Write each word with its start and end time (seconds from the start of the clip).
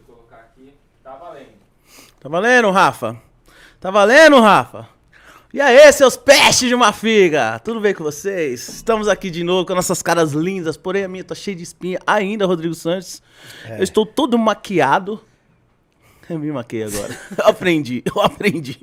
eu 0.00 0.14
colocar 0.14 0.36
aqui. 0.36 0.74
Tá 1.02 1.14
valendo. 1.16 1.60
Tá 2.18 2.28
valendo, 2.28 2.70
Rafa? 2.70 3.16
Tá 3.80 3.90
valendo, 3.90 4.40
Rafa? 4.40 4.88
E 5.52 5.60
aí, 5.60 5.92
seus 5.92 6.16
pestes 6.16 6.68
de 6.68 6.74
uma 6.74 6.92
figa? 6.92 7.58
Tudo 7.58 7.80
bem 7.80 7.92
com 7.92 8.04
vocês? 8.04 8.68
Estamos 8.68 9.08
aqui 9.08 9.30
de 9.30 9.42
novo 9.42 9.66
com 9.66 9.74
nossas 9.74 10.00
caras 10.00 10.32
lindas, 10.32 10.76
porém 10.76 11.02
a 11.04 11.08
minha 11.08 11.24
tá 11.24 11.34
cheia 11.34 11.56
de 11.56 11.62
espinha 11.64 11.98
ainda, 12.06 12.46
Rodrigo 12.46 12.74
Santos. 12.74 13.20
Eu 13.68 13.82
estou 13.82 14.06
todo 14.06 14.38
maquiado. 14.38 15.20
Eu 16.28 16.38
me 16.38 16.52
maquei 16.52 16.84
agora. 16.84 17.18
Eu 17.36 17.46
aprendi, 17.50 18.02
eu 18.06 18.20
aprendi. 18.22 18.78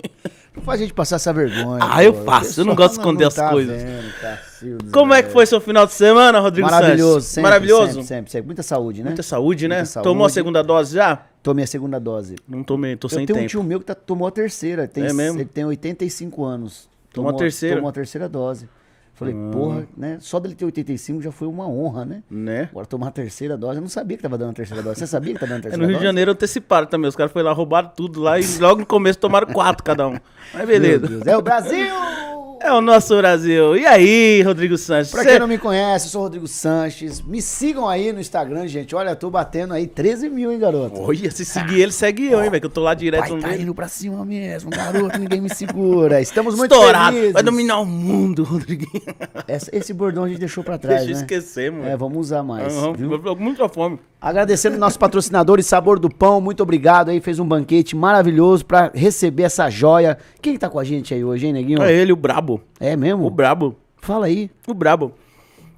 Não 0.53 0.61
faz 0.63 0.81
a 0.81 0.83
gente 0.83 0.93
passar 0.93 1.15
essa 1.15 1.31
vergonha. 1.31 1.79
Ah, 1.81 2.03
eu 2.03 2.11
pô. 2.13 2.23
faço, 2.25 2.59
eu 2.59 2.65
não 2.65 2.75
gosto 2.75 2.95
de 2.95 2.99
esconder 2.99 3.23
não 3.23 3.27
as 3.29 3.35
tá 3.35 3.49
coisas. 3.49 3.83
vendo, 3.83 4.13
Cacildes, 4.19 4.46
Como 4.91 5.13
é 5.13 5.21
que 5.23 5.29
foi 5.29 5.45
seu 5.45 5.59
final 5.61 5.85
de 5.85 5.93
semana, 5.93 6.39
Rodrigo 6.39 6.69
Maravilhoso, 6.69 7.21
sempre, 7.27 7.43
Maravilhoso? 7.49 7.85
Sempre, 7.93 8.03
sempre, 8.07 8.31
sempre. 8.31 8.45
Muita 8.47 8.63
saúde, 8.63 8.99
né? 9.03 9.09
Muita 9.09 9.23
saúde, 9.23 9.67
né? 9.67 9.75
Muita 9.77 9.91
saúde. 9.91 10.09
Tomou 10.09 10.25
a 10.25 10.29
segunda 10.29 10.63
dose 10.63 10.95
já? 10.95 11.21
Tomei 11.43 11.63
a 11.63 11.67
segunda 11.67 11.99
dose. 11.99 12.35
Não 12.47 12.63
tomei, 12.63 12.95
tô 12.95 13.05
eu 13.05 13.09
sem 13.09 13.25
tenho 13.25 13.37
um 13.37 13.41
tempo. 13.41 13.49
tio 13.51 13.63
meu 13.63 13.79
que 13.79 13.85
tá- 13.85 13.95
tomou 13.95 14.27
a 14.27 14.31
terceira. 14.31 14.87
Tem, 14.87 15.05
É 15.05 15.13
mesmo? 15.13 15.39
Ele 15.39 15.45
tem 15.49 15.65
85 15.65 16.43
anos. 16.43 16.89
Tomou 17.13 17.31
a 17.31 17.33
terceira? 17.33 17.75
Tomou 17.77 17.89
a 17.89 17.93
terceira 17.93 18.27
dose. 18.29 18.67
Falei, 19.13 19.33
porra, 19.51 19.87
né? 19.97 20.17
Só 20.19 20.39
dele 20.39 20.53
ter 20.53 20.63
85 20.65 21.23
já 21.23 21.31
foi 21.31 21.47
uma 21.47 21.67
honra, 21.67 22.05
né? 22.05 22.21
Né? 22.29 22.69
Agora 22.71 22.85
tomar 22.85 23.07
a 23.07 23.11
terceira 23.11 23.57
dose. 23.57 23.77
Eu 23.77 23.81
não 23.81 23.89
sabia 23.89 24.15
que 24.15 24.21
tava 24.21 24.37
dando 24.37 24.51
a 24.51 24.53
terceira 24.53 24.83
dose. 24.83 24.99
Você 24.99 25.07
sabia 25.07 25.33
que 25.33 25.39
tava 25.39 25.53
dando 25.53 25.55
a 25.55 25.59
É, 25.59 25.61
terceira 25.71 25.81
no 25.81 25.87
Rio 25.87 25.95
dose? 25.95 26.03
de 26.03 26.07
Janeiro 26.07 26.31
anteciparam 26.33 26.85
também. 26.85 27.09
Os 27.09 27.15
caras 27.15 27.31
foram 27.31 27.45
lá, 27.47 27.51
roubaram 27.51 27.89
tudo 27.95 28.21
lá 28.21 28.39
e 28.39 28.43
logo 28.59 28.81
no 28.81 28.85
começo 28.85 29.17
tomaram 29.17 29.47
quatro 29.47 29.83
cada 29.83 30.07
um. 30.07 30.11
Mas 30.53 30.57
Meu 30.57 30.67
beleza. 30.67 31.07
Deus. 31.07 31.25
É 31.25 31.35
o 31.35 31.41
Brasil! 31.41 31.87
É 32.59 32.71
o 32.73 32.81
nosso 32.81 33.15
Brasil. 33.15 33.77
E 33.77 33.85
aí, 33.85 34.41
Rodrigo 34.41 34.77
Santos? 34.77 35.11
Pra 35.11 35.21
Cê- 35.23 35.29
quem 35.29 35.39
não 35.39 35.47
me 35.47 35.57
conhece, 35.59 36.07
eu 36.07 36.11
sou 36.11 36.21
o 36.21 36.23
Rodrigo 36.23 36.47
Sanches. 36.47 37.21
Me 37.21 37.39
sigam 37.41 37.87
aí 37.87 38.11
no 38.11 38.19
Instagram, 38.19 38.67
gente. 38.67 38.95
Olha, 38.95 39.11
eu 39.11 39.15
tô 39.15 39.29
batendo 39.29 39.73
aí 39.75 39.85
13 39.85 40.27
mil, 40.29 40.51
hein, 40.51 40.57
garoto? 40.57 40.99
Olha, 40.99 41.29
se 41.29 41.45
seguir 41.45 41.81
ele, 41.81 41.91
segue 41.91 42.25
eu, 42.31 42.43
hein, 42.43 42.49
velho? 42.49 42.59
Que 42.61 42.65
eu 42.65 42.71
tô 42.71 42.81
lá 42.81 42.93
direto 42.95 43.21
Vai 43.21 43.29
no 43.31 43.41
tá 43.41 43.55
indo 43.55 43.75
pra 43.75 43.87
cima 43.87 44.25
mesmo, 44.25 44.71
garoto. 44.71 45.19
Ninguém 45.19 45.39
me 45.39 45.53
segura. 45.53 46.19
Estamos 46.19 46.55
muito 46.55 46.73
Estourado. 46.73 47.13
felizes. 47.15 47.33
Vai 47.33 47.43
dominar 47.43 47.79
o 47.79 47.85
mundo, 47.85 48.43
Rodriguinho. 48.43 49.03
Essa- 49.47 49.69
esse 49.75 49.93
bordão 49.93 50.23
a 50.23 50.27
gente 50.27 50.39
deixou 50.39 50.63
pra 50.63 50.77
trás, 50.79 51.01
Deixa 51.05 51.11
eu 51.13 51.15
né? 51.17 51.21
esquecer, 51.21 51.71
mano. 51.71 51.85
É, 51.87 51.95
vamos 51.95 52.17
usar 52.17 52.41
mais, 52.41 52.75
Aham, 52.75 52.93
viu? 52.93 53.11
eu 53.11 53.19
tô 53.19 53.35
com 53.35 53.43
muita 53.43 53.69
fome. 53.69 53.99
Agradecendo 54.19 54.77
nossos 54.79 54.97
patrocinadores 54.97 55.67
Sabor 55.67 55.99
do 55.99 56.09
Pão, 56.09 56.41
muito 56.41 56.63
obrigado 56.63 57.09
aí, 57.09 57.21
fez 57.21 57.37
um 57.37 57.45
banquete 57.47 57.95
maravilhoso 57.95 58.65
pra 58.65 58.89
receber 58.93 59.43
essa 59.43 59.69
joia. 59.69 60.17
Quem 60.41 60.57
tá 60.57 60.67
com 60.67 60.79
a 60.79 60.83
gente 60.83 61.13
aí 61.13 61.23
hoje, 61.23 61.45
hein, 61.45 61.53
Neguinho? 61.53 61.83
É 61.83 61.93
ele, 61.93 62.11
o 62.11 62.15
brabo. 62.15 62.46
É 62.79 62.95
mesmo? 62.95 63.25
O 63.25 63.29
brabo. 63.29 63.75
Fala 63.97 64.25
aí. 64.27 64.49
O 64.67 64.73
brabo. 64.73 65.11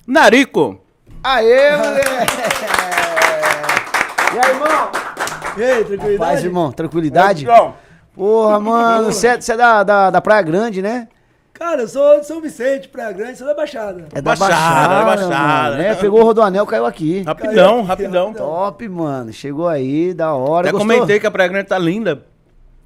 Narico. 0.08 0.80
Aê, 1.24 1.76
moleque! 1.76 2.10
e 4.34 4.40
aí, 4.40 4.50
irmão? 4.52 4.92
E 5.58 5.64
aí, 5.64 5.84
tranquilidade? 5.84 6.18
Paz, 6.18 6.44
irmão, 6.44 6.72
tranquilidade? 6.72 7.46
João. 7.46 7.74
Porra, 8.16 8.60
mano, 8.60 9.12
você 9.12 9.28
é, 9.28 9.42
você 9.42 9.54
é 9.54 9.58
da, 9.58 9.84
da, 9.84 10.10
da 10.10 10.22
Praia 10.22 10.42
Grande, 10.42 10.82
né? 10.82 11.08
Cara, 11.54 11.82
eu 11.82 11.88
sou 11.90 12.20
de 12.22 12.26
São 12.26 12.40
Vicente, 12.42 12.88
Praia 12.88 13.12
Grande, 13.12 13.38
sou 13.38 13.48
da 13.48 13.54
Baixada. 13.54 14.08
É 14.14 14.22
Baixada, 14.22 14.96
da 14.96 15.04
Baixada. 15.06 15.72
mano. 15.72 15.82
É, 15.82 15.96
pegou 15.96 16.22
o 16.22 16.24
Rodoanel, 16.24 16.66
caiu 16.66 16.86
aqui. 16.86 17.22
Rapidão, 17.24 17.54
Caiu, 17.54 17.84
rapidão. 17.84 18.26
rapidão. 18.28 18.34
Top, 18.34 18.88
mano. 18.90 19.34
Chegou 19.34 19.68
aí, 19.68 20.14
da 20.14 20.34
hora. 20.34 20.70
Até 20.70 20.72
Gostou? 20.72 20.88
comentei 20.90 21.20
que 21.20 21.28
a 21.28 21.32
Praia 21.32 21.50
Grande 21.50 21.68
tá 21.68 21.78
linda. 21.78 22.24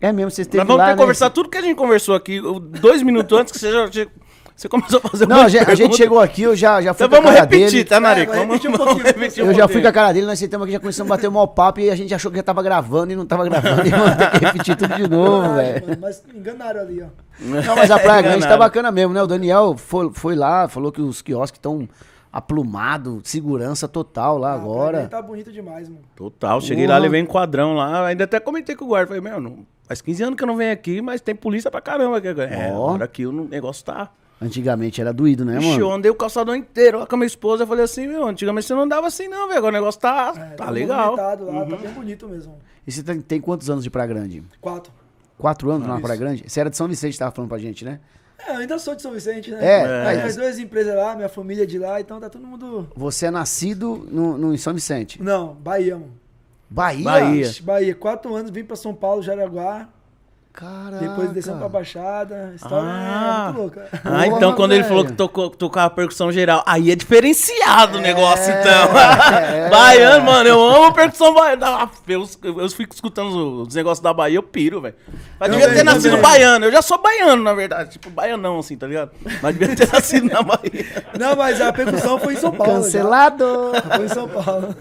É 0.04 0.12
mesmo, 0.12 0.32
vocês 0.32 0.46
teve 0.46 0.58
Nós 0.58 0.68
vamos 0.68 0.80
lá, 0.80 0.84
ter 0.88 0.90
né? 0.90 0.96
que 0.98 1.02
conversar 1.02 1.30
tudo 1.30 1.48
que 1.48 1.58
a 1.58 1.62
gente 1.62 1.76
conversou 1.78 2.14
aqui. 2.14 2.42
Dois 2.82 3.02
minutos 3.02 3.40
antes 3.40 3.54
que 3.54 3.58
você 3.60 3.72
já. 3.72 3.88
Você 4.54 4.68
começou 4.68 5.02
a 5.02 5.10
fazer 5.10 5.24
um 5.24 5.30
Não, 5.30 5.42
a 5.42 5.48
gente, 5.48 5.72
a 5.72 5.76
gente 5.76 5.96
chegou 5.96 6.20
aqui, 6.20 6.44
eu 6.44 6.56
já, 6.56 6.82
já 6.82 6.94
fui 6.94 7.06
Então 7.06 7.22
com 7.22 7.28
a 7.28 7.32
vamos 7.32 7.40
cara 7.40 7.50
repetir, 7.50 7.72
dele. 7.72 7.86
tá? 7.86 7.96
É, 7.96 8.26
vamos, 8.26 8.40
repetir 8.42 8.70
um 8.70 8.74
vamos 8.74 8.86
pouquinho. 8.86 9.06
repetir 9.06 9.44
um 9.44 9.48
Eu 9.48 9.54
já 9.54 9.68
fui 9.68 9.82
com 9.82 9.88
a 9.88 9.92
cara 9.94 10.12
dele, 10.14 10.28
nós 10.28 10.38
sentamos 10.38 10.66
aqui, 10.66 10.74
já 10.74 10.80
começamos 10.82 11.10
a 11.10 11.16
bater 11.16 11.28
o 11.30 11.32
maior 11.32 11.48
papo 11.48 11.80
e 11.80 11.90
a 11.90 11.96
gente 11.96 12.14
achou 12.14 12.30
que 12.30 12.36
já 12.38 12.44
tava 12.44 12.62
gravando 12.62 13.14
e 13.14 13.16
não 13.16 13.26
tava 13.26 13.46
gravando. 13.46 13.82
E 13.88 13.90
vamos 13.90 14.16
ter 14.18 14.32
que 14.32 14.46
repetir 14.46 14.76
tudo 14.76 14.94
de 14.94 15.10
novo, 15.10 15.56
velho. 15.56 15.98
Mas 16.02 16.22
enganaram 16.36 16.82
ali, 16.82 17.02
ó. 17.02 17.08
Não, 17.40 17.76
mas 17.76 17.90
a 17.90 17.98
Praia 17.98 18.22
Grande 18.28 18.46
tá 18.46 18.58
bacana 18.58 18.92
mesmo, 18.92 19.14
né? 19.14 19.24
O 19.24 19.28
Daniel 19.28 19.76
foi, 19.78 20.12
foi 20.14 20.36
lá, 20.36 20.68
falou 20.68 20.92
que 20.92 21.02
os 21.02 21.22
quiosques 21.22 21.58
estão 21.58 21.88
aplumados, 22.34 23.22
segurança 23.30 23.88
total 23.88 24.38
lá 24.40 24.52
Ah, 24.52 24.56
agora. 24.56 25.08
Tá 25.08 25.22
bonito 25.22 25.52
demais, 25.52 25.88
mano. 25.88 26.02
Total, 26.16 26.60
cheguei 26.60 26.86
Porra. 26.86 26.98
lá, 26.98 27.04
levei 27.04 27.22
um 27.22 27.26
quadrão 27.28 27.76
lá, 27.76 28.08
ainda 28.08 28.24
até 28.24 28.40
comentei 28.40 28.76
com 28.76 28.86
o 28.86 28.88
guarda, 28.90 29.08
falei, 29.08 29.22
meu, 29.22 29.40
não, 29.40 29.60
faz 29.88 30.02
15 30.02 30.24
anos 30.24 30.36
que 30.38 30.44
eu 30.44 30.48
não 30.48 30.58
venho 30.58 30.74
aqui, 30.74 31.02
mas 31.02 31.22
tem 31.22 31.36
polícia 31.36 31.70
pra 31.70 31.80
caramba 31.80 32.18
aqui 32.18 32.28
agora. 32.28 32.50
É, 32.50 32.70
agora 32.70 33.06
aqui 33.06 33.26
o 33.26 33.32
negócio 33.48 33.86
tá... 33.86 34.10
Antigamente 34.42 35.00
era 35.00 35.14
doído, 35.14 35.46
né, 35.46 35.58
Ixi, 35.58 35.80
eu 35.80 35.86
mano? 35.86 35.92
andei 36.00 36.12
o 36.12 36.16
calçadão 36.16 36.54
inteiro 36.54 37.00
lá 37.00 37.08
com 37.08 37.16
a 37.16 37.18
minha 37.18 37.28
esposa, 37.28 37.64
eu 37.64 37.68
falei 37.68 37.86
assim, 37.86 38.08
meu, 38.08 38.28
antigamente 38.28 38.68
você 38.68 38.74
não 38.74 38.82
andava 38.82 39.08
assim 39.08 39.30
não, 39.30 39.48
velho, 39.48 39.60
agora 39.60 39.72
o 39.72 39.80
negócio 39.80 40.02
tá, 40.02 40.34
É, 40.36 40.56
tá 40.56 40.70
legal. 40.70 41.12
movimentado 41.12 41.46
lá, 41.46 41.52
Uhum. 41.64 41.70
tá 41.70 41.76
bem 41.78 41.92
bonito 41.94 42.28
mesmo. 42.28 42.58
E 42.86 42.92
você 42.92 43.02
tem, 43.04 43.22
tem 43.22 43.40
quantos 43.40 43.70
anos 43.70 43.86
de 43.86 43.90
Praia 43.90 44.08
Grande? 44.08 44.44
Quatro. 44.60 44.92
Quatro 45.38 45.70
anos 45.72 45.88
lá 45.88 45.94
na 45.96 46.02
Praia 46.02 46.20
Grande? 46.20 46.44
Você 46.46 46.60
era 46.60 46.70
de 46.70 46.76
São 46.76 46.90
Vicente, 46.90 47.18
tava 47.18 47.32
falando 47.32 47.48
pra 47.50 47.58
gente, 47.58 47.86
né? 47.86 48.02
É, 48.48 48.52
eu 48.52 48.56
ainda 48.58 48.78
sou 48.80 48.96
de 48.96 49.02
São 49.02 49.12
Vicente, 49.12 49.52
né? 49.52 49.58
É, 49.62 49.80
Tem 49.84 50.04
mas- 50.06 50.18
minhas 50.18 50.36
duas 50.36 50.60
empresas 50.60 50.96
lá, 50.96 51.16
minha 51.16 51.30
família 51.30 51.64
é 51.64 51.66
de 51.66 51.80
lá, 51.80 52.00
então 52.02 52.20
tá 52.20 52.30
todo 52.30 52.46
mundo... 52.46 52.90
Você 52.96 53.28
é 53.28 53.32
nascido 53.32 54.08
no, 54.12 54.38
no, 54.38 54.54
em 54.54 54.58
São 54.58 54.74
Vicente. 54.74 55.22
Não, 55.22 55.54
Bahia, 55.54 55.96
mano. 55.96 56.12
Bahia? 56.70 57.04
Bahia. 57.04 57.52
Bahia. 57.62 57.96
Quatro 57.96 58.34
anos, 58.36 58.52
vim 58.52 58.64
pra 58.64 58.76
São 58.76 58.94
Paulo, 58.94 59.22
Jaraguá. 59.22 59.88
Caraca. 60.54 60.98
Depois 61.00 61.32
descemos 61.32 61.60
pra 61.60 61.68
Baixada. 61.68 62.52
A 62.52 62.56
história 62.56 62.88
Ah. 62.88 63.40
é 63.42 63.44
muito 63.46 63.58
louca. 63.60 63.88
Ah, 64.06 64.28
então 64.28 64.54
quando 64.54 64.74
ele 64.74 64.84
falou 64.84 65.04
que 65.04 65.12
tocou, 65.14 65.50
tocava 65.50 65.90
percussão 65.90 66.32
geral, 66.32 66.64
aí 66.68 66.92
é 66.92 66.96
diferenciado 66.96 67.98
o 67.98 68.02
negócio, 68.02 68.54
então. 68.54 68.98
é. 69.00 69.68
Baiano, 69.74 70.24
mano, 70.26 70.48
eu 70.48 70.62
amo 70.62 70.94
percussão 70.94 71.34
baiana. 71.34 71.66
Ah, 71.68 71.90
Eu, 72.08 72.30
eu 72.44 72.70
fico 72.70 72.94
escutando 72.94 73.64
os 73.64 73.74
negócios 73.74 74.00
da 74.04 74.14
Bahia, 74.14 74.38
eu 74.38 74.44
piro, 74.44 74.80
velho. 74.80 74.94
Mas 75.40 75.50
devia 75.50 75.66
Também, 75.66 75.78
ter 75.80 75.84
nascido 75.84 76.04
também. 76.18 76.22
baiano. 76.22 76.66
Eu 76.66 76.72
já 76.72 76.84
sou 76.84 77.02
baiano, 77.02 77.42
na 77.42 77.54
verdade. 77.56 77.90
Tipo, 77.94 78.12
baianão, 78.12 78.60
assim, 78.60 78.78
tá 78.78 78.86
ligado? 78.86 79.10
Mas 79.42 79.58
devia 79.58 79.76
ter 79.76 79.90
nascido 79.92 80.28
na 80.32 80.44
Bahia. 80.44 80.86
Não, 81.20 81.36
mas 81.36 81.60
a 81.62 81.74
percussão 81.74 82.20
foi 82.20 82.34
em 82.34 82.38
São 82.38 82.52
Paulo. 82.52 82.74
já. 82.74 82.80
Cancelado! 82.84 83.72
Foi 83.96 84.06
em 84.06 84.10
São 84.10 84.30
Paulo. 84.30 84.76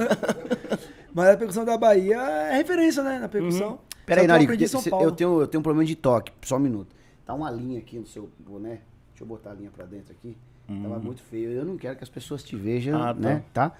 Mas 1.14 1.28
a 1.30 1.36
percussão 1.36 1.64
da 1.64 1.78
Bahia 1.78 2.18
é 2.50 2.56
referência, 2.56 3.02
né? 3.02 3.18
Na 3.20 3.28
percussão. 3.28 3.78
Peraí, 4.06 4.24
eu 4.24 4.28
Narico, 4.28 4.52
eu 4.52 5.12
tenho, 5.12 5.40
eu 5.40 5.46
tenho 5.46 5.60
um 5.60 5.62
problema 5.62 5.84
de 5.86 5.94
toque. 5.94 6.32
Só 6.42 6.56
um 6.56 6.60
minuto. 6.60 6.94
Tá 7.24 7.34
uma 7.34 7.50
linha 7.50 7.78
aqui 7.78 7.98
no 7.98 8.06
seu 8.06 8.28
boné. 8.38 8.80
Deixa 9.10 9.22
eu 9.22 9.26
botar 9.26 9.50
a 9.50 9.54
linha 9.54 9.70
pra 9.74 9.84
dentro 9.84 10.12
aqui. 10.12 10.36
Tava 10.82 10.98
muito 10.98 11.22
feio. 11.22 11.50
Eu 11.50 11.64
não 11.64 11.76
quero 11.76 11.96
que 11.96 12.04
as 12.04 12.08
pessoas 12.10 12.42
te 12.42 12.56
vejam, 12.56 13.00
Ah, 13.00 13.12
tá. 13.14 13.20
né? 13.20 13.42
Tá? 13.52 13.72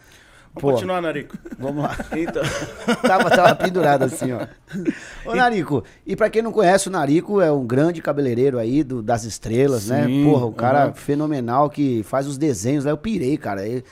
Vamos 0.55 0.73
continuar, 0.75 1.01
Narico. 1.01 1.37
Vamos 1.59 1.83
lá. 1.83 1.97
Então. 2.15 2.43
tava, 3.03 3.31
tava 3.31 3.55
pendurado 3.55 4.03
assim, 4.03 4.33
ó. 4.33 4.47
Ô, 5.25 5.35
Narico, 5.35 5.83
e 6.07 6.15
pra 6.15 6.29
quem 6.29 6.43
não 6.43 6.53
conhece, 6.53 6.89
o 6.89 6.91
Narico 6.93 7.41
é 7.41 7.51
um 7.51 7.67
grande 7.67 8.03
cabeleireiro 8.03 8.59
aí 8.59 8.83
do, 8.85 9.03
das 9.03 9.25
estrelas, 9.25 9.89
né? 9.89 10.05
Sim, 10.07 10.25
Porra, 10.25 10.45
um 10.47 10.53
cara 10.53 10.85
aham. 10.85 10.93
fenomenal 10.95 11.71
que 11.71 12.03
faz 12.03 12.27
os 12.27 12.37
desenhos 12.37 12.85
lá. 12.85 12.91
Eu 12.91 12.99
pirei, 12.99 13.39
cara. 13.39 13.67
É- 13.67 13.83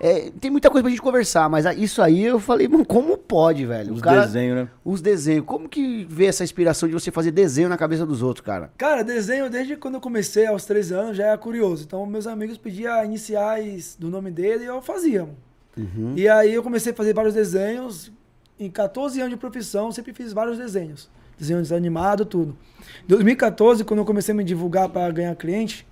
é, 0.00 0.30
tem 0.40 0.50
muita 0.50 0.70
coisa 0.70 0.82
pra 0.82 0.90
gente 0.90 1.02
conversar, 1.02 1.48
mas 1.50 1.66
a- 1.66 1.74
isso 1.74 2.00
aí 2.00 2.24
eu 2.24 2.38
falei, 2.38 2.68
mano, 2.68 2.84
como 2.86 3.16
pode, 3.18 3.66
velho? 3.66 3.92
Os 3.94 4.00
desenhos, 4.26 4.56
né? 4.56 4.68
Os 4.84 5.00
desenhos. 5.00 5.44
Como 5.44 5.68
que 5.68 6.04
vê 6.08 6.26
essa 6.26 6.44
inspiração 6.44 6.88
de 6.88 6.94
você 6.94 7.10
fazer 7.10 7.30
desenho 7.32 7.68
na 7.68 7.76
cabeça 7.76 8.06
dos 8.06 8.22
outros, 8.22 8.44
cara? 8.46 8.70
Cara, 8.78 9.02
desenho 9.02 9.50
desde 9.50 9.76
quando 9.76 9.94
eu 9.94 10.00
comecei, 10.00 10.46
aos 10.46 10.64
13 10.64 10.94
anos, 10.94 11.16
já 11.16 11.26
era 11.26 11.38
curioso. 11.38 11.84
Então, 11.84 12.04
meus 12.06 12.26
amigos 12.26 12.56
pediam 12.58 13.04
iniciais 13.04 13.96
do 13.98 14.08
nome 14.08 14.30
dele 14.30 14.64
e 14.64 14.66
eu 14.66 14.80
fazia. 14.80 15.28
Uhum. 15.76 16.12
E 16.16 16.28
aí 16.28 16.54
eu 16.54 16.62
comecei 16.62 16.92
a 16.92 16.94
fazer 16.94 17.12
vários 17.14 17.34
desenhos. 17.34 18.12
Em 18.60 18.68
14 18.70 19.20
anos 19.20 19.30
de 19.32 19.36
profissão, 19.36 19.90
sempre 19.92 20.12
fiz 20.12 20.32
vários 20.32 20.58
desenhos. 20.58 21.08
Desenhos 21.38 21.70
animados, 21.72 22.26
tudo. 22.28 22.56
Em 23.04 23.08
2014, 23.08 23.84
quando 23.84 24.00
eu 24.00 24.04
comecei 24.04 24.32
a 24.32 24.36
me 24.36 24.42
divulgar 24.42 24.88
para 24.88 25.12
ganhar 25.12 25.34
cliente, 25.36 25.86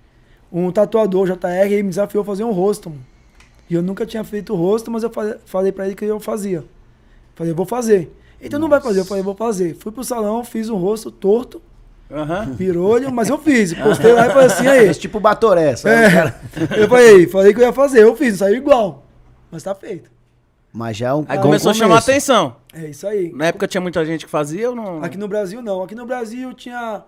um 0.51 0.69
tatuador, 0.71 1.25
JR, 1.27 1.71
ele 1.71 1.83
me 1.83 1.89
desafiou 1.89 2.21
a 2.21 2.25
fazer 2.25 2.43
um 2.43 2.51
rosto. 2.51 2.89
Mano. 2.89 3.01
E 3.69 3.73
eu 3.73 3.81
nunca 3.81 4.05
tinha 4.05 4.23
feito 4.23 4.53
o 4.53 4.55
rosto, 4.55 4.89
mas 4.89 5.03
eu 5.03 5.09
fa- 5.09 5.37
falei 5.45 5.71
para 5.71 5.85
ele 5.85 5.95
que 5.95 6.05
eu 6.05 6.19
fazia. 6.19 6.63
Falei, 7.35 7.53
vou 7.53 7.65
fazer. 7.65 8.11
Então 8.41 8.59
não 8.59 8.69
vai 8.69 8.79
fazer, 8.79 8.99
eu 9.01 9.05
falei, 9.05 9.23
vou 9.23 9.35
fazer. 9.35 9.75
Fui 9.75 9.91
pro 9.91 10.03
salão, 10.03 10.43
fiz 10.43 10.69
um 10.69 10.77
rosto 10.77 11.11
torto, 11.11 11.61
Aham. 12.09 12.55
pirolho, 12.55 13.11
mas 13.11 13.29
eu 13.29 13.37
fiz. 13.37 13.73
Postei 13.77 14.13
lá 14.13 14.27
e 14.27 14.29
falei 14.29 14.45
assim, 14.45 14.67
aí. 14.67 14.87
Esse 14.87 14.99
tipo 14.99 15.19
Batoré, 15.19 15.75
sabe? 15.75 15.95
É, 15.95 16.09
cara? 16.11 16.41
eu 16.77 16.87
falei, 16.87 17.27
falei 17.27 17.53
que 17.53 17.59
eu 17.59 17.65
ia 17.65 17.73
fazer, 17.73 18.03
eu 18.03 18.15
fiz, 18.15 18.37
saiu 18.37 18.55
igual. 18.55 19.05
Mas 19.51 19.63
tá 19.63 19.73
feito. 19.75 20.09
Mas 20.71 20.97
já 20.97 21.09
é 21.09 21.13
um 21.13 21.25
Aí 21.27 21.39
começou 21.39 21.71
a 21.71 21.73
chamar 21.73 21.95
começo. 22.01 22.11
atenção. 22.11 22.55
É 22.73 22.87
isso 22.89 23.07
aí. 23.07 23.31
Na 23.33 23.47
época 23.47 23.67
tinha 23.67 23.81
muita 23.81 24.05
gente 24.05 24.25
que 24.25 24.31
fazia 24.31 24.69
ou 24.69 24.75
não? 24.75 25.03
Aqui 25.03 25.17
no 25.17 25.27
Brasil 25.27 25.61
não. 25.61 25.81
Aqui 25.81 25.95
no 25.95 26.05
Brasil 26.05 26.53
tinha 26.53 27.03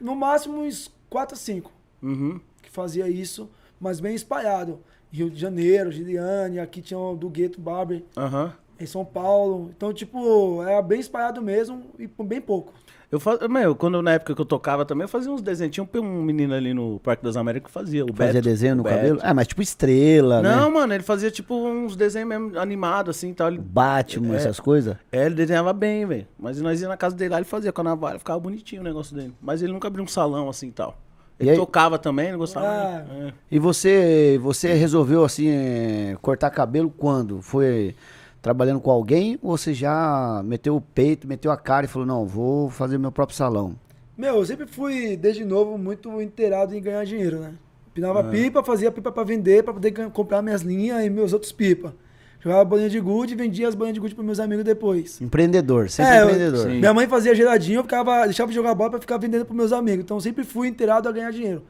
no 0.00 0.16
máximo 0.16 0.62
uns 0.62 0.90
4 1.08 1.34
a 1.34 1.38
5 1.38 1.70
Uhum. 2.02 2.40
que 2.62 2.70
fazia 2.70 3.08
isso, 3.08 3.48
mas 3.80 4.00
bem 4.00 4.14
espalhado. 4.14 4.80
Rio 5.10 5.30
de 5.30 5.38
Janeiro, 5.40 5.90
Giliane, 5.90 6.58
aqui 6.60 6.80
tinha 6.82 6.98
o 6.98 7.16
do 7.16 7.28
Gueto 7.28 7.60
Barber. 7.60 8.02
Aham. 8.16 8.52
em 8.80 8.86
São 8.86 9.04
Paulo. 9.04 9.70
Então, 9.76 9.92
tipo, 9.92 10.62
era 10.62 10.80
bem 10.80 11.00
espalhado 11.00 11.42
mesmo 11.42 11.82
e 11.98 12.06
bem 12.22 12.40
pouco. 12.40 12.72
Eu 13.10 13.18
faz... 13.18 13.40
Meu, 13.48 13.74
quando 13.74 14.00
na 14.02 14.12
época 14.12 14.34
que 14.34 14.40
eu 14.40 14.44
tocava 14.44 14.84
também, 14.84 15.02
eu 15.04 15.08
fazia 15.08 15.32
uns 15.32 15.40
desenhos. 15.42 15.74
Tinha 15.74 15.88
um- 16.00 16.22
menino 16.22 16.54
ali 16.54 16.72
no 16.74 17.00
Parque 17.00 17.24
das 17.24 17.36
Américas 17.38 17.68
que 17.68 17.72
fazia. 17.72 18.04
O 18.04 18.12
Fazia 18.14 18.34
Beto. 18.34 18.44
desenho 18.44 18.76
no 18.76 18.82
Beto. 18.84 18.94
cabelo? 18.96 19.18
Ah, 19.22 19.32
mas 19.34 19.48
tipo 19.48 19.62
estrela, 19.62 20.42
né? 20.42 20.54
Não, 20.54 20.70
mano, 20.70 20.92
ele 20.94 21.02
fazia 21.02 21.30
tipo 21.30 21.54
uns 21.56 21.96
desenhos 21.96 22.28
mesmo 22.28 22.56
animados, 22.58 23.16
assim 23.16 23.32
tal. 23.32 23.48
Ele... 23.48 23.58
Batman, 23.58 24.34
É. 24.34 24.36
essas 24.36 24.60
coisas. 24.60 24.94
É, 25.10 25.24
ele 25.26 25.34
desenhava 25.34 25.72
bem, 25.72 26.04
velho. 26.06 26.26
Mas 26.38 26.60
nós 26.60 26.80
ia 26.82 26.86
na 26.86 26.96
casa 26.98 27.16
dele 27.16 27.30
lá, 27.30 27.38
ele 27.38 27.46
fazia 27.46 27.72
com 27.72 27.80
a 27.80 27.84
navalha, 27.84 28.18
ficava 28.18 28.38
bonitinho 28.38 28.82
o 28.82 28.84
negócio 28.84 29.16
dele. 29.16 29.32
Mas 29.40 29.62
ele 29.62 29.72
nunca 29.72 29.88
abriu 29.88 30.04
um 30.04 30.08
salão 30.08 30.48
assim 30.50 30.68
e 30.68 30.72
tal. 30.72 30.96
Ele 31.38 31.50
E 31.50 31.52
aí- 31.52 31.56
tocava 31.56 31.98
também, 31.98 32.32
não 32.32 32.38
gostava. 32.38 32.66
Ah. 32.66 33.04
É. 33.28 33.32
E 33.50 33.58
você, 33.58 34.38
você 34.42 34.74
resolveu 34.74 35.24
assim 35.24 35.48
é, 35.48 36.16
cortar 36.20 36.50
cabelo 36.50 36.90
quando? 36.90 37.40
Foi 37.40 37.94
trabalhando 38.42 38.80
com 38.80 38.90
alguém 38.90 39.38
ou 39.42 39.56
você 39.56 39.72
já 39.74 40.42
meteu 40.44 40.74
o 40.76 40.80
peito, 40.80 41.28
meteu 41.28 41.50
a 41.52 41.56
cara 41.56 41.86
e 41.86 41.88
falou, 41.88 42.06
não, 42.06 42.26
vou 42.26 42.68
fazer 42.70 42.98
meu 42.98 43.12
próprio 43.12 43.36
salão? 43.36 43.74
Meu, 44.16 44.36
eu 44.36 44.46
sempre 44.46 44.66
fui, 44.66 45.16
desde 45.16 45.44
novo, 45.44 45.78
muito 45.78 46.20
inteirado 46.20 46.74
em 46.74 46.82
ganhar 46.82 47.04
dinheiro, 47.04 47.38
né? 47.38 47.52
Pinava 47.94 48.22
pipa, 48.24 48.62
fazia 48.62 48.90
pipa 48.92 49.10
pra 49.12 49.22
vender, 49.24 49.62
pra 49.62 49.72
poder 49.72 49.90
ganhar- 49.90 50.10
comprar 50.10 50.42
minhas 50.42 50.62
linhas 50.62 51.04
e 51.04 51.10
meus 51.10 51.32
outros 51.32 51.52
pipa. 51.52 51.94
Jogava 52.40 52.64
bolinha 52.64 52.88
de 52.88 53.00
gude 53.00 53.32
e 53.34 53.36
vendia 53.36 53.66
as 53.68 53.74
bolinhas 53.74 53.94
de 53.94 54.00
gude 54.00 54.14
pros 54.14 54.24
meus 54.26 54.38
amigos 54.38 54.64
depois. 54.64 55.20
Empreendedor, 55.20 55.90
sempre 55.90 56.12
É, 56.12 56.20
eu- 56.20 56.24
empreendedor. 56.26 56.66
Sim. 56.70 56.78
Minha 56.78 56.94
mãe 56.94 57.08
fazia 57.08 57.34
geladinho, 57.34 57.78
eu 57.80 57.82
ficava, 57.82 58.24
deixava 58.24 58.48
de 58.50 58.54
jogar 58.54 58.74
bola 58.74 58.90
pra 58.90 59.00
ficar 59.00 59.16
vendendo 59.18 59.44
pros 59.44 59.56
meus 59.56 59.72
amigos. 59.72 60.04
Então 60.04 60.16
eu 60.16 60.20
sempre 60.20 60.44
fui 60.44 60.68
inteirado 60.68 61.08
a 61.08 61.12
ganhar 61.12 61.32
dinheiro. 61.32 61.64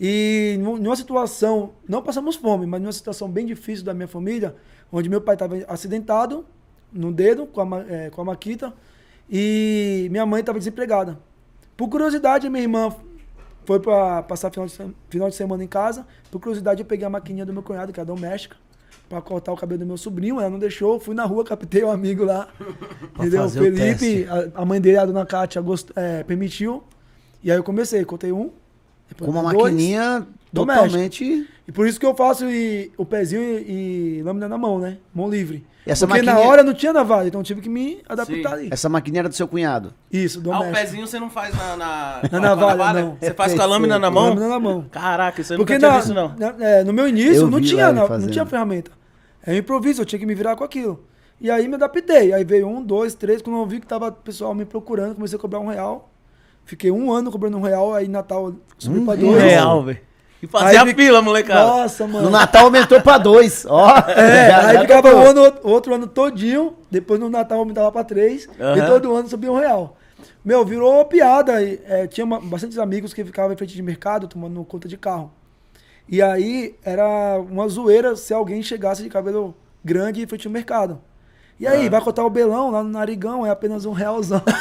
E 0.00 0.56
num- 0.60 0.78
numa 0.78 0.96
situação, 0.96 1.72
não 1.86 2.02
passamos 2.02 2.36
fome, 2.36 2.64
mas 2.66 2.80
numa 2.80 2.92
situação 2.92 3.28
bem 3.28 3.44
difícil 3.44 3.84
da 3.84 3.92
minha 3.92 4.08
família, 4.08 4.54
onde 4.90 5.08
meu 5.10 5.20
pai 5.20 5.34
estava 5.34 5.56
acidentado 5.68 6.46
no 6.92 7.12
dedo 7.12 7.46
com 7.46 7.60
a, 7.74 7.80
eh, 7.86 8.10
com 8.10 8.22
a 8.22 8.24
maquita 8.24 8.72
e 9.30 10.08
minha 10.10 10.24
mãe 10.24 10.40
estava 10.40 10.58
desempregada. 10.58 11.18
Por 11.76 11.88
curiosidade, 11.88 12.48
minha 12.48 12.62
irmã 12.62 12.94
foi 13.66 13.78
para 13.78 14.22
passar 14.22 14.50
final 14.50 14.66
de, 14.66 14.74
final 15.10 15.28
de 15.28 15.34
semana 15.34 15.62
em 15.62 15.68
casa. 15.68 16.06
Por 16.30 16.40
curiosidade, 16.40 16.80
eu 16.80 16.86
peguei 16.86 17.06
a 17.06 17.10
maquininha 17.10 17.44
do 17.44 17.52
meu 17.52 17.62
cunhado, 17.62 17.92
que 17.92 18.00
é 18.00 18.04
doméstica, 18.04 18.56
para 19.08 19.20
cortar 19.22 19.52
o 19.52 19.56
cabelo 19.56 19.80
do 19.80 19.86
meu 19.86 19.96
sobrinho. 19.96 20.38
Ela 20.40 20.50
não 20.50 20.58
deixou, 20.58 20.98
fui 21.00 21.14
na 21.14 21.24
rua, 21.24 21.44
captei 21.44 21.82
um 21.84 21.90
amigo 21.90 22.24
lá. 22.24 22.48
Entendeu? 23.18 23.44
o 23.44 23.48
Felipe, 23.50 23.76
teste. 23.78 24.26
a, 24.54 24.62
a 24.62 24.64
mãe 24.64 24.80
dele, 24.80 24.98
a 24.98 25.06
dona 25.06 25.24
Kátia, 25.24 25.60
gost- 25.62 25.90
eh, 25.96 26.22
permitiu. 26.24 26.82
E 27.42 27.50
aí 27.50 27.56
eu 27.58 27.64
comecei, 27.64 28.04
cortei 28.04 28.32
um. 28.32 28.50
Com 29.18 29.30
uma 29.30 29.42
dois, 29.52 29.72
maquininha 29.72 30.26
doméstica. 30.52 30.86
totalmente... 30.88 31.48
E 31.66 31.72
por 31.72 31.86
isso 31.86 32.00
que 32.00 32.06
eu 32.06 32.14
faço 32.14 32.46
e- 32.48 32.90
o 32.96 33.04
pezinho 33.04 33.42
e, 33.42 34.18
e 34.18 34.22
lâmina 34.22 34.48
na 34.48 34.56
mão, 34.56 34.78
né? 34.78 34.96
Mão 35.14 35.28
livre. 35.28 35.66
E 35.86 35.90
essa 35.90 36.06
Porque 36.06 36.22
na 36.22 36.32
maquininha- 36.32 36.50
hora 36.50 36.62
não 36.62 36.72
tinha 36.72 36.92
navalha, 36.94 37.28
então 37.28 37.40
eu 37.40 37.44
tive 37.44 37.60
que 37.60 37.68
me 37.68 38.00
adaptar 38.08 38.34
Sim. 38.34 38.46
ali. 38.46 38.68
Essa 38.70 38.88
maquininha 38.88 39.20
era 39.20 39.28
do 39.28 39.34
seu 39.34 39.46
cunhado. 39.46 39.92
Isso, 40.10 40.42
Ah, 40.50 40.60
o 40.60 40.72
pezinho 40.72 41.06
você 41.06 41.20
não 41.20 41.28
faz 41.28 41.54
na. 41.54 41.76
Na, 41.76 42.20
Na 42.32 42.40
navalha, 42.40 43.02
não. 43.02 43.16
Você 43.20 43.34
faz 43.34 43.52
com 43.52 43.60
a 43.60 43.66
lâmina 43.66 43.98
na 43.98 44.10
mão? 44.10 44.30
Lâmina 44.30 44.48
na 44.48 44.58
mão. 44.58 44.86
Caraca, 44.90 45.42
isso 45.42 45.52
eu 45.52 45.58
Porque 45.58 45.74
nunca 45.74 45.86
tinha 45.86 45.92
na, 45.92 45.98
visto, 45.98 46.14
não. 46.14 46.34
na- 46.58 46.64
é, 46.66 46.84
no 46.84 46.92
meu 46.94 47.06
início 47.06 47.42
Eu 47.42 47.50
não 47.50 47.60
tinha, 47.60 47.92
não, 47.92 48.08
não 48.08 48.28
tinha 48.28 48.46
ferramenta. 48.46 48.90
É 49.44 49.52
um 49.52 49.56
improviso, 49.56 50.00
eu 50.02 50.06
tinha 50.06 50.18
que 50.18 50.26
me 50.26 50.34
virar 50.34 50.56
com 50.56 50.64
aquilo. 50.64 51.04
E 51.38 51.50
aí 51.50 51.68
me 51.68 51.74
adaptei. 51.74 52.32
Aí 52.32 52.44
veio 52.44 52.66
um, 52.66 52.82
dois, 52.82 53.14
três. 53.14 53.42
Quando 53.42 53.58
eu 53.58 53.66
vi 53.66 53.78
que 53.78 53.86
tava 53.86 54.08
o 54.08 54.12
pessoal 54.12 54.54
me 54.54 54.64
procurando, 54.64 55.14
comecei 55.16 55.36
a 55.36 55.40
cobrar 55.40 55.60
um 55.60 55.68
real. 55.68 56.10
Fiquei 56.64 56.90
um 56.90 57.12
ano 57.12 57.30
cobrando 57.30 57.56
um 57.58 57.62
real, 57.62 57.94
aí 57.94 58.08
Natal 58.08 58.52
subiu 58.78 59.02
Um 59.02 59.04
pra 59.04 59.14
Um 59.14 59.18
dois. 59.18 59.42
real, 59.42 59.82
velho. 59.84 60.07
E 60.42 60.46
fazia 60.46 60.82
Aí 60.82 60.90
a 60.90 60.94
fila, 60.94 61.20
molecada. 61.20 61.66
Nossa, 61.82 62.06
mano. 62.06 62.26
No 62.26 62.30
Natal 62.30 62.66
aumentou 62.66 63.00
pra 63.00 63.18
dois. 63.18 63.66
Ó, 63.68 63.88
É, 64.08 64.48
já- 64.50 64.66
aí 64.68 64.74
já 64.74 64.80
ficava 64.82 65.14
o 65.14 65.18
ano, 65.18 65.52
outro 65.64 65.94
ano 65.94 66.06
todinho, 66.06 66.74
depois 66.90 67.18
no 67.18 67.28
Natal 67.28 67.58
aumentava 67.58 67.90
pra 67.90 68.04
três, 68.04 68.48
e 68.58 68.62
Aham. 68.62 68.86
todo 68.86 69.16
ano 69.16 69.28
subia 69.28 69.50
um 69.50 69.58
real. 69.58 69.96
Meu, 70.44 70.64
virou 70.64 71.04
piada. 71.04 71.60
e, 71.62 71.80
é, 71.86 72.06
tinha 72.06 72.24
uma, 72.24 72.40
bastantes 72.40 72.78
amigos 72.78 73.12
que 73.12 73.24
ficavam 73.24 73.52
em 73.52 73.56
frente 73.56 73.74
de 73.74 73.82
mercado 73.82 74.28
tomando 74.28 74.64
conta 74.64 74.86
de 74.88 74.96
carro. 74.96 75.30
E 76.08 76.22
aí 76.22 76.74
era 76.84 77.38
uma 77.40 77.68
zoeira 77.68 78.14
se 78.16 78.32
alguém 78.32 78.62
chegasse 78.62 79.02
de 79.02 79.08
cabelo 79.10 79.54
grande 79.84 80.22
em 80.22 80.26
frente 80.26 80.46
ao 80.46 80.52
mercado. 80.52 81.00
E 81.60 81.66
aí, 81.66 81.88
vai 81.88 82.00
cortar 82.00 82.24
o 82.24 82.30
belão 82.30 82.70
lá 82.70 82.82
no 82.84 82.88
narigão, 82.90 83.44
é 83.44 83.50
apenas 83.50 83.84
um 83.84 83.92
realzão. 83.92 84.42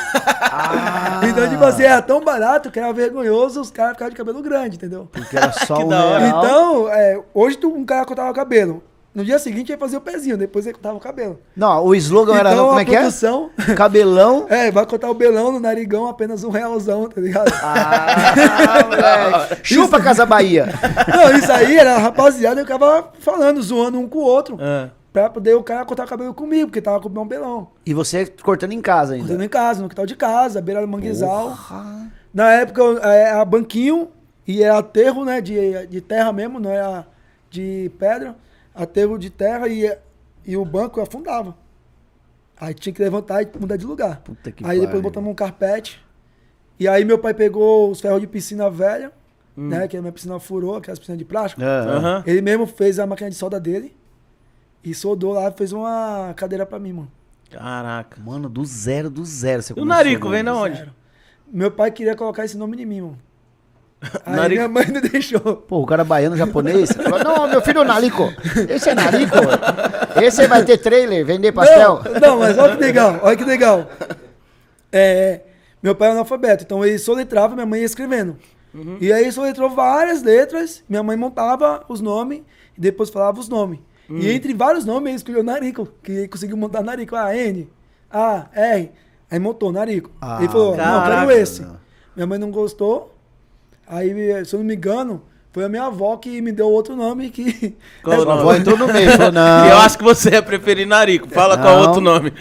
Ah, 0.60 1.22
então, 1.28 1.48
tipo 1.48 1.64
assim, 1.64 1.84
era 1.84 2.02
tão 2.02 2.24
barato 2.24 2.72
que 2.72 2.80
era 2.80 2.92
vergonhoso 2.94 3.60
os 3.62 3.70
caras 3.70 3.94
ficarem 3.94 4.12
de 4.14 4.18
cabelo 4.18 4.42
grande, 4.42 4.78
entendeu? 4.78 5.08
Porque 5.12 5.36
era 5.38 5.52
só 5.52 5.76
Que 5.78 5.84
um 5.84 5.88
real. 5.90 6.22
Então, 6.26 6.90
é, 6.90 7.20
hoje 7.34 7.58
tu- 7.58 7.72
um 7.72 7.86
cara 7.86 8.06
cortava 8.06 8.32
o 8.32 8.34
cabelo. 8.34 8.82
No 9.14 9.24
dia 9.26 9.38
seguinte 9.40 9.70
ia 9.70 9.78
fazer 9.78 9.98
o 9.98 10.02
pezinho, 10.02 10.38
depois 10.38 10.66
ele 10.66 10.74
cortava 10.74 10.96
o 10.96 11.00
cabelo. 11.00 11.40
Não, 11.56 11.84
o 11.86 11.94
slogan 11.96 12.36
era, 12.38 12.54
então, 12.54 12.68
como 12.68 12.78
a 12.80 12.82
é 12.82 12.86
que 12.86 12.96
é? 12.96 13.10
Cabelão. 13.76 14.46
é, 14.50 14.72
vai 14.72 14.86
cortar 14.86 15.10
o 15.12 15.14
belão 15.14 15.52
no 15.52 15.60
narigão, 15.60 16.08
apenas 16.08 16.44
um 16.44 16.50
realzão, 16.50 17.08
tá 17.10 17.20
ligado? 17.22 17.52
Ah, 17.62 18.84
moleque. 18.86 19.62
Chupa 19.64 20.00
Casa 20.00 20.26
Bahia. 20.26 20.68
Não, 21.14 21.38
isso 21.38 21.52
aí 21.52 21.78
era 21.78 21.98
rapaziada, 21.98 22.62
eu 22.62 22.66
ficava 22.66 23.10
falando, 23.20 23.62
zoando 23.62 24.00
um 24.00 24.08
com 24.08 24.20
o 24.20 24.24
outro, 24.24 24.58
Ah. 24.62 24.90
Pra 25.22 25.30
poder 25.32 25.56
o 25.56 25.64
cara 25.64 25.84
cortar 25.84 26.06
o 26.06 26.08
cabelo 26.08 26.34
comigo, 26.34 26.68
porque 26.68 26.80
tava 26.82 27.00
com 27.02 27.10
um 27.10 27.28
belão. 27.28 27.70
E 27.84 27.92
você 27.94 28.28
cortando 28.28 28.74
em 28.74 28.82
casa 28.82 29.16
ainda. 29.16 29.26
Cortando 29.28 29.44
em 29.44 29.50
casa, 29.50 29.82
no 29.82 29.90
quintal 29.90 30.06
de 30.06 30.16
casa, 30.16 30.62
beira 30.62 30.82
do 30.82 30.88
manguezal. 30.88 31.58
Na 32.32 32.52
época 32.54 32.82
é, 33.02 33.30
era 33.32 33.44
banquinho 33.44 34.10
e 34.48 34.62
era 34.62 34.78
aterro, 34.78 35.26
né, 35.26 35.42
de, 35.42 35.88
de 35.88 36.02
terra 36.02 36.32
mesmo, 36.32 36.60
não 36.60 36.70
era 36.70 37.08
de 37.50 37.92
pedra. 37.98 38.36
Aterro 38.76 39.18
de 39.18 39.32
terra 39.32 39.68
e, 39.68 39.92
e 40.46 40.56
o 40.56 40.64
banco 40.64 41.02
afundava. 41.02 41.58
Aí 42.60 42.76
tinha 42.76 42.94
que 42.94 43.02
levantar 43.02 43.42
e 43.42 43.50
mudar 43.60 43.76
de 43.76 43.86
lugar. 43.88 44.22
Puta 44.22 44.52
que 44.52 44.64
aí 44.66 44.80
depois 44.80 45.02
botamos 45.02 45.32
um 45.32 45.36
carpete. 45.36 46.00
E 46.80 46.88
aí 46.88 47.04
meu 47.04 47.18
pai 47.18 47.34
pegou 47.34 47.90
os 47.90 48.00
ferros 48.00 48.22
de 48.22 48.28
piscina 48.28 48.70
velha, 48.70 49.12
Hum. 49.58 49.70
né, 49.70 49.88
que 49.88 49.98
a 49.98 50.02
minha 50.02 50.14
piscina 50.14 50.40
furou, 50.40 50.76
aquelas 50.76 51.00
piscinas 51.00 51.18
de 51.18 51.26
plástico. 51.26 51.60
Ele 52.28 52.42
mesmo 52.42 52.68
fez 52.68 53.00
a 53.00 53.08
máquina 53.08 53.28
de 53.32 53.36
solda 53.36 53.60
dele 53.60 53.98
e 54.90 54.94
soldou 54.94 55.34
lá, 55.34 55.52
fez 55.52 55.74
uma 55.74 56.34
cadeira 56.36 56.66
pra 56.66 56.80
mim, 56.80 56.94
mano. 56.94 57.12
Caraca. 57.52 58.20
Mano, 58.22 58.50
do 58.50 58.66
zero, 58.66 59.10
do 59.10 59.24
zero. 59.26 59.62
Você 59.62 59.74
E 59.76 59.80
o 59.82 59.86
Narico, 59.86 60.30
vem 60.30 60.44
da 60.44 60.56
onde? 60.56 60.78
Zero. 60.78 60.92
Meu 61.52 61.72
pai 61.72 61.92
queria 61.92 62.16
colocar 62.16 62.46
esse 62.46 62.58
nome 62.58 62.82
em 62.82 62.86
mim, 62.86 63.02
mano. 63.02 63.20
Aí 64.26 64.36
Narico. 64.36 64.62
minha 64.62 64.68
mãe 64.68 64.86
não 64.92 65.02
deixou. 65.02 65.40
Pô, 65.40 65.82
o 65.82 65.86
cara 65.86 66.04
baiano 66.04 66.36
japonês. 66.38 66.92
falou, 66.92 67.24
não, 67.24 67.48
meu 67.48 67.62
filho 67.62 67.82
é 67.82 67.86
Narico. 67.86 68.24
Esse 68.70 68.90
é 68.90 68.96
Narico. 68.96 69.36
Esse 70.22 70.48
vai 70.48 70.64
ter 70.64 70.78
trailer, 70.78 71.26
vender 71.26 71.52
pastel. 71.52 72.02
Não, 72.04 72.20
não, 72.20 72.40
mas 72.40 72.58
olha 72.58 72.76
que 72.76 72.84
legal, 72.84 73.20
olha 73.24 73.36
que 73.36 73.44
legal. 73.44 73.90
É, 74.92 75.42
meu 75.82 75.96
pai 75.96 76.10
é 76.10 76.12
analfabeto, 76.12 76.64
então 76.64 76.86
ele 76.86 76.98
soletrava, 76.98 77.56
minha 77.56 77.66
mãe 77.66 77.80
ia 77.80 77.86
escrevendo. 77.86 78.38
Uhum. 78.74 78.98
E 79.02 79.12
aí 79.12 79.32
soletrou 79.32 79.70
várias 79.70 80.22
letras, 80.22 80.84
minha 80.88 81.02
mãe 81.02 81.18
montava 81.18 81.84
os 81.90 82.02
nomes 82.02 82.42
e 82.78 82.82
depois 82.82 83.10
falava 83.10 83.40
os 83.40 83.50
nomes. 83.50 83.80
Hum. 84.10 84.20
E 84.20 84.30
entre 84.32 84.54
vários 84.54 84.86
nomes 84.86 85.08
ele 85.10 85.16
escolheu 85.18 85.44
Narico, 85.44 85.88
que 86.04 86.28
conseguiu 86.28 86.56
montar 86.58 86.82
Narico. 86.82 87.16
A, 87.16 87.36
N, 87.36 87.70
A, 88.10 88.46
R. 88.54 88.92
Aí 89.30 89.40
montou 89.40 89.72
Narico. 89.72 90.10
Ah, 90.22 90.38
ele 90.40 90.48
falou, 90.50 90.72
não, 90.72 90.84
caraca, 90.84 91.28
quero 91.28 91.32
esse. 91.32 91.62
não. 91.62 91.78
Minha 92.16 92.28
mãe 92.28 92.40
não 92.40 92.50
gostou. 92.52 93.14
Aí, 93.88 94.46
se 94.46 94.54
eu 94.56 94.60
não 94.60 94.66
me 94.66 94.76
engano, 94.76 95.22
foi 95.52 95.64
a 95.64 95.70
minha 95.70 95.84
avó 95.84 96.16
que 96.18 96.42
me 96.42 96.52
deu 96.52 96.68
outro 96.70 96.96
nome 96.96 97.30
que. 97.30 97.76
Qual 98.04 98.16
Sua 98.22 98.26
nome? 98.36 98.40
avó 98.42 98.54
entrou 98.56 98.78
no 98.78 98.88
meio, 98.88 99.12
falou, 99.12 99.32
não. 99.34 99.66
E 99.66 99.70
eu 99.70 99.78
acho 99.78 99.98
que 99.98 100.04
você 100.04 100.30
ia 100.32 100.42
preferir 100.42 100.88
Narico. 100.88 101.28
Fala 101.30 101.58
qual 101.58 101.76
Não. 101.78 101.88
outro 101.88 102.02
nome. 102.02 102.32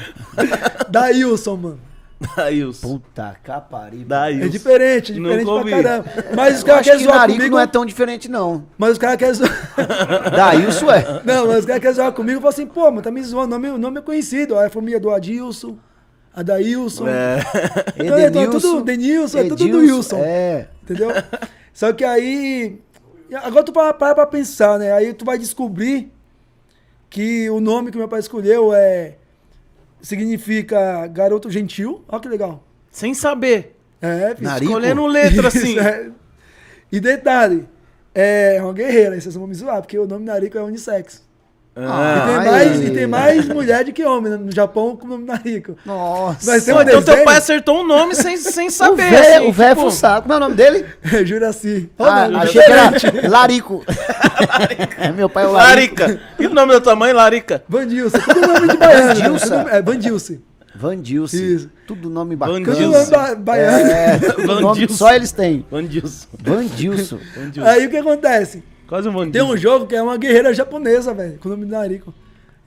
Daílson, 0.88 1.56
mano. 1.56 1.80
Daílson. 2.36 2.98
Puta, 2.98 3.36
capariba. 3.42 4.08
Daílson. 4.08 4.46
É 4.46 4.48
diferente, 4.48 5.12
é 5.12 5.14
diferente 5.14 5.44
pra 5.44 5.70
caramba. 5.70 6.04
Mas 6.34 6.56
os 6.58 6.64
caras 6.64 6.84
querem 6.84 6.98
que 6.98 7.04
zoar 7.04 7.26
comigo. 7.26 7.50
não 7.50 7.60
é 7.60 7.66
tão 7.66 7.86
diferente, 7.86 8.28
não. 8.30 8.66
Mas 8.78 8.92
os 8.92 8.98
caras 8.98 9.16
querem 9.16 9.34
zoar. 9.34 9.50
Daílson 10.34 10.90
é. 10.90 11.22
Não, 11.24 11.46
mas 11.46 11.58
os 11.58 11.66
caras 11.66 11.82
querem 11.82 11.94
zoar 11.94 12.12
comigo 12.12 12.38
e 12.38 12.40
falam 12.40 12.48
assim, 12.48 12.66
pô, 12.66 12.90
mas 12.90 13.04
tá 13.04 13.10
me 13.10 13.22
zoando, 13.22 13.54
o 13.54 13.58
nome, 13.58 13.68
o 13.68 13.78
nome 13.78 13.98
é 13.98 14.02
conhecido. 14.02 14.56
Aí 14.56 14.66
a 14.66 14.70
família 14.70 14.98
do 14.98 15.10
Adilson, 15.10 15.76
a 16.34 16.42
Daílson. 16.42 17.06
É. 17.08 17.38
Então, 17.98 18.18
então 18.18 18.42
é 18.42 18.46
tudo 18.46 18.82
Denilson, 18.82 19.38
é 19.38 19.44
tudo 19.44 19.68
do 19.68 19.78
Wilson. 19.78 20.18
É. 20.18 20.68
Entendeu? 20.82 21.10
Só 21.72 21.92
que 21.92 22.04
aí. 22.04 22.80
Agora 23.42 23.64
tu 23.64 23.72
para, 23.72 23.92
para 23.92 24.14
pra 24.14 24.26
pensar, 24.26 24.78
né? 24.78 24.92
Aí 24.92 25.12
tu 25.12 25.24
vai 25.24 25.38
descobrir 25.38 26.12
que 27.10 27.50
o 27.50 27.60
nome 27.60 27.90
que 27.90 27.98
meu 27.98 28.08
pai 28.08 28.20
escolheu 28.20 28.72
é. 28.72 29.16
Significa 30.06 31.08
garoto 31.08 31.50
gentil. 31.50 32.04
Olha 32.06 32.20
que 32.20 32.28
legal. 32.28 32.64
Sem 32.92 33.12
saber. 33.12 33.76
É? 34.00 34.36
Escolhendo 34.62 35.04
letra 35.04 35.48
assim. 35.48 35.72
Isso, 35.74 35.80
é. 35.80 36.10
E 36.92 37.00
detalhe, 37.00 37.68
é 38.14 38.62
uma 38.62 38.72
guerreira, 38.72 39.20
vocês 39.20 39.34
vão 39.34 39.48
me 39.48 39.54
zoar, 39.54 39.80
porque 39.80 39.98
o 39.98 40.06
nome 40.06 40.24
Narico 40.24 40.56
é 40.56 40.62
unissex. 40.62 41.24
Ah, 41.78 42.16
e, 42.18 42.26
tem 42.26 42.50
mais, 42.50 42.80
e 42.82 42.90
tem 42.90 43.06
mais 43.06 43.48
mulher 43.48 43.84
do 43.84 43.92
que 43.92 44.02
homem 44.02 44.32
né, 44.32 44.38
no 44.38 44.50
Japão 44.50 44.96
com 44.96 45.06
o 45.06 45.10
nome 45.10 45.24
Narico. 45.26 45.76
Nossa. 45.84 46.50
Mas 46.50 46.64
tem 46.64 46.74
um 46.74 46.80
então 46.80 47.02
teu 47.02 47.22
pai 47.22 47.36
acertou 47.36 47.80
um 47.82 47.86
nome 47.86 48.14
sem, 48.14 48.36
sem 48.38 48.68
o 48.68 48.70
saber. 48.70 49.10
velho 49.10 49.18
assim, 49.36 49.46
o 49.48 49.52
velho 49.52 49.68
é 49.72 49.74
tipo, 49.74 49.90
fuçado. 49.90 50.22
Como 50.22 50.32
é 50.32 50.36
o 50.36 50.40
nome 50.40 50.54
dele? 50.54 50.86
Juraci. 51.26 51.90
Ah, 51.98 52.24
achei 52.40 52.62
que 52.62 52.72
era 52.72 52.90
Larico. 53.28 53.84
É, 54.98 55.12
Meu 55.12 55.28
pai 55.28 55.44
é 55.44 55.48
o 55.48 55.52
Larico. 55.52 56.00
Larica. 56.00 56.20
E 56.38 56.46
o 56.46 56.54
nome 56.54 56.72
da 56.72 56.80
tua 56.80 56.96
mãe, 56.96 57.12
Larica? 57.12 57.62
Vandilson. 57.68 58.18
Tudo 58.18 58.46
nome 58.46 58.68
de 58.68 58.76
baiano. 58.78 59.06
né? 59.08 59.14
Vandilson? 59.14 59.58
Tudo- 59.58 59.68
É, 59.68 59.82
Vandilson. 59.82 60.34
Vandilson. 60.74 61.36
Isso. 61.36 61.70
Tudo 61.86 62.10
nome 62.10 62.36
bacana. 62.36 62.58
Tudo 62.58 62.72
Vandilson. 62.72 62.98
nome 62.98 63.10
ba 63.10 63.34
baiano. 63.34 63.90
É, 63.90 64.18
nome 64.62 64.88
só 64.90 65.14
eles 65.14 65.32
têm. 65.32 65.64
Vandilson. 65.70 66.26
Vandilson. 66.42 67.18
Aí 67.64 67.86
o 67.86 67.90
que 67.90 67.96
acontece? 67.96 68.62
Quase 68.88 69.08
um 69.08 69.30
Tem 69.30 69.42
um 69.42 69.56
jogo 69.56 69.86
que 69.86 69.96
é 69.96 70.02
uma 70.02 70.16
guerreira 70.16 70.54
japonesa, 70.54 71.12
velho, 71.12 71.38
com 71.38 71.48
o 71.48 71.50
nome 71.52 71.64
de 71.64 71.72
Narico. 71.72 72.14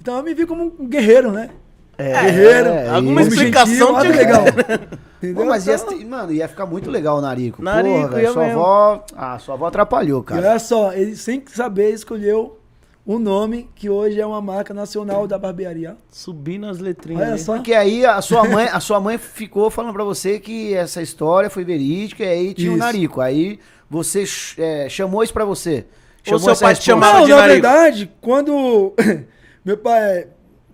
Então 0.01 0.17
eu 0.17 0.23
me 0.23 0.33
vi 0.33 0.45
como 0.45 0.73
um 0.79 0.87
guerreiro, 0.87 1.31
né? 1.31 1.49
É, 1.97 2.13
Guerreiro. 2.23 2.69
é, 2.69 2.87
Alguma 2.89 3.21
explicação 3.21 4.01
gentil, 4.01 4.15
legal. 4.15 4.43
Entendeu? 5.21 5.43
Pô, 5.43 5.49
mas 5.49 5.67
ia, 5.67 5.75
Então, 5.75 6.07
mano, 6.07 6.31
ia 6.31 6.47
ficar 6.47 6.65
muito 6.65 6.89
legal 6.89 7.17
o 7.17 7.21
Narico. 7.21 7.61
Narico, 7.61 8.07
Porra, 8.07 8.21
ia 8.21 8.31
sua 8.31 8.43
mesmo. 8.45 8.59
avó. 8.61 9.05
Ah, 9.17 9.37
sua 9.37 9.55
avó 9.55 9.67
atrapalhou, 9.67 10.21
E 10.21 10.23
cara. 10.23 10.49
olha 10.51 10.59
só, 10.59 10.93
ele 10.93 11.17
sem 11.17 11.43
saber 11.47 11.89
escolheu 11.93 12.57
um 13.05 13.19
nome 13.19 13.69
que 13.75 13.89
hoje 13.89 14.19
é 14.21 14.25
uma 14.25 14.41
marca 14.41 14.73
nacional 14.73 15.27
da 15.27 15.37
barbearia. 15.37 15.97
Subindo 16.09 16.67
as 16.67 16.79
letrinhas. 16.79 17.21
Olha 17.27 17.37
só. 17.37 17.55
Porque 17.55 17.73
aí 17.73 18.05
a 18.05 18.21
sua 18.21 18.47
mãe, 18.47 18.69
a 18.71 18.79
sua 18.79 19.01
mãe 19.01 19.17
ficou 19.17 19.69
falando 19.69 19.93
pra 19.93 20.05
você 20.05 20.39
que 20.39 20.73
essa 20.73 21.01
história 21.01 21.49
foi 21.49 21.65
verídica 21.65 22.23
e 22.23 22.27
aí 22.29 22.53
tinha 22.53 22.71
o 22.71 22.75
Isso. 22.75 22.79
Narico. 22.85 23.19
Aí 23.19 23.59
você 23.89 24.23
é, 24.57 24.87
chamou 24.87 25.21
isso 25.21 25.33
pra 25.33 25.43
você. 25.43 25.85
Ou 26.33 26.39
seu 26.39 26.55
pai 26.55 26.75
te 26.75 26.83
chamava 26.83 27.19
Não, 27.19 27.25
de 27.25 27.31
na 27.31 27.37
Narico. 27.37 27.53
verdade, 27.61 28.11
quando 28.21 28.93
meu 29.63 29.77
pai 29.77 30.27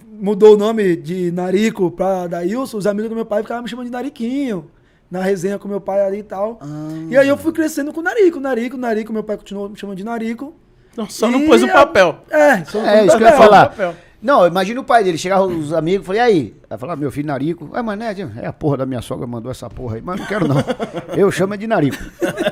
mudou 0.08 0.54
o 0.56 0.58
nome 0.58 0.96
de 0.96 1.32
Narico 1.32 1.92
pra 1.92 2.28
Daílson, 2.28 2.78
os 2.78 2.88
amigos 2.88 3.10
do 3.10 3.16
meu 3.16 3.26
pai 3.26 3.42
ficavam 3.42 3.64
me 3.64 3.70
chamando 3.70 3.86
de 3.88 3.92
Nariquinho. 3.92 4.70
Na 5.10 5.22
resenha 5.22 5.60
com 5.60 5.68
meu 5.68 5.80
pai 5.80 6.02
ali 6.02 6.20
e 6.20 6.24
tal. 6.24 6.58
Ah. 6.62 6.66
E 7.10 7.16
aí 7.18 7.28
eu 7.28 7.38
fui 7.38 7.52
crescendo 7.52 7.94
com 7.94 8.02
Narico, 8.02 8.40
Narico, 8.40 8.76
Narico. 8.76 9.14
Meu 9.14 9.24
pai 9.24 9.38
continuou 9.38 9.70
me 9.70 9.78
chamando 9.78 9.98
de 9.98 10.04
Narico. 10.04 10.54
Não, 10.98 11.08
só 11.08 11.30
não 11.30 11.42
E 11.42 11.46
pôs 11.46 11.62
o 11.62 11.68
papel. 11.68 12.18
É, 12.30 12.64
só 12.66 12.80
não 12.80 12.88
É, 12.88 12.98
pôs 12.98 13.08
isso 13.08 13.16
o 13.16 13.18
que 13.20 13.24
eu 13.24 13.28
ia 13.28 13.34
papel. 13.34 13.46
falar. 13.50 13.66
papel. 13.70 13.96
Não, 14.22 14.48
imagina 14.48 14.82
o 14.82 14.84
pai 14.84 15.04
dele, 15.04 15.20
chegava 15.20 15.44
os 15.46 15.72
amigos, 15.72 16.08
falei, 16.08 16.20
e 16.22 16.24
aí? 16.24 16.56
Aí 16.68 16.78
falava, 16.80 17.00
meu 17.00 17.12
filho 17.12 17.28
Narico. 17.28 17.70
É, 17.76 17.82
mas 17.84 18.00
né, 18.00 18.16
é 18.42 18.48
a 18.48 18.54
porra 18.54 18.78
da 18.78 18.86
minha 18.88 19.02
sogra 19.02 19.28
mandou 19.28 19.52
essa 19.52 19.70
porra 19.70 19.98
aí. 19.98 20.02
Mas 20.02 20.20
não 20.20 20.26
quero 20.26 20.48
não. 20.48 20.56
Eu 21.16 21.30
chamo 21.32 21.54
é 21.54 21.58
de 21.58 21.68
Narico. 21.68 21.98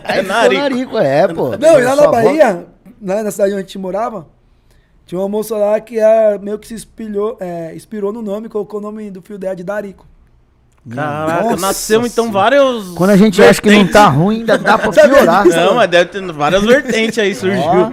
Aí 0.03 0.19
ficou 0.19 0.35
Narico. 0.35 0.61
Narico, 0.61 0.97
é, 0.99 1.27
pô. 1.27 1.57
Não, 1.57 1.79
e 1.79 1.83
lá 1.83 1.95
na 1.95 2.07
Bahia, 2.07 2.67
na 3.03 3.31
cidade 3.31 3.51
onde 3.51 3.59
a 3.59 3.65
gente 3.65 3.77
morava, 3.77 4.27
tinha 5.05 5.19
uma 5.19 5.27
moça 5.29 5.55
lá 5.57 5.79
que 5.79 5.99
era, 5.99 6.37
meio 6.39 6.57
que 6.57 6.67
se 6.67 6.73
inspirou, 6.73 7.37
é, 7.39 7.75
inspirou 7.75 8.13
no 8.13 8.21
nome, 8.21 8.47
colocou 8.49 8.79
o 8.79 8.83
nome 8.83 9.11
do 9.11 9.21
filho 9.21 9.37
dela 9.37 9.55
de 9.55 9.63
Darico. 9.63 10.05
Caraca, 10.89 11.43
Nossa 11.43 11.61
nasceu 11.61 12.05
então 12.05 12.29
vários. 12.29 12.89
Quando 12.89 13.11
a 13.11 13.15
gente 13.15 13.41
acha 13.41 13.61
que 13.61 13.71
não 13.71 13.87
tá 13.87 14.09
ruim, 14.09 14.39
ainda 14.39 14.57
dá 14.57 14.77
pra 14.77 14.91
piorar. 14.91 15.45
Não, 15.45 15.75
mas 15.75 15.89
deve 15.89 16.09
ter 16.09 16.31
várias 16.33 16.61
vertentes 16.61 17.19
aí, 17.19 17.33
surgiu. 17.33 17.63
Ó, 17.63 17.91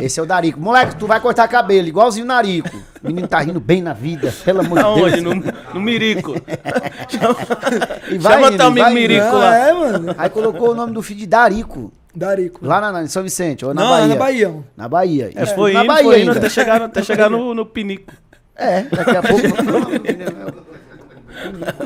esse 0.00 0.18
é 0.18 0.22
o 0.22 0.26
Darico. 0.26 0.58
Moleque, 0.58 0.96
tu 0.96 1.06
vai 1.06 1.20
cortar 1.20 1.46
cabelo, 1.46 1.86
igualzinho 1.86 2.24
o 2.24 2.28
Narico. 2.28 2.76
O 3.00 3.06
menino 3.06 3.28
tá 3.28 3.38
rindo 3.38 3.60
bem 3.60 3.80
na 3.80 3.92
vida, 3.92 4.34
pelo 4.44 4.58
amor 4.58 5.08
de? 5.12 5.20
Deus. 5.20 5.22
No, 5.22 5.34
no 5.74 5.80
Mirico. 5.80 6.34
E 8.10 8.18
vai 8.18 8.34
Chama 8.34 8.48
indo, 8.48 8.56
teu 8.56 8.66
amigo. 8.66 8.90
Mirico 8.90 9.26
Ah, 9.26 9.32
lá. 9.32 9.56
é, 9.68 9.72
mano. 9.72 10.14
Aí 10.18 10.30
colocou 10.30 10.70
o 10.70 10.74
nome 10.74 10.92
do 10.92 11.02
filho 11.02 11.20
de 11.20 11.26
Darico. 11.26 11.92
Darico. 12.14 12.64
Lá 12.66 12.80
na, 12.80 12.92
na- 12.92 13.02
em 13.02 13.06
São 13.06 13.22
Vicente, 13.22 13.64
ou 13.64 13.72
na 13.72 13.82
Não, 13.82 13.90
Bahia. 13.90 14.04
é 14.04 14.08
na 14.08 14.16
Bahia. 14.16 14.54
Na 14.76 14.88
Bahia. 14.88 15.30
É, 15.34 15.44
Isso, 15.44 15.54
foi 15.54 15.72
na 15.72 15.80
indo, 15.80 15.86
Bahia 15.88 16.04
foi 16.04 16.22
indo 16.22 16.30
até 16.32 16.48
chegar, 16.48 16.82
até 16.82 17.02
chegar 17.02 17.30
no, 17.30 17.54
no 17.54 17.64
pinico. 17.66 18.12
É, 18.56 18.82
daqui 18.82 19.16
a 19.16 19.22
pouco. 19.22 19.46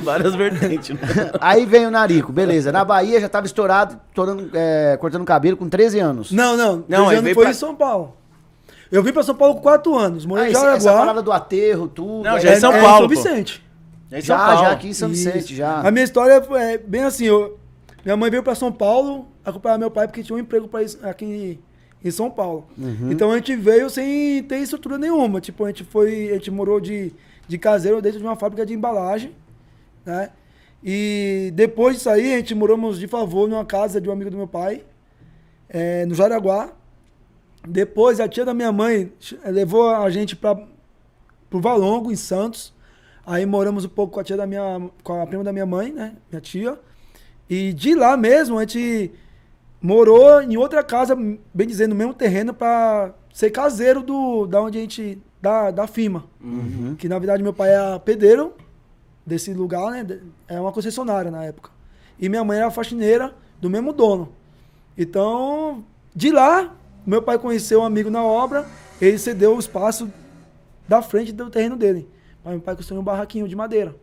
Várias 0.02 0.34
vertentes. 0.34 0.90
né? 0.90 0.98
Aí 1.40 1.64
vem 1.66 1.86
o 1.86 1.90
Narico, 1.90 2.32
beleza. 2.32 2.72
Na 2.72 2.84
Bahia 2.84 3.20
já 3.20 3.28
tava 3.28 3.46
estourado, 3.46 4.00
estourando, 4.08 4.50
é, 4.54 4.96
cortando 4.98 5.24
cabelo 5.24 5.56
com 5.56 5.68
13 5.68 5.98
anos. 6.00 6.32
Não, 6.32 6.56
não. 6.56 6.76
Não, 6.76 6.84
Não, 6.88 7.08
aí 7.10 7.16
ano 7.16 7.22
veio 7.24 7.34
foi 7.34 7.44
pra- 7.44 7.50
em 7.50 7.54
São 7.54 7.74
Paulo. 7.74 8.16
Eu 8.90 9.02
vim 9.02 9.12
pra 9.12 9.22
São 9.22 9.34
Paulo 9.34 9.56
com 9.56 9.60
4 9.60 9.96
anos. 9.96 10.24
Morei 10.24 10.44
Ah, 10.44 10.48
em 10.48 10.52
esse- 10.52 10.64
essa 10.66 10.80
Jaraguá. 10.80 10.98
parada 11.00 11.22
do 11.22 11.32
aterro, 11.32 11.86
tudo. 11.88 12.24
Não, 12.24 12.40
já 12.40 12.50
é 12.50 12.60
São 12.60 12.72
São 12.72 12.80
Paulo, 12.80 13.02
pô. 13.02 13.08
Vicente. 13.08 13.62
É 14.10 14.18
em 14.18 14.22
São 14.22 14.36
Já, 14.38 14.46
Paulo. 14.46 14.60
já 14.62 14.70
aqui 14.72 14.88
em 14.88 14.92
São 14.94 15.10
Isso. 15.10 15.24
Vicente, 15.30 15.54
já. 15.54 15.80
A 15.80 15.90
minha 15.90 16.04
história 16.04 16.40
foi 16.42 16.60
é, 16.60 16.78
bem 16.78 17.02
assim. 17.04 17.26
eu- 17.26 17.58
minha 18.04 18.16
mãe 18.16 18.30
veio 18.30 18.42
pra 18.42 18.54
São 18.54 18.70
Paulo 18.70 19.26
acompanhar 19.44 19.78
meu 19.78 19.90
pai 19.90 20.06
porque 20.06 20.22
tinha 20.22 20.36
um 20.36 20.38
emprego 20.38 20.68
pra 20.68 20.82
isso 20.82 20.98
aqui 21.02 21.58
em, 22.04 22.10
São 22.10 22.30
Paulo. 22.30 22.66
Uhum. 22.76 23.10
Então 23.10 23.30
a 23.30 23.36
gente 23.36 23.56
veio 23.56 23.88
sem 23.90 24.42
ter 24.44 24.58
estrutura 24.58 24.98
nenhuma. 24.98 25.40
Tipo, 25.40 25.64
a 25.64 25.68
gente 25.68 25.84
foi. 25.84 26.30
A 26.30 26.34
gente 26.34 26.50
morou 26.50 26.80
de, 26.80 27.12
de 27.48 27.56
caseiro 27.58 28.00
dentro 28.02 28.18
de 28.18 28.24
uma 28.24 28.36
fábrica 28.36 28.66
de 28.66 28.74
embalagem. 28.74 29.32
Né? 30.04 30.30
E 30.82 31.50
depois 31.54 31.96
disso 31.96 32.10
aí, 32.10 32.34
a 32.34 32.36
gente 32.36 32.54
moramos 32.54 32.98
de 32.98 33.06
favor 33.08 33.48
numa 33.48 33.64
casa 33.64 34.00
de 34.00 34.08
um 34.08 34.12
amigo 34.12 34.30
do 34.30 34.36
meu 34.36 34.46
pai, 34.46 34.84
é, 35.68 36.04
no 36.04 36.14
Jaraguá. 36.14 36.72
Depois 37.66 38.20
a 38.20 38.28
tia 38.28 38.44
da 38.44 38.52
minha 38.52 38.70
mãe 38.70 39.10
ch- 39.18 39.38
levou 39.46 39.88
a 39.88 40.10
gente 40.10 40.36
para 40.36 40.54
pro 41.48 41.60
Valongo, 41.60 42.12
em 42.12 42.16
Santos. 42.16 42.74
Aí 43.24 43.46
moramos 43.46 43.86
um 43.86 43.88
pouco 43.88 44.12
com 44.12 44.20
a 44.20 44.24
tia 44.24 44.36
da 44.36 44.46
minha. 44.46 44.90
com 45.02 45.22
a 45.22 45.26
prima 45.26 45.42
da 45.42 45.52
minha 45.52 45.64
mãe, 45.64 45.90
né? 45.90 46.14
Minha 46.30 46.42
tia. 46.42 46.78
E 47.48 47.72
de 47.72 47.94
lá 47.94 48.16
mesmo 48.16 48.58
a 48.58 48.62
gente 48.62 49.10
morou 49.80 50.40
em 50.42 50.56
outra 50.56 50.82
casa, 50.82 51.14
bem 51.14 51.66
dizendo, 51.66 51.90
no 51.90 51.96
mesmo 51.96 52.14
terreno, 52.14 52.54
para 52.54 53.12
ser 53.32 53.50
caseiro 53.50 54.02
do, 54.02 54.46
da 54.46 54.62
onde 54.62 54.78
a 54.78 54.80
gente. 54.80 55.18
da, 55.42 55.70
da 55.70 55.86
firma. 55.86 56.24
Que 56.96 57.08
na 57.08 57.18
verdade 57.18 57.42
meu 57.42 57.52
pai 57.52 57.70
era 57.70 58.00
pedreiro 58.00 58.54
desse 59.26 59.52
lugar, 59.52 59.90
né? 59.90 60.20
É 60.48 60.58
uma 60.60 60.72
concessionária 60.72 61.30
na 61.30 61.44
época. 61.44 61.70
E 62.18 62.28
minha 62.28 62.44
mãe 62.44 62.58
era 62.58 62.70
faxineira 62.70 63.34
do 63.60 63.68
mesmo 63.68 63.92
dono. 63.92 64.30
Então, 64.96 65.84
de 66.14 66.30
lá, 66.30 66.74
meu 67.04 67.20
pai 67.20 67.38
conheceu 67.38 67.80
um 67.80 67.84
amigo 67.84 68.08
na 68.08 68.22
obra, 68.22 68.66
ele 69.00 69.18
cedeu 69.18 69.56
o 69.56 69.58
espaço 69.58 70.10
da 70.88 71.02
frente 71.02 71.32
do 71.32 71.50
terreno 71.50 71.76
dele. 71.76 72.08
Aí 72.44 72.52
meu 72.52 72.60
pai 72.60 72.76
construiu 72.76 73.00
um 73.00 73.04
barraquinho 73.04 73.48
de 73.48 73.56
madeira. 73.56 73.94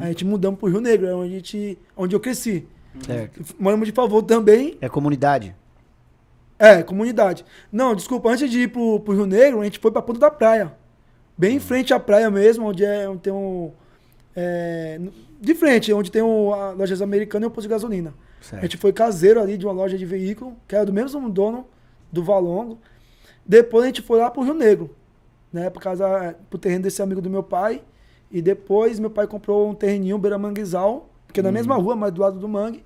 Aí 0.00 0.06
a 0.06 0.08
gente 0.08 0.24
mudamos 0.24 0.58
pro 0.58 0.68
Rio 0.68 0.80
Negro, 0.80 1.06
é 1.06 1.14
onde, 1.14 1.32
a 1.32 1.36
gente, 1.36 1.78
onde 1.96 2.16
eu 2.16 2.20
cresci. 2.20 2.66
Certo. 3.00 3.54
Moramos 3.58 3.86
de 3.86 3.92
favor 3.92 4.22
também. 4.22 4.76
É 4.80 4.88
comunidade. 4.88 5.54
É, 6.58 6.82
comunidade. 6.82 7.44
Não, 7.72 7.94
desculpa, 7.94 8.30
antes 8.30 8.48
de 8.50 8.60
ir 8.60 8.68
pro, 8.68 9.00
pro 9.00 9.14
Rio 9.14 9.26
Negro, 9.26 9.60
a 9.60 9.64
gente 9.64 9.78
foi 9.78 9.90
pra 9.90 10.02
Ponta 10.02 10.20
da 10.20 10.30
Praia. 10.30 10.72
Bem 11.36 11.56
em 11.56 11.60
frente 11.60 11.92
à 11.92 11.98
praia 11.98 12.30
mesmo, 12.30 12.66
onde, 12.66 12.84
é, 12.84 13.08
onde 13.08 13.20
tem 13.20 13.32
um. 13.32 13.72
é, 14.36 15.00
de 15.40 15.54
frente, 15.54 15.92
onde 15.92 16.10
tem 16.10 16.22
um, 16.22 16.52
a 16.52 16.70
lojas 16.70 17.02
americanas 17.02 17.46
e 17.46 17.48
o 17.48 17.50
posto 17.50 17.66
de 17.66 17.72
gasolina. 17.72 18.14
Certo. 18.40 18.60
A 18.60 18.62
gente 18.66 18.76
foi 18.76 18.92
caseiro 18.92 19.40
ali 19.40 19.56
de 19.56 19.66
uma 19.66 19.72
loja 19.72 19.98
de 19.98 20.04
veículo, 20.04 20.56
que 20.68 20.76
era 20.76 20.84
do 20.86 20.92
mesmo 20.92 21.28
dono 21.28 21.66
do 22.12 22.22
Valongo. 22.22 22.78
Depois 23.44 23.84
a 23.84 23.86
gente 23.86 24.02
foi 24.02 24.20
lá 24.20 24.30
pro 24.30 24.42
Rio 24.42 24.54
Negro, 24.54 24.94
né? 25.52 25.68
Por 25.70 25.82
causa, 25.82 26.36
pro 26.48 26.58
terreno 26.58 26.84
desse 26.84 27.02
amigo 27.02 27.20
do 27.20 27.30
meu 27.30 27.42
pai. 27.42 27.82
E 28.30 28.40
depois 28.40 28.98
meu 28.98 29.10
pai 29.10 29.26
comprou 29.26 29.68
um 29.68 29.74
terreninho 29.74 30.16
beira 30.16 30.38
manguezal, 30.38 31.10
porque 31.32 31.40
na 31.40 31.50
mesma 31.50 31.76
rua, 31.76 31.96
mas 31.96 32.12
do 32.12 32.20
lado 32.20 32.38
do 32.38 32.46
mangue. 32.46 32.84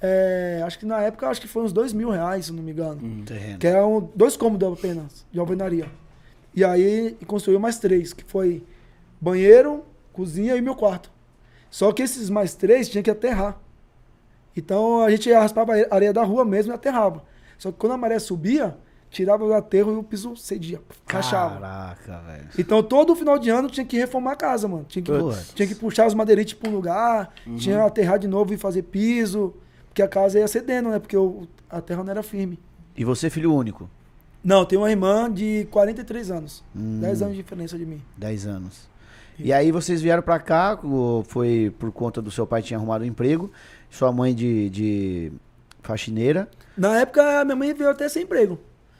É, 0.00 0.62
acho 0.64 0.78
que 0.78 0.84
na 0.86 1.00
época 1.00 1.26
acho 1.26 1.40
que 1.40 1.48
foi 1.48 1.64
uns 1.64 1.72
dois 1.72 1.92
mil 1.92 2.10
reais, 2.10 2.46
se 2.46 2.52
não 2.52 2.62
me 2.62 2.70
engano. 2.70 3.24
Terreno. 3.24 3.58
Que 3.58 3.66
eram 3.66 4.10
dois 4.14 4.36
cômodos 4.36 4.78
apenas, 4.78 5.26
de 5.32 5.40
alvenaria. 5.40 5.86
E 6.54 6.62
aí 6.62 7.16
construiu 7.26 7.58
mais 7.58 7.78
três, 7.78 8.12
que 8.12 8.22
foi 8.22 8.62
banheiro, 9.18 9.84
cozinha 10.12 10.54
e 10.54 10.60
meu 10.60 10.76
quarto. 10.76 11.10
Só 11.70 11.90
que 11.92 12.02
esses 12.02 12.28
mais 12.28 12.54
três 12.54 12.90
tinha 12.90 13.02
que 13.02 13.10
aterrar. 13.10 13.58
Então 14.54 15.02
a 15.02 15.10
gente 15.10 15.32
raspava 15.32 15.72
a 15.72 15.94
areia 15.94 16.12
da 16.12 16.22
rua 16.22 16.44
mesmo 16.44 16.72
e 16.72 16.74
aterrava. 16.74 17.24
Só 17.56 17.72
que 17.72 17.78
quando 17.78 17.92
a 17.92 17.96
maré 17.96 18.18
subia, 18.18 18.76
tirava 19.10 19.44
o 19.44 19.52
aterro 19.54 19.92
e 19.92 19.96
o 19.96 20.02
piso 20.02 20.36
cedia, 20.36 20.80
rachava. 21.06 21.54
Caraca, 21.60 22.18
velho. 22.26 22.48
Então 22.58 22.82
todo 22.82 23.14
final 23.16 23.38
de 23.38 23.50
ano 23.50 23.68
tinha 23.68 23.84
que 23.86 23.96
reformar 23.96 24.32
a 24.32 24.36
casa, 24.36 24.68
mano. 24.68 24.84
Tinha 24.88 25.02
que, 25.02 25.54
tinha 25.54 25.68
que 25.68 25.74
puxar 25.74 26.06
os 26.06 26.14
madeiretes 26.14 26.54
pro 26.54 26.70
lugar, 26.70 27.32
tinha 27.56 27.76
que 27.78 27.82
aterrar 27.86 28.18
de 28.18 28.28
novo 28.28 28.52
e 28.52 28.56
fazer 28.58 28.82
piso, 28.82 29.54
porque 29.88 30.02
a 30.02 30.08
casa 30.08 30.38
ia 30.38 30.48
cedendo, 30.48 30.90
né? 30.90 30.98
Porque 30.98 31.16
o- 31.16 31.46
a 31.70 31.80
terra 31.80 32.02
não 32.04 32.10
era 32.10 32.22
firme. 32.22 32.58
E 32.96 33.04
você, 33.04 33.30
filho 33.30 33.54
único? 33.54 33.88
Não, 34.44 34.64
tenho 34.64 34.82
uma 34.82 34.90
irmã 34.90 35.30
de 35.32 35.66
43 35.70 36.30
anos. 36.30 36.62
Hum. 36.74 37.00
10 37.00 37.22
anos 37.22 37.34
de 37.36 37.42
diferença 37.42 37.76
de 37.76 37.84
mim. 37.84 38.00
10 38.16 38.46
anos. 38.46 38.88
E 39.38 39.52
aí 39.52 39.70
vocês 39.70 40.00
vieram 40.02 40.22
pra 40.22 40.38
cá, 40.40 40.76
foi 41.26 41.72
por 41.78 41.92
conta 41.92 42.20
do 42.20 42.30
seu 42.30 42.44
pai 42.46 42.60
tinha 42.60 42.76
arrumado 42.76 43.04
um 43.04 43.06
emprego, 43.06 43.50
sua 43.88 44.10
mãe 44.12 44.34
de, 44.34 44.68
de 44.70 45.32
faxineira. 45.82 46.48
Na 46.76 47.00
época, 47.00 47.40
a 47.40 47.44
minha 47.44 47.56
mãe 47.56 47.72
veio 47.74 47.90
até 47.90 48.08
sem 48.08 48.24
emprego. 48.24 48.58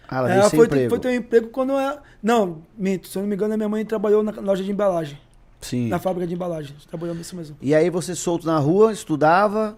Ah, 0.08 0.18
ela 0.18 0.28
veio 0.28 0.40
Ela 0.40 0.50
foi, 0.50 0.66
emprego. 0.66 0.90
foi 0.90 0.98
ter 0.98 1.08
um 1.08 1.14
emprego 1.14 1.48
quando 1.48 1.72
ela... 1.72 2.02
Não, 2.22 2.62
minto. 2.76 3.06
Se 3.08 3.18
eu 3.18 3.22
não 3.22 3.28
me 3.28 3.34
engano, 3.34 3.54
a 3.54 3.56
minha 3.56 3.68
mãe 3.68 3.84
trabalhou 3.84 4.22
na 4.22 4.32
loja 4.40 4.64
de 4.64 4.70
embalagem. 4.70 5.18
Sim. 5.60 5.88
Na 5.88 5.98
fábrica 5.98 6.26
de 6.26 6.34
embalagem. 6.34 6.74
Trabalhou 6.88 7.14
nisso 7.14 7.36
mesmo. 7.36 7.56
E 7.60 7.74
aí 7.74 7.90
você 7.90 8.14
solto 8.14 8.46
na 8.46 8.58
rua, 8.58 8.92
estudava. 8.92 9.76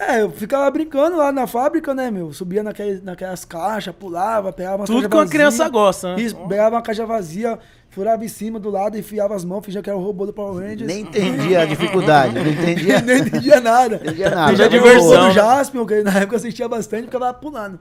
É, 0.00 0.22
eu 0.22 0.30
ficava 0.30 0.70
brincando 0.70 1.16
lá 1.16 1.32
na 1.32 1.46
fábrica, 1.46 1.92
né, 1.92 2.08
meu? 2.08 2.32
Subia 2.32 2.62
naquelas, 2.62 3.02
naquelas 3.02 3.44
caixas, 3.44 3.92
pulava, 3.94 4.52
pegava 4.52 4.76
uma 4.76 4.86
Tudo 4.86 4.96
caixa 4.96 5.08
que 5.08 5.16
uma 5.16 5.26
criança 5.26 5.68
gosta, 5.68 6.14
né? 6.14 6.22
Isso, 6.22 6.36
pegava 6.46 6.76
uma 6.76 6.82
caixa 6.82 7.04
vazia, 7.04 7.58
furava 7.90 8.24
em 8.24 8.28
cima 8.28 8.60
do 8.60 8.70
lado, 8.70 8.96
enfiava 8.96 9.34
as 9.34 9.44
mãos, 9.44 9.64
fingia 9.64 9.82
que 9.82 9.90
era 9.90 9.98
o 9.98 10.02
robô 10.02 10.24
do 10.24 10.32
Power 10.32 10.62
Rangers. 10.62 10.86
Nem 10.86 11.00
entendi 11.00 11.56
a 11.56 11.64
dificuldade, 11.64 12.34
não 12.34 12.46
entendia. 12.46 13.00
Nem 13.02 13.18
entendia 13.18 13.60
nada. 13.60 13.96
entendia 13.96 14.30
nada. 14.30 14.54
De 14.54 14.68
diversão 14.68 15.28
né? 15.28 15.34
Jaspion, 15.34 15.84
que 15.84 16.02
na 16.02 16.16
época 16.16 16.34
eu 16.34 16.38
assistia 16.38 16.68
bastante, 16.68 17.06
ficava 17.06 17.34
pulando. 17.34 17.80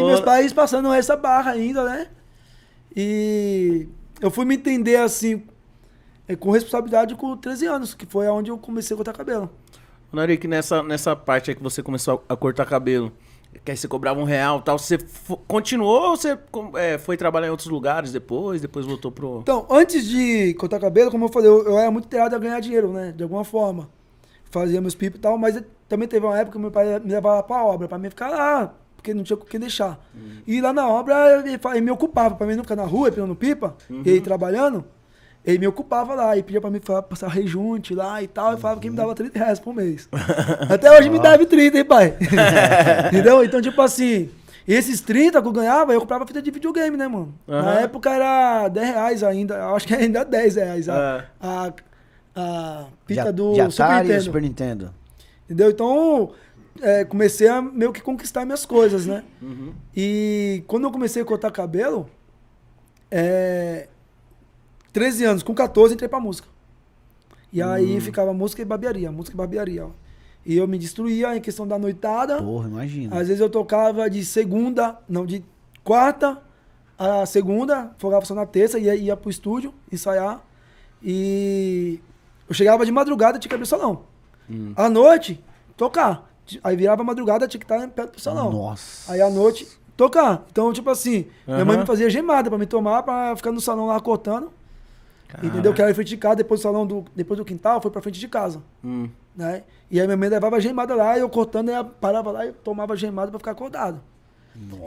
E 0.00 0.04
meus 0.04 0.20
pais 0.20 0.52
passando 0.52 0.92
essa 0.92 1.16
barra 1.16 1.52
ainda, 1.52 1.84
né? 1.84 2.08
E 2.94 3.88
eu 4.20 4.30
fui 4.30 4.44
me 4.44 4.54
entender 4.54 4.96
assim, 4.96 5.42
eh, 6.28 6.36
com 6.36 6.50
responsabilidade 6.50 7.14
com 7.14 7.36
13 7.36 7.66
anos, 7.66 7.94
que 7.94 8.06
foi 8.06 8.26
onde 8.28 8.50
eu 8.50 8.58
comecei 8.58 8.94
a 8.94 8.96
cortar 8.96 9.12
cabelo. 9.12 9.50
Narik, 10.12 10.46
nessa, 10.46 10.82
nessa 10.82 11.14
parte 11.14 11.50
aí 11.50 11.56
que 11.56 11.62
você 11.62 11.82
começou 11.82 12.24
a 12.28 12.36
cortar 12.36 12.64
cabelo, 12.64 13.12
que 13.64 13.70
aí 13.70 13.76
você 13.76 13.88
cobrava 13.88 14.20
um 14.20 14.24
real 14.24 14.60
e 14.60 14.62
tal, 14.62 14.78
você 14.78 14.98
continuou 15.46 16.10
ou 16.10 16.16
você 16.16 16.38
é, 16.74 16.96
foi 16.98 17.16
trabalhar 17.16 17.48
em 17.48 17.50
outros 17.50 17.68
lugares 17.68 18.12
depois, 18.12 18.60
depois 18.60 18.86
voltou 18.86 19.10
pro... 19.10 19.40
Então, 19.40 19.66
antes 19.68 20.06
de 20.06 20.54
cortar 20.54 20.80
cabelo, 20.80 21.10
como 21.10 21.26
eu 21.26 21.28
falei, 21.28 21.48
eu, 21.48 21.64
eu 21.66 21.78
era 21.78 21.90
muito 21.90 22.08
tirado 22.08 22.34
a 22.34 22.38
ganhar 22.38 22.60
dinheiro, 22.60 22.92
né? 22.92 23.12
De 23.12 23.22
alguma 23.22 23.44
forma. 23.44 23.88
Fazia 24.50 24.80
meus 24.80 24.94
pipos 24.94 25.18
e 25.18 25.22
tal, 25.22 25.36
mas 25.36 25.62
também 25.88 26.08
teve 26.08 26.24
uma 26.24 26.38
época 26.38 26.52
que 26.52 26.58
meu 26.58 26.70
pai 26.70 26.98
me 27.00 27.10
levava 27.10 27.42
pra 27.42 27.64
obra, 27.64 27.88
pra 27.88 27.98
mim 27.98 28.08
ficar 28.08 28.28
lá, 28.28 28.74
porque 29.06 29.14
não 29.14 29.22
tinha 29.22 29.36
com 29.36 29.44
quem 29.46 29.60
deixar. 29.60 29.98
E 30.46 30.60
lá 30.60 30.72
na 30.72 30.88
obra, 30.88 31.14
ele, 31.40 31.58
ele 31.72 31.80
me 31.80 31.90
ocupava, 31.92 32.34
pra 32.34 32.46
mim 32.46 32.56
não 32.56 32.64
ficar 32.64 32.74
na 32.76 32.82
rua, 32.84 33.10
pegando 33.12 33.34
pipa, 33.36 33.76
e 33.88 34.08
ele 34.10 34.20
trabalhando, 34.20 34.84
ele 35.44 35.58
me 35.58 35.66
ocupava 35.68 36.14
lá, 36.14 36.36
e 36.36 36.42
pedia 36.42 36.60
pra 36.60 36.70
mim 36.70 36.80
passar 37.08 37.28
rejunte 37.28 37.94
lá 37.94 38.20
e 38.20 38.26
tal, 38.26 38.54
e 38.54 38.56
falava 38.56 38.80
que 38.80 38.90
me 38.90 38.96
dava 38.96 39.14
30 39.14 39.38
reais 39.38 39.60
por 39.60 39.72
mês. 39.72 40.08
Até 40.68 40.90
hoje 40.98 41.08
me 41.08 41.20
deve 41.20 41.46
30, 41.46 41.78
hein, 41.78 41.84
pai? 41.84 42.16
Entendeu? 43.12 43.44
Então, 43.44 43.60
tipo 43.62 43.80
assim, 43.80 44.28
esses 44.66 45.00
30 45.00 45.40
que 45.40 45.46
eu 45.48 45.52
ganhava, 45.52 45.92
eu 45.92 46.00
comprava 46.00 46.26
fita 46.26 46.42
de 46.42 46.50
videogame, 46.50 46.96
né, 46.96 47.06
mano? 47.06 47.32
Na 47.46 47.58
Aham. 47.60 47.78
época 47.80 48.10
era 48.10 48.68
10 48.68 48.88
reais 48.88 49.22
ainda, 49.22 49.54
eu 49.54 49.76
acho 49.76 49.86
que 49.86 49.94
ainda 49.94 50.20
é 50.20 50.24
10 50.24 50.56
reais 50.56 50.88
a, 50.88 50.96
É. 50.96 51.24
a, 51.40 51.72
a 52.34 52.84
De, 53.06 53.14
fita 53.14 53.28
a- 53.28 53.32
do 53.32 53.52
de 53.54 53.70
Super 53.70 53.82
Atari 53.84 53.98
e 53.98 54.02
Nintendo. 54.08 54.22
Super 54.24 54.42
Nintendo. 54.42 54.94
Entendeu? 55.44 55.70
Então, 55.70 56.30
é, 56.82 57.04
comecei 57.04 57.48
a 57.48 57.60
meio 57.62 57.92
que 57.92 58.00
conquistar 58.00 58.44
minhas 58.44 58.64
coisas, 58.66 59.06
né? 59.06 59.24
Uhum. 59.42 59.72
E 59.94 60.62
quando 60.66 60.84
eu 60.84 60.90
comecei 60.90 61.22
a 61.22 61.24
cortar 61.24 61.50
cabelo, 61.50 62.08
é, 63.10 63.88
13 64.92 65.24
anos, 65.24 65.42
com 65.42 65.54
14 65.54 65.94
entrei 65.94 66.08
pra 66.08 66.20
música. 66.20 66.48
E 67.52 67.62
Hum. 67.62 67.68
aí 67.70 68.00
ficava 68.00 68.32
música 68.34 68.62
e 68.62 68.64
barbearia, 68.64 69.10
música 69.12 69.34
e 69.34 69.38
barbearia, 69.38 69.86
ó. 69.86 69.90
E 70.44 70.56
eu 70.56 70.66
me 70.68 70.78
destruía 70.78 71.36
em 71.36 71.40
questão 71.40 71.66
da 71.66 71.78
noitada. 71.78 72.40
Porra, 72.42 72.68
imagina. 72.68 73.16
Às 73.18 73.26
vezes 73.28 73.40
eu 73.40 73.50
tocava 73.50 74.08
de 74.08 74.24
segunda, 74.24 74.98
não, 75.08 75.26
de 75.26 75.44
quarta 75.82 76.40
a 76.98 77.26
segunda, 77.26 77.92
folgava 77.98 78.24
só 78.24 78.34
na 78.34 78.46
terça, 78.46 78.78
ia, 78.78 78.94
ia 78.94 79.16
pro 79.16 79.28
estúdio 79.28 79.74
ensaiar. 79.90 80.42
E 81.02 82.00
eu 82.48 82.54
chegava 82.54 82.86
de 82.86 82.92
madrugada, 82.92 83.38
tinha 83.38 83.48
que 83.48 83.54
abrir 83.54 83.64
o 83.64 83.66
salão. 83.66 84.04
Hum. 84.48 84.72
À 84.76 84.88
noite, 84.88 85.42
tocar. 85.76 86.30
Aí 86.62 86.76
virava 86.76 87.02
madrugada, 87.02 87.48
tinha 87.48 87.58
que 87.58 87.64
estar 87.64 87.86
perto 87.88 88.14
do 88.14 88.20
salão. 88.20 88.50
Nossa. 88.52 89.12
Aí 89.12 89.20
à 89.20 89.28
noite, 89.30 89.66
tocar. 89.96 90.44
Então, 90.50 90.72
tipo 90.72 90.88
assim, 90.90 91.26
minha 91.46 91.64
mãe 91.64 91.78
me 91.78 91.86
fazia 91.86 92.08
gemada 92.08 92.48
pra 92.48 92.58
me 92.58 92.66
tomar, 92.66 93.02
pra 93.02 93.34
ficar 93.36 93.52
no 93.52 93.60
salão 93.60 93.86
lá 93.86 93.98
cortando. 94.00 94.50
Entendeu? 95.42 95.74
Que 95.74 95.82
era 95.82 95.90
em 95.90 95.94
frente 95.94 96.08
de 96.08 96.16
casa, 96.16 96.36
depois 96.36 96.60
do 96.60 96.62
salão 96.62 96.86
do, 96.86 97.04
depois 97.14 97.36
do 97.36 97.44
quintal, 97.44 97.80
foi 97.82 97.90
pra 97.90 98.00
frente 98.00 98.18
de 98.20 98.28
casa. 98.28 98.62
Hum. 98.84 99.08
Né? 99.34 99.64
E 99.90 100.00
aí 100.00 100.06
minha 100.06 100.16
mãe 100.16 100.28
levava 100.28 100.56
a 100.56 100.60
gemada 100.60 100.94
lá, 100.94 101.16
e 101.18 101.20
eu 101.20 101.28
cortando, 101.28 101.68
ela 101.68 101.84
parava 101.84 102.30
lá 102.30 102.46
e 102.46 102.52
tomava 102.52 102.94
a 102.94 102.96
gemada 102.96 103.30
pra 103.30 103.38
ficar 103.38 103.50
acordado. 103.50 104.00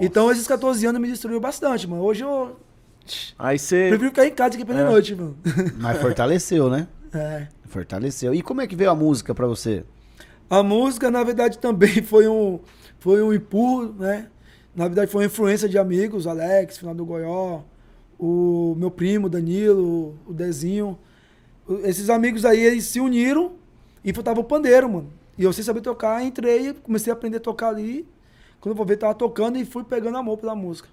Então 0.02 0.32
esses 0.32 0.48
14 0.48 0.84
anos 0.88 1.00
me 1.00 1.08
destruiu 1.08 1.40
bastante, 1.40 1.88
mano. 1.88 2.02
Hoje 2.02 2.24
eu 2.24 2.56
Aí 3.38 3.60
você... 3.60 3.90
prefiro 3.90 4.10
ficar 4.10 4.26
em 4.26 4.32
casa 4.32 4.58
que 4.58 4.66
perder 4.66 4.82
É. 4.82 4.86
noite, 4.90 5.14
mano. 5.16 5.38
Mas 5.78 6.00
fortaleceu, 6.02 6.70
né? 6.70 6.88
É. 7.12 7.48
Fortaleceu. 7.68 8.36
E 8.36 8.42
como 8.44 8.62
é 8.62 8.68
que 8.68 8.76
veio 8.76 8.92
a 8.92 8.96
música 8.96 9.34
pra 9.34 9.48
você? 9.48 9.84
A 10.50 10.64
música, 10.64 11.12
na 11.12 11.24
verdade, 11.24 11.58
também 11.60 12.02
foi 12.02 12.28
um, 12.28 12.60
foi 13.00 13.22
um 13.22 13.34
empurro, 13.34 13.94
né? 13.98 14.28
Na 14.76 14.86
verdade, 14.86 15.12
foi 15.12 15.22
uma 15.22 15.28
influência 15.28 15.68
de 15.68 15.78
amigos, 15.78 16.26
Alex, 16.28 16.78
final 16.78 16.94
do 16.96 17.06
Goió, 17.06 17.62
o 18.20 18.76
meu 18.78 18.90
primo, 18.92 19.28
Danilo, 19.30 20.18
o 20.28 20.34
Dezinho. 20.34 20.98
Esses 21.84 22.10
amigos 22.10 22.46
aí, 22.46 22.60
eles 22.62 22.86
se 22.86 23.00
uniram 23.00 23.54
e 24.04 24.14
faltava 24.14 24.40
o 24.40 24.44
pandeiro, 24.44 24.90
mano. 24.90 25.10
E 25.38 25.44
eu 25.44 25.54
sem 25.54 25.64
saber 25.64 25.82
tocar, 25.82 26.24
entrei, 26.24 26.74
comecei 26.74 27.12
a 27.12 27.16
aprender 27.16 27.38
a 27.38 27.40
tocar 27.40 27.70
ali. 27.70 28.08
Quando 28.60 28.74
eu 28.74 28.76
vou 28.78 28.86
ver, 28.86 28.98
tava 28.98 29.14
tocando 29.14 29.58
e 29.58 29.66
fui 29.66 29.84
pegando 29.84 30.18
amor 30.18 30.38
pela 30.38 30.56
música. 30.56 30.90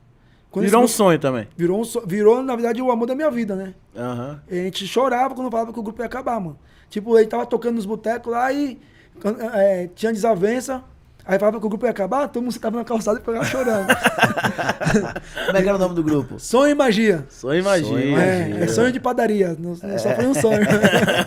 Quando 0.50 0.64
Virou 0.66 0.82
um 0.82 0.84
esse- 0.84 0.94
sonho 0.94 1.18
também. 1.18 1.48
Virou, 1.56 1.80
um 1.80 1.84
so- 1.84 2.02
virou, 2.06 2.42
na 2.42 2.54
verdade, 2.54 2.80
o 2.80 2.90
amor 2.90 3.06
da 3.06 3.14
minha 3.14 3.30
vida, 3.30 3.56
né? 3.56 3.74
E 4.50 4.58
a 4.60 4.62
gente 4.64 4.86
chorava 4.86 5.34
quando 5.34 5.50
falava 5.50 5.72
que 5.72 5.78
o 5.78 5.82
grupo 5.82 6.00
ia 6.00 6.06
acabar, 6.06 6.38
mano. 6.40 6.58
Tipo, 6.88 7.18
ele 7.18 7.26
tava 7.26 7.44
tocando 7.44 7.74
nos 7.76 7.86
botecos 7.86 8.32
lá 8.32 8.52
e 8.52 8.78
é, 9.54 9.88
tinha 9.94 10.12
desavença. 10.12 10.82
Aí 11.28 11.40
falava 11.40 11.58
que 11.58 11.66
o 11.66 11.68
grupo 11.68 11.84
ia 11.84 11.90
acabar, 11.90 12.28
todo 12.28 12.44
mundo 12.44 12.52
ficava 12.52 12.76
na 12.76 12.84
calçada 12.84 13.18
e 13.18 13.20
ficava 13.20 13.44
chorando. 13.44 13.88
Como 15.46 15.56
é 15.58 15.62
que 15.62 15.68
era 15.68 15.74
o 15.74 15.78
nome 15.80 15.94
do 15.96 16.02
grupo? 16.04 16.38
sonho 16.38 16.70
e 16.70 16.74
magia. 16.74 17.26
Sonho, 17.28 17.58
imagina. 17.60 18.22
É, 18.22 18.60
é 18.62 18.66
sonho 18.68 18.92
de 18.92 19.00
padaria, 19.00 19.56
não, 19.58 19.70
não 19.70 19.98
só 19.98 20.14
foi 20.14 20.24
um 20.26 20.34
sonho. 20.34 20.60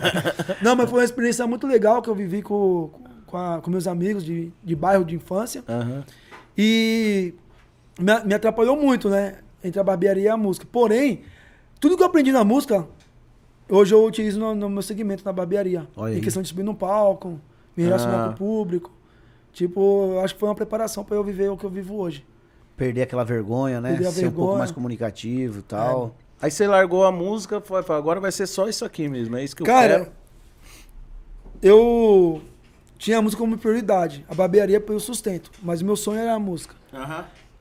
não, 0.62 0.74
mas 0.74 0.88
foi 0.88 1.00
uma 1.00 1.04
experiência 1.04 1.46
muito 1.46 1.66
legal 1.66 2.00
que 2.00 2.08
eu 2.08 2.14
vivi 2.14 2.40
com, 2.40 2.90
com, 3.26 3.36
a- 3.36 3.60
com 3.60 3.70
meus 3.70 3.86
amigos 3.86 4.24
de, 4.24 4.50
de 4.64 4.74
bairro 4.74 5.04
de 5.04 5.14
infância. 5.16 5.62
Aham. 5.68 6.02
E 6.56 7.34
me, 7.98 8.24
me 8.24 8.34
atrapalhou 8.34 8.76
muito, 8.76 9.10
né? 9.10 9.34
Entre 9.62 9.78
a 9.78 9.84
barbearia 9.84 10.24
e 10.24 10.28
a 10.28 10.36
música. 10.36 10.66
Porém, 10.70 11.20
tudo 11.78 11.94
que 11.96 12.02
eu 12.02 12.06
aprendi 12.06 12.32
na 12.32 12.42
música, 12.42 12.86
hoje 13.68 13.94
eu 13.94 14.02
utilizo 14.04 14.40
no, 14.40 14.54
no 14.54 14.70
meu 14.70 14.82
segmento 14.82 15.22
na 15.26 15.32
barbearia. 15.32 15.86
Olha 15.94 16.12
em 16.12 16.16
aí. 16.16 16.20
questão 16.22 16.40
de 16.42 16.48
subir 16.48 16.62
no 16.62 16.74
palco, 16.74 17.38
me 17.76 17.84
relacionar 17.84 18.24
Ah. 18.24 18.28
com 18.28 18.32
o 18.34 18.36
público. 18.36 18.90
Tipo, 19.52 20.12
eu 20.14 20.20
acho 20.20 20.34
que 20.34 20.40
foi 20.40 20.48
uma 20.48 20.54
preparação 20.54 21.04
para 21.04 21.16
eu 21.16 21.24
viver 21.24 21.50
o 21.50 21.56
que 21.56 21.64
eu 21.64 21.70
vivo 21.70 21.96
hoje. 21.96 22.24
Perder 22.76 23.02
aquela 23.02 23.24
vergonha, 23.24 23.80
né? 23.80 23.90
Perder 23.90 24.06
a 24.06 24.10
Ser 24.12 24.20
um 24.20 24.22
pouco 24.30 24.36
vergonha. 24.40 24.58
mais 24.58 24.70
comunicativo 24.70 25.58
e 25.58 25.62
tal. 25.62 26.14
Aí 26.40 26.50
você 26.50 26.66
largou 26.66 27.04
a 27.04 27.12
música, 27.12 27.60
foi, 27.60 27.82
falou, 27.82 28.00
agora 28.00 28.20
vai 28.20 28.32
ser 28.32 28.46
só 28.46 28.68
isso 28.68 28.84
aqui 28.84 29.08
mesmo, 29.08 29.36
é 29.36 29.44
isso 29.44 29.54
que 29.54 29.62
eu 29.62 29.66
Cara, 29.66 29.98
quero. 30.00 30.12
eu 31.62 32.40
tinha 32.98 33.18
a 33.18 33.22
música 33.22 33.40
como 33.42 33.56
prioridade. 33.58 34.24
A 34.28 34.34
barbearia 34.34 34.80
pelo 34.80 35.00
sustento. 35.00 35.50
Mas 35.62 35.80
o 35.82 35.84
meu 35.84 35.96
sonho 35.96 36.18
era 36.20 36.34
a 36.34 36.38
música. 36.38 36.74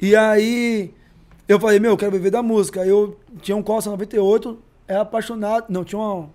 E 0.02 0.16
aí 0.16 0.94
eu 1.48 1.60
falei, 1.60 1.80
meu, 1.80 1.92
eu 1.92 1.98
quero 1.98 2.12
viver 2.12 2.30
da 2.32 2.42
música. 2.44 2.86
Eu 2.86 3.18
tinha 3.42 3.56
um 3.58 3.64
Corsa 3.64 3.90
98, 3.90 4.58
era 4.88 5.02
apaixonado. 5.02 5.66
Não, 5.70 5.84
tinha 5.84 6.00
uma, 6.00 6.30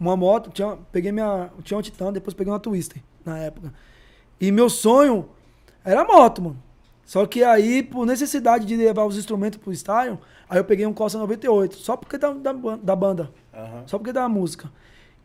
uma 0.00 0.16
moto, 0.16 0.50
tinha, 0.50 0.78
peguei 0.90 1.12
minha. 1.12 1.50
Tinha 1.62 1.78
um 1.78 1.82
Titan, 1.82 2.10
depois 2.10 2.32
peguei 2.32 2.50
uma 2.50 2.58
Twister 2.58 3.02
na 3.24 3.38
época. 3.38 3.72
E 4.40 4.50
meu 4.50 4.70
sonho 4.70 5.28
era 5.84 6.02
moto, 6.04 6.40
mano. 6.40 6.62
Só 7.04 7.26
que 7.26 7.44
aí, 7.44 7.82
por 7.82 8.06
necessidade 8.06 8.64
de 8.64 8.76
levar 8.76 9.04
os 9.04 9.18
instrumentos 9.18 9.58
pro 9.58 9.74
style, 9.74 10.16
aí 10.48 10.58
eu 10.58 10.64
peguei 10.64 10.86
um 10.86 10.92
Corsa 10.92 11.18
98, 11.18 11.76
só 11.76 11.96
porque 11.96 12.16
da, 12.16 12.32
da, 12.32 12.52
da 12.52 12.96
banda. 12.96 13.30
Aham. 13.52 13.82
Só 13.86 13.98
porque 13.98 14.12
da 14.12 14.28
música. 14.28 14.70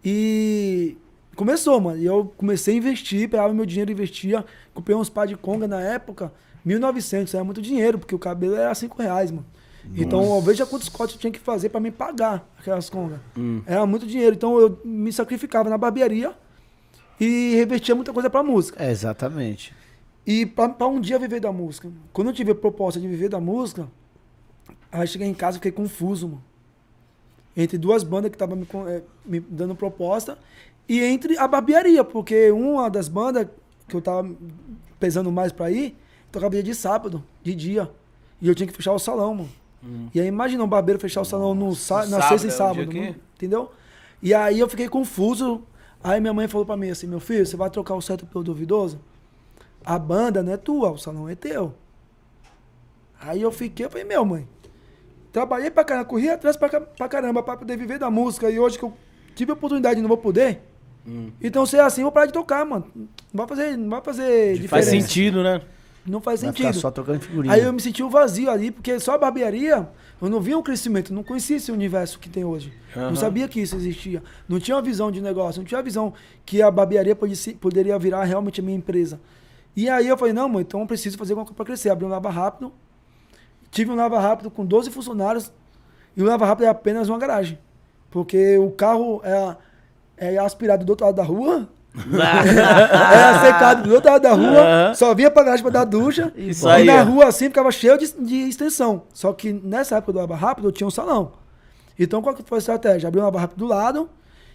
E 0.03 0.97
começou, 1.35 1.79
mano. 1.79 1.99
E 1.99 2.05
eu 2.05 2.33
comecei 2.35 2.73
a 2.73 2.77
investir, 2.77 3.29
pegava 3.29 3.53
meu 3.53 3.65
dinheiro 3.65 3.91
e 3.91 3.93
investia. 3.93 4.43
Comprei 4.73 4.97
uns 4.97 5.09
pá 5.09 5.25
de 5.25 5.37
conga 5.37 5.67
na 5.67 5.79
época, 5.79 6.33
1.900. 6.65 7.33
Era 7.33 7.43
muito 7.43 7.61
dinheiro, 7.61 7.99
porque 7.99 8.15
o 8.15 8.19
cabelo 8.19 8.55
era 8.55 8.73
5 8.73 9.01
reais, 9.01 9.31
mano. 9.31 9.45
Então, 9.95 10.23
eu 10.35 10.41
veja 10.41 10.65
quantos 10.65 10.89
cortes 10.89 11.15
eu 11.15 11.21
tinha 11.21 11.31
que 11.31 11.39
fazer 11.39 11.69
pra 11.69 11.79
me 11.79 11.91
pagar 11.91 12.47
aquelas 12.57 12.89
congas. 12.89 13.19
Hum. 13.37 13.61
Era 13.65 13.85
muito 13.85 14.05
dinheiro. 14.05 14.35
Então, 14.35 14.59
eu 14.59 14.79
me 14.83 15.11
sacrificava 15.11 15.69
na 15.69 15.77
barbearia 15.77 16.33
e 17.19 17.55
revertia 17.55 17.95
muita 17.95 18.11
coisa 18.11 18.29
pra 18.29 18.43
música. 18.43 18.83
É, 18.83 18.91
exatamente. 18.91 19.73
E 20.25 20.45
pra, 20.45 20.69
pra 20.69 20.87
um 20.87 20.99
dia 20.99 21.19
viver 21.19 21.39
da 21.39 21.51
música. 21.51 21.91
Quando 22.11 22.29
eu 22.29 22.33
tive 22.33 22.51
a 22.51 22.55
proposta 22.55 22.99
de 22.99 23.07
viver 23.07 23.29
da 23.29 23.39
música, 23.39 23.87
aí 24.91 25.07
cheguei 25.07 25.27
em 25.27 25.33
casa 25.33 25.57
e 25.57 25.59
fiquei 25.59 25.71
confuso, 25.71 26.27
mano. 26.27 26.43
Entre 27.55 27.77
duas 27.77 28.03
bandas 28.03 28.29
que 28.31 28.35
estavam 28.35 28.57
me, 28.57 28.67
eh, 28.87 29.03
me 29.25 29.39
dando 29.39 29.75
proposta 29.75 30.37
e 30.89 31.01
entre 31.01 31.37
a 31.37 31.47
barbearia, 31.47 32.03
porque 32.03 32.51
uma 32.51 32.89
das 32.89 33.07
bandas 33.07 33.47
que 33.87 33.95
eu 33.95 34.01
tava 34.01 34.29
pesando 34.99 35.31
mais 35.31 35.51
pra 35.51 35.71
ir, 35.71 35.95
tocava 36.31 36.51
dia 36.51 36.63
de 36.63 36.75
sábado, 36.75 37.23
de 37.41 37.55
dia. 37.55 37.89
E 38.41 38.47
eu 38.47 38.55
tinha 38.55 38.67
que 38.67 38.73
fechar 38.73 38.91
o 38.91 38.99
salão, 38.99 39.35
mano. 39.35 39.49
E 40.13 40.19
aí 40.19 40.27
imagina 40.27 40.63
um 40.63 40.67
barbeiro 40.67 40.99
fechar 40.99 41.21
o 41.21 41.25
salão 41.25 41.53
no 41.53 41.75
sa 41.75 42.05
na 42.07 42.19
sábado 42.21 42.29
sexta 42.29 42.47
e 42.47 42.49
é 42.49 42.53
sábado, 42.53 42.87
mano, 42.95 43.15
entendeu? 43.35 43.71
E 44.21 44.33
aí 44.33 44.59
eu 44.59 44.67
fiquei 44.67 44.87
confuso. 44.89 45.63
Aí 46.03 46.19
minha 46.19 46.33
mãe 46.33 46.47
falou 46.47 46.65
pra 46.65 46.77
mim 46.77 46.89
assim, 46.89 47.07
meu 47.07 47.19
filho, 47.19 47.45
você 47.45 47.55
vai 47.55 47.69
trocar 47.69 47.95
o 47.95 48.01
certo 48.01 48.25
pelo 48.25 48.43
duvidoso? 48.43 48.99
A 49.83 49.97
banda 49.99 50.41
não 50.43 50.53
é 50.53 50.57
tua, 50.57 50.91
o 50.91 50.97
salão 50.97 51.27
é 51.29 51.35
teu. 51.35 51.73
Aí 53.19 53.41
eu 53.41 53.51
fiquei, 53.51 53.85
eu 53.85 53.89
falei, 53.89 54.05
meu 54.05 54.23
mãe, 54.25 54.47
trabalhei 55.31 55.71
pra 55.71 55.83
caramba, 55.83 56.05
corri 56.05 56.29
atrás 56.29 56.55
pra, 56.57 56.69
pra 56.81 57.07
caramba 57.07 57.41
pra 57.41 57.57
poder 57.57 57.77
viver 57.77 57.97
da 57.97 58.09
música. 58.09 58.49
E 58.49 58.59
hoje 58.59 58.77
que 58.77 58.85
eu 58.85 58.93
tive 59.35 59.51
a 59.51 59.53
oportunidade 59.53 59.99
e 59.99 60.01
não 60.01 60.09
vou 60.09 60.17
poder, 60.17 60.61
Então, 61.41 61.65
se 61.65 61.77
é 61.77 61.81
assim, 61.81 62.01
eu 62.01 62.05
vou 62.05 62.11
parar 62.11 62.25
de 62.25 62.33
tocar, 62.33 62.65
mano. 62.65 62.85
Não 62.95 63.07
vai 63.33 63.47
fazer, 63.47 63.77
não 63.77 63.89
vai 63.89 64.01
fazer 64.01 64.47
Faz 64.47 64.61
diferença. 64.61 64.89
sentido, 64.89 65.43
né? 65.43 65.61
Não 66.05 66.21
faz 66.21 66.41
Vai 66.41 66.51
ficar 66.53 66.67
sentido. 66.67 66.81
só 66.81 66.91
trocando 66.91 67.19
figurinha. 67.21 67.51
Aí 67.53 67.61
eu 67.61 67.73
me 67.73 67.81
senti 67.81 68.03
um 68.03 68.09
vazio 68.09 68.49
ali, 68.49 68.69
porque 68.69 68.99
só 68.99 69.13
a 69.15 69.17
barbearia, 69.17 69.89
eu 70.21 70.29
não 70.29 70.39
via 70.39 70.55
um 70.55 70.61
crescimento, 70.61 71.11
não 71.11 71.23
conhecia 71.23 71.57
esse 71.57 71.71
universo 71.71 72.19
que 72.19 72.29
tem 72.29 72.45
hoje. 72.45 72.71
Aham. 72.95 73.09
Não 73.09 73.15
sabia 73.15 73.47
que 73.47 73.59
isso 73.59 73.75
existia. 73.75 74.21
Não 74.47 74.59
tinha 74.59 74.75
uma 74.77 74.83
visão 74.83 75.09
de 75.11 75.19
negócio, 75.19 75.59
não 75.59 75.65
tinha 75.65 75.77
uma 75.77 75.83
visão 75.83 76.13
que 76.45 76.61
a 76.61 76.69
barbearia 76.69 77.15
poderia 77.59 77.97
virar 77.97 78.23
realmente 78.23 78.59
a 78.61 78.63
minha 78.63 78.77
empresa. 78.77 79.19
E 79.75 79.89
aí 79.89 80.07
eu 80.07 80.15
falei, 80.15 80.31
não, 80.33 80.47
mãe, 80.47 80.61
então 80.61 80.79
eu 80.79 80.85
preciso 80.85 81.17
fazer 81.17 81.33
alguma 81.33 81.45
coisa 81.45 81.55
para 81.55 81.65
crescer. 81.65 81.89
Abri 81.89 82.05
um 82.05 82.09
lava 82.09 82.29
rápido, 82.29 82.71
tive 83.71 83.89
um 83.89 83.95
lava 83.95 84.19
rápido 84.19 84.51
com 84.51 84.63
12 84.63 84.91
funcionários, 84.91 85.51
e 86.15 86.21
o 86.21 86.25
lava 86.25 86.45
rápido 86.45 86.65
é 86.65 86.69
apenas 86.69 87.09
uma 87.09 87.17
garagem. 87.17 87.57
Porque 88.11 88.57
o 88.59 88.69
carro 88.71 89.21
é, 89.23 89.57
é 90.17 90.37
aspirado 90.37 90.85
do 90.85 90.89
outro 90.91 91.05
lado 91.05 91.15
da 91.15 91.23
rua, 91.23 91.67
era 92.13 93.39
secado 93.41 93.83
do 93.87 93.93
outro 93.95 94.11
lado 94.11 94.21
da 94.21 94.33
rua, 94.33 94.59
Aham. 94.61 94.93
só 94.95 95.13
vinha 95.13 95.31
pra 95.31 95.43
garagem 95.43 95.63
pra 95.63 95.71
dar 95.71 95.85
ducha. 95.85 96.31
Isso 96.35 96.67
e 96.67 96.71
aí, 96.71 96.85
na 96.85 97.01
rua 97.03 97.25
assim 97.27 97.45
ficava 97.45 97.71
cheio 97.71 97.97
de, 97.97 98.11
de 98.13 98.35
extensão. 98.49 99.03
Só 99.13 99.31
que 99.33 99.53
nessa 99.53 99.97
época 99.97 100.13
do 100.13 100.19
lava 100.19 100.35
rápido 100.35 100.67
eu 100.67 100.71
tinha 100.71 100.87
um 100.87 100.91
salão. 100.91 101.33
Então 101.97 102.21
qual 102.21 102.35
que 102.35 102.43
foi 102.43 102.57
a 102.57 102.59
estratégia? 102.59 103.07
Abri 103.07 103.19
um 103.19 103.23
lava 103.23 103.39
rápido 103.39 103.59
do 103.59 103.65
lado. 103.67 104.09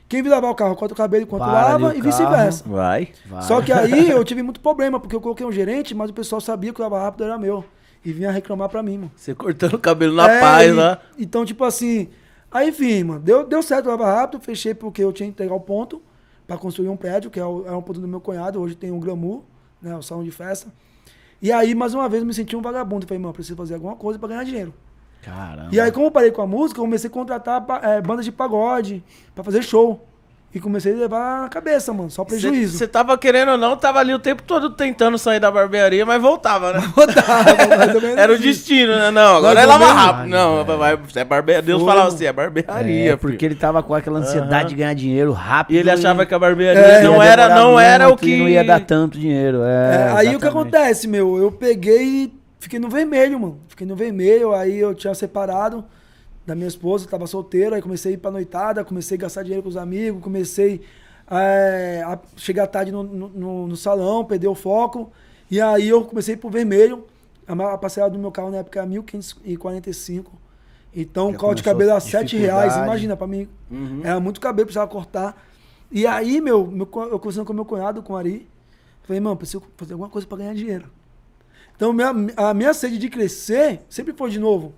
Quem 0.09 0.23
vir 0.23 0.29
lavar 0.29 0.51
o 0.51 0.55
carro 0.55 0.75
corta 0.75 0.93
o 0.93 0.97
cabelo 0.97 1.23
enquanto 1.23 1.43
Para 1.43 1.53
lava 1.53 1.89
o 1.89 1.97
e 1.97 2.01
vice-versa. 2.01 2.65
Vai. 2.67 3.09
Vai. 3.27 3.43
Só 3.43 3.63
que 3.63 3.73
aí 3.73 4.11
eu 4.11 4.25
tive 4.25 4.43
muito 4.43 4.59
problema, 4.61 4.99
porque 4.99 5.15
eu 5.15 5.21
coloquei 5.21 5.47
um 5.47 5.53
gerente, 5.53 5.95
mas 5.95 6.11
o 6.11 6.13
pessoal 6.13 6.41
sabia 6.41 6.73
que 6.73 6.81
o 6.81 6.83
lava 6.83 7.01
rápido 7.01 7.25
era 7.25 7.39
meu. 7.39 7.65
E 8.05 8.13
vinha 8.13 8.31
reclamar 8.31 8.69
pra 8.69 8.83
mim, 8.83 8.97
mano. 8.97 9.13
Você 9.15 9.35
cortando 9.35 9.75
o 9.75 9.79
cabelo 9.79 10.15
na 10.17 10.29
É, 10.29 10.41
paz 10.41 10.75
lá. 10.75 10.99
Então, 11.19 11.45
tipo 11.45 11.63
assim. 11.65 12.09
Aí, 12.51 12.71
enfim, 12.71 13.05
mano, 13.05 13.21
deu, 13.21 13.47
deu 13.47 13.63
certo 13.63 13.87
o 13.87 13.91
Lava 13.91 14.13
Rápido, 14.13 14.43
fechei 14.43 14.75
porque 14.75 15.05
eu 15.05 15.13
tinha 15.13 15.29
que 15.29 15.33
entregar 15.33 15.55
o 15.55 15.61
ponto 15.61 16.03
pra 16.51 16.59
construir 16.59 16.89
um 16.89 16.97
prédio, 16.97 17.31
que 17.31 17.39
é, 17.39 17.45
o, 17.45 17.65
é 17.65 17.71
um 17.71 17.81
ponto 17.81 18.01
do 18.01 18.09
meu 18.09 18.21
cunhado, 18.21 18.61
hoje 18.61 18.75
tem 18.75 18.91
um 18.91 18.99
glamour, 18.99 19.43
né, 19.81 19.97
o 19.97 20.03
salão 20.03 20.25
de 20.25 20.33
festa. 20.33 20.69
E 21.41 21.53
aí, 21.53 21.77
mais 21.77 21.95
uma 21.95 22.09
vez, 22.09 22.23
eu 22.23 22.27
me 22.27 22.35
senti 22.35 22.57
um 22.57 22.61
vagabundo. 22.61 23.07
Falei, 23.07 23.23
mano, 23.23 23.33
preciso 23.33 23.57
fazer 23.57 23.75
alguma 23.75 23.95
coisa 23.95 24.19
pra 24.19 24.31
ganhar 24.31 24.43
dinheiro. 24.43 24.75
Caramba. 25.23 25.69
E 25.73 25.79
aí, 25.79 25.93
como 25.93 26.07
eu 26.07 26.11
parei 26.11 26.33
com 26.33 26.43
a 26.43 26.49
música, 26.49 26.81
eu 26.81 26.85
comecei 26.85 27.09
a 27.09 27.13
contratar 27.13 27.65
eh, 27.85 28.03
bandas 28.03 28.25
de 28.25 28.33
pagode 28.33 29.05
pra 29.33 29.45
fazer 29.45 29.63
show. 29.63 30.05
E 30.53 30.59
comecei 30.59 30.93
a 30.93 30.97
levar 30.97 31.43
na 31.43 31.49
cabeça, 31.49 31.93
mano, 31.93 32.11
só 32.11 32.25
prejuízo. 32.25 32.77
Você 32.77 32.89
tava 32.89 33.17
querendo 33.17 33.53
ou 33.53 33.57
não, 33.59 33.77
tava 33.77 34.01
ali 34.01 34.13
o 34.13 34.19
tempo 34.19 34.43
todo 34.43 34.71
tentando 34.71 35.17
sair 35.17 35.39
da 35.39 35.49
barbearia, 35.49 36.05
mas 36.05 36.21
voltava, 36.21 36.73
né? 36.73 36.81
Tava 37.15 37.67
mais 37.79 37.95
ou 37.95 38.01
menos 38.01 38.17
Era 38.19 38.33
o 38.33 38.39
destino, 38.39 38.93
né? 38.97 39.13
Não, 39.13 39.37
agora 39.37 39.61
é 39.61 39.65
lava 39.65 39.93
rápido. 39.93 40.29
Não, 40.29 40.65
vai, 40.65 40.99
é 41.15 41.25
barbearia. 41.25 41.63
Deus 41.63 41.81
falava 41.85 42.09
assim, 42.09 42.25
é 42.25 42.33
barbearia. 42.33 43.13
É, 43.13 43.17
porque 43.17 43.39
filho. 43.39 43.53
ele 43.53 43.55
tava 43.55 43.81
com 43.81 43.95
aquela 43.95 44.19
ansiedade 44.19 44.53
Aham. 44.53 44.67
de 44.67 44.75
ganhar 44.75 44.95
dinheiro 44.95 45.31
rápido. 45.31 45.77
E 45.77 45.79
ele 45.79 45.91
achava 45.91 46.27
que 46.27 46.35
a 46.35 46.39
barbearia 46.39 46.83
É, 46.83 47.03
não 47.05 47.23
era, 47.23 47.49
não 47.49 47.79
era 47.79 48.09
o 48.09 48.17
que. 48.17 48.37
Não 48.37 48.49
ia 48.49 48.65
dar 48.65 48.81
tanto 48.81 49.17
dinheiro. 49.17 49.63
É, 49.63 49.95
É, 49.95 50.13
aí 50.17 50.35
o 50.35 50.41
que 50.41 50.49
acontece, 50.49 51.07
meu? 51.07 51.39
Eu 51.39 51.53
peguei 51.53 52.25
e 52.25 52.33
fiquei 52.59 52.81
no 52.81 52.89
vermelho, 52.89 53.39
mano. 53.39 53.61
Fiquei 53.69 53.87
no 53.87 53.95
vermelho, 53.95 54.53
aí 54.53 54.81
eu 54.81 54.97
tinha 54.97 55.15
separado 55.15 55.85
da 56.47 56.55
minha 56.55 56.69
esposa, 56.69 57.07
tava 57.09 57.27
solteiro, 57.27 57.75
aí 57.75 57.83
comecei 57.83 58.13
a 58.13 58.15
ir 58.15 58.19
pra 58.19 58.31
noitada, 58.31 58.85
comecei 58.85 59.17
a 59.17 59.21
gastar 59.21 59.43
dinheiro 59.43 59.63
com 59.63 59.69
os 59.69 59.77
amigos, 59.77 60.23
comecei 60.23 60.81
é, 61.31 62.03
a 62.05 62.19
chegar 62.37 62.67
tarde 62.67 62.91
no, 62.91 63.03
no- 63.03 63.67
no- 63.69 63.77
salão, 63.77 64.25
perder 64.25 64.49
o 64.49 64.55
foco. 64.55 65.13
E 65.51 65.61
aí 65.61 65.89
eu 65.89 66.05
comecei 66.05 66.37
pro 66.37 66.51
vermelho. 66.51 67.05
A, 67.47 67.75
a 67.75 67.79
parcela 67.79 68.09
do 68.11 68.19
meu 68.19 68.31
carro 68.33 68.51
na 68.51 68.59
época 68.59 68.81
era 68.81 68.89
1.545. 68.89 70.27
Então 70.95 71.29
o 71.29 71.33
Já 71.33 71.39
corte 71.39 71.57
de 71.59 71.63
cabelo 71.63 71.91
era 71.91 72.01
7 72.01 72.37
reais, 72.37 72.75
imagina, 72.85 73.17
pra 73.17 73.27
mim. 73.27 73.49
Uhum. 73.71 74.01
Era 74.03 74.19
muito 74.19 74.41
cabelo, 74.41 74.67
precisava 74.67 74.91
cortar. 74.91 75.41
E 75.91 76.07
aí, 76.07 76.41
meu, 76.41 76.67
meu 76.67 76.89
eu 77.11 77.19
conversando 77.19 77.45
com 77.47 77.53
meu 77.53 77.65
cunhado, 77.65 78.03
com 78.03 78.13
o 78.13 78.17
Ari, 78.17 78.49
falei, 79.05 79.21
mano, 79.21 79.37
preciso 79.37 79.63
fazer 79.77 79.93
alguma 79.93 80.09
coisa 80.09 80.27
pra 80.27 80.39
ganhar 80.39 80.55
dinheiro. 80.55 80.87
Então, 81.77 81.93
minha, 81.93 82.13
a 82.37 82.53
minha 82.55 82.75
sede 82.75 82.99
de 82.99 83.09
crescer 83.09 83.81
sempre 83.89 84.13
foi 84.13 84.31
de 84.31 84.39
novo. 84.39 84.73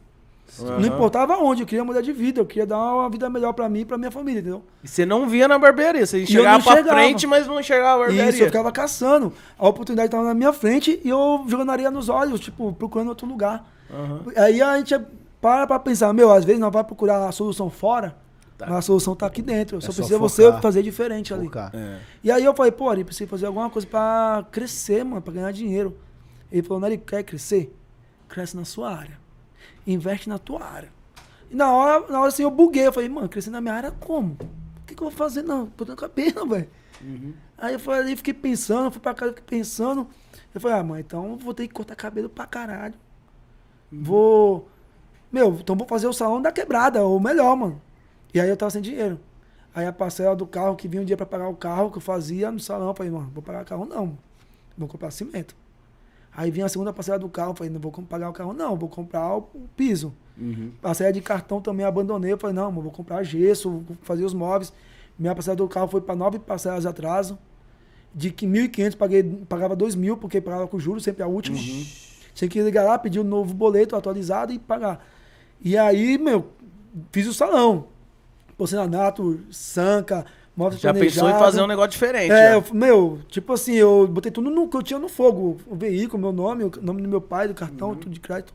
Não 0.58 0.68
Aham. 0.74 0.86
importava 0.86 1.36
onde, 1.38 1.62
eu 1.62 1.66
queria 1.66 1.82
mudar 1.84 2.02
de 2.02 2.12
vida, 2.12 2.40
eu 2.40 2.44
queria 2.46 2.66
dar 2.66 2.76
uma 2.78 3.08
vida 3.08 3.28
melhor 3.30 3.52
pra 3.54 3.68
mim 3.70 3.80
e 3.80 3.84
pra 3.86 3.96
minha 3.96 4.10
família, 4.10 4.40
entendeu? 4.40 4.62
E 4.84 4.88
você 4.88 5.06
não 5.06 5.26
via 5.28 5.48
na 5.48 5.58
barbearia. 5.58 6.04
Você 6.04 6.18
eu 6.18 6.22
enxergava 6.24 6.58
não 6.58 6.62
pra 6.64 6.72
enxergava. 6.74 6.96
frente, 6.98 7.26
mas 7.26 7.46
não 7.46 7.58
enxergava 7.58 7.94
a 7.94 8.06
barbearia. 8.06 8.30
Isso, 8.30 8.42
eu 8.42 8.46
ficava 8.46 8.70
caçando. 8.70 9.32
A 9.58 9.66
oportunidade 9.68 10.08
estava 10.08 10.24
na 10.24 10.34
minha 10.34 10.52
frente 10.52 11.00
e 11.02 11.08
eu 11.08 11.44
jogando 11.48 11.70
areia 11.70 11.90
nos 11.90 12.08
olhos, 12.10 12.38
tipo, 12.38 12.70
procurando 12.74 13.08
outro 13.08 13.26
lugar. 13.26 13.66
Aham. 13.90 14.20
Aí 14.36 14.60
a 14.60 14.76
gente 14.76 14.94
para 15.40 15.66
pra 15.66 15.78
pensar, 15.78 16.12
meu, 16.12 16.30
às 16.30 16.44
vezes 16.44 16.60
nós 16.60 16.72
vai 16.72 16.84
procurar 16.84 17.26
a 17.26 17.32
solução 17.32 17.70
fora, 17.70 18.14
Tá. 18.58 18.66
mas 18.66 18.76
a 18.76 18.82
solução 18.82 19.16
tá 19.16 19.26
aqui 19.26 19.40
dentro. 19.42 19.80
Só 19.80 19.86
só 19.90 19.92
precisa 19.94 20.18
focar. 20.18 20.28
você 20.52 20.60
fazer 20.62 20.82
diferente 20.82 21.32
ali. 21.32 21.50
É. 21.72 21.98
E 22.22 22.30
aí 22.30 22.44
eu 22.44 22.54
falei, 22.54 22.70
pô, 22.70 22.90
Ari, 22.90 23.02
preciso 23.04 23.28
fazer 23.30 23.46
alguma 23.46 23.70
coisa 23.70 23.88
pra 23.88 24.44
crescer, 24.52 25.02
mano, 25.04 25.22
pra 25.22 25.32
ganhar 25.32 25.50
dinheiro. 25.50 25.96
Ele 26.52 26.62
falou, 26.62 26.78
Nari, 26.78 26.98
quer 26.98 27.22
crescer? 27.24 27.74
Cresce 28.28 28.54
na 28.54 28.64
sua 28.66 28.94
área. 28.94 29.21
Investe 29.86 30.28
na 30.28 30.38
tua 30.38 30.64
área. 30.64 30.92
E 31.50 31.54
na 31.54 31.70
hora, 31.72 32.06
na 32.08 32.20
hora 32.20 32.28
assim, 32.28 32.42
eu 32.42 32.50
buguei. 32.50 32.86
Eu 32.86 32.92
falei, 32.92 33.08
mano, 33.08 33.28
crescer 33.28 33.50
na 33.50 33.60
minha 33.60 33.74
área 33.74 33.90
como? 33.90 34.32
O 34.34 34.86
que, 34.86 34.94
que 34.94 35.02
eu 35.02 35.08
vou 35.08 35.16
fazer? 35.16 35.42
Não, 35.42 35.66
botando 35.66 35.96
cabelo, 35.96 36.46
velho. 36.48 36.68
Aí 37.58 37.74
eu 37.74 37.80
falei, 37.80 38.16
fiquei 38.16 38.34
pensando, 38.34 38.90
fui 38.90 39.00
pra 39.00 39.14
casa, 39.14 39.32
fiquei 39.32 39.58
pensando. 39.58 40.06
Eu 40.54 40.60
falei, 40.60 40.78
ah, 40.78 40.82
mãe, 40.82 41.00
então 41.00 41.36
vou 41.36 41.52
ter 41.54 41.66
que 41.66 41.74
cortar 41.74 41.96
cabelo 41.96 42.28
pra 42.28 42.46
caralho. 42.46 42.94
Vou. 43.90 44.68
Meu, 45.30 45.54
então 45.54 45.76
vou 45.76 45.86
fazer 45.86 46.06
o 46.06 46.12
salão 46.12 46.40
da 46.40 46.52
quebrada, 46.52 47.02
ou 47.04 47.18
melhor, 47.18 47.56
mano. 47.56 47.80
E 48.32 48.40
aí 48.40 48.48
eu 48.48 48.56
tava 48.56 48.70
sem 48.70 48.82
dinheiro. 48.82 49.18
Aí 49.74 49.86
a 49.86 49.92
parcela 49.92 50.36
do 50.36 50.46
carro, 50.46 50.76
que 50.76 50.86
vinha 50.86 51.02
um 51.02 51.04
dia 51.04 51.16
pra 51.16 51.24
pagar 51.26 51.48
o 51.48 51.56
carro 51.56 51.90
que 51.90 51.98
eu 51.98 52.02
fazia 52.02 52.50
no 52.50 52.60
salão, 52.60 52.88
eu 52.88 52.94
falei, 52.94 53.10
mano, 53.10 53.30
vou 53.32 53.42
pagar 53.42 53.62
o 53.62 53.66
carro 53.66 53.86
não. 53.86 54.18
Vou 54.76 54.88
comprar 54.88 55.10
cimento. 55.10 55.54
Aí 56.34 56.50
vinha 56.50 56.66
a 56.66 56.68
segunda 56.68 56.92
parcela 56.92 57.18
do 57.18 57.28
carro, 57.28 57.50
eu 57.50 57.54
falei, 57.54 57.72
não 57.72 57.80
vou 57.80 57.92
pagar 57.92 58.30
o 58.30 58.32
carro 58.32 58.54
não, 58.54 58.76
vou 58.76 58.88
comprar 58.88 59.36
o, 59.36 59.42
piso. 59.76 60.14
Uhum. 60.38 60.72
Parcela 60.80 61.12
de 61.12 61.20
cartão 61.20 61.60
também 61.60 61.84
abandonei, 61.84 62.36
falei, 62.38 62.56
não, 62.56 62.72
vou 62.72 62.90
comprar 62.90 63.22
gesso, 63.22 63.70
vou 63.70 63.96
fazer 64.02 64.24
os 64.24 64.32
móveis. 64.32 64.72
Minha 65.18 65.34
parcela 65.34 65.56
do 65.56 65.68
carro 65.68 65.88
foi 65.88 66.00
para 66.00 66.16
nove 66.16 66.38
parcelas 66.38 66.82
de 66.82 66.88
atraso. 66.88 67.38
De 68.14 68.30
que 68.30 68.46
1.500 68.46 68.96
paguei, 68.96 69.22
pagava 69.48 69.76
2.000, 69.76 70.18
porque 70.18 70.40
pagava 70.40 70.66
com 70.66 70.78
juros, 70.78 71.02
sempre 71.02 71.22
a 71.22 71.26
última. 71.26 71.56
Tinha 72.34 72.48
que 72.48 72.60
ligar 72.62 72.84
lá, 72.84 72.98
pedir 72.98 73.20
um 73.20 73.24
novo 73.24 73.54
boleto 73.54 73.94
atualizado 73.94 74.52
e 74.52 74.58
pagar. 74.58 75.06
E 75.60 75.76
aí, 75.76 76.18
meu, 76.18 76.48
fiz 77.10 77.26
o 77.26 77.32
salão. 77.32 77.88
Porcelanato, 78.56 79.40
sanca, 79.50 80.26
móvel 80.56 80.78
Já 80.78 80.92
pensou 80.92 81.28
em 81.28 81.32
fazer 81.34 81.62
um 81.62 81.66
negócio 81.66 81.90
diferente. 81.92 82.30
É, 82.30 82.50
né? 82.50 82.54
eu- 82.56 82.64
meu, 82.74 83.20
tipo 83.28 83.52
assim, 83.52 83.74
eu 83.74 84.06
botei 84.06 84.30
tudo 84.30 84.50
no 84.50 84.68
que 84.68 84.76
eu 84.76 84.82
tinha 84.82 84.98
no 84.98 85.08
fogo. 85.08 85.58
O 85.66 85.74
veículo, 85.74 86.20
meu 86.22 86.32
nome, 86.32 86.64
o 86.64 86.72
nome 86.82 87.00
do 87.02 87.08
meu 87.08 87.20
pai, 87.20 87.48
do 87.48 87.54
cartão, 87.54 87.90
Uhum. 87.90 87.94
tudo 87.96 88.12
de 88.12 88.20
crédito. 88.20 88.52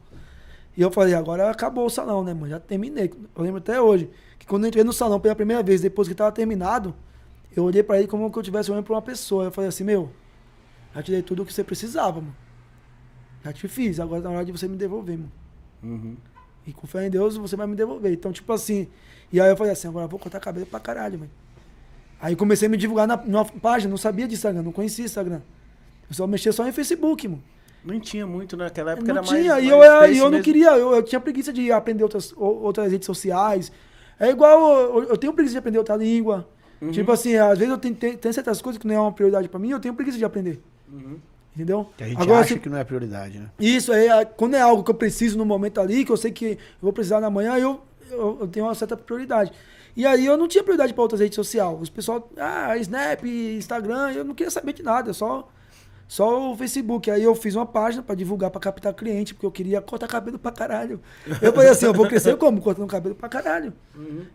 E 0.75 0.81
eu 0.81 0.91
falei, 0.91 1.15
agora 1.15 1.49
acabou 1.49 1.85
o 1.85 1.89
salão, 1.89 2.23
né, 2.23 2.33
mano? 2.33 2.49
Já 2.49 2.59
terminei. 2.59 3.11
Eu 3.35 3.43
lembro 3.43 3.57
até 3.57 3.81
hoje 3.81 4.09
que 4.37 4.45
quando 4.45 4.65
eu 4.65 4.67
entrei 4.67 4.83
no 4.83 4.93
salão 4.93 5.19
pela 5.19 5.35
primeira 5.35 5.63
vez, 5.63 5.81
depois 5.81 6.07
que 6.07 6.13
tava 6.13 6.31
terminado, 6.31 6.93
eu 7.55 7.63
olhei 7.63 7.81
pra 7.81 7.97
ele 7.97 8.07
como 8.07 8.29
que 8.31 8.37
eu 8.37 8.41
estivesse 8.41 8.71
olhando 8.71 8.83
pra 8.83 8.93
uma 8.93 9.01
pessoa. 9.01 9.45
Eu 9.45 9.51
falei 9.51 9.69
assim, 9.69 9.83
meu, 9.83 10.11
já 10.93 11.01
te 11.01 11.11
dei 11.11 11.23
tudo 11.23 11.41
o 11.41 11.45
que 11.45 11.51
você 11.53 11.63
precisava, 11.63 12.21
mano. 12.21 12.35
Já 13.43 13.51
te 13.53 13.67
fiz, 13.67 13.99
agora 13.99 14.21
tá 14.21 14.29
na 14.29 14.35
hora 14.35 14.45
de 14.45 14.51
você 14.51 14.67
me 14.67 14.75
devolver, 14.77 15.17
mano. 15.17 15.31
Uhum. 15.83 16.15
E 16.67 16.73
com 16.73 16.85
fé 16.85 17.07
em 17.07 17.09
Deus, 17.09 17.37
você 17.37 17.55
vai 17.55 17.65
me 17.65 17.75
devolver. 17.75 18.11
Então, 18.11 18.31
tipo 18.31 18.51
assim. 18.53 18.87
E 19.31 19.41
aí 19.41 19.49
eu 19.49 19.57
falei 19.57 19.71
assim, 19.73 19.87
agora 19.87 20.05
eu 20.05 20.09
vou 20.09 20.19
cortar 20.19 20.39
cabelo 20.39 20.65
pra 20.67 20.79
caralho, 20.79 21.17
mano. 21.19 21.31
Aí 22.19 22.35
comecei 22.35 22.67
a 22.67 22.69
me 22.71 22.77
divulgar 22.77 23.07
na, 23.07 23.17
numa 23.17 23.45
página, 23.45 23.89
não 23.89 23.97
sabia 23.97 24.27
de 24.27 24.33
Instagram, 24.33 24.63
não 24.63 24.71
conhecia 24.71 25.05
Instagram. 25.05 25.41
Eu 26.09 26.15
só 26.15 26.25
mexia 26.25 26.51
só 26.51 26.67
em 26.67 26.71
Facebook, 26.71 27.27
mano. 27.27 27.43
Nem 27.85 27.99
tinha 27.99 28.25
muito 28.25 28.57
naquela 28.57 28.91
época, 28.93 29.07
não 29.13 29.19
era 29.21 29.27
tinha, 29.27 29.53
mais. 29.53 29.63
e 29.63 29.67
eu, 29.69 29.83
era- 29.83 30.07
e 30.07 30.17
eu 30.17 30.23
não 30.25 30.31
mesmo. 30.31 30.43
queria, 30.43 30.69
eu, 30.77 30.95
eu 30.95 31.03
tinha 31.03 31.19
preguiça 31.21 31.53
de 31.53 31.71
aprender 31.71 32.03
outras, 32.03 32.33
outras 32.35 32.91
redes 32.91 33.05
sociais. 33.05 33.71
É 34.19 34.29
igual, 34.29 34.59
eu, 34.97 35.03
eu 35.09 35.17
tenho 35.17 35.31
preguiça 35.31 35.53
de 35.53 35.59
aprender 35.59 35.77
outra 35.77 35.95
língua. 35.95 36.47
Uhum. 36.81 36.91
Tipo 36.91 37.11
assim, 37.11 37.35
às 37.35 37.57
vezes 37.57 37.71
eu 37.71 37.77
tenho, 37.77 37.95
tenho, 37.95 38.17
tem 38.17 38.33
certas 38.33 38.61
coisas 38.61 38.79
que 38.81 38.87
não 38.87 38.95
é 38.95 38.99
uma 38.99 39.11
prioridade 39.11 39.47
pra 39.47 39.59
mim, 39.59 39.69
eu 39.69 39.79
tenho 39.79 39.93
preguiça 39.93 40.17
de 40.17 40.25
aprender. 40.25 40.59
Uhum. 40.91 41.17
Entendeu? 41.55 41.87
Que 41.97 42.03
a 42.03 42.07
gente 42.07 42.21
Agora, 42.21 42.39
acha 42.41 42.53
se- 42.55 42.59
que 42.59 42.69
não 42.69 42.77
é 42.77 42.83
prioridade, 42.83 43.39
né? 43.39 43.47
Isso, 43.59 43.91
aí, 43.91 44.09
a- 44.09 44.25
quando 44.25 44.55
é 44.55 44.61
algo 44.61 44.83
que 44.83 44.91
eu 44.91 44.95
preciso 44.95 45.37
no 45.37 45.45
momento 45.45 45.79
ali, 45.79 46.03
que 46.03 46.11
eu 46.11 46.17
sei 46.17 46.31
que 46.31 46.45
eu 46.45 46.57
vou 46.81 46.93
precisar 46.93 47.19
na 47.19 47.29
manhã, 47.29 47.57
eu, 47.57 47.79
eu, 48.11 48.37
eu 48.41 48.47
tenho 48.47 48.65
uma 48.65 48.75
certa 48.75 48.95
prioridade. 48.97 49.51
E 49.97 50.05
aí 50.05 50.27
eu 50.27 50.37
não 50.37 50.47
tinha 50.47 50.63
prioridade 50.63 50.93
para 50.93 51.01
outras 51.01 51.19
redes 51.19 51.35
sociais. 51.35 51.75
Os 51.81 51.89
pessoal, 51.89 52.29
ah, 52.37 52.77
Snap, 52.77 53.23
Instagram, 53.25 54.11
eu 54.11 54.23
não 54.23 54.35
queria 54.35 54.51
saber 54.51 54.73
de 54.73 54.83
nada, 54.83 55.11
só, 55.11 55.49
só 56.07 56.51
o 56.51 56.55
Facebook. 56.55 57.09
Aí 57.09 57.23
eu 57.23 57.33
fiz 57.33 57.55
uma 57.55 57.65
página 57.65 58.03
para 58.03 58.13
divulgar, 58.13 58.51
para 58.51 58.61
captar 58.61 58.93
cliente, 58.93 59.33
porque 59.33 59.47
eu 59.47 59.51
queria 59.51 59.81
cortar 59.81 60.07
cabelo 60.07 60.37
pra 60.37 60.51
caralho. 60.51 61.01
Eu 61.41 61.51
falei 61.51 61.69
assim, 61.71 61.87
eu 61.87 61.95
vou 61.95 62.07
crescer 62.07 62.37
como? 62.37 62.61
Cortando 62.61 62.87
cabelo 62.87 63.15
pra 63.15 63.27
caralho. 63.27 63.73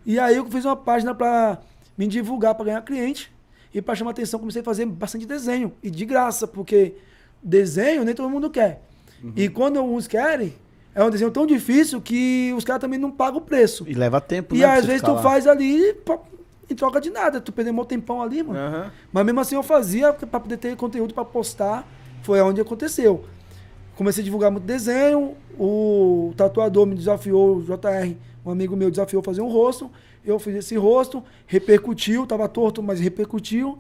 E 0.04 0.18
aí 0.18 0.36
eu 0.36 0.44
fiz 0.50 0.64
uma 0.64 0.74
página 0.74 1.14
para 1.14 1.60
me 1.96 2.08
divulgar, 2.08 2.56
para 2.56 2.64
ganhar 2.64 2.82
cliente. 2.82 3.32
E 3.72 3.80
para 3.80 3.94
chamar 3.94 4.10
atenção, 4.10 4.40
comecei 4.40 4.62
a 4.62 4.64
fazer 4.64 4.84
bastante 4.84 5.26
desenho. 5.26 5.72
E 5.80 5.88
de 5.88 6.04
graça, 6.04 6.44
porque 6.44 6.96
desenho 7.40 8.04
nem 8.04 8.16
todo 8.16 8.28
mundo 8.28 8.50
quer. 8.50 8.82
E 9.36 9.48
quando 9.48 9.80
uns 9.80 10.08
querem, 10.08 10.52
é 10.94 11.02
um 11.02 11.10
desenho 11.10 11.30
tão 11.30 11.46
difícil 11.46 12.00
que 12.00 12.52
os 12.56 12.64
caras 12.64 12.80
também 12.80 12.98
não 12.98 13.10
pagam 13.10 13.38
o 13.38 13.42
preço. 13.42 13.84
E 13.88 13.94
leva 13.94 14.20
tempo, 14.20 14.54
E 14.54 14.58
né? 14.58 14.66
pra 14.66 14.74
às 14.74 14.84
vezes 14.84 15.02
tu 15.02 15.12
lá. 15.12 15.22
faz 15.22 15.46
ali 15.46 15.94
em 16.70 16.74
troca 16.74 17.00
de 17.00 17.10
nada. 17.10 17.40
Tu 17.40 17.50
perdeu 17.52 17.72
um 17.74 17.84
tempão 17.84 18.20
ali, 18.22 18.42
mano. 18.42 18.58
Aham. 18.58 18.90
Mas 19.12 19.24
mesmo 19.26 19.40
assim 19.40 19.54
eu 19.54 19.62
fazia 19.62 20.12
pra 20.12 20.38
poder 20.40 20.56
ter 20.56 20.76
conteúdo 20.76 21.14
pra 21.14 21.24
postar. 21.24 21.86
Foi 22.22 22.40
onde 22.40 22.60
aconteceu. 22.60 23.24
Comecei 23.96 24.22
a 24.22 24.24
divulgar 24.24 24.50
muito 24.50 24.64
desenho. 24.64 25.34
O 25.58 26.32
tatuador 26.36 26.86
me 26.86 26.94
desafiou, 26.94 27.56
o 27.58 27.62
JR, 27.62 28.14
um 28.44 28.50
amigo 28.50 28.74
meu, 28.76 28.90
desafiou 28.90 29.20
a 29.20 29.24
fazer 29.24 29.40
um 29.42 29.48
rosto. 29.48 29.90
Eu 30.24 30.38
fiz 30.38 30.54
esse 30.54 30.76
rosto, 30.76 31.22
repercutiu, 31.46 32.26
tava 32.26 32.48
torto, 32.48 32.80
mas 32.82 33.00
repercutiu. 33.00 33.76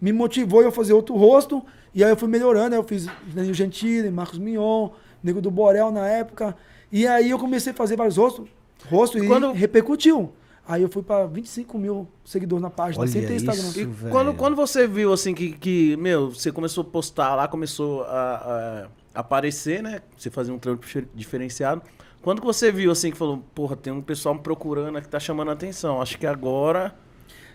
Me 0.00 0.12
motivou 0.12 0.62
eu 0.62 0.72
fazer 0.72 0.94
outro 0.94 1.14
rosto. 1.16 1.62
E 1.94 2.02
aí 2.02 2.10
eu 2.10 2.16
fui 2.16 2.28
melhorando. 2.28 2.74
Aí 2.74 2.80
eu 2.80 2.84
fiz 2.84 3.06
Danilo 3.34 3.52
Gentili, 3.54 4.10
Marcos 4.10 4.38
Mignon, 4.38 4.88
Nego 5.22 5.40
do 5.40 5.50
Borel 5.50 5.90
na 5.90 6.06
época. 6.08 6.56
E 6.90 7.06
aí 7.06 7.30
eu 7.30 7.38
comecei 7.38 7.72
a 7.72 7.74
fazer 7.76 7.96
vários 7.96 8.16
rostos, 8.16 8.48
rostos 8.90 9.24
Quando- 9.26 9.50
e 9.54 9.58
repercutiu. 9.58 10.32
Aí 10.66 10.80
eu 10.82 10.88
fui 10.88 11.02
pra 11.02 11.26
25 11.26 11.76
mil 11.76 12.06
seguidores 12.24 12.62
na 12.62 12.70
página, 12.70 13.02
Olha 13.02 13.10
sem 13.10 13.26
ter 13.26 13.34
Instagram. 13.34 13.62
isso. 13.68 13.80
E 13.80 14.10
quando, 14.10 14.32
quando 14.34 14.54
você 14.54 14.86
viu 14.86 15.12
assim 15.12 15.34
que, 15.34 15.52
que, 15.52 15.96
meu, 15.96 16.30
você 16.30 16.52
começou 16.52 16.82
a 16.82 16.84
postar 16.84 17.34
lá, 17.34 17.48
começou 17.48 18.04
a, 18.04 18.86
a 19.14 19.20
aparecer, 19.20 19.82
né? 19.82 20.02
Você 20.16 20.30
fazia 20.30 20.54
um 20.54 20.58
trampo 20.58 20.84
difer- 20.86 21.08
diferenciado. 21.14 21.82
Quando 22.22 22.38
que 22.40 22.46
você 22.46 22.70
viu 22.70 22.92
assim 22.92 23.10
que 23.10 23.16
falou, 23.18 23.42
porra, 23.52 23.74
tem 23.74 23.92
um 23.92 24.00
pessoal 24.00 24.36
me 24.36 24.40
procurando 24.40 24.96
aqui 24.96 25.06
que 25.06 25.10
tá 25.10 25.18
chamando 25.18 25.48
a 25.48 25.52
atenção. 25.52 26.00
Acho 26.00 26.16
que 26.16 26.26
agora 26.26 26.94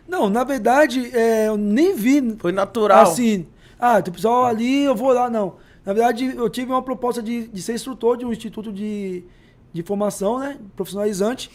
Não, 0.06 0.30
na 0.30 0.44
verdade, 0.44 1.10
é, 1.16 1.48
eu 1.48 1.56
nem 1.58 1.96
vi 1.96 2.36
foi 2.40 2.52
natural. 2.52 3.04
assim. 3.04 3.46
Ah, 3.80 4.02
tem 4.02 4.14
pessoal 4.14 4.44
ali, 4.46 4.84
eu 4.84 4.96
vou 4.96 5.14
lá, 5.14 5.30
não. 5.30 5.56
Na 5.88 5.94
verdade, 5.94 6.34
eu 6.36 6.50
tive 6.50 6.70
uma 6.70 6.82
proposta 6.82 7.24
de, 7.24 7.48
de 7.48 7.62
ser 7.62 7.74
instrutor 7.74 8.18
de 8.18 8.26
um 8.26 8.32
instituto 8.34 8.74
de, 8.74 9.24
de 9.72 9.82
formação, 9.84 10.38
né? 10.38 10.58
Profissionalizante. 10.76 11.50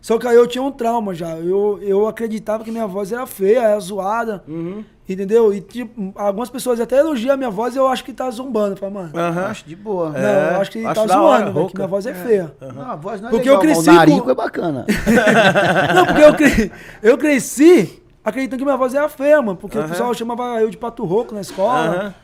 Só 0.00 0.18
que 0.18 0.26
aí 0.28 0.36
eu 0.36 0.46
tinha 0.46 0.62
um 0.62 0.70
trauma 0.70 1.12
já. 1.12 1.36
Eu, 1.36 1.80
eu 1.82 2.06
acreditava 2.06 2.62
que 2.62 2.70
minha 2.70 2.86
voz 2.86 3.10
era 3.10 3.26
feia, 3.26 3.58
era 3.58 3.80
zoada. 3.80 4.44
Uhum. 4.46 4.84
Entendeu? 5.08 5.52
E 5.52 5.60
tipo, 5.60 6.12
algumas 6.14 6.48
pessoas 6.48 6.78
até 6.80 6.96
elogiam 7.00 7.34
a 7.34 7.36
minha 7.36 7.50
voz 7.50 7.74
e 7.74 7.78
eu 7.78 7.88
acho 7.88 8.04
que 8.04 8.12
tá 8.12 8.30
zombando. 8.30 8.76
Fala, 8.76 8.92
mano. 8.92 9.18
Aham. 9.18 9.46
Acho 9.46 9.64
de 9.66 9.74
boa. 9.74 10.10
Não, 10.10 10.18
É, 10.20 10.54
eu 10.54 10.60
acho 10.60 10.70
que 10.70 10.86
acho 10.86 10.94
tá 11.00 11.06
zoando, 11.08 11.24
hora, 11.24 11.50
velho, 11.50 11.66
que 11.66 11.74
minha 11.76 11.88
voz 11.88 12.06
é 12.06 12.14
feia. 12.14 12.54
Não, 12.60 12.82
a 12.88 12.94
voz 12.94 13.20
não 13.20 13.30
é 13.30 13.30
Porque 13.32 13.48
legal, 13.50 13.64
eu 13.64 13.68
cresci 13.68 13.90
O 13.90 13.92
narico 13.92 14.22
com- 14.22 14.30
é 14.30 14.34
bacana. 14.34 14.86
Não, 15.92 16.06
porque 16.06 16.22
eu, 16.22 16.34
cre... 16.34 16.72
eu 17.02 17.18
cresci 17.18 18.00
acreditando 18.24 18.58
que 18.60 18.64
minha 18.64 18.76
voz 18.76 18.94
era 18.94 19.08
feia, 19.08 19.42
mano. 19.42 19.56
Porque 19.58 19.76
o 19.76 19.88
pessoal 19.88 20.14
chamava 20.14 20.60
eu 20.60 20.70
de 20.70 20.76
pato 20.76 21.04
rouco 21.04 21.34
na 21.34 21.40
escola. 21.40 22.14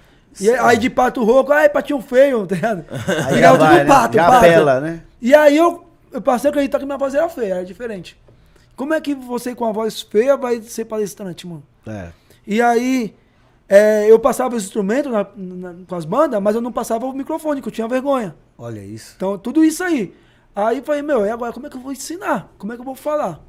E 0.41 0.51
aí 0.51 0.77
de 0.79 0.88
pato 0.91 1.25
rouco, 1.25 1.53
ai, 1.53 1.69
patinho 1.69 2.01
feio, 2.01 2.47
tá 2.47 2.55
ligado? 2.55 2.85
Aí 3.27 3.35
Pegava 3.35 3.41
já 3.41 3.51
tudo 3.53 3.59
vai, 3.59 3.79
né? 3.79 3.85
pato, 3.87 4.14
Já 4.14 4.27
pato. 4.27 4.37
apela, 4.47 4.81
né? 4.81 5.03
E 5.21 5.35
aí 5.35 5.57
eu, 5.57 5.85
eu 6.12 6.23
passei 6.23 6.49
a 6.49 6.51
acreditar 6.51 6.79
que 6.79 6.85
minha 6.85 6.97
voz 6.99 7.14
era 7.14 7.29
feia, 7.29 7.55
era 7.55 7.64
diferente. 7.64 8.21
Como 8.77 8.95
é 8.95 9.01
que 9.01 9.14
você 9.14 9.55
com 9.55 9.64
a 9.64 9.73
voz 9.73 10.01
feia 10.03 10.37
vai 10.37 10.62
ser 10.62 10.85
palestrante, 10.85 11.47
mano? 11.47 11.62
É. 11.87 12.11
E 12.47 12.62
aí 12.62 13.17
é, 13.69 14.11
eu 14.11 14.19
passava 14.19 14.55
os 14.55 14.62
instrumentos 14.64 15.11
na- 15.11 15.27
na- 15.37 15.75
com 15.87 15.95
as 15.97 16.05
bandas, 16.05 16.41
mas 16.41 16.55
eu 16.55 16.61
não 16.61 16.71
passava 16.71 17.05
o 17.07 17.12
microfone, 17.12 17.61
que 17.61 17.69
eu 17.69 17.73
tinha 17.73 17.88
vergonha. 17.88 18.37
Olha 18.57 18.81
isso. 18.85 19.14
Então, 19.17 19.37
tudo 19.37 19.64
isso 19.64 19.83
aí. 19.83 20.14
Aí 20.55 20.79
eu 20.79 20.83
falei, 20.85 21.03
meu, 21.03 21.27
e 21.27 21.31
agora 21.31 21.53
como 21.53 21.67
é 21.67 21.71
que 21.71 21.77
eu 21.77 21.81
vou 21.81 21.93
ensinar? 21.93 22.53
Como 22.59 22.73
é 22.73 22.77
que 22.77 22.81
eu 22.81 22.85
vou 22.85 22.95
falar? 22.95 23.41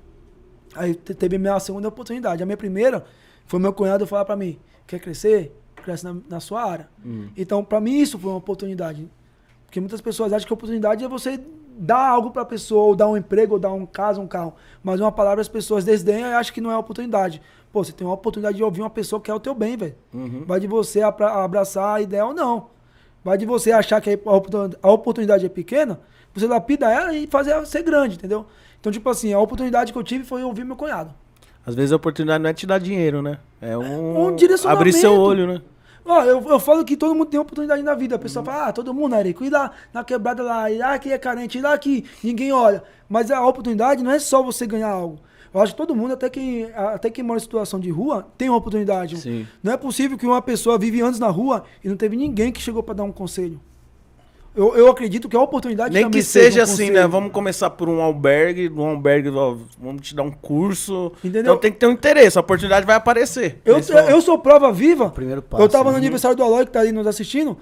Aí 0.76 0.94
te- 0.96 1.14
teve 1.14 1.38
minha 1.38 1.60
segunda 1.60 1.88
oportunidade. 1.88 2.42
A 2.42 2.46
minha 2.46 2.58
primeira 2.58 3.04
foi 3.46 3.60
meu 3.60 3.74
cunhado 3.74 4.06
falar 4.08 4.26
pra 4.26 4.36
mim, 4.36 4.60
quer 4.88 5.00
crescer? 5.00 5.56
Cresce 5.90 6.04
na, 6.06 6.16
na 6.30 6.40
sua 6.40 6.64
área. 6.64 6.88
Então, 7.36 7.64
pra 7.64 7.80
mim, 7.80 7.98
isso 7.98 8.20
foi 8.20 8.30
uma 8.32 8.38
oportunidade. 8.38 9.10
Porque 9.66 9.80
muitas 9.80 10.02
pessoas 10.02 10.32
acham 10.32 10.46
que 10.48 10.54
a 10.54 10.56
oportunidade 10.56 11.04
é 11.04 11.08
você 11.08 11.40
dar 11.78 12.10
algo 12.10 12.30
pra 12.30 12.46
pessoa, 12.46 12.84
ou 12.86 12.96
dar 12.96 13.08
um 13.08 13.18
emprego, 13.18 13.54
ou 13.54 13.60
dar 13.60 13.72
um 13.72 13.86
casa, 13.86 14.20
um 14.22 14.28
carro. 14.28 14.54
Mas 14.84 15.00
uma 15.00 15.12
palavra 15.12 15.42
as 15.42 15.48
pessoas 15.48 15.84
desdenham 15.84 16.30
e 16.30 16.34
acham 16.34 16.54
que 16.54 16.62
não 16.62 16.72
é 16.72 16.78
oportunidade. 16.78 17.42
Pô, 17.72 17.84
você 17.84 17.92
tem 17.92 18.06
uma 18.06 18.14
oportunidade 18.14 18.58
de 18.58 18.64
ouvir 18.64 18.82
uma 18.82 18.90
pessoa 18.90 19.20
que 19.20 19.28
quer 19.28 19.34
o 19.34 19.40
teu 19.40 19.56
bem, 19.56 19.78
velho. 19.78 19.96
Vai 20.46 20.60
de 20.60 20.68
você 20.68 21.02
abraçar 21.02 21.96
a 21.96 22.02
ideia 22.02 22.26
ou 22.26 22.34
não. 22.34 22.68
Vai 23.24 23.38
de 23.38 23.46
você 23.46 23.72
achar 23.72 24.00
que 24.02 24.10
a 24.12 24.18
a 24.82 24.92
oportunidade 24.92 25.46
é 25.46 25.50
pequena, 25.50 26.00
você 26.34 26.48
lapida 26.48 26.92
ela 26.92 27.14
e 27.14 27.28
fazer 27.28 27.52
ela 27.52 27.66
ser 27.66 27.84
grande, 27.84 28.16
entendeu? 28.16 28.46
Então, 28.80 28.92
tipo 28.92 29.10
assim, 29.10 29.34
a 29.34 29.40
oportunidade 29.40 29.92
que 29.92 29.98
eu 29.98 30.04
tive 30.04 30.24
foi 30.24 30.44
ouvir 30.44 30.64
meu 30.64 30.76
cunhado. 30.76 31.14
Às 31.66 31.76
vezes 31.76 31.92
a 31.92 31.98
oportunidade 31.98 32.42
não 32.42 32.50
é 32.50 32.54
te 32.54 32.66
dar 32.66 32.80
dinheiro, 32.80 33.22
né? 33.22 33.38
É 33.62 33.78
um, 33.78 34.28
Um 34.28 34.36
direcionamento. 34.36 34.82
abrir 34.82 34.94
seu 34.94 35.14
olho, 35.14 35.46
né? 35.46 35.62
Ó, 36.10 36.24
eu, 36.24 36.44
eu 36.50 36.60
falo 36.60 36.84
que 36.84 36.98
todo 36.98 37.14
mundo 37.14 37.28
tem 37.28 37.40
oportunidade 37.40 37.84
na 37.84 37.94
vida. 37.94 38.16
A 38.16 38.20
pessoa 38.20 38.44
fala, 38.44 38.68
ah, 38.68 38.74
todo 38.74 38.92
mundo, 38.96 39.16
Eric, 39.16 39.44
e 39.44 39.50
lá 39.50 39.72
na 39.94 40.04
quebrada 40.04 40.42
lá, 40.42 40.72
e 40.72 40.80
lá 40.80 40.98
que 40.98 41.12
é 41.12 41.18
carente, 41.20 41.60
e 41.60 41.62
lá 41.62 41.78
que 41.78 42.04
ninguém 42.24 42.52
olha. 42.52 42.82
Mas 43.08 43.30
a 43.30 43.46
oportunidade 43.46 44.04
não 44.04 44.10
é 44.10 44.18
só 44.18 44.42
você 44.42 44.66
ganhar 44.66 44.90
algo. 44.90 45.20
Eu 45.54 45.62
acho 45.62 45.74
que 45.74 45.78
todo 45.78 45.96
mundo, 45.96 46.14
até 46.14 46.28
quem, 46.28 46.66
até 46.74 47.12
quem 47.12 47.24
mora 47.24 47.38
em 47.38 47.42
situação 47.42 47.80
de 47.80 47.92
rua, 47.92 48.28
tem 48.38 48.50
uma 48.50 48.58
oportunidade. 48.58 49.20
Sim. 49.20 49.48
Não 49.62 49.72
é 49.72 49.78
possível 49.78 50.18
que 50.18 50.26
uma 50.26 50.42
pessoa 50.42 50.80
vive 50.80 51.00
anos 51.00 51.20
na 51.20 51.30
rua 51.30 51.64
e 51.84 51.88
não 51.88 51.96
teve 51.96 52.16
ninguém 52.16 52.52
que 52.52 52.60
chegou 52.60 52.82
para 52.82 52.96
dar 52.96 53.04
um 53.04 53.12
conselho. 53.12 53.62
Eu, 54.60 54.76
eu 54.76 54.90
acredito 54.92 55.30
que 55.30 55.38
a 55.38 55.42
oportunidade 55.42 55.94
Nem 55.94 56.10
que 56.10 56.22
seja 56.22 56.64
assim, 56.64 56.88
conselho. 56.88 56.94
né? 56.94 57.08
Vamos 57.08 57.32
começar 57.32 57.70
por 57.70 57.88
um 57.88 58.02
albergue, 58.02 58.70
um 58.70 58.86
albergue, 58.90 59.30
ó, 59.30 59.56
vamos 59.82 60.02
te 60.02 60.14
dar 60.14 60.24
um 60.24 60.32
curso. 60.32 61.14
Entendeu? 61.24 61.42
Então 61.54 61.58
tem 61.58 61.72
que 61.72 61.78
ter 61.78 61.88
um 61.88 61.92
interesse, 61.92 62.38
a 62.38 62.42
oportunidade 62.42 62.86
vai 62.86 62.96
aparecer. 62.98 63.62
Eu, 63.64 63.78
eu, 63.78 63.84
momento. 63.88 64.10
eu 64.10 64.22
sou 64.22 64.38
prova 64.38 64.72
viva. 64.72 65.10
Primeiro 65.12 65.42
passo, 65.42 65.64
Eu 65.64 65.70
tava 65.70 65.86
no 65.86 65.92
né? 65.92 65.98
aniversário 66.00 66.36
do 66.36 66.44
Aloy, 66.44 66.66
que 66.66 66.72
tá 66.72 66.82
aí 66.82 66.92
nos 66.92 67.08
assistindo. 67.08 67.58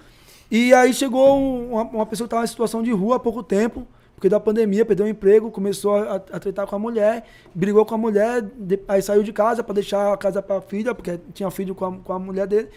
E 0.50 0.74
aí 0.74 0.94
chegou 0.94 1.38
um- 1.38 1.74
uma, 1.74 1.84
uma 1.84 2.06
pessoa 2.06 2.26
que 2.28 2.32
tava 2.32 2.44
em 2.46 2.48
situação 2.48 2.82
de 2.82 2.92
rua 2.92 3.18
há 3.18 3.20
pouco 3.20 3.44
tempo, 3.44 3.86
porque 4.16 4.28
da 4.30 4.40
pandemia, 4.40 4.84
perdeu 4.84 5.06
o 5.06 5.10
emprego, 5.10 5.52
começou 5.52 5.96
a, 5.98 6.16
a 6.16 6.40
tretar 6.40 6.66
com 6.66 6.76
a 6.76 6.80
mulher, 6.80 7.26
brigou 7.54 7.86
com 7.86 7.94
a 7.94 7.98
mulher, 8.00 8.42
de- 8.42 8.80
aí 8.88 9.02
saiu 9.04 9.22
de 9.22 9.32
casa 9.32 9.64
pra 9.64 9.74
deixar 9.76 10.12
a 10.14 10.18
casa 10.18 10.42
pra 10.42 10.62
filha, 10.62 10.96
porque 10.96 11.20
tinha 11.34 11.52
filho 11.52 11.76
com 11.76 11.86
a, 11.86 11.92
com 11.92 12.14
a 12.14 12.18
mulher 12.18 12.48
dele. 12.48 12.70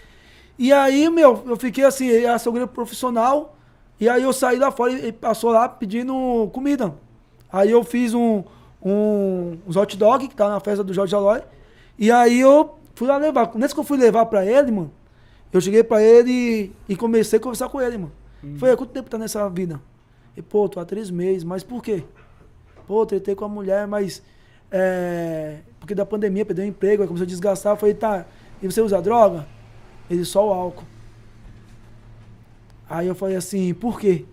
E 0.58 0.72
aí, 0.74 1.08
meu, 1.08 1.42
eu 1.46 1.56
fiquei 1.56 1.84
assim, 1.84 2.10
era 2.10 2.34
açougueiro 2.34 2.68
profissional, 2.68 3.56
e 4.00 4.08
aí 4.08 4.22
eu 4.22 4.32
saí 4.32 4.58
lá 4.58 4.70
fora 4.70 4.92
e 4.92 5.12
passou 5.12 5.50
lá 5.50 5.68
pedindo 5.68 6.48
comida. 6.52 6.94
Aí 7.52 7.70
eu 7.70 7.84
fiz 7.84 8.14
um, 8.14 8.42
um, 8.82 9.58
uns 9.66 9.76
hot 9.76 9.96
dog, 9.96 10.26
que 10.26 10.34
tá 10.34 10.48
na 10.48 10.58
festa 10.58 10.82
do 10.82 10.94
Jorge 10.94 11.14
Aloy, 11.14 11.42
e 11.98 12.10
aí 12.10 12.40
eu 12.40 12.76
fui 12.94 13.06
lá 13.06 13.18
levar. 13.18 13.50
Nesse 13.56 13.74
que 13.74 13.80
eu 13.80 13.84
fui 13.84 13.98
levar 13.98 14.26
pra 14.26 14.44
ele, 14.46 14.70
mano, 14.70 14.90
eu 15.52 15.60
cheguei 15.60 15.84
pra 15.84 16.02
ele 16.02 16.30
e, 16.30 16.72
e 16.92 16.96
comecei 16.96 17.38
a 17.38 17.42
conversar 17.42 17.68
com 17.68 17.80
ele, 17.80 17.98
mano. 17.98 18.12
Falei, 18.58 18.74
quanto 18.74 18.90
tempo 18.90 19.10
tá 19.10 19.18
nessa 19.18 19.46
vida? 19.50 19.80
E, 20.36 20.40
pô, 20.40 20.68
tô 20.68 20.80
há 20.80 20.84
três 20.84 21.10
meses, 21.10 21.44
mas 21.44 21.62
por 21.62 21.82
quê? 21.82 22.02
Pô, 22.86 23.04
tretei 23.04 23.34
com 23.34 23.44
a 23.44 23.48
mulher, 23.48 23.86
mas. 23.86 24.22
É, 24.70 25.58
porque 25.78 25.94
da 25.94 26.06
pandemia, 26.06 26.46
perdeu 26.46 26.64
o 26.64 26.68
emprego, 26.68 27.02
aí 27.02 27.06
começou 27.06 27.24
a 27.24 27.28
desgastar. 27.28 27.74
Eu 27.74 27.76
falei, 27.76 27.94
tá, 27.94 28.24
e 28.62 28.66
você 28.66 28.80
usa 28.80 29.02
droga? 29.02 29.46
Ele 30.08 30.24
só 30.24 30.48
o 30.48 30.52
álcool. 30.52 30.84
Aí 32.90 33.06
eu 33.06 33.14
falei 33.14 33.36
assim, 33.36 33.72
por 33.72 34.00
quê? 34.00 34.24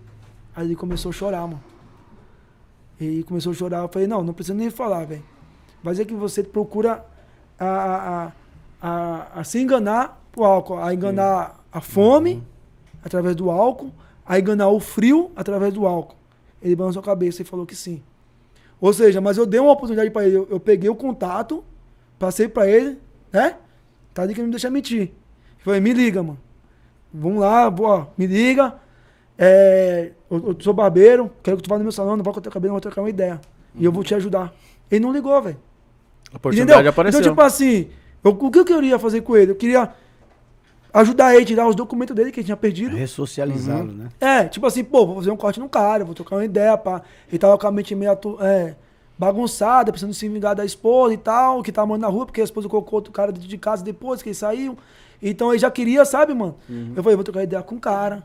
Aí 0.54 0.66
ele 0.66 0.74
começou 0.74 1.10
a 1.10 1.12
chorar, 1.12 1.42
mano. 1.42 1.62
Ele 3.00 3.22
começou 3.22 3.52
a 3.52 3.54
chorar. 3.54 3.78
Eu 3.82 3.88
falei, 3.88 4.08
não, 4.08 4.24
não 4.24 4.34
precisa 4.34 4.58
nem 4.58 4.68
falar, 4.68 5.04
velho. 5.04 5.22
Vai 5.80 5.92
dizer 5.94 6.04
que 6.04 6.14
você 6.14 6.42
procura 6.42 7.06
a, 7.56 7.66
a, 7.68 8.32
a, 8.82 9.40
a, 9.40 9.44
se 9.44 9.60
enganar 9.60 10.20
o 10.36 10.44
álcool, 10.44 10.78
a 10.78 10.92
enganar 10.92 11.64
a 11.70 11.80
fome 11.80 12.42
através 13.00 13.36
do 13.36 13.48
álcool, 13.48 13.92
a 14.26 14.40
enganar 14.40 14.68
o 14.70 14.80
frio 14.80 15.30
através 15.36 15.72
do 15.72 15.86
álcool. 15.86 16.16
Ele 16.60 16.74
balançou 16.74 16.98
a 16.98 17.04
cabeça 17.04 17.42
e 17.42 17.44
falou 17.44 17.64
que 17.64 17.76
sim. 17.76 18.02
Ou 18.80 18.92
seja, 18.92 19.20
mas 19.20 19.38
eu 19.38 19.46
dei 19.46 19.60
uma 19.60 19.70
oportunidade 19.70 20.10
pra 20.10 20.26
ele. 20.26 20.36
Eu, 20.36 20.48
eu 20.50 20.58
peguei 20.58 20.90
o 20.90 20.96
contato, 20.96 21.62
passei 22.18 22.48
pra 22.48 22.68
ele, 22.68 22.98
né? 23.32 23.56
Tá 24.12 24.22
ali 24.22 24.34
que 24.34 24.40
não 24.40 24.48
me 24.48 24.52
deixa 24.52 24.68
mentir. 24.68 25.12
Falei, 25.58 25.80
me 25.80 25.92
liga, 25.92 26.24
mano. 26.24 26.47
Vamos 27.12 27.40
lá, 27.40 27.70
boa, 27.70 28.08
me 28.16 28.26
liga. 28.26 28.74
É, 29.36 30.12
eu, 30.30 30.48
eu 30.48 30.56
sou 30.60 30.74
barbeiro, 30.74 31.30
quero 31.42 31.56
que 31.56 31.62
tu 31.62 31.68
vá 31.68 31.78
no 31.78 31.84
meu 31.84 31.92
salão, 31.92 32.16
não 32.16 32.24
vai 32.24 32.34
cortar 32.34 32.50
o 32.50 32.52
cabelo, 32.52 32.70
não 32.70 32.74
vou 32.74 32.80
trocar 32.80 33.02
uma 33.02 33.10
ideia. 33.10 33.40
E 33.74 33.84
eu 33.84 33.92
vou 33.92 34.02
te 34.02 34.14
ajudar. 34.14 34.52
Ele 34.90 35.00
não 35.00 35.12
ligou, 35.12 35.40
velho. 35.40 35.56
A 36.32 36.36
oportunidade 36.36 36.78
Entendeu? 36.78 36.90
apareceu. 36.90 37.20
Então, 37.20 37.32
tipo 37.32 37.40
assim, 37.40 37.88
eu- 38.24 38.32
o 38.32 38.50
que 38.50 38.58
eu 38.58 38.64
queria 38.64 38.98
fazer 38.98 39.20
com 39.20 39.36
ele? 39.36 39.52
Eu 39.52 39.56
queria 39.56 39.92
ajudar 40.92 41.34
ele 41.34 41.42
a 41.44 41.46
tirar 41.46 41.68
os 41.68 41.76
documentos 41.76 42.14
dele 42.16 42.32
que 42.32 42.40
ele 42.40 42.44
tinha 42.46 42.56
perdido. 42.56 42.96
Ressocializá-lo, 42.96 43.92
né? 43.92 44.08
É, 44.20 44.44
tipo 44.44 44.66
assim, 44.66 44.82
pô, 44.82 45.06
vou 45.06 45.16
fazer 45.16 45.30
um 45.30 45.36
corte 45.36 45.60
no 45.60 45.68
cara, 45.68 46.04
vou 46.04 46.14
trocar 46.14 46.36
uma 46.36 46.44
ideia, 46.44 46.76
pá. 46.76 47.02
Ele 47.28 47.38
tava 47.38 47.56
com 47.56 47.66
a 47.66 47.70
mente 47.70 47.94
meio 47.94 48.10
é, 48.40 48.74
bagunçada, 49.16 49.92
precisando 49.92 50.14
se 50.14 50.28
vingar 50.28 50.54
da 50.54 50.64
esposa 50.64 51.14
e 51.14 51.18
tal, 51.18 51.62
que 51.62 51.70
tava 51.70 51.86
morando 51.86 52.02
na 52.02 52.08
rua, 52.08 52.26
porque 52.26 52.40
a 52.40 52.44
esposa 52.44 52.68
colocou 52.68 52.96
outro 52.98 53.12
cara 53.12 53.30
dentro 53.32 53.48
de 53.48 53.58
casa 53.58 53.84
depois 53.84 54.22
que 54.22 54.28
eles 54.30 54.38
saíram. 54.38 54.76
Então 55.22 55.50
ele 55.50 55.58
já 55.58 55.70
queria, 55.70 56.04
sabe, 56.04 56.32
mano? 56.34 56.56
Eu 56.96 57.02
falei, 57.02 57.16
vou 57.16 57.24
trocar 57.24 57.42
ideia 57.42 57.62
com 57.62 57.74
o 57.76 57.80
cara, 57.80 58.22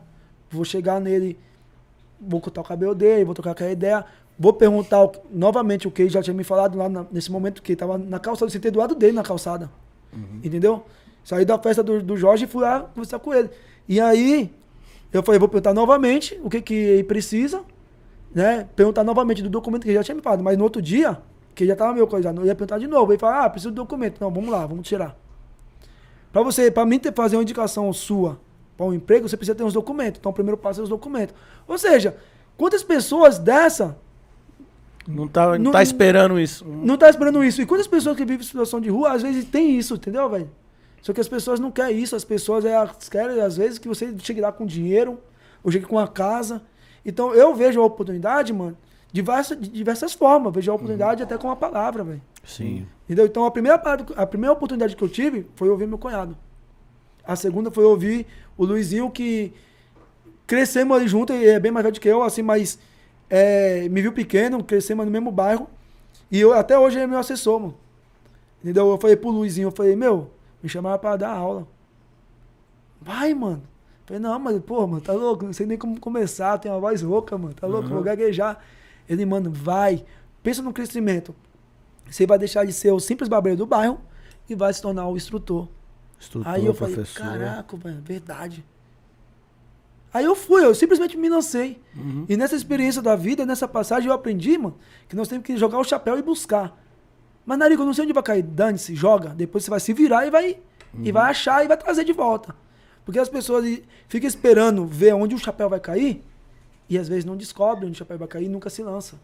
vou 0.50 0.64
chegar 0.64 1.00
nele, 1.00 1.38
vou 2.20 2.40
cortar 2.40 2.60
o 2.60 2.64
cabelo 2.64 2.94
dele, 2.94 3.24
vou 3.24 3.34
trocar 3.34 3.50
aquela 3.50 3.70
ideia, 3.72 4.04
vou 4.38 4.52
perguntar 4.52 5.08
novamente 5.30 5.88
o 5.88 5.90
que 5.90 6.02
ele 6.02 6.08
já 6.10 6.22
tinha 6.22 6.34
me 6.34 6.44
falado 6.44 6.78
lá 6.78 6.88
na- 6.88 7.06
nesse 7.10 7.30
momento, 7.32 7.62
que 7.62 7.72
ele 7.72 7.76
tava 7.76 7.98
na 7.98 8.18
calçada, 8.18 8.46
eu 8.46 8.50
sentei 8.50 8.70
do 8.70 8.78
lado 8.78 8.94
dele 8.94 9.12
na 9.12 9.22
calçada. 9.22 9.70
Entendeu? 10.44 10.84
Saí 11.24 11.44
da 11.44 11.58
festa 11.58 11.82
do, 11.82 12.00
do 12.02 12.16
Jorge 12.16 12.44
e 12.44 12.46
fui 12.48 12.62
lá 12.62 12.80
conversar 12.80 13.18
com 13.18 13.32
ele. 13.34 13.50
E 13.88 14.00
aí, 14.00 14.52
eu 15.12 15.22
falei, 15.22 15.38
vou 15.38 15.48
perguntar 15.48 15.74
novamente 15.74 16.38
o 16.44 16.48
que, 16.50 16.60
que 16.60 16.74
ele 16.74 17.04
precisa, 17.04 17.62
né? 18.34 18.68
Perguntar 18.76 19.02
novamente 19.04 19.42
do 19.42 19.48
documento 19.48 19.82
que 19.82 19.88
ele 19.88 19.96
já 19.96 20.04
tinha 20.04 20.14
me 20.14 20.22
falado. 20.22 20.42
Mas 20.44 20.56
no 20.56 20.64
outro 20.64 20.80
dia, 20.82 21.18
Porque 21.48 21.64
já 21.66 21.76
tava 21.76 21.92
meio 21.94 22.06
coisado. 22.08 22.40
Eu 22.40 22.46
ia 22.46 22.54
perguntar 22.54 22.78
de 22.78 22.86
novo. 22.88 23.12
Ele 23.12 23.18
fala, 23.18 23.44
ah, 23.44 23.48
preciso 23.50 23.70
do 23.70 23.76
documento. 23.76 24.20
Não, 24.20 24.28
vamos 24.28 24.50
lá, 24.50 24.66
vamos 24.66 24.86
tirar. 24.88 25.16
Pra 26.34 26.42
você, 26.42 26.68
pra 26.68 26.84
mim 26.84 26.98
ter, 26.98 27.14
fazer 27.14 27.36
uma 27.36 27.42
indicação 27.42 27.92
sua 27.92 28.40
para 28.76 28.84
um 28.84 28.92
emprego, 28.92 29.28
você 29.28 29.36
precisa 29.36 29.54
ter 29.54 29.62
uns 29.62 29.72
documentos. 29.72 30.18
Então 30.18 30.32
o 30.32 30.34
primeiro 30.34 30.58
passo 30.58 30.80
é 30.80 30.82
os 30.82 30.88
documentos. 30.88 31.32
Ou 31.68 31.78
seja, 31.78 32.16
quantas 32.56 32.82
pessoas 32.82 33.38
dessa 33.38 33.96
Não 35.06 35.28
tá, 35.28 35.56
não 35.56 35.70
tá 35.70 35.80
esperando 35.80 36.40
isso. 36.40 36.64
não 36.66 36.98
tá 36.98 37.08
esperando 37.08 37.44
isso? 37.44 37.62
E 37.62 37.66
quantas 37.66 37.86
pessoas 37.86 38.16
que 38.16 38.24
vivem 38.24 38.40
em 38.40 38.44
situação 38.44 38.80
de 38.80 38.88
rua, 38.90 39.12
às 39.12 39.22
vezes 39.22 39.44
tem 39.44 39.78
isso, 39.78 39.94
entendeu, 39.94 40.28
velho? 40.28 40.50
Só 41.02 41.12
que 41.12 41.20
as 41.20 41.28
pessoas 41.28 41.60
não 41.60 41.70
querem 41.70 42.00
isso, 42.00 42.16
as 42.16 42.24
pessoas 42.24 42.64
elas 42.64 43.08
querem, 43.08 43.40
às 43.40 43.56
vezes, 43.56 43.78
que 43.78 43.86
você 43.86 44.12
chegue 44.18 44.40
lá 44.40 44.50
com 44.50 44.66
dinheiro, 44.66 45.20
ou 45.62 45.70
chegue 45.70 45.86
com 45.86 46.00
a 46.00 46.08
casa. 46.08 46.62
Então 47.06 47.32
eu 47.32 47.54
vejo 47.54 47.80
a 47.80 47.84
oportunidade, 47.84 48.52
mano, 48.52 48.76
de 49.14 49.20
diversas, 49.22 49.56
de 49.60 49.68
diversas 49.68 50.12
formas. 50.12 50.52
Vejo 50.52 50.72
a 50.72 50.74
oportunidade 50.74 51.22
até 51.22 51.38
com 51.38 51.48
a 51.48 51.54
palavra, 51.54 52.02
velho. 52.02 52.22
Sim. 52.44 52.84
Entendeu? 53.04 53.26
Então 53.26 53.44
a 53.44 53.50
primeira, 53.50 53.78
parada- 53.78 54.12
a 54.16 54.26
primeira 54.26 54.52
oportunidade 54.52 54.96
que 54.96 55.04
eu 55.04 55.08
tive 55.08 55.46
foi 55.54 55.68
ouvir 55.68 55.86
meu 55.86 55.96
cunhado. 55.98 56.36
A 57.24 57.36
segunda 57.36 57.70
foi 57.70 57.84
ouvir 57.84 58.26
o 58.58 58.64
Luizinho, 58.64 59.08
que 59.12 59.52
crescemos 60.48 60.96
ali 60.96 61.06
junto, 61.06 61.32
ele 61.32 61.46
é 61.48 61.60
bem 61.60 61.70
mais 61.70 61.84
velho 61.84 61.94
do 61.94 62.00
que 62.00 62.08
eu, 62.08 62.22
assim, 62.24 62.42
mas 62.42 62.76
é, 63.30 63.88
me 63.88 64.02
viu 64.02 64.12
pequeno, 64.12 64.62
crescemos 64.64 65.04
no 65.06 65.12
mesmo 65.12 65.30
bairro. 65.30 65.68
E 66.30 66.40
eu, 66.40 66.52
até 66.52 66.76
hoje 66.76 66.96
ele 66.96 67.04
é 67.04 67.06
meu 67.06 67.18
assessor, 67.18 67.60
mano. 67.60 67.74
Entendeu? 68.62 68.90
Eu 68.90 68.98
falei 68.98 69.14
pro 69.16 69.30
Luizinho, 69.30 69.68
eu 69.68 69.72
falei, 69.72 69.94
meu, 69.94 70.28
me 70.60 70.68
chamaram 70.68 70.98
pra 70.98 71.16
dar 71.16 71.30
aula. 71.30 71.66
Vai, 73.00 73.32
mano. 73.32 73.62
Eu 74.02 74.06
falei, 74.06 74.20
não, 74.22 74.38
mas, 74.40 74.60
pô, 74.62 74.86
mano, 74.86 75.00
tá 75.00 75.12
louco, 75.12 75.44
não 75.46 75.52
sei 75.52 75.66
nem 75.66 75.78
como 75.78 76.00
começar, 76.00 76.58
tem 76.58 76.70
uma 76.70 76.80
voz 76.80 77.00
rouca, 77.00 77.38
mano, 77.38 77.54
tá 77.54 77.66
louco, 77.66 77.88
vou 77.88 78.02
gaguejar. 78.02 78.58
Ele, 79.08 79.24
mano, 79.26 79.50
vai, 79.50 80.04
pensa 80.42 80.62
no 80.62 80.72
crescimento. 80.72 81.34
Você 82.10 82.26
vai 82.26 82.38
deixar 82.38 82.64
de 82.64 82.72
ser 82.72 82.92
o 82.92 83.00
simples 83.00 83.28
barbeiro 83.28 83.58
do 83.58 83.66
bairro 83.66 84.00
e 84.48 84.54
vai 84.54 84.72
se 84.72 84.80
tornar 84.82 85.08
o 85.08 85.16
instrutor. 85.16 85.68
Instrutor, 86.20 86.52
Aí 86.52 86.64
eu 86.66 86.74
falei, 86.74 86.94
professor. 86.94 87.22
caraca, 87.22 87.76
velho, 87.76 88.02
verdade. 88.02 88.64
Aí 90.12 90.24
eu 90.24 90.36
fui, 90.36 90.64
eu 90.64 90.74
simplesmente 90.74 91.16
me 91.16 91.28
lancei. 91.28 91.80
E 92.28 92.36
nessa 92.36 92.54
experiência 92.54 93.02
da 93.02 93.16
vida, 93.16 93.44
nessa 93.44 93.66
passagem, 93.66 94.08
eu 94.08 94.14
aprendi, 94.14 94.56
mano, 94.56 94.76
que 95.08 95.16
nós 95.16 95.26
temos 95.26 95.44
que 95.44 95.56
jogar 95.56 95.78
o 95.78 95.84
chapéu 95.84 96.16
e 96.16 96.22
buscar. 96.22 96.80
Mas, 97.44 97.58
Narico, 97.58 97.82
eu 97.82 97.86
não 97.86 97.92
sei 97.92 98.04
onde 98.04 98.12
vai 98.12 98.22
cair. 98.22 98.42
Dane-se, 98.42 98.94
joga. 98.94 99.30
Depois 99.30 99.64
você 99.64 99.70
vai 99.70 99.80
se 99.80 99.92
virar 99.92 100.24
e 100.26 100.30
vai, 100.30 100.58
e 101.02 101.10
vai 101.10 101.30
achar 101.30 101.64
e 101.64 101.68
vai 101.68 101.76
trazer 101.76 102.04
de 102.04 102.12
volta. 102.12 102.54
Porque 103.04 103.18
as 103.18 103.28
pessoas 103.28 103.80
ficam 104.06 104.28
esperando 104.28 104.86
ver 104.86 105.14
onde 105.14 105.34
o 105.34 105.38
chapéu 105.38 105.68
vai 105.68 105.80
cair 105.80 106.22
e 106.88 106.98
às 106.98 107.08
vezes 107.08 107.24
não 107.24 107.36
descobrem 107.36 107.88
onde 107.88 107.96
o 107.96 107.98
chapéu 107.98 108.18
vai 108.18 108.28
cair 108.28 108.44
e 108.46 108.48
nunca 108.48 108.68
se 108.70 108.82
lança. 108.82 109.16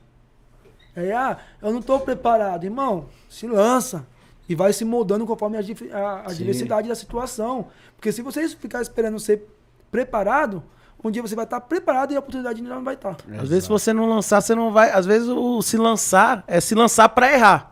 Aí, 0.96 1.12
ah, 1.12 1.38
eu 1.62 1.70
não 1.72 1.80
estou 1.80 2.00
preparado. 2.00 2.64
Irmão, 2.64 3.06
se 3.28 3.46
lança. 3.46 4.06
E 4.48 4.54
vai 4.54 4.72
se 4.72 4.84
moldando 4.84 5.24
conforme 5.26 5.56
a, 5.56 5.60
a- 5.60 6.20
a 6.26 6.32
diversidade 6.34 6.88
da 6.88 6.94
situação. 6.94 7.66
Porque 7.96 8.10
se 8.10 8.20
você 8.22 8.48
ficar 8.48 8.82
esperando 8.82 9.20
ser 9.20 9.46
preparado, 9.90 10.62
um 11.02 11.10
dia 11.10 11.22
você 11.22 11.34
vai 11.36 11.44
estar 11.44 11.60
preparado 11.60 12.12
e 12.12 12.16
a 12.16 12.18
oportunidade 12.18 12.60
não 12.60 12.82
vai 12.82 12.94
estar. 12.94 13.16
Às 13.38 13.48
vezes, 13.48 13.64
se 13.64 13.70
você 13.70 13.92
não 13.92 14.06
lançar, 14.08 14.40
você 14.40 14.54
não 14.54 14.72
vai. 14.72 14.90
Às 14.90 15.06
vezes, 15.06 15.28
o 15.28 15.62
se 15.62 15.76
lançar 15.76 16.42
é 16.48 16.60
se 16.60 16.74
lançar 16.74 17.08
pra 17.10 17.32
errar. 17.32 17.69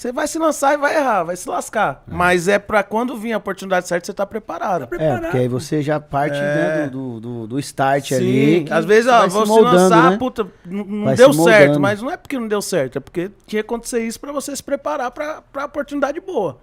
Você 0.00 0.12
vai 0.12 0.26
se 0.26 0.38
lançar 0.38 0.72
e 0.72 0.76
vai 0.78 0.96
errar, 0.96 1.24
vai 1.24 1.36
se 1.36 1.46
lascar. 1.46 2.02
Mas 2.06 2.48
é 2.48 2.58
pra 2.58 2.82
quando 2.82 3.18
vir 3.18 3.34
a 3.34 3.36
oportunidade 3.36 3.86
certa, 3.86 4.06
você 4.06 4.14
tá 4.14 4.24
preparado. 4.24 4.84
É, 4.84 4.86
Preparado. 4.86 5.22
porque 5.24 5.36
aí 5.36 5.46
você 5.46 5.82
já 5.82 6.00
parte 6.00 6.38
É. 6.38 6.40
né, 6.84 6.88
do, 6.90 7.20
do, 7.20 7.46
do 7.46 7.58
start 7.58 8.08
Sim, 8.08 8.14
ali. 8.14 8.64
que 8.64 8.72
às 8.72 8.86
vezes, 8.86 9.04
você 9.04 9.10
ó, 9.10 9.18
vai 9.18 9.28
vou 9.28 9.44
se 9.44 9.52
moldando, 9.52 9.76
lançar, 9.76 10.10
né? 10.12 10.16
puta, 10.16 10.46
não 10.64 11.04
Vai 11.04 11.16
deu 11.16 11.34
certo, 11.34 11.78
mas 11.78 12.00
não 12.00 12.10
é 12.10 12.16
porque 12.16 12.38
não 12.38 12.48
deu 12.48 12.62
certo, 12.62 12.96
é 12.96 13.00
porque 13.02 13.30
tinha 13.46 13.62
que 13.62 13.66
acontecer 13.66 14.02
isso 14.02 14.18
pra 14.18 14.32
você 14.32 14.56
se 14.56 14.62
preparar 14.62 15.10
pra, 15.10 15.42
pra 15.52 15.66
oportunidade 15.66 16.18
boa. 16.18 16.56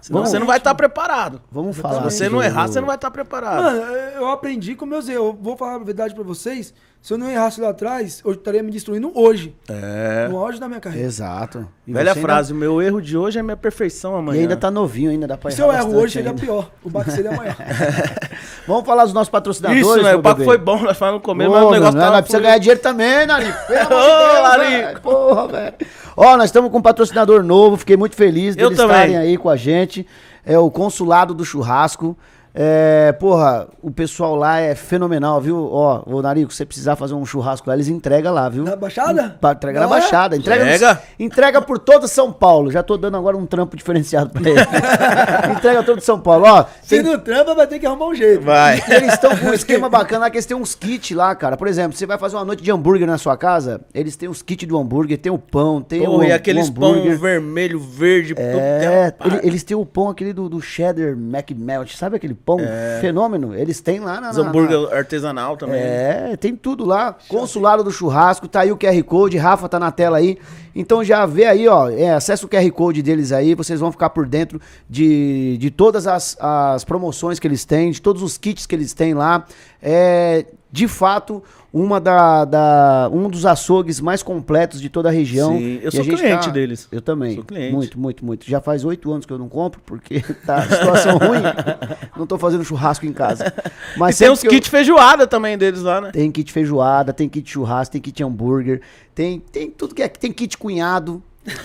Senão 0.00 0.18
Vamos- 0.20 0.30
você 0.30 0.38
não 0.38 0.46
vai 0.46 0.58
estar 0.58 0.74
preparado. 0.74 1.40
Vamos 1.50 1.76
Se 1.76 1.82
falar. 1.82 2.02
você 2.02 2.24
aqui 2.24 2.32
não 2.34 2.42
errar, 2.42 2.66
você 2.68 2.80
não 2.80 2.86
vai 2.86 2.96
estar 2.96 3.10
preparado. 3.10 3.62
Mano, 3.62 3.80
eu 4.16 4.28
aprendi 4.28 4.74
com 4.74 4.84
meus 4.86 5.08
erros. 5.08 5.26
Eu 5.28 5.38
vou 5.40 5.56
falar 5.56 5.76
a 5.76 5.78
verdade 5.78 6.14
pra 6.14 6.22
vocês. 6.24 6.72
Se 7.00 7.12
eu 7.12 7.18
não 7.18 7.28
errasse 7.28 7.60
lá 7.60 7.68
atrás, 7.68 8.22
eu 8.24 8.32
estaria 8.32 8.62
me 8.62 8.70
destruindo 8.70 9.12
hoje. 9.14 9.54
É. 9.68 10.26
No 10.26 10.38
auge 10.38 10.58
da 10.58 10.66
minha 10.66 10.80
carreira. 10.80 11.06
Exato. 11.06 11.68
E 11.86 11.92
Velha 11.92 12.14
você 12.14 12.20
frase, 12.22 12.52
o 12.54 12.56
meu 12.56 12.80
erro 12.80 12.98
de 13.02 13.14
hoje 13.14 13.38
é 13.38 13.42
minha 13.42 13.58
perfeição 13.58 14.12
Ainda, 14.12 14.20
amanhã. 14.22 14.38
e 14.38 14.42
ainda 14.42 14.56
tá 14.56 14.70
novinho, 14.70 15.10
ainda 15.10 15.26
dá 15.26 15.36
pra 15.36 15.50
Se 15.50 15.60
errar 15.60 15.74
eu 15.74 15.78
erro 15.80 15.98
hoje, 16.00 16.14
seria 16.14 16.30
ainda. 16.30 16.40
pior. 16.40 16.70
O 16.82 16.88
baque 16.88 17.10
seria 17.10 17.32
maior. 17.32 17.54
Vamos 18.66 18.86
falar 18.86 19.04
dos 19.04 19.12
nossos 19.12 19.28
patrocinadores, 19.28 19.82
Isso, 19.86 20.02
né? 20.02 20.14
O 20.14 20.22
papo 20.22 20.36
bebê? 20.36 20.44
foi 20.46 20.56
bom, 20.58 20.80
nós 20.80 20.96
falamos 20.96 21.20
no 21.20 21.24
começo, 21.24 21.50
Ô, 21.50 21.54
mas 21.54 21.64
o 21.64 21.70
negócio 21.72 22.00
tava 22.00 22.12
nós 22.12 22.20
precisa 22.22 22.42
ganhar 22.42 22.58
dinheiro 22.58 22.80
também, 22.80 23.26
Narico. 23.26 23.58
Pelo 23.66 23.80
amor 23.84 23.88
de 23.88 23.94
Ô, 23.94 24.32
Deus, 24.32 24.42
Larico. 24.42 24.86
velho. 24.86 25.00
Porra, 25.02 25.48
velho. 25.48 25.74
Ó, 26.16 26.36
nós 26.36 26.46
estamos 26.46 26.70
com 26.70 26.78
um 26.78 26.82
patrocinador 26.82 27.42
novo, 27.42 27.76
fiquei 27.76 27.96
muito 27.96 28.16
feliz 28.16 28.54
também. 28.76 28.96
estarem 28.96 29.16
aí 29.16 29.36
com 29.36 29.48
a 29.48 29.56
gente. 29.56 30.06
É 30.44 30.58
o 30.58 30.70
Consulado 30.70 31.34
do 31.34 31.44
Churrasco. 31.44 32.16
É, 32.56 33.10
porra, 33.18 33.66
o 33.82 33.90
pessoal 33.90 34.36
lá 34.36 34.60
é 34.60 34.76
fenomenal, 34.76 35.40
viu? 35.40 35.68
Ó, 35.72 36.02
ô 36.06 36.22
Narico, 36.22 36.52
se 36.52 36.58
você 36.58 36.64
precisar 36.64 36.94
fazer 36.94 37.12
um 37.14 37.26
churrasco 37.26 37.68
lá, 37.68 37.74
eles 37.74 37.88
entregam 37.88 38.32
lá, 38.32 38.48
viu? 38.48 38.62
Na 38.62 38.76
Baixada? 38.76 39.36
Pra, 39.40 39.52
entrega 39.52 39.80
na 39.80 39.86
Não 39.88 39.96
é? 39.96 40.00
Baixada. 40.00 40.36
Entrega, 40.36 40.62
Entrega. 40.62 40.88
nos- 40.94 41.02
entrega 41.18 41.60
por 41.60 41.80
todo 41.80 42.06
São 42.06 42.32
Paulo. 42.32 42.70
Já 42.70 42.80
tô 42.82 42.96
dando 42.96 43.16
agora 43.16 43.36
um 43.36 43.44
trampo 43.44 43.76
diferenciado 43.76 44.30
pra 44.30 44.48
ele. 44.48 44.60
entrega 45.56 45.82
todo 45.82 46.00
São 46.00 46.20
Paulo. 46.20 46.44
Ó, 46.46 46.64
Se 46.80 46.90
tem- 46.96 47.02
não 47.02 47.18
trampa, 47.18 47.56
vai 47.56 47.66
ter 47.66 47.80
que 47.80 47.86
arrumar 47.86 48.06
um 48.06 48.14
jeito. 48.14 48.42
Vai. 48.44 48.80
eles 48.88 49.14
estão 49.14 49.36
com 49.36 49.46
um 49.46 49.52
esquema 49.54 49.88
bacana 49.88 50.20
lá 50.26 50.30
que 50.30 50.36
eles 50.36 50.46
têm 50.46 50.56
uns 50.56 50.76
kits 50.76 51.10
lá, 51.10 51.34
cara. 51.34 51.56
Por 51.56 51.66
exemplo, 51.66 51.96
você 51.98 52.06
vai 52.06 52.18
fazer 52.18 52.36
uma 52.36 52.44
noite 52.44 52.62
de 52.62 52.70
hambúrguer 52.70 53.06
na 53.06 53.18
sua 53.18 53.36
casa, 53.36 53.80
eles 53.92 54.14
têm 54.14 54.28
os 54.28 54.42
kits 54.42 54.66
do 54.68 54.78
hambúrguer, 54.78 55.18
tem 55.18 55.32
o 55.32 55.38
pão, 55.38 55.82
tem 55.82 56.04
Porra, 56.04 56.18
o, 56.18 56.24
e 56.24 56.30
o 56.30 56.34
aqueles 56.34 56.70
pão 56.70 56.90
hambúrguer. 56.92 57.18
vermelho, 57.18 57.80
verde, 57.80 58.34
É, 58.38 59.12
ele- 59.24 59.40
eles 59.42 59.64
têm 59.64 59.76
o 59.76 59.84
pão 59.84 60.08
aquele 60.08 60.32
do, 60.32 60.48
do 60.48 60.60
cheddar 60.60 61.08
McMelt, 61.16 61.96
sabe 61.96 62.14
aquele 62.16 62.34
pão 62.44 62.58
fenômeno? 63.00 63.54
Eles 63.54 63.80
têm 63.80 64.00
lá 64.00 64.20
na... 64.20 64.30
Os 64.30 64.36
na- 64.36 64.42
na- 64.44 64.48
hambúrguer 64.50 64.92
artesanal 64.92 65.56
também. 65.56 65.80
É, 65.80 66.36
tem 66.38 66.54
tudo 66.54 66.84
lá. 66.84 67.16
Consulado 67.28 67.82
do 67.82 67.90
Churrasco, 67.90 68.46
tá 68.46 68.60
aí 68.60 68.70
o 68.72 68.76
QR 68.76 69.02
Code, 69.04 69.36
Rafa 69.36 69.68
tá 69.68 69.78
na 69.78 69.90
tela 69.90 70.18
aí. 70.18 70.38
Então 70.74 71.04
já 71.04 71.24
vê 71.24 71.46
aí, 71.46 71.68
ó, 71.68 71.88
é, 71.88 72.10
acessa 72.12 72.44
o 72.44 72.48
QR 72.48 72.68
Code 72.72 73.00
deles 73.00 73.30
aí, 73.30 73.54
vocês 73.54 73.78
vão 73.78 73.92
ficar 73.92 74.10
por 74.10 74.26
dentro 74.26 74.60
de, 74.90 75.56
de 75.58 75.70
todas 75.70 76.06
as, 76.06 76.36
as 76.40 76.84
promoções 76.84 77.38
que 77.38 77.46
eles 77.46 77.64
têm, 77.64 77.90
de 77.92 78.02
todos 78.02 78.22
os 78.22 78.36
kits 78.36 78.66
que 78.66 78.74
eles 78.74 78.92
têm 78.92 79.14
lá. 79.14 79.44
É, 79.80 80.44
de 80.72 80.88
fato, 80.88 81.42
uma 81.76 82.00
da, 82.00 82.44
da- 82.44 83.10
um 83.12 83.28
dos 83.28 83.44
açougues 83.44 84.00
mais 84.00 84.22
completos 84.22 84.80
de 84.80 84.88
toda 84.88 85.08
a 85.08 85.12
região. 85.12 85.58
Sim, 85.58 85.80
eu 85.82 85.90
sou 85.90 86.04
cliente 86.04 86.48
deles. 86.52 86.86
Eu 86.92 87.02
também. 87.02 87.34
Sou 87.34 87.42
cliente. 87.42 87.74
Muito, 87.74 87.98
muito, 87.98 88.24
muito. 88.24 88.48
Já 88.48 88.60
faz 88.60 88.84
oito 88.84 89.10
anos 89.12 89.26
que 89.26 89.32
eu 89.32 89.38
não 89.38 89.48
compro, 89.48 89.80
porque 89.84 90.20
tá 90.46 90.62
situação 90.62 91.18
ruim. 91.18 91.42
Não 92.16 92.28
tô 92.28 92.38
fazendo 92.38 92.62
churrasco 92.64 93.04
em 93.04 93.12
casa. 93.12 93.52
Mas 93.96 94.14
E 94.14 94.18
tem 94.24 94.30
os 94.32 94.40
que 94.40 94.46
eu- 94.46 94.50
kits 94.52 94.68
feijoada 94.68 95.26
também 95.26 95.58
deles 95.58 95.82
lá, 95.82 96.00
né? 96.00 96.10
tem 96.12 96.30
kit 96.30 96.52
feijoada, 96.52 97.12
tem 97.12 97.28
kit 97.28 97.50
churrasco, 97.50 97.90
tem 97.92 98.00
kit 98.00 98.22
hambúrguer, 98.22 98.80
tem, 99.12 99.40
tem 99.40 99.68
tudo 99.68 99.96
que 99.96 100.02
é. 100.02 100.06
Tem 100.08 100.30
kit 100.32 100.56
cunhado. 100.56 101.20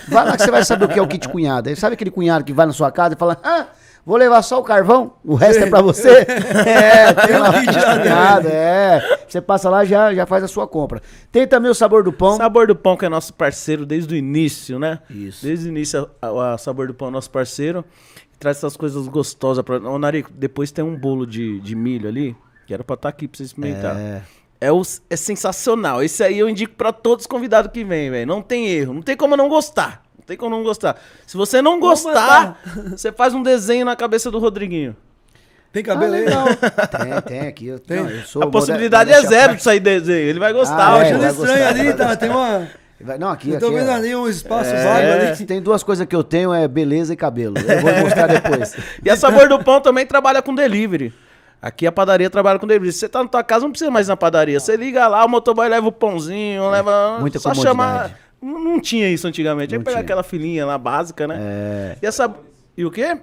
Vai 0.08 0.24
lá 0.26 0.36
que 0.36 0.42
você 0.42 0.50
vai 0.50 0.64
saber 0.64 0.86
o 0.86 0.88
que 0.88 0.98
é 0.98 1.02
o 1.02 1.06
kit 1.06 1.28
cunhado. 1.28 1.74
Sabe 1.76 1.94
aquele 1.94 2.10
cunhado 2.10 2.44
que 2.44 2.52
vai 2.52 2.66
na 2.66 2.72
sua 2.72 2.90
casa 2.90 3.14
e 3.14 3.16
fala: 3.18 3.38
Ah, 3.44 3.66
vou 4.10 4.18
levar 4.18 4.42
só 4.42 4.58
o 4.58 4.64
carvão, 4.64 5.12
o 5.24 5.36
resto 5.36 5.62
é 5.62 5.70
pra 5.70 5.80
você? 5.80 6.26
É, 6.66 7.12
tem 7.14 7.38
lá 7.38 7.50
o 7.50 7.52
kit 7.52 7.72
cunhado, 7.72 8.48
é. 8.48 9.18
Você 9.28 9.40
passa 9.40 9.70
lá 9.70 9.84
e 9.84 9.86
já, 9.86 10.12
já 10.12 10.26
faz 10.26 10.42
a 10.42 10.48
sua 10.48 10.66
compra. 10.66 11.00
Tem 11.30 11.46
também 11.46 11.70
o 11.70 11.74
sabor 11.74 12.02
do 12.02 12.12
pão. 12.12 12.36
Sabor 12.36 12.66
do 12.66 12.74
Pão, 12.74 12.96
que 12.96 13.04
é 13.04 13.08
nosso 13.08 13.32
parceiro 13.32 13.86
desde 13.86 14.12
o 14.12 14.16
início, 14.16 14.80
né? 14.80 14.98
Isso. 15.08 15.46
Desde 15.46 15.68
o 15.68 15.68
início, 15.68 16.10
a, 16.20 16.54
a 16.54 16.58
Sabor 16.58 16.88
do 16.88 16.94
Pão 16.94 17.08
é 17.08 17.10
nosso 17.12 17.30
parceiro. 17.30 17.84
Traz 18.38 18.56
essas 18.56 18.76
coisas 18.76 19.06
gostosas 19.06 19.64
pra. 19.64 19.76
Ô, 19.76 19.98
Narico, 19.98 20.30
depois 20.34 20.72
tem 20.72 20.84
um 20.84 20.96
bolo 20.96 21.24
de, 21.24 21.60
de 21.60 21.76
milho 21.76 22.08
ali, 22.08 22.34
que 22.66 22.74
era 22.74 22.82
pra 22.82 22.94
estar 22.94 23.10
aqui 23.10 23.28
pra 23.28 23.36
você 23.36 23.44
experimentar. 23.44 23.96
É. 23.96 24.22
É, 24.60 24.72
o, 24.72 24.82
é 25.08 25.16
sensacional. 25.16 26.02
Esse 26.02 26.22
aí 26.22 26.38
eu 26.38 26.48
indico 26.48 26.74
pra 26.74 26.92
todos 26.92 27.24
os 27.24 27.26
convidados 27.26 27.70
que 27.72 27.84
vêm, 27.84 28.10
velho. 28.10 28.26
Não 28.26 28.42
tem 28.42 28.68
erro. 28.68 28.92
Não 28.92 29.02
tem 29.02 29.16
como 29.16 29.36
não 29.36 29.48
gostar. 29.48 30.02
Tem 30.30 30.36
como 30.36 30.54
não 30.54 30.62
gostar. 30.62 30.96
Se 31.26 31.36
você 31.36 31.60
não 31.60 31.80
gostar, 31.80 32.60
você 32.86 33.10
faz 33.10 33.34
um 33.34 33.42
desenho 33.42 33.84
na 33.84 33.96
cabeça 33.96 34.30
do 34.30 34.38
Rodriguinho. 34.38 34.94
Tem 35.72 35.82
Ah, 35.82 35.86
cabelo 35.86 36.14
aí? 36.14 36.24
legal. 36.24 36.46
tem, 36.86 37.22
tem 37.22 37.48
aqui. 37.48 37.66
Eu, 37.66 37.80
Tem. 37.80 37.96
não, 38.00 38.08
eu 38.08 38.22
sou 38.22 38.40
A 38.44 38.46
possibilidade 38.46 39.10
é 39.10 39.20
zero 39.22 39.56
de 39.56 39.62
sair 39.64 39.80
desenho. 39.80 40.28
Ele 40.28 40.38
vai 40.38 40.52
gostar. 40.52 40.74
Ah, 40.76 40.92
Tá 40.92 40.98
é, 40.98 41.02
achando 41.10 41.26
estranho 41.26 41.34
gostar, 41.58 41.68
ali, 41.68 41.78
tá? 41.94 42.04
gostar. 42.04 42.16
Tem 42.16 42.30
uma. 42.30 42.68
Não, 43.18 43.28
aqui, 43.30 43.50
Eu 43.50 43.58
tô 43.58 43.66
aqui, 43.66 43.74
vendo 43.74 43.90
ali 43.90 44.14
um 44.14 44.28
espaço 44.28 44.70
É. 44.72 44.84
vago 44.84 45.20
ali. 45.32 45.46
Tem 45.46 45.60
duas 45.60 45.82
coisas 45.82 46.06
que 46.06 46.14
eu 46.14 46.22
tenho, 46.22 46.54
é 46.54 46.68
beleza 46.68 47.12
e 47.12 47.16
cabelo. 47.16 47.56
Eu 47.58 47.80
vou 47.80 47.92
mostrar 48.04 48.28
depois. 48.30 48.76
E 49.04 49.10
a 49.10 49.16
Sabor 49.16 49.48
do 49.48 49.58
Pão 49.64 49.80
também 49.80 50.06
trabalha 50.06 50.40
com 50.40 50.54
delivery. 50.54 51.12
Aqui 51.60 51.88
a 51.88 51.92
padaria 51.92 52.30
trabalha 52.30 52.60
com 52.60 52.68
delivery. 52.68 52.92
Se 52.92 53.00
você 53.00 53.08
tá 53.08 53.20
na 53.20 53.28
tua 53.28 53.42
casa, 53.42 53.64
não 53.64 53.70
precisa 53.72 53.90
mais 53.90 54.06
ir 54.06 54.10
na 54.10 54.16
padaria. 54.16 54.60
Você 54.60 54.76
liga 54.76 55.08
lá, 55.08 55.24
o 55.24 55.28
motoboy 55.28 55.68
leva 55.68 55.88
o 55.88 55.92
pãozinho, 55.92 56.70
leva. 56.70 57.18
Muita 57.18 57.40
só 57.40 57.50
comodidade. 57.50 57.68
chamar. 57.76 58.10
Não, 58.42 58.58
não 58.62 58.80
tinha 58.80 59.08
isso 59.08 59.26
antigamente. 59.26 59.74
Aí 59.74 59.78
Não 59.78 59.84
pegar 59.84 59.96
tinha. 59.98 60.04
aquela 60.04 60.22
filinha 60.22 60.64
lá 60.64 60.78
básica, 60.78 61.26
né? 61.26 61.36
É. 61.40 61.96
E 62.02 62.06
essa. 62.06 62.34
E 62.76 62.84
o 62.84 62.90
quê? 62.90 63.18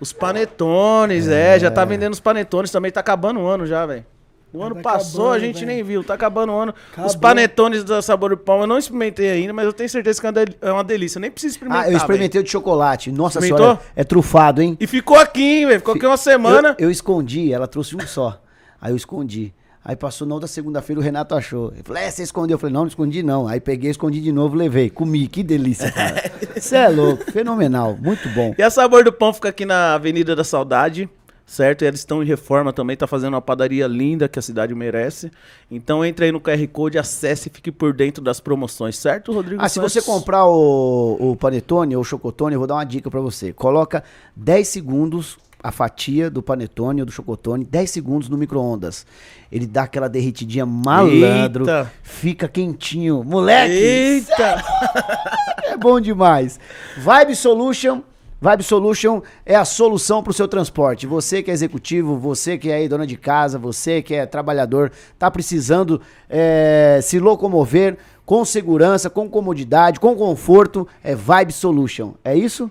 Os 0.00 0.12
panetones, 0.12 1.28
é. 1.28 1.58
Já 1.58 1.70
tá 1.70 1.84
vendendo 1.84 2.12
os 2.12 2.20
panetones 2.20 2.70
também. 2.70 2.90
Tá 2.90 3.00
acabando 3.00 3.40
o 3.40 3.46
ano 3.46 3.66
já, 3.66 3.86
velho. 3.86 4.04
O 4.52 4.62
ano 4.62 4.74
Tá 4.74 4.82
passou, 4.82 5.26
a 5.26 5.28
acabando, 5.36 5.40
gente 5.46 5.54
velho. 5.64 5.66
nem 5.68 5.82
viu. 5.82 6.04
Tá 6.04 6.14
acabando 6.14 6.52
o 6.52 6.56
ano. 6.56 6.74
Os 6.90 6.92
Acabou. 6.92 7.18
panetones 7.20 7.84
da 7.84 8.02
Sabor 8.02 8.30
do 8.30 8.36
Pão 8.36 8.60
eu 8.60 8.66
não 8.66 8.76
experimentei 8.76 9.30
ainda, 9.30 9.52
mas 9.52 9.64
eu 9.64 9.72
tenho 9.72 9.88
certeza 9.88 10.20
que 10.20 10.26
é 10.60 10.72
uma 10.72 10.80
é 10.80 10.84
delícia. 10.84 11.16
Eu 11.18 11.22
nem 11.22 11.30
preciso 11.30 11.54
experimentar. 11.54 11.86
Ah, 11.86 11.90
eu 11.90 11.96
experimentei 11.96 12.40
o 12.40 12.44
de 12.44 12.50
chocolate. 12.50 13.10
Nossa 13.10 13.40
senhora, 13.40 13.80
é 13.96 14.04
trufado, 14.04 14.60
hein? 14.60 14.76
E 14.78 14.86
ficou 14.86 15.16
aqui, 15.16 15.64
velho. 15.64 15.78
Ficou 15.78 15.94
aqui 15.94 16.04
uma 16.04 16.18
semana. 16.18 16.76
Eu, 16.78 16.86
eu 16.88 16.90
escondi, 16.90 17.50
ela 17.52 17.66
trouxe 17.66 17.96
um 17.96 18.00
só. 18.00 18.42
Aí 18.80 18.92
eu 18.92 18.96
escondi. 18.96 19.54
Aí 19.84 19.96
passou 19.96 20.26
na 20.26 20.34
outra 20.34 20.46
segunda-feira, 20.46 21.00
o 21.00 21.02
Renato 21.02 21.34
achou. 21.34 21.72
Ele 21.72 21.82
falou, 21.82 22.00
é, 22.00 22.10
você 22.10 22.22
escondeu? 22.22 22.54
Eu 22.54 22.58
falei, 22.58 22.72
não, 22.72 22.82
não 22.82 22.88
escondi 22.88 23.22
não. 23.22 23.48
Aí 23.48 23.60
peguei, 23.60 23.90
escondi 23.90 24.20
de 24.20 24.30
novo, 24.30 24.54
levei. 24.54 24.88
Comi, 24.88 25.26
que 25.26 25.42
delícia, 25.42 25.90
cara. 25.92 26.30
Você 26.56 26.76
é 26.76 26.88
louco, 26.88 27.30
fenomenal, 27.32 27.96
muito 28.00 28.28
bom. 28.28 28.54
E 28.56 28.62
a 28.62 28.70
Sabor 28.70 29.02
do 29.02 29.12
Pão 29.12 29.32
fica 29.32 29.48
aqui 29.48 29.66
na 29.66 29.94
Avenida 29.94 30.36
da 30.36 30.44
Saudade, 30.44 31.08
certo? 31.44 31.82
E 31.82 31.86
eles 31.88 31.98
estão 31.98 32.22
em 32.22 32.26
reforma 32.26 32.72
também, 32.72 32.96
tá 32.96 33.08
fazendo 33.08 33.34
uma 33.34 33.42
padaria 33.42 33.88
linda 33.88 34.28
que 34.28 34.38
a 34.38 34.42
cidade 34.42 34.72
merece. 34.72 35.32
Então 35.68 36.04
entre 36.04 36.26
aí 36.26 36.32
no 36.32 36.40
QR 36.40 36.64
Code, 36.68 36.96
acesse 36.96 37.48
e 37.48 37.52
fique 37.52 37.72
por 37.72 37.92
dentro 37.92 38.22
das 38.22 38.38
promoções, 38.38 38.96
certo, 38.96 39.32
Rodrigo? 39.32 39.60
Ah, 39.60 39.68
se 39.68 39.74
Santos? 39.74 39.92
você 39.92 40.00
comprar 40.02 40.46
o, 40.46 41.32
o 41.32 41.36
panetone 41.36 41.96
ou 41.96 42.02
o 42.02 42.04
chocotone, 42.04 42.54
eu 42.54 42.60
vou 42.60 42.68
dar 42.68 42.74
uma 42.74 42.84
dica 42.84 43.10
pra 43.10 43.20
você. 43.20 43.52
Coloca 43.52 44.04
10 44.36 44.68
segundos 44.68 45.38
a 45.62 45.70
fatia 45.70 46.28
do 46.28 46.42
panetone 46.42 47.00
ou 47.00 47.06
do 47.06 47.12
chocotone, 47.12 47.64
10 47.64 47.90
segundos 47.90 48.28
no 48.28 48.36
micro-ondas. 48.36 49.06
Ele 49.50 49.66
dá 49.66 49.82
aquela 49.82 50.08
derretidinha 50.08 50.66
malandro, 50.66 51.62
Eita. 51.64 51.92
fica 52.02 52.48
quentinho. 52.48 53.22
Moleque, 53.22 53.72
Eita! 53.72 54.62
é 55.64 55.76
bom 55.76 56.00
demais. 56.00 56.58
Vibe 56.98 57.36
Solution. 57.36 58.02
Vibe 58.40 58.64
Solution 58.64 59.22
é 59.46 59.54
a 59.54 59.64
solução 59.64 60.20
para 60.20 60.32
o 60.32 60.34
seu 60.34 60.48
transporte. 60.48 61.06
Você 61.06 61.44
que 61.44 61.50
é 61.50 61.54
executivo, 61.54 62.18
você 62.18 62.58
que 62.58 62.70
é 62.70 62.74
aí 62.74 62.88
dona 62.88 63.06
de 63.06 63.16
casa, 63.16 63.56
você 63.56 64.02
que 64.02 64.14
é 64.14 64.26
trabalhador, 64.26 64.90
tá 65.16 65.30
precisando 65.30 66.00
é, 66.28 66.98
se 67.02 67.20
locomover 67.20 67.98
com 68.26 68.44
segurança, 68.44 69.08
com 69.08 69.28
comodidade, 69.28 70.00
com 70.00 70.16
conforto, 70.16 70.88
é 71.04 71.14
Vibe 71.14 71.52
Solution. 71.52 72.14
É 72.24 72.34
isso? 72.36 72.68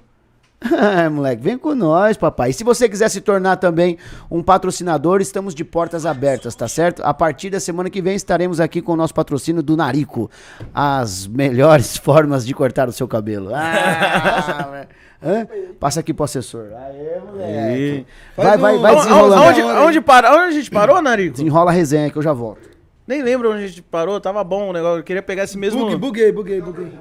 É, 0.71 1.09
moleque, 1.09 1.41
vem 1.41 1.57
com 1.57 1.73
nós, 1.73 2.17
papai. 2.17 2.51
E 2.51 2.53
se 2.53 2.63
você 2.63 2.87
quiser 2.87 3.09
se 3.09 3.19
tornar 3.19 3.55
também 3.57 3.97
um 4.29 4.43
patrocinador, 4.43 5.19
estamos 5.19 5.55
de 5.55 5.63
portas 5.63 6.05
abertas, 6.05 6.53
tá 6.53 6.67
certo? 6.67 7.01
A 7.03 7.13
partir 7.13 7.49
da 7.49 7.59
semana 7.59 7.89
que 7.89 8.01
vem 8.01 8.15
estaremos 8.15 8.59
aqui 8.59 8.79
com 8.81 8.93
o 8.93 8.95
nosso 8.95 9.13
patrocínio 9.13 9.63
do 9.63 9.75
Narico. 9.75 10.29
As 10.73 11.25
melhores 11.25 11.97
formas 11.97 12.45
de 12.45 12.53
cortar 12.53 12.87
o 12.87 12.91
seu 12.91 13.07
cabelo. 13.07 13.51
Ah, 13.55 14.85
hã? 15.21 15.47
Passa 15.79 15.99
aqui 15.99 16.13
pro 16.13 16.25
assessor. 16.25 16.67
Aê, 16.75 17.19
moleque. 17.19 18.05
Vai, 18.37 18.57
vai, 18.57 18.77
vai 18.77 18.91
Aonde, 18.93 19.03
desenrolando. 19.07 19.43
aonde, 19.43 19.61
aonde, 19.61 20.01
para, 20.01 20.31
onde 20.31 20.43
a 20.45 20.51
gente 20.51 20.69
parou, 20.69 21.01
Narico? 21.01 21.37
Desenrola 21.37 21.71
a 21.71 21.73
resenha 21.73 22.09
que 22.11 22.17
eu 22.17 22.21
já 22.23 22.33
volto. 22.33 22.69
Nem 23.07 23.23
lembro 23.23 23.51
onde 23.51 23.63
a 23.63 23.67
gente 23.67 23.81
parou, 23.81 24.21
tava 24.21 24.43
bom 24.43 24.69
o 24.69 24.73
negócio. 24.73 24.99
Eu 24.99 25.03
queria 25.03 25.23
pegar 25.23 25.43
esse 25.43 25.57
mesmo. 25.57 25.85
Bug, 25.85 25.95
buguei, 25.97 26.31
buguei, 26.31 26.61
buguei. 26.61 26.91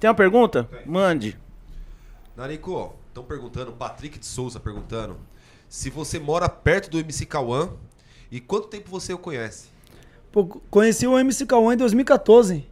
Tem 0.00 0.10
uma 0.10 0.14
pergunta? 0.16 0.68
Mande. 0.84 1.38
Narico, 2.38 2.94
estão 3.08 3.24
perguntando, 3.24 3.72
Patrick 3.72 4.16
de 4.16 4.24
Souza 4.24 4.60
perguntando, 4.60 5.16
se 5.68 5.90
você 5.90 6.20
mora 6.20 6.48
perto 6.48 6.88
do 6.88 7.00
MC 7.00 7.26
Cauã 7.26 7.70
e 8.30 8.40
quanto 8.40 8.68
tempo 8.68 8.88
você 8.88 9.12
o 9.12 9.18
conhece? 9.18 9.70
Pô, 10.30 10.46
conheci 10.70 11.04
o 11.04 11.18
MC 11.18 11.44
Cauã 11.46 11.74
em 11.74 11.76
2014. 11.76 12.64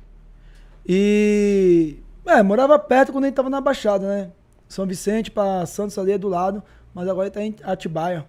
E. 0.87 1.97
É, 2.25 2.45
morava 2.45 2.79
perto 2.79 3.11
quando 3.11 3.25
ele 3.25 3.35
tava 3.35 3.51
na 3.51 3.61
Baixada, 3.61 4.07
né? 4.07 4.31
São 4.69 4.87
Vicente 4.87 5.33
pra 5.33 5.67
Santos 5.67 5.99
ali 5.99 6.13
é 6.13 6.19
do 6.19 6.29
lado, 6.29 6.63
mas 6.95 7.09
agora 7.09 7.27
ele 7.27 7.35
tá 7.35 7.43
em 7.43 7.57
Atibaia. 7.65 8.25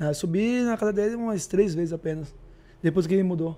É, 0.00 0.12
subi 0.12 0.62
na 0.62 0.76
casa 0.76 0.92
dele 0.92 1.14
umas 1.14 1.46
três 1.46 1.76
vezes 1.76 1.92
apenas. 1.92 2.34
Depois 2.82 3.06
que 3.06 3.14
ele 3.14 3.22
mudou. 3.22 3.56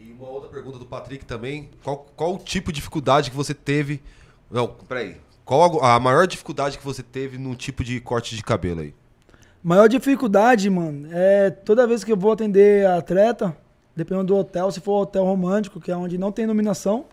E 0.00 0.10
uma 0.10 0.30
outra 0.30 0.48
pergunta 0.48 0.78
do 0.78 0.86
Patrick 0.86 1.26
também, 1.26 1.68
qual, 1.84 2.06
qual 2.16 2.36
o 2.36 2.38
tipo 2.38 2.72
de 2.72 2.76
dificuldade 2.76 3.30
que 3.30 3.36
você 3.36 3.52
teve... 3.52 4.00
Não, 4.50 4.68
peraí. 4.88 5.20
Qual 5.44 5.82
a, 5.84 5.98
maior 5.98 6.26
dificuldade 6.26 6.78
que 6.78 6.84
você 6.84 7.02
teve 7.02 7.36
num 7.36 7.54
tipo 7.54 7.82
de 7.82 8.00
corte 8.00 8.36
de 8.36 8.42
cabelo 8.42 8.80
aí? 8.80 8.94
Maior 9.62 9.88
dificuldade, 9.88 10.68
mano, 10.70 11.08
é 11.12 11.50
toda 11.50 11.86
vez 11.86 12.02
que 12.04 12.12
eu 12.12 12.16
vou 12.16 12.32
atender 12.32 12.86
atleta, 12.86 13.56
dependendo 13.94 14.26
do 14.26 14.36
hotel, 14.36 14.70
se 14.70 14.80
for 14.80 15.02
hotel 15.02 15.24
romântico, 15.24 15.80
que 15.80 15.90
é 15.90 15.96
onde 15.96 16.18
não 16.18 16.32
tem 16.32 16.44
iluminação, 16.44 17.04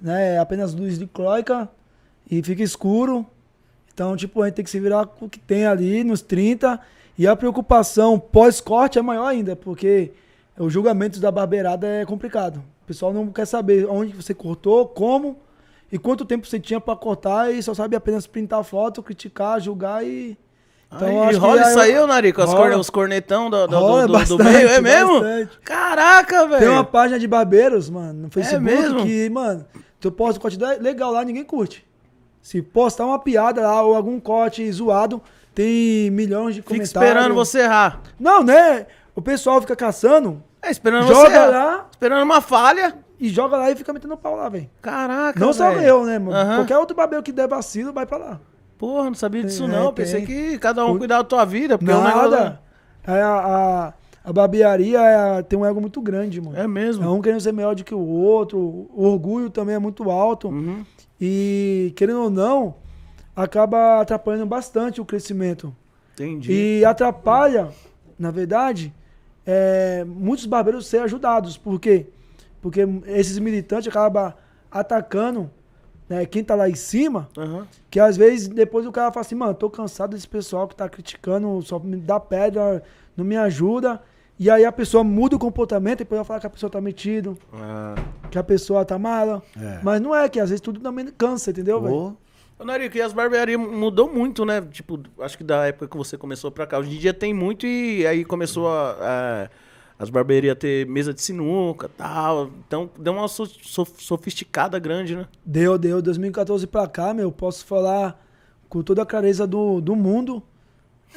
né? 0.00 0.34
É 0.34 0.38
apenas 0.38 0.74
luz 0.74 0.98
de 0.98 1.06
cloica 1.06 1.68
e 2.30 2.42
fica 2.42 2.62
escuro. 2.62 3.26
Então, 3.92 4.16
tipo, 4.16 4.42
a 4.42 4.46
gente 4.46 4.54
tem 4.56 4.64
que 4.64 4.70
se 4.70 4.80
virar 4.80 5.06
com 5.06 5.26
o 5.26 5.30
que 5.30 5.38
tem 5.38 5.66
ali 5.66 6.02
nos 6.02 6.22
30. 6.22 6.80
E 7.16 7.26
a 7.26 7.36
preocupação 7.36 8.18
pós-corte 8.18 8.98
é 8.98 9.02
maior 9.02 9.26
ainda, 9.26 9.54
porque 9.54 10.12
os 10.58 10.72
julgamentos 10.72 11.20
da 11.20 11.30
barbeirada 11.30 11.86
é 11.86 12.04
complicado. 12.04 12.56
O 12.56 12.86
pessoal 12.86 13.12
não 13.12 13.28
quer 13.28 13.46
saber 13.46 13.86
onde 13.86 14.12
você 14.12 14.34
cortou, 14.34 14.86
como 14.86 15.38
e 15.92 15.98
quanto 15.98 16.24
tempo 16.24 16.46
você 16.46 16.58
tinha 16.58 16.80
pra 16.80 16.96
cortar 16.96 17.52
e 17.52 17.62
só 17.62 17.74
sabe 17.74 17.94
apenas 17.94 18.26
printar 18.26 18.64
foto, 18.64 19.02
criticar, 19.02 19.60
julgar 19.60 20.04
e. 20.04 20.36
Então, 20.94 21.08
eu 21.24 21.28
que 21.30 21.36
rola 21.36 21.60
isso 21.62 21.70
eu- 21.78 21.80
aí, 21.80 21.98
ô 21.98 22.06
Narico? 22.06 22.42
As 22.42 22.52
corne- 22.52 22.76
os 22.76 22.90
cornetão 22.90 23.48
do, 23.48 23.66
do, 23.66 23.78
Rola 23.78 24.02
do- 24.02 24.06
do 24.08 24.12
bastante, 24.12 24.42
meio, 24.42 24.68
é 24.68 24.80
mesmo? 24.80 25.20
bastante. 25.20 25.58
Caraca, 25.64 26.46
velho. 26.48 26.60
Tem 26.60 26.68
uma 26.68 26.84
página 26.84 27.18
de 27.18 27.26
barbeiros, 27.26 27.88
mano, 27.88 28.24
no 28.24 28.30
Facebook 28.30 28.62
mesmo? 28.64 29.02
que, 29.02 29.30
mano, 29.30 29.64
tu 30.00 30.10
posta 30.12 30.38
um 30.38 30.42
corte 30.42 30.58
le- 30.58 30.78
legal 30.80 31.10
lá, 31.12 31.24
ninguém 31.24 31.44
curte. 31.44 31.84
Se 32.42 32.60
postar 32.60 33.06
uma 33.06 33.18
piada 33.18 33.62
lá 33.62 33.80
ou 33.82 33.94
algum 33.94 34.18
corte 34.20 34.70
zoado, 34.70 35.22
tem 35.54 36.10
milhões 36.10 36.54
de 36.56 36.60
Fica 36.60 36.74
comentários. 36.74 37.10
esperando 37.10 37.34
você 37.34 37.60
errar. 37.60 38.00
Não, 38.20 38.42
né? 38.42 38.86
O 39.14 39.22
pessoal 39.22 39.60
fica 39.60 39.76
caçando 39.76 40.42
É, 40.60 40.70
esperando 40.70 41.06
Joga 41.06 41.30
você 41.30 41.36
errar. 41.36 41.46
lá. 41.48 41.86
Esperando 41.90 42.22
uma 42.22 42.40
falha. 42.40 42.98
E 43.24 43.28
joga 43.28 43.56
lá 43.56 43.70
e 43.70 43.76
fica 43.76 43.92
metendo 43.92 44.16
pau 44.16 44.34
lá, 44.36 44.48
velho. 44.48 44.68
Caraca, 44.82 45.38
Não 45.38 45.52
só 45.52 45.70
velho. 45.70 45.82
eu, 45.82 46.04
né, 46.04 46.18
mano? 46.18 46.36
Aham. 46.36 46.56
Qualquer 46.56 46.78
outro 46.78 46.96
barbeiro 46.96 47.22
que 47.22 47.32
der 47.32 47.46
vacilo, 47.48 47.92
vai 47.92 48.04
pra 48.04 48.18
lá. 48.18 48.40
Porra, 48.76 49.04
não 49.04 49.14
sabia 49.14 49.44
disso 49.44 49.64
É, 49.64 49.68
não. 49.68 49.92
tem. 49.92 50.04
Pensei 50.04 50.26
que 50.26 50.58
cada 50.58 50.84
um 50.84 50.98
cuidava 50.98 51.22
da 51.22 51.28
tua 51.28 51.44
vida. 51.44 51.78
Porque 51.78 51.92
o 51.92 52.02
negócio- 52.02 52.30
Nada. 52.30 52.60
É 53.06 53.20
a, 53.22 53.34
a, 53.34 53.92
a 54.24 54.32
barbearia 54.32 55.00
é- 55.00 55.42
tem 55.42 55.58
um 55.58 55.64
ego 55.64 55.80
muito 55.80 56.00
grande, 56.00 56.40
mano. 56.40 56.56
É 56.58 56.66
mesmo. 56.66 57.04
É 57.04 57.08
um 57.08 57.20
querendo 57.22 57.40
ser 57.40 57.52
melhor 57.52 57.74
do 57.76 57.84
que 57.84 57.94
o 57.94 58.00
outro. 58.00 58.58
O 58.58 59.04
orgulho 59.06 59.50
também 59.50 59.76
é 59.76 59.78
muito 59.78 60.10
alto. 60.10 60.48
Uhum. 60.48 60.84
E, 61.20 61.92
querendo 61.96 62.22
ou 62.22 62.30
não, 62.30 62.74
acaba 63.36 64.00
atrapalhando 64.00 64.46
bastante 64.46 65.00
o 65.00 65.04
crescimento. 65.04 65.74
Entendi. 66.14 66.52
E 66.80 66.84
atrapalha, 66.84 67.68
na 68.18 68.30
verdade, 68.32 68.92
é, 69.46 70.04
muitos 70.04 70.46
barbeiros 70.46 70.86
ser 70.86 70.98
ajudados. 71.02 71.56
Por 71.56 71.78
quê? 71.80 72.06
Porque 72.06 72.21
esses 73.06 73.38
militantes 73.38 73.88
acabam 73.88 74.32
atacando 74.70 75.50
né, 76.08 76.26
quem 76.26 76.42
tá 76.44 76.54
lá 76.54 76.68
em 76.68 76.74
cima, 76.74 77.28
Aham. 77.38 77.66
que 77.90 77.98
às 78.00 78.16
vezes 78.16 78.48
depois 78.48 78.86
o 78.86 78.92
cara 78.92 79.10
fala 79.12 79.24
assim, 79.24 79.34
mano, 79.34 79.54
tô 79.54 79.70
cansado 79.70 80.14
desse 80.14 80.28
pessoal 80.28 80.68
que 80.68 80.76
tá 80.76 80.88
criticando, 80.88 81.60
só 81.62 81.78
me 81.78 81.96
dá 81.96 82.18
pedra, 82.20 82.82
não 83.16 83.24
me 83.24 83.36
ajuda. 83.36 84.00
E 84.38 84.50
aí 84.50 84.64
a 84.64 84.72
pessoa 84.72 85.04
muda 85.04 85.36
o 85.36 85.38
comportamento 85.38 86.00
e 86.00 86.04
depois 86.04 86.18
vai 86.18 86.24
falar 86.24 86.40
que 86.40 86.46
a 86.46 86.50
pessoa 86.50 86.68
tá 86.70 86.80
metido, 86.80 87.38
Ah. 87.52 87.94
que 88.30 88.38
a 88.38 88.42
pessoa 88.42 88.84
tá 88.84 88.98
mala. 88.98 89.42
É. 89.58 89.78
Mas 89.82 90.00
não 90.00 90.14
é, 90.14 90.28
que 90.28 90.40
às 90.40 90.50
vezes 90.50 90.60
tudo 90.60 90.80
também 90.80 91.06
cansa, 91.16 91.50
entendeu, 91.50 91.80
velho? 91.80 91.94
Ô, 91.94 92.12
Ô, 92.58 92.64
Narico, 92.64 92.96
e 92.96 93.02
as 93.02 93.12
barbearias 93.12 93.58
mudou 93.58 94.12
muito, 94.12 94.44
né? 94.44 94.60
Tipo, 94.60 95.00
acho 95.20 95.36
que 95.38 95.44
da 95.44 95.66
época 95.66 95.88
que 95.88 95.96
você 95.96 96.16
começou 96.18 96.50
pra 96.50 96.66
cá. 96.66 96.78
Hoje 96.78 96.94
em 96.94 96.98
dia 96.98 97.12
tem 97.14 97.32
muito 97.34 97.66
e 97.66 98.06
aí 98.06 98.24
começou 98.24 98.68
a, 98.68 98.96
a- 99.00 99.48
as 100.02 100.10
barbearias 100.10 100.58
ter 100.58 100.84
mesa 100.88 101.14
de 101.14 101.22
sinuca 101.22 101.88
tal. 101.96 102.50
Então 102.66 102.90
deu 102.98 103.12
uma 103.12 103.28
so- 103.28 103.46
so- 103.46 103.86
sofisticada 103.96 104.76
grande, 104.80 105.14
né? 105.14 105.28
Deu, 105.46 105.78
deu. 105.78 106.02
2014 106.02 106.66
pra 106.66 106.88
cá, 106.88 107.14
meu, 107.14 107.30
posso 107.30 107.64
falar 107.64 108.20
com 108.68 108.82
toda 108.82 109.02
a 109.02 109.06
clareza 109.06 109.46
do, 109.46 109.80
do 109.80 109.94
mundo. 109.94 110.42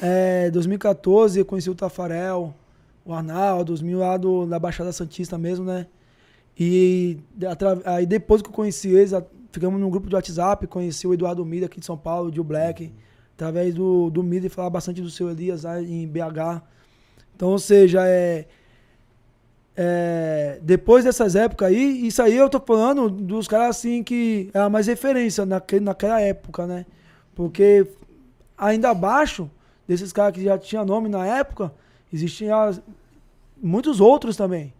É, 0.00 0.50
2014 0.52 1.40
eu 1.40 1.44
conheci 1.44 1.68
o 1.68 1.74
Tafarel, 1.74 2.54
o 3.04 3.12
Arnaldo, 3.12 3.72
os 3.72 3.82
mil 3.82 3.98
lá 3.98 4.16
do, 4.16 4.46
da 4.46 4.58
Baixada 4.58 4.92
Santista 4.92 5.36
mesmo, 5.36 5.64
né? 5.64 5.88
E 6.58 7.18
aí 7.84 8.06
depois 8.06 8.40
que 8.40 8.48
eu 8.48 8.52
conheci 8.52 8.90
eles, 8.90 9.12
ficamos 9.50 9.80
num 9.80 9.90
grupo 9.90 10.08
de 10.08 10.14
WhatsApp, 10.14 10.64
conheci 10.68 11.08
o 11.08 11.12
Eduardo 11.14 11.44
Mida 11.44 11.66
aqui 11.66 11.80
de 11.80 11.86
São 11.86 11.98
Paulo, 11.98 12.30
o 12.30 12.32
Gil 12.32 12.44
Black, 12.44 12.92
através 13.34 13.74
do, 13.74 14.10
do 14.10 14.22
Mida 14.22 14.46
e 14.46 14.48
falava 14.50 14.70
bastante 14.70 15.02
do 15.02 15.10
seu 15.10 15.28
Elias 15.28 15.64
lá 15.64 15.82
em 15.82 16.06
BH. 16.06 16.62
Então, 17.34 17.50
ou 17.50 17.58
seja, 17.58 18.06
é, 18.06 18.46
é, 19.76 20.58
depois 20.62 21.04
dessas 21.04 21.36
épocas 21.36 21.68
aí, 21.68 22.06
isso 22.06 22.22
aí 22.22 22.34
eu 22.34 22.48
tô 22.48 22.58
falando 22.58 23.10
dos 23.10 23.46
caras 23.46 23.76
assim 23.76 24.02
que 24.02 24.48
era 24.54 24.70
mais 24.70 24.86
referência 24.86 25.44
naquele, 25.44 25.84
naquela 25.84 26.18
época, 26.20 26.66
né? 26.66 26.86
Porque 27.34 27.86
ainda 28.56 28.88
abaixo 28.90 29.50
desses 29.86 30.12
caras 30.12 30.32
que 30.34 30.42
já 30.42 30.56
tinha 30.56 30.82
nome 30.84 31.10
na 31.10 31.26
época, 31.26 31.72
existiam 32.10 32.70
muitos 33.62 34.00
outros 34.00 34.34
também, 34.34 34.72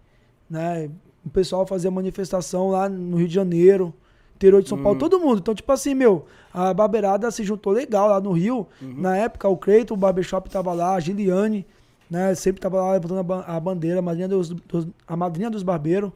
né? 0.48 0.88
O 1.24 1.28
pessoal 1.28 1.66
fazia 1.66 1.90
manifestação 1.90 2.70
lá 2.70 2.88
no 2.88 3.18
Rio 3.18 3.28
de 3.28 3.34
Janeiro, 3.34 3.92
interior 4.36 4.62
de 4.62 4.68
São 4.68 4.82
Paulo, 4.82 4.98
todo 4.98 5.20
mundo. 5.20 5.38
Então, 5.38 5.54
tipo 5.54 5.70
assim, 5.72 5.92
meu, 5.92 6.24
a 6.54 6.72
barbeirada 6.72 7.30
se 7.30 7.42
juntou 7.42 7.72
legal 7.72 8.08
lá 8.08 8.20
no 8.20 8.32
Rio. 8.32 8.66
Na 8.80 9.16
época, 9.16 9.48
o 9.48 9.56
Creito, 9.56 9.92
o 9.92 9.96
Barbershop 9.96 10.48
tava 10.48 10.72
lá, 10.72 10.94
a 10.94 11.00
Giliane, 11.00 11.66
né? 12.10 12.34
Sempre 12.34 12.60
tava 12.60 12.80
lá 12.80 12.92
levantando 12.92 13.20
a, 13.20 13.22
ban- 13.22 13.44
a 13.46 13.58
bandeira, 13.60 13.98
a 13.98 14.02
madrinha 14.02 14.28
dos, 14.28 14.48
dos- 14.50 14.88
a 15.06 15.16
madrinha 15.16 15.50
dos 15.50 15.62
barbeiros, 15.62 16.10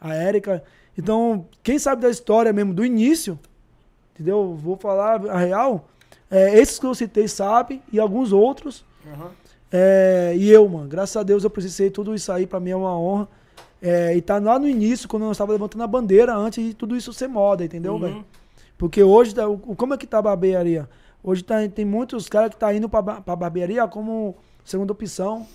a 0.00 0.14
Érica. 0.14 0.62
Então, 0.98 1.46
quem 1.62 1.78
sabe 1.78 2.02
da 2.02 2.10
história 2.10 2.52
mesmo, 2.52 2.72
do 2.72 2.84
início, 2.84 3.38
entendeu? 4.14 4.54
Vou 4.54 4.76
falar 4.76 5.24
a 5.28 5.38
real. 5.38 5.88
É, 6.30 6.58
esses 6.58 6.78
que 6.78 6.86
eu 6.86 6.94
citei 6.94 7.28
sabem, 7.28 7.82
e 7.92 7.98
alguns 8.00 8.32
outros. 8.32 8.84
É, 9.70 10.34
e 10.36 10.50
eu, 10.50 10.68
mano, 10.68 10.88
graças 10.88 11.16
a 11.16 11.22
Deus 11.22 11.44
eu 11.44 11.50
precisei 11.50 11.90
tudo 11.90 12.14
isso 12.14 12.30
aí, 12.32 12.46
pra 12.46 12.60
mim 12.60 12.70
é 12.70 12.76
uma 12.76 12.98
honra. 12.98 13.28
É, 13.82 14.16
e 14.16 14.22
tá 14.22 14.38
lá 14.38 14.58
no 14.58 14.68
início, 14.68 15.08
quando 15.08 15.24
eu 15.26 15.32
estava 15.32 15.52
levantando 15.52 15.82
a 15.84 15.86
bandeira, 15.86 16.34
antes 16.34 16.64
de 16.64 16.72
tudo 16.74 16.96
isso 16.96 17.12
ser 17.12 17.28
moda, 17.28 17.64
entendeu, 17.64 17.98
velho? 17.98 18.24
Porque 18.78 19.02
hoje, 19.02 19.34
tá- 19.34 19.44
como 19.76 19.94
é 19.94 19.96
que 19.98 20.06
tá 20.06 20.18
a 20.18 20.22
barbearia? 20.22 20.88
Hoje 21.22 21.42
tá- 21.44 21.66
tem 21.68 21.84
muitos 21.84 22.28
caras 22.28 22.50
que 22.50 22.56
tá 22.56 22.72
indo 22.72 22.88
pra, 22.88 23.02
pra 23.02 23.36
barbearia 23.36 23.86
como 23.86 24.36
segunda 24.66 24.92
opção, 24.92 25.46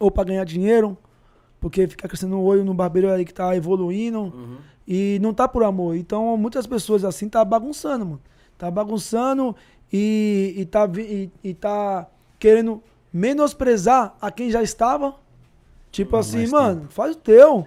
ou 0.00 0.10
pra 0.10 0.24
ganhar 0.24 0.44
dinheiro, 0.44 0.96
porque 1.60 1.86
fica 1.86 2.08
crescendo 2.08 2.36
o 2.36 2.42
olho 2.42 2.64
no 2.64 2.74
barbeiro 2.74 3.10
aí 3.12 3.24
que 3.24 3.34
tá 3.34 3.54
evoluindo, 3.54 4.32
e 4.86 5.18
não 5.20 5.34
tá 5.34 5.46
por 5.46 5.62
amor. 5.62 5.94
Então, 5.94 6.36
muitas 6.36 6.66
pessoas 6.66 7.04
assim 7.04 7.28
tá 7.28 7.44
bagunçando, 7.44 8.06
mano. 8.06 8.20
Tá 8.56 8.70
bagunçando 8.70 9.54
e, 9.92 10.54
e, 10.56 10.64
tá, 10.64 10.88
e, 10.96 11.30
e 11.44 11.54
tá 11.54 12.08
querendo 12.38 12.82
menosprezar 13.12 14.16
a 14.20 14.30
quem 14.30 14.50
já 14.50 14.62
estava. 14.62 15.14
Tipo 15.90 16.16
assim, 16.16 16.38
mais 16.38 16.50
mano, 16.50 16.86
faz 16.88 17.14
o 17.14 17.18
teu. 17.18 17.66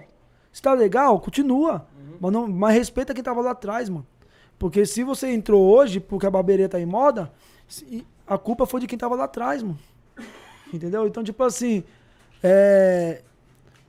Se 0.52 0.60
tá 0.60 0.74
legal, 0.74 1.18
continua. 1.20 1.86
Mas, 2.20 2.32
não, 2.32 2.48
mas 2.48 2.74
respeita 2.74 3.14
quem 3.14 3.22
tava 3.22 3.40
lá 3.40 3.52
atrás, 3.52 3.88
mano. 3.88 4.06
Porque 4.58 4.84
se 4.84 5.02
você 5.02 5.32
entrou 5.32 5.62
hoje 5.62 5.98
porque 5.98 6.26
a 6.26 6.30
barbearia 6.30 6.68
tá 6.68 6.80
em 6.80 6.86
moda, 6.86 7.32
a 8.26 8.36
culpa 8.36 8.66
foi 8.66 8.80
de 8.80 8.86
quem 8.86 8.98
tava 8.98 9.14
lá 9.14 9.24
atrás, 9.24 9.62
mano. 9.62 9.78
Entendeu? 10.72 11.06
Então, 11.06 11.22
tipo 11.22 11.42
assim, 11.44 11.84
é, 12.42 13.22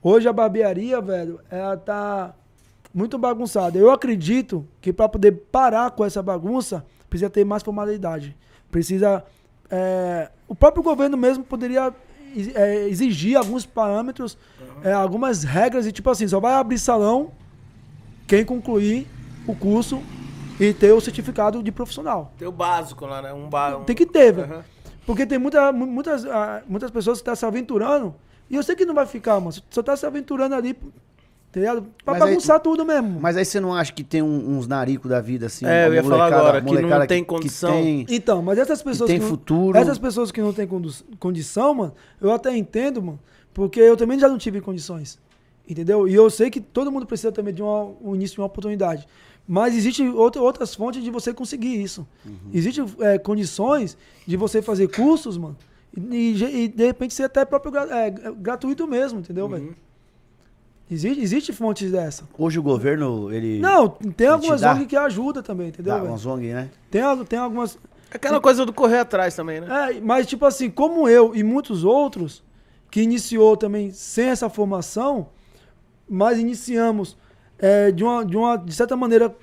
hoje 0.02 0.28
a 0.28 0.34
barbearia, 0.34 1.00
velho, 1.02 1.40
ela 1.50 1.78
tá 1.78 2.34
muito 2.94 3.18
bagunçada. 3.18 3.78
Eu 3.78 3.90
acredito 3.92 4.68
que 4.82 4.92
para 4.94 5.08
poder 5.10 5.32
parar 5.52 5.92
com 5.92 6.04
essa 6.06 6.22
bagunça, 6.22 6.86
precisa 7.10 7.30
ter 7.30 7.44
mais 7.46 7.64
formalidade. 7.64 8.36
Precisa. 8.72 9.24
é, 9.70 10.30
o 10.48 10.54
próprio 10.56 10.84
governo 10.84 11.16
mesmo 11.18 11.44
poderia 11.44 11.94
é, 12.56 12.88
exigir 12.88 13.38
alguns 13.38 13.66
parâmetros, 13.66 14.38
é, 14.84 14.92
algumas 14.92 15.44
regras, 15.44 15.86
e 15.88 15.92
tipo 15.92 16.10
assim, 16.10 16.28
só 16.28 16.40
vai 16.40 16.54
abrir 16.54 16.78
salão 16.80 17.32
quem 18.28 18.44
concluir 18.46 19.08
o 19.48 19.56
curso 19.56 20.02
e 20.60 20.74
ter 20.74 20.92
o 20.92 21.02
certificado 21.02 21.62
de 21.64 21.72
profissional. 21.72 22.32
Tem 22.38 22.48
o 22.48 22.52
básico 22.52 23.06
lá, 23.06 23.22
né? 23.22 23.34
Um 23.34 23.50
ba... 23.50 23.78
um- 23.78 23.84
Tem 23.84 23.96
que 23.96 24.06
ter, 24.06 24.32
velho. 24.34 24.54
Aham. 24.54 24.64
Porque 25.06 25.26
tem 25.26 25.38
muita, 25.38 25.72
mu- 25.72 25.86
muitas, 25.88 26.26
ah, 26.26 26.62
muitas 26.68 26.90
pessoas 26.92 27.18
que 27.18 27.22
estão 27.22 27.36
se 27.36 27.46
aventurando. 27.46 28.14
E 28.50 28.56
eu 28.56 28.64
sei 28.64 28.76
que 28.76 28.86
não 28.86 28.94
vai 28.94 29.06
ficar, 29.06 29.40
mano. 29.40 29.54
Só 29.70 29.82
tá 29.84 29.96
se 29.96 30.06
aventurando 30.06 30.56
ali, 30.56 30.74
tá 30.74 31.60
ligado? 31.60 31.82
Pra 32.06 32.14
Mas 32.14 32.22
aí- 32.22 32.30
bagunçar 32.30 32.60
tudo 32.60 32.86
mesmo. 32.86 33.20
Mas 33.20 33.36
aí 33.38 33.44
você 33.46 33.60
não 33.60 33.74
acha 33.74 33.92
que 33.92 34.04
tem 34.04 34.22
um- 34.22 34.58
uns 34.58 34.68
naricos 34.68 35.10
da 35.10 35.20
vida 35.22 35.48
assim? 35.48 35.66
É, 35.66 35.88
eu 35.88 35.94
ia 35.94 36.04
falar 36.04 36.28
agora, 36.28 36.62
que 36.62 36.82
não 36.82 37.08
tem 37.08 37.24
condição. 37.24 37.72
tem- 37.72 38.06
Então, 38.10 38.42
mas 38.42 38.58
essas 38.58 38.82
pessoas 38.82 39.08
tem 39.10 39.18
que 39.18 39.24
não, 39.24 39.30
futuro. 39.30 39.78
essas 39.78 39.98
pessoas 39.98 40.32
que 40.32 40.42
não 40.42 40.54
têm 40.54 40.68
condição, 41.20 41.74
mano, 41.74 41.94
eu 42.22 42.32
até 42.32 42.56
entendo, 42.56 43.02
mano, 43.02 43.20
porque 43.54 43.80
eu 43.80 43.98
também 43.98 44.18
já 44.20 44.28
não 44.28 44.38
tive 44.38 44.62
condições. 44.62 45.20
Entendeu? 45.68 46.08
E 46.10 46.14
eu 46.14 46.30
sei 46.30 46.50
que 46.50 46.60
todo 46.60 46.92
mundo 46.92 47.06
precisa 47.06 47.32
também 47.32 47.54
de 47.54 47.62
uma- 47.62 47.86
um 48.04 48.14
início 48.16 48.36
de 48.36 48.42
uma 48.42 48.48
oportunidade. 48.48 49.08
Mas 49.48 49.76
existem 49.76 50.10
outra, 50.10 50.42
outras 50.42 50.74
fontes 50.74 51.04
de 51.04 51.10
você 51.12 51.34
conseguir 51.34 51.82
isso. 51.82 52.08
Uhum. 52.26 52.36
Existem 52.54 52.86
é, 53.02 53.18
condições 53.18 53.98
de 54.26 54.38
você 54.38 54.62
fazer 54.62 54.88
cursos, 54.88 55.38
mano, 55.38 55.58
e, 55.96 56.32
e- 56.34 56.64
e, 56.64 56.68
de 56.70 56.86
repente 56.86 57.14
ser 57.14 57.24
até 57.24 57.44
próprio 57.44 57.76
é, 57.78 58.10
gratuito 58.38 58.88
mesmo, 58.88 59.20
entendeu, 59.20 59.46
Uhum. 59.46 59.52
velho? 59.52 59.76
Existe, 60.90 61.22
existe 61.22 61.54
fontes 61.54 61.92
dessa. 61.92 62.28
Hoje 62.38 62.60
o 62.60 62.64
governo, 62.64 63.32
ele. 63.32 63.60
Não, 63.60 63.90
tem 63.90 64.28
algumas 64.28 64.60
te 64.60 64.64
dá? 64.64 64.74
ONG 64.74 64.86
que 64.86 64.96
ajudam 64.96 65.42
também, 65.42 65.70
entendeu, 65.70 65.94
Dá 65.94 66.00
velho? 66.00 66.12
umas 66.12 66.26
ONG, 66.26 66.54
né? 66.54 66.70
Tem, 66.92 67.02
tem 67.26 67.40
algumas. 67.40 67.78
Aquela 68.12 68.40
coisa 68.40 68.64
do 68.66 68.72
correr 68.72 69.00
atrás 69.00 69.36
também, 69.36 69.60
né? 69.62 69.68
É, 69.98 70.00
mas 70.02 70.28
tipo 70.28 70.46
assim, 70.46 70.70
como 70.70 71.08
eu 71.08 71.34
e 71.36 71.42
muitos 71.42 71.84
outros 71.84 72.44
que 72.92 73.02
iniciou 73.02 73.58
também 73.58 73.92
sem 73.92 74.26
essa 74.28 74.50
formação, 74.50 75.30
mas 76.08 76.38
iniciamos 76.38 77.18
é, 77.64 77.92
de, 77.94 78.04
uma, 78.04 78.26
de 78.26 78.36
uma 78.36 78.58
de 78.58 78.74
certa 78.74 78.94
maneira 78.98 79.34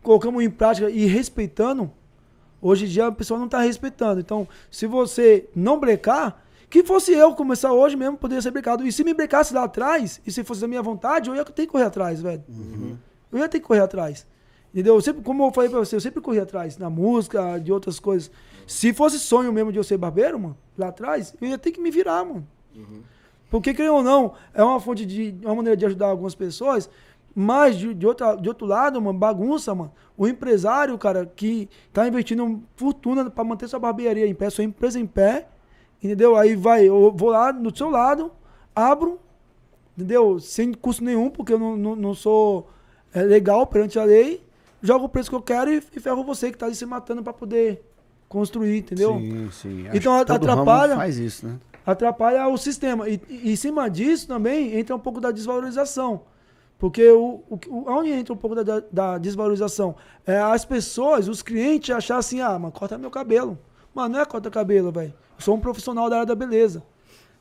colocamos 0.00 0.44
em 0.44 0.48
prática 0.48 0.88
e 0.88 1.06
respeitando. 1.06 1.90
Hoje 2.62 2.84
em 2.84 2.88
dia 2.88 3.08
a 3.08 3.12
pessoa 3.12 3.36
não 3.36 3.46
está 3.46 3.60
respeitando. 3.60 4.20
Então, 4.20 4.46
se 4.70 4.86
você 4.86 5.48
não 5.56 5.80
brecar, 5.80 6.40
que 6.70 6.84
fosse 6.84 7.12
eu 7.12 7.34
começar 7.34 7.72
hoje 7.72 7.96
mesmo, 7.96 8.16
poderia 8.16 8.40
ser 8.40 8.52
brecado. 8.52 8.86
E 8.86 8.92
se 8.92 9.02
me 9.02 9.12
brecasse 9.12 9.52
lá 9.52 9.64
atrás, 9.64 10.20
e 10.24 10.30
se 10.30 10.44
fosse 10.44 10.60
da 10.60 10.68
minha 10.68 10.82
vontade, 10.82 11.30
eu 11.30 11.34
ia 11.34 11.44
ter 11.44 11.66
que 11.66 11.72
correr 11.72 11.84
atrás, 11.84 12.20
velho. 12.20 12.44
Eu 13.32 13.38
ia 13.40 13.48
ter 13.48 13.58
que 13.58 13.66
correr 13.66 13.80
atrás. 13.80 14.24
Entendeu? 14.72 14.94
Eu 14.94 15.00
sempre, 15.00 15.22
como 15.22 15.44
eu 15.44 15.50
falei 15.50 15.68
pra 15.68 15.80
você, 15.80 15.96
eu 15.96 16.00
sempre 16.00 16.20
corri 16.20 16.38
atrás, 16.38 16.78
na 16.78 16.88
música, 16.88 17.58
de 17.58 17.72
outras 17.72 17.98
coisas. 17.98 18.30
Se 18.68 18.92
fosse 18.92 19.18
sonho 19.18 19.52
mesmo 19.52 19.72
de 19.72 19.78
eu 19.78 19.84
ser 19.84 19.96
barbeiro, 19.96 20.38
mano, 20.38 20.56
lá 20.76 20.88
atrás, 20.88 21.34
eu 21.40 21.48
ia 21.48 21.58
ter 21.58 21.72
que 21.72 21.80
me 21.80 21.90
virar, 21.90 22.24
mano. 22.24 22.46
Porque, 23.50 23.74
querendo 23.74 23.94
ou 23.94 24.02
não, 24.02 24.34
é 24.54 24.62
uma 24.62 24.78
fonte 24.78 25.06
de. 25.06 25.34
é 25.42 25.46
uma 25.46 25.56
maneira 25.56 25.76
de 25.76 25.86
ajudar 25.86 26.06
algumas 26.06 26.34
pessoas, 26.34 26.88
mas 27.40 27.78
de, 27.78 27.94
de, 27.94 28.04
outra, 28.04 28.34
de 28.34 28.48
outro 28.48 28.66
lado, 28.66 29.00
mano, 29.00 29.16
bagunça, 29.16 29.72
mano. 29.72 29.92
O 30.16 30.26
empresário, 30.26 30.98
cara, 30.98 31.24
que 31.24 31.68
tá 31.92 32.08
investindo 32.08 32.60
fortuna 32.74 33.30
pra 33.30 33.44
manter 33.44 33.68
sua 33.68 33.78
barbearia 33.78 34.26
em 34.26 34.34
pé, 34.34 34.50
sua 34.50 34.64
empresa 34.64 34.98
em 34.98 35.06
pé, 35.06 35.46
entendeu? 36.02 36.34
Aí 36.34 36.56
vai, 36.56 36.88
eu 36.88 37.14
vou 37.16 37.30
lá 37.30 37.52
no 37.52 37.74
seu 37.76 37.90
lado, 37.90 38.32
abro, 38.74 39.20
entendeu? 39.96 40.40
Sem 40.40 40.72
custo 40.72 41.04
nenhum, 41.04 41.30
porque 41.30 41.52
eu 41.52 41.60
não, 41.60 41.76
não, 41.76 41.94
não 41.94 42.12
sou 42.12 42.68
é, 43.14 43.22
legal 43.22 43.64
perante 43.68 44.00
a 44.00 44.04
lei, 44.04 44.42
jogo 44.82 45.04
o 45.04 45.08
preço 45.08 45.30
que 45.30 45.36
eu 45.36 45.42
quero 45.42 45.72
e, 45.72 45.76
e 45.76 46.00
ferro 46.00 46.24
você 46.24 46.50
que 46.50 46.58
tá 46.58 46.66
ali 46.66 46.74
se 46.74 46.84
matando 46.84 47.22
pra 47.22 47.32
poder 47.32 47.84
construir, 48.28 48.78
entendeu? 48.78 49.16
Sim, 49.16 49.50
sim. 49.52 49.84
Então, 49.94 50.12
Acho 50.12 50.32
atrapalha. 50.32 50.96
faz 50.96 51.18
isso, 51.18 51.46
né? 51.46 51.56
atrapalha 51.86 52.48
o 52.48 52.58
sistema. 52.58 53.08
E, 53.08 53.20
e 53.28 53.52
em 53.52 53.56
cima 53.56 53.88
disso 53.88 54.26
também 54.26 54.76
entra 54.76 54.96
um 54.96 54.98
pouco 54.98 55.20
da 55.20 55.30
desvalorização. 55.30 56.22
Porque 56.78 57.10
o, 57.10 57.42
o, 57.50 57.60
onde 57.90 58.10
entra 58.10 58.32
um 58.32 58.36
pouco 58.36 58.62
da, 58.62 58.80
da- 58.90 59.18
desvalorização? 59.18 59.96
É 60.24 60.38
as 60.38 60.64
pessoas, 60.64 61.26
os 61.28 61.42
clientes 61.42 61.94
achar 61.94 62.18
assim, 62.18 62.40
ah, 62.40 62.56
mano, 62.58 62.72
corta 62.72 62.96
meu 62.96 63.10
cabelo. 63.10 63.58
Mano, 63.94 64.14
não 64.14 64.20
é 64.20 64.24
corta 64.24 64.48
cabelo, 64.50 64.92
velho. 64.92 65.12
Eu 65.36 65.42
sou 65.42 65.56
um 65.56 65.60
profissional 65.60 66.08
da 66.08 66.16
área 66.16 66.26
da 66.26 66.34
beleza. 66.34 66.82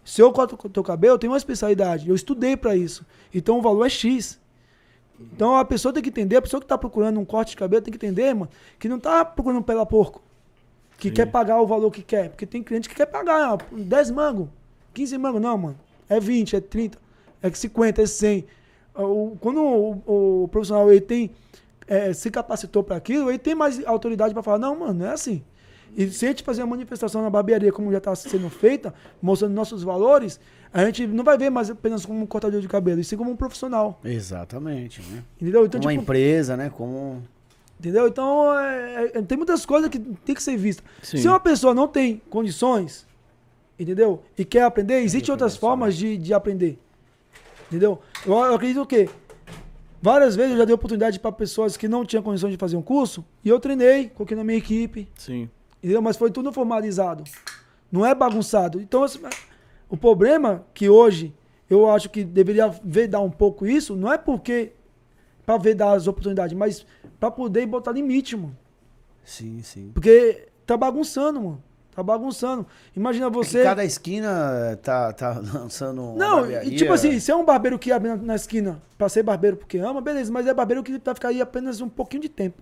Se 0.03 0.21
eu 0.21 0.31
corto 0.31 0.57
o 0.61 0.69
teu 0.69 0.83
cabelo, 0.83 1.15
eu 1.15 1.19
tenho 1.19 1.31
uma 1.33 1.37
especialidade. 1.37 2.09
Eu 2.09 2.15
estudei 2.15 2.57
pra 2.57 2.75
isso. 2.75 3.05
Então 3.33 3.59
o 3.59 3.61
valor 3.61 3.85
é 3.85 3.89
X. 3.89 4.39
Então 5.19 5.55
a 5.55 5.65
pessoa 5.65 5.93
tem 5.93 6.01
que 6.01 6.09
entender, 6.09 6.37
a 6.37 6.41
pessoa 6.41 6.61
que 6.61 6.67
tá 6.67 6.77
procurando 6.77 7.19
um 7.19 7.25
corte 7.25 7.49
de 7.51 7.57
cabelo 7.57 7.81
tem 7.81 7.91
que 7.91 7.97
entender, 7.97 8.33
mano, 8.33 8.49
que 8.79 8.87
não 8.87 8.99
tá 8.99 9.25
procurando 9.25 9.63
pela 9.63 9.85
porco 9.85 10.21
que 10.97 11.11
quer 11.11 11.27
pagar 11.27 11.61
o 11.61 11.67
valor 11.67 11.91
que 11.91 12.01
quer. 12.01 12.29
Porque 12.29 12.45
tem 12.45 12.63
cliente 12.63 12.89
que 12.89 12.95
quer 12.95 13.05
pagar 13.05 13.53
ó, 13.53 13.57
10 13.71 14.11
mangos, 14.11 14.47
15 14.93 15.17
mangos. 15.17 15.41
Não, 15.41 15.57
mano. 15.57 15.79
É 16.09 16.19
20, 16.19 16.55
é 16.55 16.61
30, 16.61 16.97
é 17.41 17.51
50, 17.51 18.01
é 18.01 18.05
100. 18.05 18.45
O- 18.97 19.37
quando 19.39 19.61
o, 19.61 20.43
o 20.43 20.47
profissional 20.49 20.91
ele 20.91 21.01
tem, 21.01 21.31
é, 21.87 22.11
se 22.13 22.29
capacitou 22.31 22.83
para 22.83 22.95
aquilo, 22.95 23.29
ele 23.29 23.37
tem 23.39 23.55
mais 23.55 23.85
autoridade 23.85 24.33
para 24.33 24.43
falar, 24.43 24.57
não, 24.59 24.75
mano, 24.79 24.93
não 24.93 25.05
é 25.07 25.11
assim. 25.11 25.43
E 25.95 26.07
se 26.09 26.25
a 26.25 26.29
gente 26.29 26.43
fazer 26.43 26.61
uma 26.61 26.71
manifestação 26.71 27.21
na 27.21 27.29
barbearia, 27.29 27.71
como 27.71 27.91
já 27.91 27.97
está 27.97 28.13
sendo 28.15 28.49
feita, 28.49 28.93
mostrando 29.21 29.53
nossos 29.53 29.81
valores, 29.83 30.39
a 30.71 30.83
gente 30.85 31.07
não 31.07 31.23
vai 31.23 31.37
ver 31.37 31.49
mais 31.49 31.69
apenas 31.71 32.05
como 32.05 32.21
um 32.21 32.25
cortador 32.25 32.59
de 32.61 32.67
cabelo, 32.67 32.99
e 32.99 33.03
sim 33.03 33.17
como 33.17 33.31
um 33.31 33.35
profissional. 33.35 33.99
Exatamente, 34.03 35.01
né? 35.01 35.23
Entendeu? 35.41 35.65
Então, 35.65 35.79
Como 35.79 35.87
uma 35.87 35.91
tipo, 35.93 36.03
empresa, 36.03 36.55
né? 36.57 36.69
Como. 36.69 37.23
Entendeu? 37.79 38.07
Então, 38.07 38.53
é- 38.59 39.11
é- 39.15 39.21
tem 39.21 39.37
muitas 39.37 39.65
coisas 39.65 39.89
que 39.89 39.97
tem 39.97 40.35
que 40.35 40.43
ser 40.43 40.57
vistas. 40.57 40.85
Sim. 41.01 41.17
Se 41.17 41.27
uma 41.27 41.39
pessoa 41.39 41.73
não 41.73 41.87
tem 41.87 42.21
condições, 42.29 43.07
entendeu? 43.79 44.21
E 44.37 44.43
quer 44.45 44.63
aprender, 44.63 45.01
existem 45.01 45.31
outras 45.31 45.55
formas 45.55 45.95
de, 45.95 46.17
de 46.17 46.33
aprender. 46.33 46.77
Entendeu? 47.67 47.99
Eu, 48.25 48.33
eu 48.33 48.55
acredito 48.55 48.85
que 48.85 49.09
várias 50.01 50.35
vezes 50.35 50.51
eu 50.53 50.57
já 50.57 50.65
dei 50.65 50.73
oportunidade 50.73 51.19
para 51.19 51.31
pessoas 51.31 51.75
que 51.77 51.87
não 51.87 52.05
tinham 52.05 52.23
condições 52.23 52.51
de 52.51 52.57
fazer 52.57 52.77
um 52.77 52.81
curso 52.81 53.25
e 53.43 53.49
eu 53.49 53.59
treinei, 53.59 54.09
coloquei 54.09 54.35
na 54.35 54.43
minha 54.43 54.57
equipe, 54.57 55.07
Sim. 55.15 55.49
entendeu? 55.83 56.01
Mas 56.01 56.17
foi 56.17 56.31
tudo 56.31 56.51
formalizado. 56.51 57.23
Não 57.91 58.05
é 58.05 58.13
bagunçado. 58.15 58.81
Então, 58.81 59.03
assim, 59.03 59.19
o 59.89 59.97
problema 59.97 60.65
que 60.73 60.89
hoje 60.89 61.33
eu 61.69 61.89
acho 61.89 62.09
que 62.09 62.23
deveria 62.23 62.69
vedar 62.83 63.19
um 63.19 63.29
pouco 63.29 63.65
isso, 63.65 63.95
não 63.95 64.11
é 64.11 64.17
porque 64.17 64.71
para 65.45 65.57
vedar 65.57 65.93
as 65.93 66.07
oportunidades, 66.07 66.55
mas 66.57 66.85
para 67.19 67.31
poder 67.31 67.65
botar 67.65 67.91
limite, 67.91 68.35
mano. 68.35 68.57
Sim, 69.23 69.61
sim. 69.61 69.91
Porque 69.93 70.47
tá 70.65 70.77
bagunçando, 70.77 71.41
mano. 71.41 71.63
Tá 71.97 72.03
bagunçando. 72.03 72.63
Imagina 72.95 73.25
É 73.25 73.29
você. 73.31 73.63
cada 73.63 73.83
esquina 73.83 74.77
tá, 74.83 75.11
tá 75.13 75.41
lançando. 75.51 76.03
uma 76.03 76.15
Não, 76.15 76.37
e 76.37 76.41
barbearia. 76.41 76.77
tipo 76.77 76.93
assim, 76.93 77.19
se 77.19 77.31
é 77.31 77.35
um 77.35 77.43
barbeiro 77.43 77.79
que 77.79 77.91
abre 77.91 78.09
na, 78.09 78.15
na 78.15 78.35
esquina 78.35 78.79
pra 78.99 79.09
ser 79.09 79.23
barbeiro 79.23 79.57
porque 79.57 79.79
ama, 79.79 79.99
beleza, 79.99 80.31
mas 80.31 80.45
é 80.45 80.53
barbeiro 80.53 80.83
que 80.83 80.95
vai 81.03 81.15
ficar 81.15 81.29
aí 81.29 81.41
apenas 81.41 81.81
um 81.81 81.89
pouquinho 81.89 82.21
de 82.21 82.29
tempo. 82.29 82.61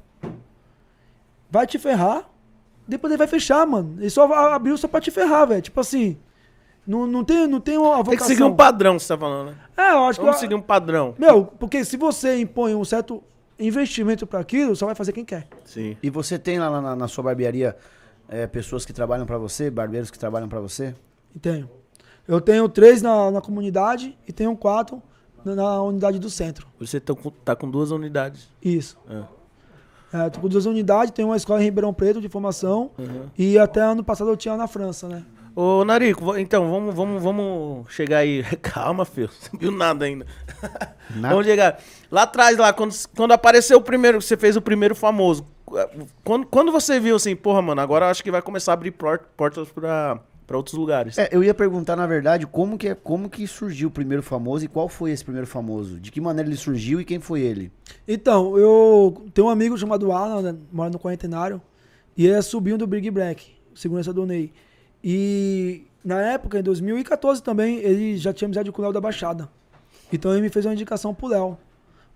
Vai 1.52 1.68
te 1.68 1.78
ferrar, 1.78 2.30
depois 2.88 3.12
ele 3.12 3.18
vai 3.18 3.28
fechar, 3.28 3.68
mano. 3.68 3.96
Ele 4.00 4.10
só 4.10 4.26
a- 4.32 4.56
abriu 4.56 4.78
só 4.78 4.88
pra 4.88 5.02
te 5.02 5.12
ferrar, 5.12 5.46
velho. 5.48 5.62
Tipo 5.62 5.82
assim, 5.82 6.18
Não, 6.88 7.06
não 7.06 7.22
tem, 7.26 7.46
não 7.46 7.60
tem 7.60 7.78
uma 7.78 7.90
vocação. 7.98 8.12
Tem 8.12 8.18
que 8.20 8.24
seguir 8.26 8.44
um 8.44 8.56
padrão, 8.56 8.98
você 8.98 9.08
tá 9.10 9.18
falando, 9.18 9.50
né? 9.50 9.56
É, 9.76 9.92
eu 9.92 10.06
acho 10.06 10.22
Vamos 10.22 10.36
que... 10.36 10.42
seguir 10.42 10.56
um 10.56 10.62
padrão. 10.62 11.14
Meu, 11.18 11.44
porque 11.46 11.84
se 11.84 11.98
você 11.98 12.40
impõe 12.40 12.74
um 12.74 12.86
certo 12.86 13.22
investimento 13.60 14.26
para 14.26 14.40
aquilo, 14.40 14.76
só 14.78 14.86
vai 14.86 14.96
fazer 14.96 15.12
quem 15.12 15.26
quer. 15.26 15.46
Sim. 15.66 15.98
E 16.02 16.10
você 16.10 16.40
tem 16.40 16.58
lá 16.58 16.80
na, 16.80 16.96
na 16.96 17.08
sua 17.10 17.24
barbearia 17.26 17.76
é, 18.30 18.48
pessoas 18.48 18.86
que 18.86 18.94
trabalham 18.94 19.26
pra 19.26 19.38
você, 19.38 19.70
barbeiros 19.70 20.10
que 20.12 20.20
trabalham 20.20 20.48
pra 20.50 20.60
você? 20.60 20.96
Tenho. 21.42 21.70
Eu 22.28 22.42
tenho 22.42 22.68
três 22.68 23.02
na, 23.02 23.30
na 23.32 23.42
comunidade 23.42 24.18
e 24.28 24.34
tenho 24.34 24.56
quatro 24.56 25.02
na, 25.44 25.54
na 25.56 25.82
unidade 25.82 26.18
do 26.20 26.30
centro. 26.30 26.68
Você 26.80 27.00
tá 27.00 27.14
com, 27.14 27.30
tá 27.30 27.56
com 27.56 27.70
duas 27.70 27.92
unidades. 27.92 28.50
Isso. 28.62 28.98
É. 29.10 29.24
É, 30.14 30.30
tô 30.30 30.40
com 30.40 30.48
duas 30.48 30.66
unidades, 30.66 31.12
tenho 31.12 31.28
uma 31.28 31.36
escola 31.38 31.60
em 31.62 31.66
Ribeirão 31.66 31.94
Preto 31.94 32.22
de 32.22 32.30
formação 32.30 32.92
Uhum. 32.98 33.26
e 33.38 33.58
até 33.60 33.82
ano 33.82 34.04
passado 34.04 34.30
eu 34.30 34.38
tinha 34.38 34.56
na 34.56 34.66
França, 34.66 35.10
né? 35.10 35.24
Ô, 35.54 35.84
Narico, 35.86 36.38
então, 36.38 36.70
vamos, 36.70 36.94
vamos, 36.96 37.24
vamos 37.24 37.94
chegar 37.94 38.20
aí. 38.20 38.44
Calma, 38.62 39.06
filho. 39.06 39.30
Você 39.30 39.50
não 39.54 39.60
viu 39.60 39.72
nada 39.72 40.04
ainda. 40.06 40.26
Nada. 41.16 41.30
Vamos 41.34 41.46
chegar. 41.46 41.80
Lá 42.12 42.24
atrás, 42.24 42.58
lá, 42.58 42.74
quando, 42.74 42.94
quando 43.16 43.32
apareceu 43.32 43.78
o 43.78 43.82
primeiro, 43.82 44.22
você 44.22 44.36
fez 44.36 44.58
o 44.58 44.62
primeiro 44.62 44.94
famoso. 44.96 45.46
Quando, 46.24 46.46
quando 46.48 46.72
você 46.72 47.00
viu 47.00 47.16
assim, 47.16 47.36
porra, 47.36 47.62
mano, 47.62 47.82
agora 47.82 48.06
eu 48.06 48.10
acho 48.10 48.24
que 48.24 48.30
vai 48.32 48.42
começar 48.42 48.72
a 48.72 48.76
abrir 48.76 48.92
por- 48.92 49.20
portas 49.36 49.68
pra, 49.70 50.20
pra 50.46 50.58
outros 50.58 50.76
lugares. 50.78 51.18
É, 51.18 51.28
eu 51.32 51.44
ia 51.44 51.54
perguntar, 51.54 51.96
na 51.96 52.06
verdade, 52.06 52.46
como 52.46 52.78
que, 52.78 52.90
é- 52.90 52.96
como 52.96 53.30
que 53.30 53.48
surgiu 53.48 53.88
o 53.88 53.92
primeiro 53.92 54.22
famoso 54.22 54.64
e 54.64 54.68
qual 54.68 54.88
foi 54.88 55.12
esse 55.12 55.24
primeiro 55.24 55.48
famoso? 55.48 56.00
De 56.00 56.12
que 56.12 56.22
maneira 56.22 56.48
ele 56.48 56.56
surgiu 56.58 57.02
e 57.02 57.06
quem 57.06 57.20
foi 57.20 57.42
ele? 57.42 57.72
Então, 58.08 58.58
eu 58.58 59.26
tenho 59.34 59.48
um 59.48 59.50
amigo 59.50 59.78
chamado 59.78 60.12
Alan, 60.12 60.42
né, 60.54 60.56
mora 60.72 60.90
no 60.92 61.00
Quarentenário, 61.00 61.60
e 62.16 62.26
ele 62.26 62.36
é 62.36 62.42
sobrinho 62.42 62.78
do 62.78 62.86
Big 62.86 63.10
Black, 63.10 63.52
segurança 63.74 64.14
do 64.14 64.26
Ney. 64.26 64.54
E 65.04 65.86
na 66.04 66.22
época, 66.22 66.60
em 66.60 66.64
2014 66.64 67.42
também, 67.42 67.78
ele 67.80 68.18
já 68.18 68.32
tinha 68.34 68.48
amizade 68.48 68.72
com 68.72 68.82
o 68.82 68.84
Léo 68.84 68.94
da 68.94 69.02
Baixada. 69.02 69.50
Então 70.14 70.32
ele 70.32 70.42
me 70.42 70.50
fez 70.50 70.66
uma 70.66 70.74
indicação 70.74 71.14
pro 71.14 71.28
Léo. 71.28 71.58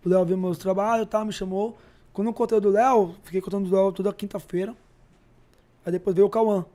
O 0.06 0.10
Léo 0.10 0.24
viu 0.26 0.38
meus 0.38 0.58
trabalhos, 0.58 1.08
tá, 1.08 1.26
me 1.26 1.32
chamou. 1.34 1.78
Quando 2.14 2.28
eu 2.28 2.34
contei 2.34 2.60
do 2.60 2.70
Léo, 2.70 3.16
fiquei 3.24 3.41
contando 3.41 3.70
do 3.70 3.76
Léo 3.76 3.91
toda 3.91 4.12
quinta-feira. 4.14 4.76
Aí 5.86 5.91
depois 5.91 6.16
veio 6.16 6.28
o 6.28 6.30
Cauã. 6.30 6.66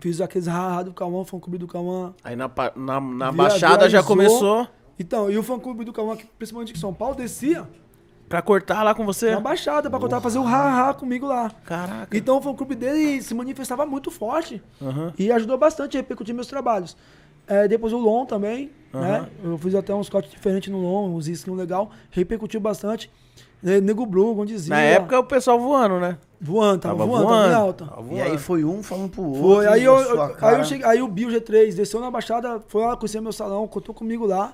Fiz 0.00 0.20
aqueles 0.20 0.46
haha 0.46 0.84
do 0.84 0.92
Cauã, 0.92 1.24
fã 1.24 1.38
clube 1.38 1.58
do 1.58 1.66
Cauã. 1.66 2.14
Aí 2.22 2.36
na, 2.36 2.50
na, 2.76 3.00
na 3.00 3.32
Baixada 3.32 3.90
já 3.90 4.02
começou 4.02 4.66
Então, 4.98 5.30
e 5.30 5.36
o 5.36 5.42
fã 5.42 5.58
clube 5.58 5.84
do 5.84 5.92
Cauã, 5.92 6.16
que 6.16 6.24
principalmente 6.38 6.72
de 6.72 6.78
São 6.78 6.94
Paulo, 6.94 7.14
descia 7.14 7.68
pra 8.28 8.40
cortar 8.42 8.82
lá 8.82 8.94
com 8.94 9.04
você. 9.04 9.30
na 9.32 9.40
Baixada 9.40 9.90
pra 9.90 9.98
contar, 9.98 10.20
fazer 10.20 10.38
o 10.38 10.42
haha 10.44 10.94
comigo 10.94 11.26
lá. 11.26 11.50
Caraca. 11.64 12.16
Então 12.16 12.38
o 12.38 12.42
fã 12.42 12.54
clube 12.54 12.74
dele 12.74 13.20
se 13.22 13.34
manifestava 13.34 13.84
muito 13.84 14.10
forte 14.10 14.62
Aham. 14.80 15.12
e 15.18 15.30
ajudou 15.30 15.58
bastante 15.58 15.96
a 15.96 16.00
repercutir 16.00 16.34
meus 16.34 16.46
trabalhos. 16.46 16.96
É, 17.46 17.68
depois 17.68 17.92
o 17.92 17.98
Lon 17.98 18.24
também, 18.26 18.70
né? 18.92 19.28
Eu 19.44 19.56
fiz 19.58 19.74
até 19.74 19.94
uns 19.94 20.08
cortes 20.08 20.30
diferentes 20.32 20.70
no 20.72 20.80
Lon, 20.80 21.10
uns 21.14 21.28
skins 21.28 21.56
legal, 21.56 21.90
repercutiu 22.10 22.60
bastante. 22.60 23.10
É, 23.64 23.80
Nego 23.80 24.04
Blue, 24.04 24.34
Gondizia. 24.34 24.74
Na 24.74 24.80
época 24.82 25.18
o 25.18 25.24
pessoal 25.24 25.58
voando, 25.58 25.98
né? 25.98 26.18
Voando, 26.40 26.80
tava, 26.82 26.94
Tava 26.98 27.06
voando, 27.10 27.26
voando. 27.26 27.42
tava 27.42 27.52
em 27.52 27.56
alta. 27.56 27.84
Tava 27.86 28.02
E 28.02 28.04
voando. 28.04 28.22
aí 28.22 28.38
foi 28.38 28.64
um 28.64 28.82
falando 28.82 29.10
pro 29.10 29.22
outro. 29.22 29.42
Foi, 29.42 29.66
aí, 29.66 29.82
eu, 29.84 29.96
aí, 30.42 30.54
eu 30.58 30.64
cheguei, 30.64 30.86
aí 30.86 31.02
o 31.02 31.08
Bill 31.08 31.30
G3 31.30 31.74
desceu 31.74 31.98
na 32.00 32.10
Baixada, 32.10 32.60
foi 32.68 32.82
lá 32.82 32.96
conhecer 32.96 33.20
meu 33.20 33.32
salão, 33.32 33.66
contou 33.66 33.94
comigo 33.94 34.26
lá. 34.26 34.52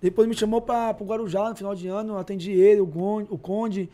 Depois 0.00 0.28
me 0.28 0.34
chamou 0.34 0.60
pra, 0.60 0.94
pro 0.94 1.04
Guarujá 1.04 1.48
no 1.48 1.56
final 1.56 1.74
de 1.74 1.88
ano, 1.88 2.16
atendi 2.16 2.52
ele, 2.52 2.80
o, 2.80 2.86
Gon, 2.86 3.22
o 3.30 3.38
Conde, 3.38 3.90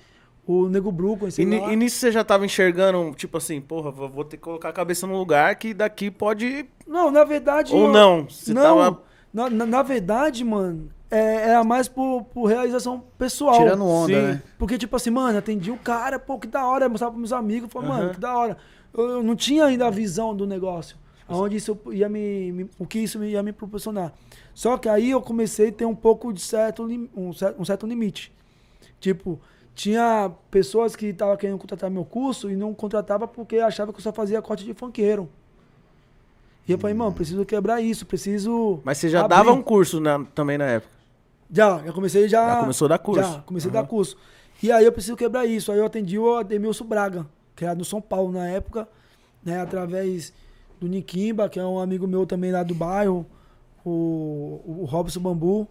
o 0.47 0.69
Nego 0.69 0.91
Blue, 0.91 1.17
conheci 1.17 1.43
E, 1.43 1.61
lá. 1.61 1.73
e 1.73 1.77
nisso 1.77 1.97
você 1.97 2.11
já 2.11 2.25
tava 2.25 2.45
enxergando, 2.45 3.13
tipo 3.15 3.37
assim, 3.37 3.61
porra, 3.61 3.91
vou 3.91 4.25
ter 4.25 4.37
que 4.37 4.43
colocar 4.43 4.69
a 4.71 4.73
cabeça 4.73 5.07
no 5.07 5.17
lugar 5.17 5.55
que 5.57 5.73
daqui 5.75 6.11
pode. 6.11 6.67
Não, 6.87 7.11
na 7.11 7.25
verdade. 7.25 7.75
Ou 7.75 7.85
eu- 7.87 7.93
não, 7.93 8.25
você 8.29 8.53
não, 8.53 8.63
tava- 8.63 9.03
na, 9.33 9.49
na, 9.51 9.67
na 9.67 9.83
verdade, 9.83 10.43
mano, 10.45 10.91
é, 11.11 11.51
era 11.51 11.63
mais 11.65 11.87
por, 11.89 12.25
por 12.25 12.47
realização 12.47 13.05
pessoal. 13.19 13.59
Tirando 13.59 13.85
onda, 13.87 14.07
Sim. 14.15 14.23
né? 14.23 14.43
Porque, 14.59 14.77
tipo 14.79 14.97
assim, 14.97 15.11
mano, 15.11 15.39
atendi 15.39 15.71
o 15.71 15.77
cara, 15.77 16.19
pô, 16.19 16.39
que 16.39 16.49
da 16.49 16.67
hora, 16.67 16.89
mostrava 16.89 17.13
pros 17.13 17.21
meus 17.21 17.33
amigos, 17.33 17.71
falei, 17.73 17.89
mano, 17.89 18.05
Aham. 18.05 18.13
que 18.15 18.21
da 18.21 18.37
hora. 18.37 18.57
Eu, 18.93 19.09
eu 19.09 19.23
não 19.23 19.37
tinha 19.37 19.65
ainda 19.67 19.87
a 19.87 19.91
visão 19.91 20.35
do 20.35 20.47
negócio, 20.47 20.97
aonde 21.29 21.57
isso 21.57 21.79
ia 21.93 22.09
me, 22.09 22.51
me- 22.51 22.71
o 22.77 22.85
que 22.87 22.99
isso 22.99 23.23
ia 23.23 23.41
me 23.43 23.53
proporcionar. 23.53 24.13
Só 24.53 24.77
que 24.77 24.89
aí 24.89 25.11
eu 25.13 25.21
comecei 25.23 25.69
a 25.69 25.73
ter 25.73 25.85
um 25.85 25.95
pouco 25.95 26.33
de 26.33 26.41
certo, 26.41 26.83
um, 27.17 27.33
cer- 27.33 27.55
um 27.57 27.65
certo 27.65 27.87
limite. 27.87 28.33
Tipo, 28.99 29.41
tinha 29.81 30.31
pessoas 30.51 30.95
que 30.95 31.07
estavam 31.07 31.35
querendo 31.39 31.57
contratar 31.57 31.91
meu 31.91 32.05
curso 32.05 32.51
e 32.51 32.55
não 32.55 32.75
contratava 32.75 33.27
porque 33.27 33.57
achava 33.57 33.93
que 33.95 33.99
eu 33.99 34.03
só 34.03 34.13
fazia 34.13 34.43
corte 34.43 34.63
de 34.63 34.75
funkeiro. 34.75 35.27
E 36.69 36.73
eu 36.73 36.79
falei, 36.79 36.95
mano, 36.95 37.13
preciso 37.13 37.47
quebrar 37.47 37.81
isso, 37.81 38.05
preciso. 38.05 38.81
Mas 38.85 38.99
você 38.99 39.09
já 39.09 39.21
abrir. 39.25 39.37
dava 39.37 39.53
um 39.53 39.63
curso 39.63 39.99
na- 39.99 40.23
também 40.35 40.59
na 40.59 40.67
época. 40.67 40.93
Já, 41.51 41.79
já 41.83 41.93
comecei 41.95 42.29
já. 42.29 42.47
Já 42.57 42.61
começou 42.61 42.85
a 42.85 42.89
dar 42.91 42.99
curso. 42.99 43.23
Já, 43.33 43.39
comecei 43.41 43.71
a 43.71 43.73
dar 43.73 43.87
curso. 43.87 44.19
E 44.63 44.71
aí 44.71 44.85
eu 44.85 44.93
preciso 44.93 45.17
quebrar 45.17 45.47
isso. 45.47 45.73
Aí 45.73 45.79
eu 45.79 45.87
atendi 45.87 46.19
o 46.19 46.37
Ademilson 46.37 46.85
Braga, 46.85 47.27
que 47.57 47.65
era 47.65 47.75
no 47.75 47.85
São 47.85 48.03
Paulo 48.03 48.31
na 48.31 48.47
época, 48.49 48.87
né? 49.43 49.63
Através 49.63 50.35
do 50.79 50.87
Nikimba, 50.89 51.49
que 51.49 51.59
é 51.59 51.65
um 51.65 51.79
amigo 51.81 52.07
meu 52.07 52.27
também 52.27 52.53
lá 52.53 52.63
do 52.63 52.75
bairro, 52.75 53.25
o, 53.83 54.61
o 54.67 54.85
Robson 54.85 55.21
Bambu, 55.21 55.67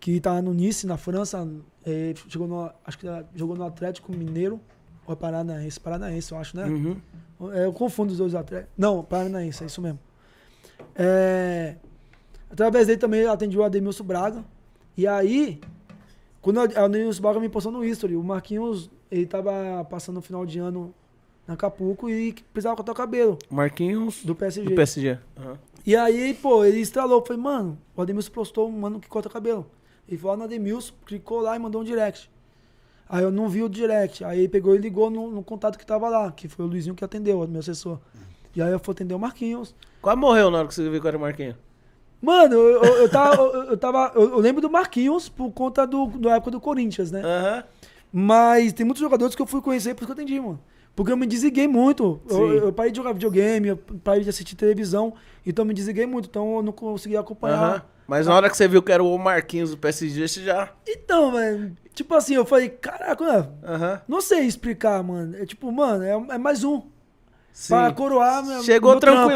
que 0.00 0.18
tá 0.18 0.40
no 0.40 0.54
Nice, 0.54 0.86
na 0.86 0.96
França. 0.96 1.46
Eh, 1.86 2.14
chegou 2.28 2.46
no, 2.46 2.70
acho 2.84 2.98
que 2.98 3.06
jogou 3.34 3.56
no 3.56 3.64
Atlético 3.64 4.12
Mineiro. 4.12 4.60
Ou 5.06 5.14
é 5.14 5.16
Paranaense? 5.16 5.80
Paranaense, 5.80 6.32
eu 6.32 6.38
acho, 6.38 6.56
né? 6.56 6.66
Uhum. 6.66 6.96
É, 7.52 7.64
eu 7.64 7.72
confundo 7.72 8.12
os 8.12 8.18
dois 8.18 8.34
atletas. 8.34 8.68
Não, 8.76 9.02
Paranaense, 9.02 9.62
é 9.62 9.66
isso 9.66 9.80
mesmo. 9.80 9.98
É, 10.94 11.76
através 12.50 12.86
dele 12.86 12.98
também 12.98 13.26
atendi 13.26 13.58
o 13.58 13.64
Ademilson 13.64 14.04
Braga. 14.04 14.44
E 14.96 15.06
aí, 15.06 15.60
quando 16.40 16.58
o 16.58 16.60
Ademilson 16.60 17.22
Braga 17.22 17.40
me 17.40 17.48
postou 17.48 17.72
no 17.72 17.84
History, 17.84 18.16
o 18.16 18.22
Marquinhos, 18.22 18.90
ele 19.10 19.26
tava 19.26 19.84
passando 19.88 20.18
o 20.18 20.22
final 20.22 20.44
de 20.44 20.58
ano 20.58 20.94
na 21.46 21.54
Acapulco 21.54 22.08
e 22.08 22.32
precisava 22.52 22.76
cortar 22.76 22.92
o 22.92 22.94
cabelo 22.94 23.38
Marquinhos 23.50 24.22
do 24.24 24.34
PSG. 24.34 24.68
do 24.68 24.74
PSG. 24.74 25.18
Aham. 25.38 25.58
E 25.86 25.96
aí, 25.96 26.34
pô, 26.34 26.62
ele 26.64 26.80
estralou. 26.80 27.24
Falei, 27.24 27.42
mano, 27.42 27.78
o 27.96 28.02
Ademilson 28.02 28.30
postou 28.30 28.68
um 28.68 28.72
mano 28.72 29.00
que 29.00 29.08
corta 29.08 29.30
cabelo. 29.30 29.66
Ele 30.10 30.18
foi 30.18 30.30
lá 30.32 30.36
no 30.36 30.44
Ademilson, 30.44 30.92
clicou 31.06 31.40
lá 31.40 31.54
e 31.54 31.58
mandou 31.58 31.80
um 31.80 31.84
direct. 31.84 32.28
Aí 33.08 33.22
eu 33.22 33.30
não 33.30 33.48
vi 33.48 33.62
o 33.62 33.68
direct. 33.68 34.24
Aí 34.24 34.40
ele 34.40 34.48
pegou 34.48 34.74
e 34.74 34.78
ligou 34.78 35.08
no, 35.08 35.30
no 35.30 35.42
contato 35.42 35.78
que 35.78 35.86
tava 35.86 36.08
lá, 36.08 36.32
que 36.32 36.48
foi 36.48 36.64
o 36.64 36.68
Luizinho 36.68 36.96
que 36.96 37.04
atendeu, 37.04 37.46
meu 37.46 37.60
assessor. 37.60 37.98
E 38.54 38.60
aí 38.60 38.72
eu 38.72 38.80
fui 38.80 38.92
atender 38.92 39.14
o 39.14 39.18
Marquinhos. 39.18 39.74
Quase 40.02 40.18
morreu 40.18 40.50
na 40.50 40.58
hora 40.58 40.68
que 40.68 40.74
você 40.74 40.88
viu 40.90 41.00
que 41.00 41.06
era 41.06 41.16
o 41.16 41.20
Marquinhos. 41.20 41.54
Mano, 42.20 42.54
eu, 42.54 42.82
eu, 42.82 42.96
eu 42.96 43.08
tava. 43.08 43.42
Eu, 43.42 43.62
eu 43.64 43.76
tava. 43.76 44.12
Eu, 44.16 44.38
lembro 44.40 44.60
do 44.60 44.68
Marquinhos 44.68 45.28
por 45.28 45.50
conta 45.52 45.86
do, 45.86 46.06
da 46.18 46.34
época 46.36 46.50
do 46.50 46.60
Corinthians, 46.60 47.12
né? 47.12 47.22
Aham. 47.24 47.64
Mas 48.12 48.72
tem 48.72 48.84
muitos 48.84 49.00
jogadores 49.00 49.36
que 49.36 49.40
eu 49.40 49.46
fui 49.46 49.62
conhecer 49.62 49.94
por 49.94 50.02
isso 50.02 50.12
que 50.12 50.20
eu 50.20 50.24
atendi, 50.24 50.40
mano. 50.40 50.60
Porque 50.94 51.12
eu 51.12 51.16
me 51.16 51.26
desliguei 51.26 51.66
muito. 51.68 52.20
Eu, 52.28 52.52
eu 52.54 52.72
parei 52.72 52.92
de 52.92 52.96
jogar 52.96 53.12
videogame, 53.12 53.68
eu 53.68 53.76
parei 53.76 54.22
de 54.22 54.28
assistir 54.28 54.54
televisão. 54.54 55.14
Então 55.46 55.62
eu 55.62 55.66
me 55.66 55.74
desliguei 55.74 56.06
muito. 56.06 56.28
Então 56.28 56.56
eu 56.56 56.62
não 56.62 56.72
conseguia 56.72 57.20
acompanhar. 57.20 57.62
Aham. 57.62 57.82
Mas 58.06 58.26
na 58.26 58.34
hora 58.34 58.50
que 58.50 58.56
você 58.56 58.66
viu 58.66 58.82
que 58.82 58.90
era 58.90 59.04
o 59.04 59.16
Marquinhos 59.16 59.70
do 59.70 59.78
PSG, 59.78 60.26
você 60.26 60.42
já. 60.42 60.72
Então, 60.86 61.32
velho. 61.32 61.76
Tipo 61.94 62.14
assim, 62.14 62.34
eu 62.34 62.44
falei, 62.44 62.68
caraca, 62.68 63.22
mano, 63.24 63.58
Aham. 63.62 64.02
não 64.08 64.20
sei 64.20 64.40
explicar, 64.40 65.02
mano. 65.02 65.36
É 65.36 65.46
tipo, 65.46 65.70
mano, 65.70 66.02
é, 66.02 66.34
é 66.34 66.38
mais 66.38 66.64
um. 66.64 66.82
Sim. 67.52 67.74
Pra 67.74 67.92
coroar 67.92 68.44
meu, 68.44 68.62
Chegou 68.62 68.92
meu 68.92 69.00
trampo. 69.00 69.30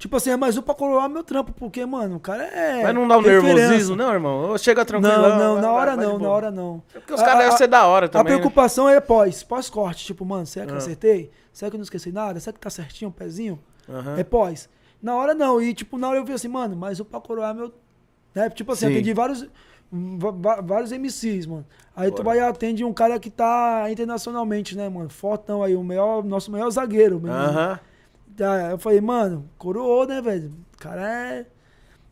Tipo 0.00 0.16
assim, 0.16 0.30
é 0.30 0.36
mais 0.36 0.56
um 0.56 0.62
pra 0.62 0.74
coroar 0.74 1.10
meu 1.10 1.22
trampo. 1.22 1.52
Porque, 1.52 1.84
mano, 1.84 2.16
o 2.16 2.20
cara 2.20 2.42
é. 2.44 2.82
Mas 2.82 2.94
não 2.94 3.06
dá 3.06 3.18
um 3.18 3.20
referência. 3.20 3.54
nervosismo, 3.54 3.96
não, 3.96 4.10
irmão? 4.12 4.56
Chega 4.56 4.82
tranquilão. 4.82 5.20
Não, 5.20 5.38
não, 5.38 5.52
vai- 5.54 5.62
na 5.62 5.72
hora 5.72 5.94
vai 5.96 6.04
não, 6.06 6.18
na 6.18 6.28
hora 6.30 6.50
não. 6.50 6.82
É 6.94 6.98
porque 7.00 7.12
os 7.12 7.20
caras 7.20 7.38
devem 7.44 7.56
ser 7.58 7.66
da 7.66 7.86
hora 7.86 8.06
A 8.06 8.08
também. 8.08 8.32
né? 8.32 8.38
preocupação 8.38 8.88
é 8.88 8.98
pós, 8.98 9.42
pós-corte. 9.42 10.06
Tipo, 10.06 10.24
mano, 10.24 10.46
será 10.46 10.64
que 10.64 10.72
eu 10.72 10.76
Ah. 10.76 10.78
acertei? 10.78 11.30
Será 11.52 11.70
que 11.70 11.76
eu 11.76 11.78
não 11.78 11.84
esqueci 11.84 12.10
nada? 12.10 12.40
Será 12.40 12.54
que 12.54 12.58
tá 12.60 12.70
certinho 12.70 13.10
o 13.10 13.12
pezinho? 13.12 13.60
Aham. 13.86 14.16
É 14.18 14.24
pós. 14.24 14.70
Na 15.02 15.14
hora 15.14 15.34
não. 15.34 15.60
E, 15.60 15.74
tipo, 15.74 15.98
na 15.98 16.08
hora 16.08 16.18
eu 16.18 16.24
vi 16.24 16.32
assim, 16.32 16.48
mano, 16.48 16.74
mas 16.74 16.98
o 16.98 17.04
pra 17.04 17.20
coroar 17.20 17.54
meu. 17.54 17.70
Né? 18.34 18.48
Tipo 18.48 18.72
assim, 18.72 18.86
Sim. 18.86 18.92
atendi 18.94 19.12
vários, 19.12 19.46
vários 20.64 20.92
MCs, 20.92 21.44
mano. 21.46 21.66
Aí 21.94 22.10
tu 22.10 22.22
vai 22.22 22.38
e 22.38 22.40
atende 22.40 22.84
um 22.84 22.92
cara 22.94 23.18
que 23.18 23.28
tá 23.28 23.86
internacionalmente, 23.90 24.74
né, 24.76 24.88
mano? 24.88 25.10
Fortão 25.10 25.62
aí, 25.62 25.76
o 25.76 25.84
maior, 25.84 26.24
nosso 26.24 26.50
maior 26.50 26.70
zagueiro. 26.70 27.20
Aham. 27.26 27.78
Eu 28.70 28.78
falei, 28.78 29.00
mano, 29.00 29.48
coroou, 29.58 30.06
né, 30.06 30.20
velho? 30.22 30.52
O 30.74 30.78
cara 30.78 31.08
é. 31.32 31.46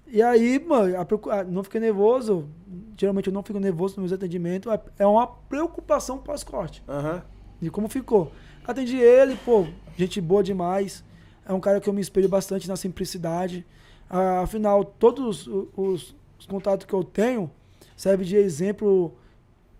E 0.06 0.22
aí, 0.22 0.58
mano, 0.58 0.94
a 1.30 1.44
não 1.44 1.62
fiquei 1.64 1.80
nervoso. 1.80 2.48
Geralmente 2.96 3.28
eu 3.28 3.32
não 3.32 3.42
fico 3.42 3.58
nervoso 3.58 3.94
nos 4.00 4.10
meus 4.10 4.12
atendimentos. 4.12 4.72
É- 4.72 4.80
É 5.00 5.06
uma 5.06 5.26
preocupação 5.26 6.18
pós-corte 6.18 6.82
Aham. 6.88 7.22
de 7.60 7.70
como 7.70 7.88
ficou. 7.88 8.32
Atendi 8.66 8.96
ele, 8.96 9.36
pô, 9.44 9.66
gente 9.96 10.20
boa 10.20 10.42
demais. 10.42 11.04
É 11.46 11.52
um 11.52 11.60
cara 11.60 11.80
que 11.80 11.88
eu 11.88 11.92
me 11.92 12.00
espelho 12.00 12.28
bastante 12.28 12.68
na 12.68 12.76
simplicidade. 12.76 13.66
Ah, 14.10 14.40
afinal, 14.40 14.84
todos 14.84 15.46
os, 15.46 15.68
os- 15.76 16.16
os 16.38 16.46
contatos 16.46 16.86
que 16.86 16.92
eu 16.94 17.02
tenho 17.04 17.50
servem 17.96 18.26
de 18.26 18.36
exemplo 18.36 19.14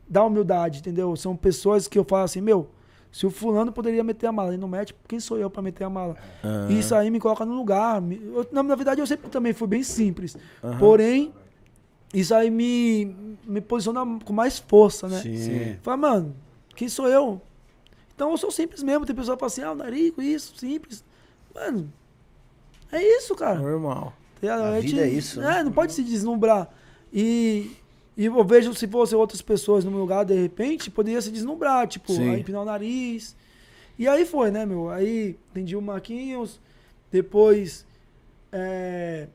da 0.08 0.24
humildade, 0.24 0.80
entendeu? 0.80 1.14
São 1.16 1.36
pessoas 1.36 1.86
que 1.88 1.98
eu 1.98 2.04
falo 2.04 2.24
assim, 2.24 2.40
meu, 2.40 2.68
Se 3.10 3.26
o 3.26 3.30
fulano 3.30 3.72
poderia 3.72 4.04
meter 4.04 4.26
a 4.26 4.32
mala, 4.32 4.50
ele 4.50 4.58
não 4.60 4.68
mete, 4.68 4.94
quem 5.08 5.18
sou 5.18 5.38
eu 5.38 5.48
pra 5.50 5.62
meter 5.62 5.84
a 5.84 5.90
mala? 5.90 6.16
Ah. 6.44 6.66
Isso 6.70 6.94
aí 6.94 7.10
me 7.10 7.18
coloca 7.18 7.44
no 7.44 7.54
lugar. 7.54 8.02
eu- 8.02 8.46
na, 8.52 8.62
na 8.62 8.74
verdade, 8.74 9.00
eu 9.00 9.06
sempre 9.06 9.28
também 9.30 9.52
fui 9.52 9.66
bem 9.66 9.82
simples. 9.82 10.36
Porém, 10.78 11.32
isso 12.12 12.34
aí 12.34 12.50
me, 12.50 13.14
me 13.44 13.60
posiciona 13.60 14.00
com 14.24 14.32
mais 14.32 14.58
força, 14.58 15.08
né? 15.08 15.20
Sim. 15.20 15.76
Fala, 15.82 15.96
mano, 15.96 16.36
quem 16.76 16.88
sou 16.88 17.08
eu? 17.08 17.40
Então 18.14 18.30
eu 18.30 18.36
sou 18.36 18.50
simples 18.50 18.82
mesmo. 18.82 19.06
Tem 19.06 19.14
pessoa 19.16 19.36
que 19.36 19.40
fala 19.40 19.50
assim, 19.50 19.62
ah, 19.62 19.72
o 19.72 19.74
narico, 19.74 20.20
isso, 20.20 20.56
simples. 20.56 21.02
Mano, 21.54 21.90
é 22.92 23.02
isso, 23.02 23.34
cara. 23.34 23.58
Normal. 23.58 24.12
A, 24.42 24.54
A 24.54 24.80
gente- 24.80 24.90
vida 24.92 25.02
é 25.06 25.08
isso, 25.08 25.40
né? 25.40 25.60
É, 25.60 25.64
não 25.64 25.72
pode 25.72 25.92
se 25.92 26.02
deslumbrar. 26.02 26.68
E, 27.12 27.70
e 28.18 28.24
eu 28.24 28.44
vejo 28.44 28.74
se 28.74 28.88
fossem 28.88 29.16
outras 29.16 29.40
pessoas 29.40 29.84
no 29.84 29.92
meu 29.92 30.00
lugar, 30.00 30.24
de 30.24 30.34
repente, 30.34 30.90
poderia 30.90 31.22
se 31.22 31.30
deslumbrar, 31.30 31.86
tipo, 31.86 32.12
Sim. 32.12 32.30
aí 32.30 32.40
empinar 32.40 32.62
o 32.62 32.64
nariz. 32.64 33.36
E 33.96 34.08
aí 34.08 34.26
foi, 34.26 34.50
né, 34.50 34.66
meu? 34.66 34.90
Aí 34.90 35.38
entendi 35.52 35.76
o 35.76 35.80
Marquinhos, 35.80 36.60
depois. 37.12 37.86
é, 38.50 39.28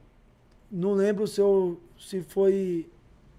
não 0.70 0.92
lembro 0.92 1.26
se, 1.28 1.40
eu, 1.40 1.80
se 1.98 2.22
foi 2.24 2.86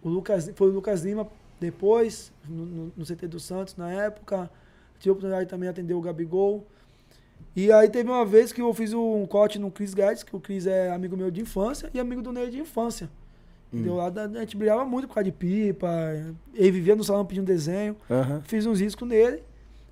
o 0.03 0.09
Lucas, 0.09 0.51
foi 0.55 0.71
o 0.71 0.73
Lucas 0.73 1.05
Lima 1.05 1.29
depois, 1.61 2.33
no, 2.49 2.65
no, 2.65 2.93
no 2.97 3.05
CT 3.05 3.29
do 3.29 3.39
Santos 3.39 3.77
na 3.77 3.93
época. 3.93 4.51
Tive 4.99 5.11
a 5.11 5.13
oportunidade 5.13 5.51
também 5.51 5.67
de 5.67 5.73
atender 5.73 5.93
o 5.93 6.01
Gabigol. 6.01 6.65
E 7.55 7.71
aí 7.71 7.91
teve 7.91 8.09
uma 8.09 8.25
vez 8.25 8.51
que 8.51 8.63
eu 8.63 8.73
fiz 8.73 8.95
um 8.95 9.27
corte 9.27 9.59
no 9.59 9.71
Chris 9.71 9.93
Guedes, 9.93 10.23
que 10.23 10.35
o 10.35 10.41
Chris 10.41 10.67
é 10.67 10.91
amigo 10.91 11.19
meu 11.19 11.31
de 11.31 11.43
infância 11.43 11.91
e 11.93 12.01
amigo 12.01 12.23
do 12.23 12.33
Ney 12.33 12.49
de 12.49 12.61
infância. 12.61 13.11
Entendeu? 13.73 13.97
Lá 13.97 14.09
da- 14.11 14.25
a 14.25 14.41
gente 14.41 14.57
brigava 14.57 14.85
muito 14.85 15.09
por 15.09 15.15
causa 15.15 15.25
de 15.25 15.33
pipa. 15.33 15.89
Ele 16.55 16.71
vivia 16.71 16.95
no 16.95 17.03
salão 17.03 17.25
pedindo 17.25 17.47
desenho. 17.47 17.97
Aham. 18.11 18.41
Fiz 18.45 18.65
uns 18.67 18.81
riscos 18.81 19.07
nele. 19.09 19.43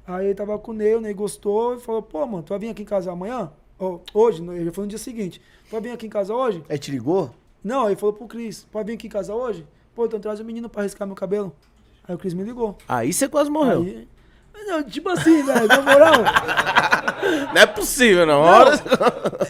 Aí 0.07 0.27
ele 0.27 0.35
tava 0.35 0.59
com 0.59 0.71
o 0.73 0.75
Ney, 0.75 0.95
o 0.97 1.01
Ney 1.01 1.15
gostou 1.15 1.75
e 1.77 1.81
falou, 1.81 2.03
pô, 2.03 2.25
mano, 2.27 2.43
tu 2.43 2.51
vai 2.51 2.59
vir 2.59 2.69
aqui 2.71 2.83
em 2.83 2.87
casa 2.87 3.11
amanhã? 3.13 3.51
Ó, 3.79 3.99
hoje, 4.15 4.43
ele 4.55 4.71
foi 4.71 4.85
no 4.85 4.89
dia 4.89 4.99
seguinte. 4.99 5.41
Tu 5.69 5.73
vai 5.73 5.81
vir 5.81 5.91
aqui 5.91 6.07
em 6.07 6.11
casa 6.11 6.35
hoje? 6.35 6.63
Aí 6.69 6.79
te 6.79 6.91
ligou? 6.91 7.31
Não, 7.63 7.87
ele 7.87 7.97
falou 7.97 8.13
pro 8.13 8.27
Cris, 8.27 8.67
pode 8.71 8.87
vir 8.89 8.95
aqui 8.95 9.07
em 9.07 9.11
casa 9.11 9.35
hoje? 9.35 9.65
Pô, 9.95 10.07
então 10.07 10.19
traz 10.21 10.41
o 10.41 10.45
menino 10.45 10.69
pra 10.69 10.83
riscar 10.83 11.07
meu 11.07 11.15
cabelo. 11.17 11.53
Aí 12.07 12.15
o 12.15 12.19
Cris 12.19 12.35
me 12.35 12.43
ligou. 12.43 12.77
Aí 12.89 13.13
você 13.13 13.29
quase 13.29 13.49
morreu. 13.51 13.83
Aí, 13.83 14.09
não, 14.67 14.83
tipo 14.83 15.09
assim, 15.09 15.43
velho, 15.43 15.69
na 15.69 15.81
moral, 15.83 16.13
Não 17.55 17.63
é 17.63 17.67
possível, 17.67 18.27
não. 18.27 18.41
Hora... 18.41 18.73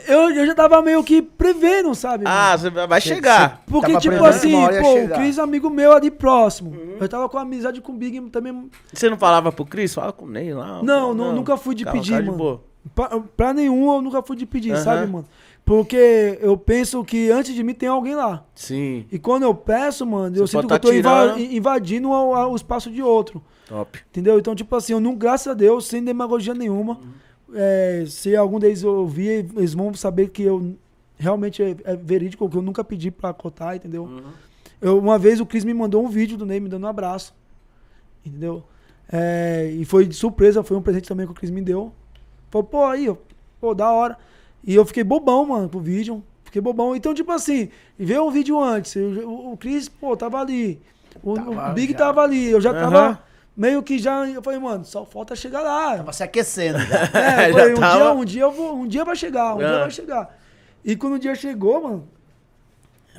eu, 0.07 0.31
eu 0.31 0.47
já 0.47 0.55
tava 0.55 0.83
meio 0.83 1.03
que 1.03 1.23
prevendo, 1.23 1.95
sabe? 1.95 2.25
Ah, 2.27 2.57
você 2.57 2.71
vai 2.71 3.01
chegar. 3.01 3.63
Porque, 3.67 3.93
Tava 3.93 4.01
tipo 4.01 4.25
assim, 4.25 4.53
pô, 4.53 5.05
o. 5.05 5.09
Cris, 5.09 5.39
amigo 5.39 5.71
meu 5.71 5.93
ali 5.93 6.11
próximo. 6.11 6.77
Eu 7.01 7.09
tava 7.09 7.29
com 7.29 7.39
amizade 7.39 7.81
com 7.81 7.93
o 7.93 7.97
Big 7.97 8.21
também. 8.31 8.71
Você 8.93 9.09
não 9.09 9.17
falava 9.17 9.51
pro 9.51 9.65
Cris? 9.65 9.95
Fala 9.95 10.13
com 10.13 10.27
o 10.27 10.31
Ney 10.31 10.53
lá. 10.53 10.83
Não, 10.83 11.15
não, 11.15 11.33
nunca 11.33 11.57
fui 11.57 11.75
de 11.75 11.85
Calma, 11.85 11.99
pedir, 12.01 12.17
de 12.17 12.23
mano. 12.27 12.37
boa. 12.37 12.65
Pra, 12.95 13.21
pra 13.37 13.55
nenhum 13.55 13.95
eu 13.95 14.03
nunca 14.03 14.23
fui 14.23 14.37
de 14.37 14.45
pedir, 14.45 14.73
Aham. 14.73 14.83
sabe, 14.83 15.07
mano? 15.07 15.25
Porque 15.65 16.39
eu 16.41 16.57
penso 16.57 17.05
que 17.05 17.31
antes 17.31 17.55
de 17.55 17.63
mim 17.63 17.73
tem 17.73 17.89
alguém 17.89 18.15
lá. 18.15 18.45
Sim, 18.55 19.07
E 19.13 19.19
quando 19.19 19.45
eu 19.45 19.55
peço, 19.55 20.05
mano, 20.05 20.37
eu 20.37 20.47
Você 20.47 20.53
sinto 20.59 20.69
pode 20.69 20.81
que 20.81 20.87
eu 20.89 20.91
tô 20.91 20.97
tirando. 20.97 21.39
invadindo 21.39 22.11
o, 22.11 22.57
espaço 22.57 22.91
de 22.91 23.01
outro. 23.03 23.41
top. 23.69 24.01
Entendeu? 24.11 24.39
Então, 24.39 24.55
tipo 24.55 24.75
assim, 24.75 24.93
eu 24.93 25.01
não, 25.01 25.15
graças 25.15 25.47
a 25.47 25.55
Deus, 25.55 25.87
sem 25.87 26.03
demagogia 26.03 26.53
nenhuma. 26.53 26.99
é, 27.55 28.05
se 28.09 28.35
algum 28.35 28.59
deles 28.59 28.83
ouvir, 28.83 29.47
eles 29.57 29.73
vão 29.75 29.95
saber 29.95 30.29
que 30.31 30.43
eu 30.43 30.75
realmente 31.17 31.63
é, 31.63 31.77
é 31.85 31.95
verídico, 31.97 32.49
que 32.51 32.57
eu 32.57 32.63
nunca 32.63 32.83
pedi 32.83 33.11
pra 33.11 33.33
cotar, 33.33 33.77
entendeu? 33.77 34.23
Eu, 34.81 34.99
uma 34.99 35.17
vez 35.17 35.39
o 35.41 35.47
Cris 35.47 35.65
me 35.65 35.73
mandou 35.73 36.05
um 36.05 36.09
vídeo 36.09 36.37
do 36.37 36.45
Ney 36.45 36.59
me 36.59 36.69
dando 36.69 36.85
um 36.85 36.89
abraço. 36.89 37.33
Entendeu? 38.27 38.65
É, 39.11 39.71
e 39.73 39.85
foi 39.85 40.07
de 40.07 40.15
surpresa, 40.15 40.63
foi 40.65 40.77
um 40.77 40.83
presente 40.83 41.09
também 41.09 41.25
que 41.27 41.33
o 41.33 41.35
Cris 41.35 41.51
me 41.51 41.61
deu. 41.63 41.93
Falei, 42.51 42.67
pô, 42.69 42.85
aí, 42.85 43.17
pô, 43.61 43.75
da 43.75 43.91
hora. 43.93 44.19
E 44.65 44.75
eu 44.75 44.85
fiquei 44.85 45.03
bobão, 45.05 45.47
mano, 45.47 45.69
pro 45.69 45.81
vídeo. 45.81 46.23
Fiquei 46.45 46.61
bobão. 46.61 46.95
Então, 46.95 47.15
tipo 47.15 47.33
assim, 47.33 47.69
veio 47.99 48.25
um 48.27 48.31
vídeo 48.31 48.61
antes. 48.63 48.95
eu- 48.95 49.29
o, 49.29 49.53
o 49.53 49.57
Cris, 49.57 49.89
pô, 49.89 50.17
tava 50.17 50.41
ali. 50.41 50.81
O, 51.23 51.35
Tava 51.35 51.71
o 51.71 51.75
Big 51.75 51.93
já. 51.93 51.99
tava 51.99 52.23
ali. 52.23 52.51
Eu 52.51 52.61
já 52.61 52.71
Aham. 52.71 52.81
tava 52.81 53.23
meio 53.57 53.83
que 53.83 53.99
já. 53.99 54.27
Eu 54.29 54.43
falei, 54.43 54.59
mano, 54.59 54.85
só 54.85 55.05
falta 55.05 55.35
chegar 55.37 55.61
lá. 55.63 55.97
Tava 55.97 56.13
se 56.13 56.23
aquecendo. 56.23 56.79
já. 56.79 56.97
É, 57.21 57.49
eu 57.51 57.53
Já 57.53 57.59
falei, 57.59 57.75
um, 57.75 57.77
tava- 57.81 57.97
dia, 57.97 58.13
um 58.13 58.25
dia 58.25 58.43
eu 58.43 58.51
vou, 58.53 58.75
um 58.77 58.87
dia 58.87 59.05
vai 59.05 59.17
chegar, 59.17 59.55
um 59.55 59.59
dia 59.59 59.69
Ah. 59.77 59.81
vai 59.81 59.91
chegar. 59.91 60.39
E 60.85 60.97
quando 60.97 61.15
o 61.15 61.19
dia 61.19 61.35
chegou, 61.35 61.83
mano, 61.83 62.09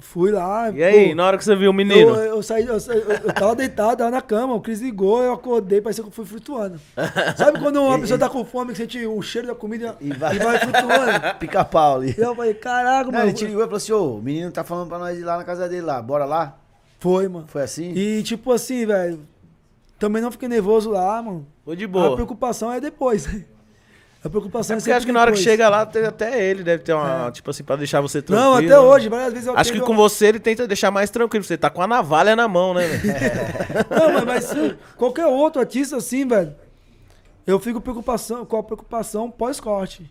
fui 0.03 0.31
lá. 0.31 0.69
E 0.69 0.83
aí, 0.83 1.09
pô, 1.09 1.15
na 1.15 1.25
hora 1.25 1.37
que 1.37 1.43
você 1.43 1.55
viu 1.55 1.71
o 1.71 1.73
menino? 1.73 2.09
eu, 2.15 2.15
eu 2.35 2.43
saí, 2.43 2.65
eu, 2.65 2.79
saí- 2.79 2.99
eu- 2.99 3.09
eu 3.09 3.33
tava 3.33 3.55
deitado, 3.55 3.97
tava 3.97 4.11
na 4.11 4.21
cama, 4.21 4.53
o 4.53 4.61
Cris 4.61 4.79
ligou, 4.81 5.23
eu 5.23 5.33
acordei, 5.33 5.81
parecia 5.81 6.03
que 6.03 6.09
eu 6.09 6.13
fui 6.13 6.25
flutuando. 6.25 6.79
Sabe 7.37 7.59
quando 7.59 7.81
uma 7.81 7.97
pessoa 7.99 8.19
tá 8.19 8.29
com 8.29 8.43
fome, 8.45 8.71
que 8.71 8.77
sente 8.77 9.05
o 9.05 9.21
cheiro 9.21 9.47
da 9.47 9.55
comida 9.55 9.95
E 9.99 10.09
e 10.09 10.13
vai- 10.13 10.37
vai, 10.37 10.59
flutuando? 10.59 11.35
Pica-pau 11.39 11.95
ali. 11.97 12.15
E 12.17 12.21
eu 12.21 12.35
falei, 12.35 12.53
caraca, 12.53 13.11
mano. 13.11 13.23
ele 13.25 13.33
te 13.33 13.45
ligou 13.45 13.61
e 13.61 13.65
falou 13.65 13.77
assim, 13.77 13.91
ô, 13.93 14.15
o 14.17 14.21
menino 14.21 14.51
tá 14.51 14.63
falando 14.63 14.89
pra 14.89 14.99
nós 14.99 15.17
ir 15.17 15.23
lá 15.23 15.37
na 15.37 15.43
casa 15.43 15.67
dele 15.67 15.81
lá, 15.83 16.01
bora 16.01 16.25
lá? 16.25 16.57
Foi, 16.99 17.27
mano. 17.27 17.45
Foi 17.47 17.61
assim? 17.63 17.91
E 17.95 18.21
tipo 18.23 18.51
assim, 18.51 18.85
velho, 18.85 19.19
também 19.99 20.21
não 20.21 20.31
fiquei 20.31 20.47
nervoso 20.49 20.89
lá, 20.91 21.21
mano. 21.21 21.45
Foi 21.65 21.75
de 21.75 21.85
A 21.85 21.87
boa. 21.87 22.15
preocupação 22.15 22.71
é 22.71 22.79
depois. 22.79 23.27
A 24.23 24.29
preocupação 24.29 24.75
É 24.75 24.77
é, 24.77 24.79
porque 24.79 24.91
acho 24.91 25.05
que 25.05 25.11
na 25.11 25.19
hora 25.19 25.31
que 25.31 25.37
depois. 25.37 25.51
chega 25.51 25.67
lá, 25.67 25.81
até 25.81 26.49
ele 26.49 26.63
deve 26.63 26.83
ter 26.83 26.93
uma, 26.93 27.29
tipo 27.31 27.49
assim, 27.49 27.63
pra 27.63 27.75
deixar 27.75 27.99
você 27.99 28.21
tranquilo. 28.21 28.51
Não, 28.51 28.57
até 28.57 28.79
hoje, 28.79 29.09
várias 29.09 29.33
vezes 29.33 29.47
eu 29.47 29.57
Acho 29.57 29.73
que 29.73 29.81
com 29.81 29.95
você 29.95 30.27
ele 30.27 30.39
tenta 30.39 30.65
deixar 30.65 30.91
mais 30.91 31.09
tranquilo. 31.09 31.43
Você 31.43 31.57
tá 31.57 31.69
com 31.69 31.81
a 31.81 31.87
navalha 31.87 32.35
na 32.35 32.47
mão, 32.47 32.73
né? 32.73 32.83
Não, 33.91 34.13
mas, 34.13 34.23
mas 34.23 34.43
sim, 34.45 34.75
qualquer 34.95 35.25
outro 35.25 35.59
artista 35.59 35.97
assim, 35.97 36.25
velho, 36.25 36.55
eu 37.45 37.59
fico 37.59 37.81
preocupação, 37.81 38.45
com 38.45 38.55
a 38.57 38.63
preocupação 38.63 39.29
pós-corte. 39.29 40.09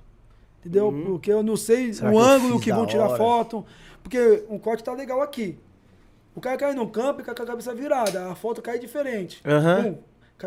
Entendeu? 0.60 0.92
Porque 1.06 1.32
eu 1.32 1.42
não 1.42 1.56
sei 1.56 1.88
Uhum. 1.88 1.92
Será 1.94 2.10
o 2.10 2.12
que 2.12 2.18
ângulo 2.20 2.60
que 2.60 2.72
vão 2.72 2.86
tirar 2.86 3.08
hora? 3.08 3.16
foto. 3.16 3.66
Porque 4.02 4.44
um 4.48 4.58
corte 4.58 4.84
tá 4.84 4.92
legal 4.92 5.20
aqui. 5.20 5.58
O 6.36 6.40
cara 6.40 6.56
cai 6.56 6.72
no 6.72 6.86
campo 6.88 7.20
e 7.20 7.24
cai 7.24 7.34
com 7.34 7.42
a 7.42 7.46
cabeça 7.46 7.74
virada. 7.74 8.30
A 8.30 8.34
foto 8.34 8.62
cai 8.62 8.78
diferente. 8.78 9.42
Pum, 9.42 9.50
cai 9.82 9.98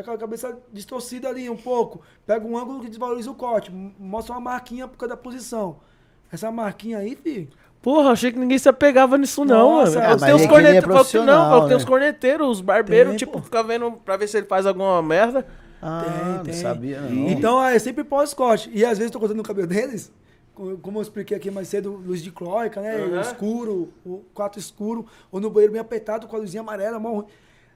com 0.04 0.12
a 0.12 0.18
cabeça 0.18 0.58
distorcida 0.74 1.30
ali 1.30 1.50
um 1.50 1.58
pouco. 1.58 2.02
Pega 2.26 2.46
um 2.46 2.58
ângulo 2.58 2.82
que 2.82 2.90
desvaloriza 2.90 3.30
o 3.32 3.36
corte. 3.36 3.72
Mostra 4.00 4.34
uma 4.36 4.42
marquinha 4.42 4.88
por 4.88 4.98
causa 4.98 5.16
da 5.16 5.22
posição. 5.22 5.78
Essa 6.32 6.52
marquinha 6.52 6.98
aí, 7.00 7.16
filho. 7.16 7.48
Porra, 7.82 8.10
achei 8.12 8.32
que 8.32 8.40
ninguém 8.40 8.58
se 8.58 8.68
apegava 8.68 9.16
nisso, 9.18 9.46
não, 9.46 9.78
Nossa, 9.80 10.00
mano. 10.00 10.14
é, 10.14 10.18
tenho 10.18 10.36
os 10.38 10.42
é 10.42 10.48
que 10.48 10.54
ele 10.56 10.68
é 10.78 10.82
corneteiros. 10.82 11.26
Não, 11.28 11.54
eu 11.54 11.62
tenho 11.68 11.78
os 11.78 11.84
né? 11.84 11.90
corneteiros, 11.90 12.48
os 12.50 12.62
barbeiros, 12.62 13.10
Tem, 13.12 13.18
tipo, 13.18 13.34
pô. 13.34 13.42
fica 13.44 13.62
vendo 13.62 13.92
pra 13.92 14.18
ver 14.18 14.28
se 14.28 14.38
ele 14.38 14.48
faz 14.48 14.66
alguma 14.66 15.02
merda. 15.04 15.46
Ah, 15.82 16.04
Tem, 16.04 16.34
não 16.38 16.44
tem. 16.44 16.54
sabia 16.56 17.02
não. 17.02 17.28
Então 17.30 17.64
é 17.64 17.78
sempre 17.78 18.04
pós-corte. 18.04 18.72
E 18.74 18.84
às 18.84 18.98
vezes 18.98 19.06
eu 19.06 19.12
tô 19.12 19.20
cortando 19.20 19.40
o 19.40 19.44
cabelo 19.44 19.68
deles, 19.68 20.12
co- 20.56 20.78
como 20.82 20.98
eu 20.98 21.04
expliquei 21.04 21.38
aqui 21.38 21.52
mais 21.52 21.68
cedo, 21.68 21.92
luz 22.04 22.24
de 22.24 22.32
clóica, 22.32 22.82
né? 22.82 22.96
Aham. 22.96 23.22
Escuro, 23.22 23.94
o 24.04 24.24
quarto 24.34 24.58
escuro, 24.58 25.06
ou 25.32 25.40
no 25.40 25.52
banheiro 25.52 25.74
bem 25.74 25.80
apertado 25.82 26.26
com 26.28 26.36
a 26.36 26.40
luzinha 26.40 26.62
amarela, 26.62 27.00
mão 27.00 27.14
ruim. 27.14 27.26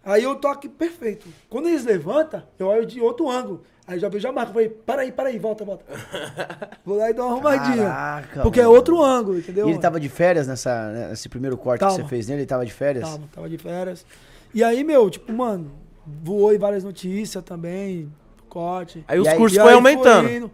Aí 0.04 0.24
eu 0.24 0.36
tô 0.36 0.48
aqui 0.48 0.68
perfeito. 0.70 1.28
Quando 1.50 1.68
eles 1.68 1.84
levantam, 1.86 2.42
eu 2.58 2.68
olho 2.68 2.86
de 2.86 3.02
outro 3.02 3.30
ângulo. 3.30 3.64
Aí 3.86 4.00
já 4.00 4.08
vejo 4.08 4.28
a 4.28 4.32
marca. 4.32 4.54
Falei, 4.54 4.70
para 4.70 5.02
aí, 5.02 5.12
para 5.12 5.30
aí, 5.30 5.40
volta, 5.40 5.66
volta. 5.66 5.84
Vou 6.86 6.98
lá 6.98 7.10
e 7.10 7.14
dou 7.14 7.26
uma 7.26 7.34
arrumadinha. 7.34 7.86
Caraca, 7.86 8.42
porque 8.44 8.60
é 8.60 8.64
mano. 8.64 8.76
outro 8.76 9.02
ângulo, 9.04 9.40
entendeu? 9.40 9.68
E 9.68 9.72
ele 9.72 9.80
tava 9.80 10.00
de 10.00 10.08
férias 10.08 10.48
nessa, 10.48 11.10
nesse 11.10 11.28
primeiro 11.28 11.58
corte 11.58 11.80
Tava. 11.82 11.96
que 11.96 12.02
você 12.04 12.08
fez 12.08 12.28
nele? 12.28 12.42
Ele 12.42 12.48
tava 12.48 12.66
de 12.66 12.72
férias? 12.72 13.10
Tava, 13.10 13.24
tava 13.34 13.50
de 13.50 13.58
férias. 13.58 14.06
E 14.54 14.64
aí, 14.64 14.84
meu, 14.84 15.10
tipo, 15.10 15.32
mano, 15.34 15.72
voou 16.06 16.54
em 16.54 16.58
várias 16.58 16.84
notícias 16.84 17.44
também, 17.44 18.12
corte. 18.48 19.04
Aí 19.08 19.20
os 19.20 19.28
aí- 19.28 19.38
cursos 19.38 19.58
E 19.58 19.62
foi 19.62 19.70
aí 19.70 19.76
aumentando. 19.76 20.30
indo. 20.30 20.52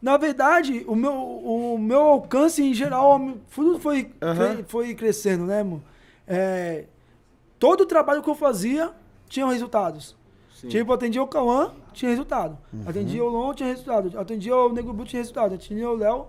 Na 0.00 0.18
verdade, 0.18 0.84
o 0.86 0.94
meu, 0.94 1.14
o 1.14 1.78
meu 1.78 2.00
alcance 2.02 2.62
em 2.62 2.74
geral, 2.74 3.18
tudo 3.54 3.78
foi, 3.80 4.10
foi, 4.36 4.64
foi 4.68 4.94
crescendo, 4.94 5.46
né, 5.46 5.62
mano? 5.62 5.82
É, 6.28 6.84
todo 7.64 7.80
o 7.80 7.86
trabalho 7.86 8.22
que 8.22 8.28
eu 8.28 8.34
fazia 8.34 8.92
tinha 9.26 9.46
resultados. 9.46 10.14
Tipo, 10.68 10.92
atendia 10.92 11.22
o 11.22 11.26
Cauã, 11.26 11.72
tinha 11.94 12.10
resultado. 12.10 12.58
Atendia 12.86 13.24
o 13.24 13.28
Lon, 13.28 13.54
tinha 13.54 13.70
resultado. 13.70 14.18
Atendia 14.18 14.54
o 14.54 14.70
Negro 14.70 14.92
Bruto, 14.92 15.08
tinha 15.08 15.20
resultado. 15.20 15.54
Atendia 15.54 15.88
o 15.88 15.96
Léo, 15.96 16.26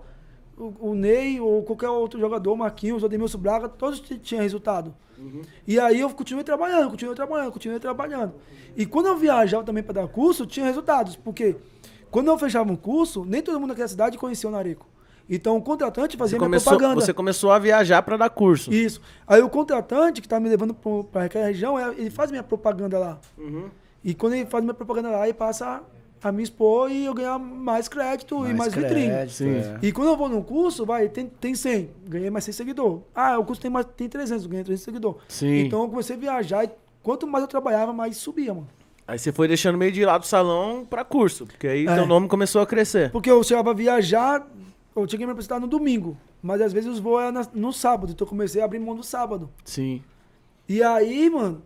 o, 0.57 0.91
o 0.91 0.95
Ney 0.95 1.41
ou 1.41 1.61
qualquer 1.63 1.89
outro 1.89 2.17
jogador, 2.17 2.55
Marquinhos, 2.55 3.03
o 3.03 3.05
Ademilson 3.05 3.37
Braga, 3.37 3.67
todos 3.67 3.99
tinham 3.99 4.41
resultado. 4.41 4.95
E 5.67 5.77
aí 5.77 5.99
eu 5.99 6.09
continuei 6.09 6.45
trabalhando, 6.45 6.91
continuei 6.91 7.15
trabalhando, 7.15 7.51
continuei 7.51 7.79
trabalhando. 7.81 8.35
E 8.77 8.85
quando 8.85 9.07
eu 9.07 9.17
viajava 9.17 9.65
também 9.65 9.83
para 9.83 10.01
dar 10.01 10.07
curso, 10.07 10.45
tinha 10.45 10.65
resultados. 10.65 11.17
Porque 11.17 11.57
quando 12.09 12.29
eu 12.29 12.37
fechava 12.37 12.71
um 12.71 12.77
curso, 12.77 13.25
nem 13.25 13.41
todo 13.41 13.59
mundo 13.59 13.71
naquela 13.71 13.89
cidade 13.89 14.17
conhecia 14.17 14.47
o 14.47 14.53
Narico. 14.53 14.87
Então 15.29 15.57
o 15.57 15.61
contratante 15.61 16.15
fazia 16.17 16.37
Você 16.37 16.39
minha 16.39 16.47
começou, 16.49 16.73
propaganda. 16.73 17.01
você 17.01 17.13
começou 17.13 17.51
a 17.51 17.59
viajar 17.59 18.01
pra 18.03 18.15
dar 18.17 18.29
curso. 18.29 18.71
Isso. 18.73 19.01
Aí 19.27 19.41
o 19.41 19.49
contratante 19.49 20.21
que 20.21 20.27
tá 20.27 20.39
me 20.39 20.47
levando 20.49 20.73
para 21.11 21.23
aquela 21.25 21.45
região, 21.47 21.77
é- 21.79 21.93
ele 21.97 22.09
faz 22.11 22.29
minha 22.29 22.43
propaganda 22.43 22.99
lá. 22.99 23.19
Uhum. 23.37 23.69
E 24.03 24.13
quando 24.13 24.33
ele 24.33 24.45
faz 24.45 24.63
minha 24.63 24.73
propaganda 24.73 25.09
lá, 25.09 25.23
ele 25.25 25.33
passa 25.33 25.81
a 26.23 26.31
me 26.31 26.41
expor 26.43 26.91
e 26.91 27.05
eu 27.05 27.13
ganhar 27.13 27.37
mais 27.39 27.87
crédito 27.87 28.47
e 28.47 28.53
mais 28.53 28.73
vitrine. 28.73 29.07
crédito, 29.07 29.33
Sim. 29.35 29.55
é. 29.57 29.77
E 29.81 29.91
quando 29.91 30.07
eu 30.09 30.17
vou 30.17 30.29
num 30.29 30.41
curso, 30.41 30.85
vai, 30.85 31.07
tem, 31.09 31.27
tem 31.27 31.53
100, 31.55 31.89
ganhei 32.07 32.29
mais 32.29 32.43
100 32.45 32.53
seguidores. 32.53 32.99
Ah, 33.13 33.37
o 33.39 33.45
curso 33.45 33.61
tem, 33.61 33.69
mais, 33.69 33.85
tem 33.97 34.07
300, 34.09 34.45
ganhei 34.47 34.63
300 34.63 34.83
seguidores. 34.83 35.17
Sim. 35.27 35.65
Então 35.65 35.81
eu 35.83 35.89
comecei 35.89 36.15
a 36.15 36.19
viajar 36.19 36.63
e 36.65 36.69
quanto 37.03 37.27
mais 37.27 37.43
eu 37.43 37.47
trabalhava, 37.47 37.91
mais 37.93 38.17
subia, 38.17 38.53
mano. 38.53 38.67
Aí 39.07 39.19
você 39.19 39.31
foi 39.31 39.47
deixando 39.47 39.77
meio 39.77 39.91
de 39.91 40.03
lado 40.03 40.23
o 40.23 40.25
salão 40.25 40.83
pra 40.83 41.03
curso, 41.03 41.45
porque 41.45 41.67
aí 41.67 41.85
É. 41.87 41.93
teu 41.95 42.07
nome 42.07 42.27
começou 42.27 42.59
a 42.61 42.65
crescer. 42.65 43.11
Porque 43.11 43.29
eu 43.29 43.43
chegava 43.43 43.69
a 43.69 43.73
viajar, 43.73 44.47
eu 44.95 45.07
tinha 45.07 45.19
que 45.19 45.25
me 45.25 45.31
apresentar 45.31 45.59
no 45.59 45.67
domingo. 45.67 46.17
Mas 46.41 46.61
às 46.61 46.71
vezes 46.73 46.89
os 46.89 46.99
voos 46.99 47.21
eram 47.21 47.31
na- 47.31 47.47
no 47.53 47.73
sábado, 47.73 48.11
então 48.11 48.25
eu 48.25 48.29
comecei 48.29 48.61
a 48.61 48.65
abrir 48.65 48.79
mão 48.79 48.95
do 48.95 49.03
sábado. 49.03 49.49
Sim. 49.63 50.01
E 50.69 50.81
aí, 50.81 51.29
mano, 51.29 51.61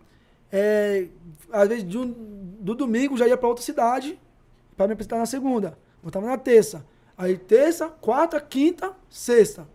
é, 0.52 1.08
às 1.52 1.68
vezes 1.68 1.88
de 1.88 1.98
um- 1.98 2.14
do 2.60 2.74
domingo 2.76 3.18
já 3.18 3.28
ia 3.28 3.38
pra 3.38 3.48
outra 3.48 3.64
cidade 3.64 4.20
pra 4.76 4.88
me 4.88 4.94
apresentar 4.94 5.18
na 5.18 5.26
segunda. 5.26 5.78
Voltava 6.02 6.26
na 6.28 6.38
terça. 6.38 6.86
Aí 7.18 7.38
terça, 7.38 7.90
quarta, 7.90 8.40
quinta, 8.40 8.94
sexta. 9.10 9.68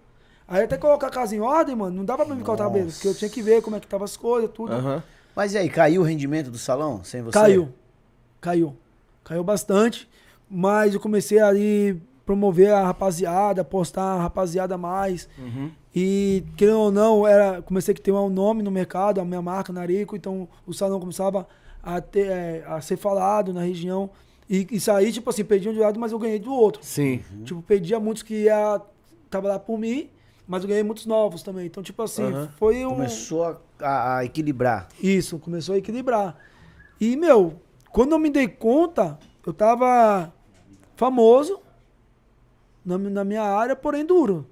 Aí 0.48 0.62
até 0.64 0.76
colocar 0.76 1.06
a 1.06 1.10
casa 1.10 1.34
em 1.34 1.40
ordem, 1.40 1.74
mano, 1.76 1.96
não 1.96 2.04
dava 2.04 2.24
pra 2.26 2.34
me 2.34 2.42
cortar 2.42 2.64
o 2.66 2.70
cabelo, 2.70 2.90
porque 2.90 3.08
eu 3.08 3.14
tinha 3.14 3.30
que 3.30 3.40
ver 3.42 3.62
como 3.62 3.76
é 3.76 3.80
que 3.80 3.86
tava 3.86 4.04
as 4.04 4.16
coisas, 4.16 4.50
tudo. 4.50 4.72
Aham. 4.72 5.02
Mas 5.36 5.52
e 5.54 5.58
aí, 5.58 5.68
caiu 5.68 6.02
o 6.02 6.04
rendimento 6.04 6.50
do 6.50 6.58
salão 6.58 7.02
sem 7.02 7.20
você? 7.22 7.32
Caiu. 7.32 7.68
Caiu. 8.40 8.76
Caiu 9.24 9.42
bastante. 9.42 10.08
Mas 10.48 10.94
eu 10.94 11.00
comecei 11.00 11.38
ali 11.40 12.00
promover 12.24 12.72
a 12.72 12.82
rapaziada, 12.84 13.62
postar 13.64 14.02
a 14.14 14.22
rapaziada 14.22 14.76
mais. 14.78 15.28
E, 15.94 16.44
querendo 16.56 16.78
ou 16.78 16.90
não, 16.90 17.26
era, 17.26 17.62
comecei 17.62 17.94
a 17.94 17.98
ter 17.98 18.10
um 18.12 18.28
nome 18.28 18.62
no 18.62 18.70
mercado, 18.70 19.20
a 19.20 19.24
minha 19.24 19.42
marca, 19.42 19.72
Narico. 19.72 20.16
Então, 20.16 20.48
o 20.66 20.72
salão 20.72 20.98
começava 20.98 21.46
a, 21.82 22.00
ter, 22.00 22.26
é, 22.26 22.64
a 22.66 22.80
ser 22.80 22.96
falado 22.96 23.52
na 23.52 23.62
região. 23.62 24.10
E 24.50 24.66
isso 24.72 24.90
aí, 24.90 25.12
tipo 25.12 25.30
assim, 25.30 25.44
perdi 25.44 25.68
um 25.68 25.72
de 25.72 25.78
lado, 25.78 25.98
mas 26.00 26.12
eu 26.12 26.18
ganhei 26.18 26.38
do 26.38 26.52
outro. 26.52 26.82
Sim. 26.84 27.22
Tipo, 27.44 27.62
perdia 27.62 28.00
muitos 28.00 28.22
que 28.22 28.44
ia 28.44 28.80
trabalhar 29.30 29.58
por 29.60 29.78
mim, 29.78 30.10
mas 30.46 30.62
eu 30.62 30.68
ganhei 30.68 30.82
muitos 30.82 31.06
novos 31.06 31.42
também. 31.42 31.66
Então, 31.66 31.82
tipo 31.82 32.02
assim, 32.02 32.24
Aham. 32.24 32.48
foi 32.58 32.84
um... 32.84 32.90
Começou 32.90 33.44
a- 33.80 34.16
a 34.18 34.24
equilibrar. 34.24 34.88
Isso, 35.02 35.38
começou 35.38 35.74
a 35.74 35.78
equilibrar. 35.78 36.36
E, 37.00 37.16
meu, 37.16 37.54
quando 37.90 38.12
eu 38.12 38.18
me 38.18 38.30
dei 38.30 38.48
conta, 38.48 39.18
eu 39.46 39.52
tava 39.52 40.32
famoso 40.96 41.58
na, 42.84 42.98
na 42.98 43.24
minha 43.24 43.42
área, 43.42 43.74
porém 43.74 44.04
duro. 44.04 44.46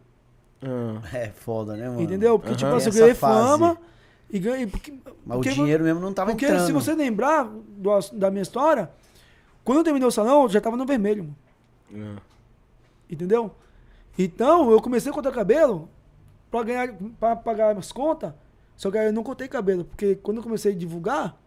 Ah. 0.62 1.00
É 1.16 1.28
foda, 1.28 1.76
né, 1.76 1.88
mano? 1.88 2.00
entendeu? 2.00 2.38
Porque, 2.38 2.54
tipo 2.54 2.68
Aham. 2.68 2.76
assim, 2.76 2.88
eu 2.90 2.94
ganhei 2.94 3.14
fase. 3.14 3.40
fama 3.40 3.78
e 4.30 4.38
ganhei. 4.38 4.66
Porque, 4.66 4.92
Mas 5.26 5.36
porque, 5.36 5.50
o 5.50 5.54
dinheiro 5.54 5.84
mesmo 5.84 6.00
não 6.00 6.12
tava 6.12 6.30
Porque 6.30 6.46
entrando. 6.46 6.66
se 6.66 6.72
você 6.72 6.94
lembrar 6.94 7.44
do 7.44 7.90
da 8.12 8.30
minha 8.30 8.42
história, 8.42 8.90
quando 9.64 9.78
eu 9.78 9.84
terminei 9.84 10.06
o 10.06 10.10
salão, 10.12 10.44
eu 10.44 10.48
já 10.48 10.60
tava 10.60 10.76
no 10.76 10.86
vermelho, 10.86 11.24
mano. 11.92 12.16
Ah. 12.18 12.22
Entendeu? 13.10 13.50
Então, 14.18 14.70
eu 14.70 14.80
comecei 14.80 15.10
a 15.10 15.14
cortar 15.14 15.32
cabelo 15.32 15.88
pra 16.50 16.62
ganhar, 16.62 16.94
pra 17.18 17.34
pagar 17.34 17.76
as 17.76 17.90
contas. 17.92 18.32
Só 18.76 18.90
que 18.90 18.98
aí 18.98 19.06
eu 19.06 19.12
não 19.12 19.22
cortei 19.22 19.48
cabelo, 19.48 19.84
porque 19.84 20.14
quando 20.16 20.38
eu 20.38 20.42
comecei 20.42 20.72
a 20.72 20.76
divulgar, 20.76 21.40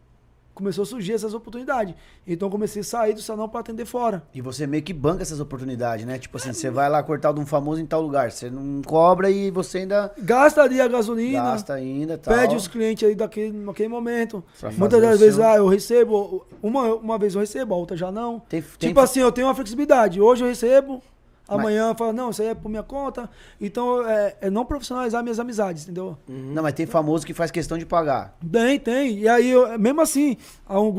começou 0.56 0.84
a 0.84 0.86
surgir 0.86 1.14
essas 1.14 1.34
oportunidades. 1.34 1.94
Então 2.26 2.50
comecei 2.50 2.82
a 2.82 2.84
sair 2.86 3.14
do 3.14 3.22
salão 3.22 3.48
pra 3.48 3.60
atender 3.60 3.86
fora. 3.86 4.24
E 4.34 4.42
você 4.42 4.66
meio 4.66 4.82
que 4.82 4.94
banca 4.94 5.22
essas 5.22 5.40
oportunidades, 5.40 6.06
né? 6.06 6.18
Tipo 6.18 6.38
assim, 6.38 6.54
você 6.54 6.70
vai 6.72 6.90
lá 6.90 7.04
cortar 7.04 7.34
de 7.34 7.40
um 7.40 7.46
famoso 7.46 7.82
em 7.82 7.86
tal 7.86 8.02
lugar. 8.02 8.32
Você 8.32 8.50
não 8.50 8.82
cobra 8.82 9.30
e 9.30 9.52
você 9.52 9.80
ainda 9.80 10.12
Gasta 10.18 10.62
ali 10.64 10.80
a 10.82 10.88
gasolina, 10.88 11.44
gasta 11.44 11.74
ainda 11.74 12.18
tal. 12.18 12.34
pede 12.34 12.56
os 12.56 12.68
clientes 12.68 13.08
aí 13.08 13.14
daquele, 13.14 13.52
naquele 13.58 13.90
momento. 13.90 14.44
Pra 14.60 14.72
Muitas 14.72 15.02
das 15.02 15.20
vezes 15.20 15.40
ah, 15.40 15.58
eu 15.58 15.68
recebo, 15.68 16.46
uma, 16.64 16.96
uma 16.96 17.18
vez 17.18 17.36
eu 17.36 17.42
recebo, 17.42 17.74
a 17.74 17.78
outra 17.78 17.98
já 17.98 18.12
não. 18.12 18.40
Tem- 18.40 18.62
tem- 18.62 18.90
tipo 18.90 19.00
assim, 19.02 19.20
eu 19.20 19.32
tenho 19.32 19.48
uma 19.48 19.54
flexibilidade. 19.56 20.22
Hoje 20.22 20.44
eu 20.44 20.48
recebo, 20.48 21.02
amanhã 21.48 21.90
eu 21.90 21.96
falo, 21.96 22.14
não, 22.14 22.30
isso 22.30 22.42
aí 22.42 22.50
é 22.50 22.56
por 22.56 22.70
minha 22.70 22.84
conta. 22.84 23.30
Então 23.60 24.08
é, 24.08 24.38
é 24.42 24.50
não 24.50 24.66
profissionalizar 24.66 25.24
minhas 25.24 25.40
amizades, 25.40 25.84
entendeu? 25.84 26.18
Não, 26.28 26.64
mas 26.64 26.74
tem 26.74 26.86
famoso 26.86 27.26
que 27.26 27.34
faz 27.34 27.52
questão 27.52 27.78
de 27.78 27.86
pagar. 27.86 28.36
Tem, 28.52 28.80
tem. 28.80 29.20
E 29.20 29.28
aí, 29.28 29.50
eu, 29.50 29.78
mesmo 29.78 30.02
assim, 30.02 30.38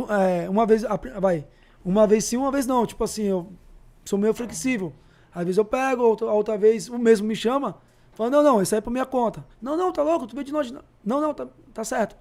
é, 0.09 0.49
uma 0.49 0.67
vez, 0.67 0.85
vai, 1.21 1.47
uma 1.85 2.07
vez 2.07 2.25
sim, 2.25 2.37
uma 2.37 2.51
vez 2.51 2.67
não. 2.67 2.87
Tipo 2.87 3.05
assim, 3.05 3.25
eu 3.25 3.53
sou 4.05 4.19
meio 4.19 4.35
flexível. 4.35 4.93
Às 5.35 5.45
vezes 5.45 5.59
eu 5.59 5.65
pego, 5.65 6.03
outra, 6.03 6.27
outra 6.29 6.57
vez 6.57 6.89
o 6.89 6.99
mesmo 6.99 7.27
me 7.27 7.37
chama, 7.37 7.77
fala, 8.15 8.31
não, 8.31 8.43
não, 8.43 8.63
isso 8.63 8.75
aí 8.75 8.79
é 8.79 8.81
por 8.81 8.91
minha 8.91 9.05
conta. 9.05 9.45
Não, 9.61 9.77
não, 9.77 9.93
tá 9.93 10.03
louco, 10.03 10.27
tu 10.27 10.35
veio 10.35 10.45
de 10.45 10.53
nós. 10.53 10.73
Não, 11.05 11.21
não, 11.21 11.35
tá, 11.35 11.47
tá 11.75 11.85
certo. 11.85 12.17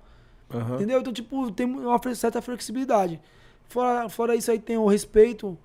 Aham. 0.53 0.75
Entendeu? 0.75 0.99
Então, 0.99 1.13
tipo, 1.13 1.51
tem 1.51 1.65
uma 1.65 1.99
certa 2.13 2.41
flexibilidade. 2.41 3.21
Fora, 3.67 4.09
fora 4.09 4.35
isso 4.35 4.51
aí 4.51 4.59
tem 4.59 4.77
o 4.77 4.85
respeito, 4.85 5.57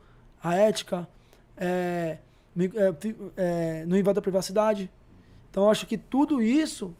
a 0.42 0.54
ética, 0.54 1.08
é, 1.56 2.18
é, 2.56 2.94
é, 3.36 3.86
não 3.86 3.96
invada 3.96 4.18
a 4.18 4.22
privacidade. 4.22 4.90
Então, 5.50 5.64
eu 5.64 5.70
acho 5.70 5.86
que 5.86 5.98
tudo 5.98 6.42
isso 6.42 6.94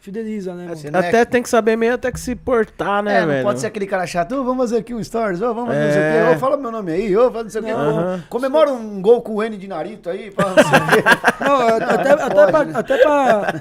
fideliza, 0.00 0.54
né, 0.54 0.64
mano? 0.64 0.76
Você 0.76 0.90
não 0.90 0.98
é- 1.00 1.08
Até 1.08 1.24
tem 1.24 1.42
que 1.42 1.48
saber 1.48 1.76
meio 1.76 1.94
até 1.94 2.10
que 2.10 2.18
se 2.18 2.34
portar, 2.34 3.02
né, 3.02 3.18
é, 3.18 3.20
não 3.20 3.26
velho? 3.28 3.42
pode 3.44 3.60
ser 3.60 3.66
aquele 3.66 3.86
cara 3.86 4.06
chato, 4.06 4.32
"Ô, 4.34 4.42
vamos 4.44 4.58
fazer 4.64 4.78
aqui 4.78 4.94
um 4.94 5.04
stories, 5.04 5.42
ô, 5.42 5.52
vamos 5.52 5.68
fazer 5.70 5.84
não 5.84 5.92
sei 5.92 6.00
o 6.00 6.04
É. 6.04 6.26
quê, 6.30 6.34
ô, 6.36 6.38
fala 6.38 6.56
meu 6.56 6.70
nome 6.72 6.92
aí, 6.92 7.16
ô, 7.16 7.30
fala 7.30 7.42
não 7.44 7.50
sei 7.50 7.60
o 7.60 7.64
quê. 7.64 7.70
Comemora 8.30 8.70
um 8.72 9.00
gol 9.02 9.20
com 9.22 9.34
o 9.34 9.42
N 9.42 9.56
de 9.58 9.68
Narito 9.68 10.08
aí, 10.08 10.30
fala 10.30 10.54
não 10.56 10.64
sei 10.64 10.78
o 10.78 10.86
quê. 10.90 11.04
Não, 11.40 11.68
até, 11.68 12.12
até, 12.12 12.16
pode, 12.28 12.52
pra, 12.52 12.64
né? 12.64 12.72
até, 12.76 12.98
pra, 12.98 13.54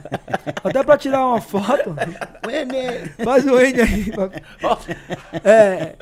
até 0.65 0.83
pra 0.83 0.97
tirar 0.97 1.25
uma 1.25 1.41
foto, 1.41 1.95
O 2.45 2.49
N. 2.49 3.09
faz 3.23 3.45
o 3.45 3.59
N 3.59 3.81
aí. 3.81 4.11
É, 5.43 5.93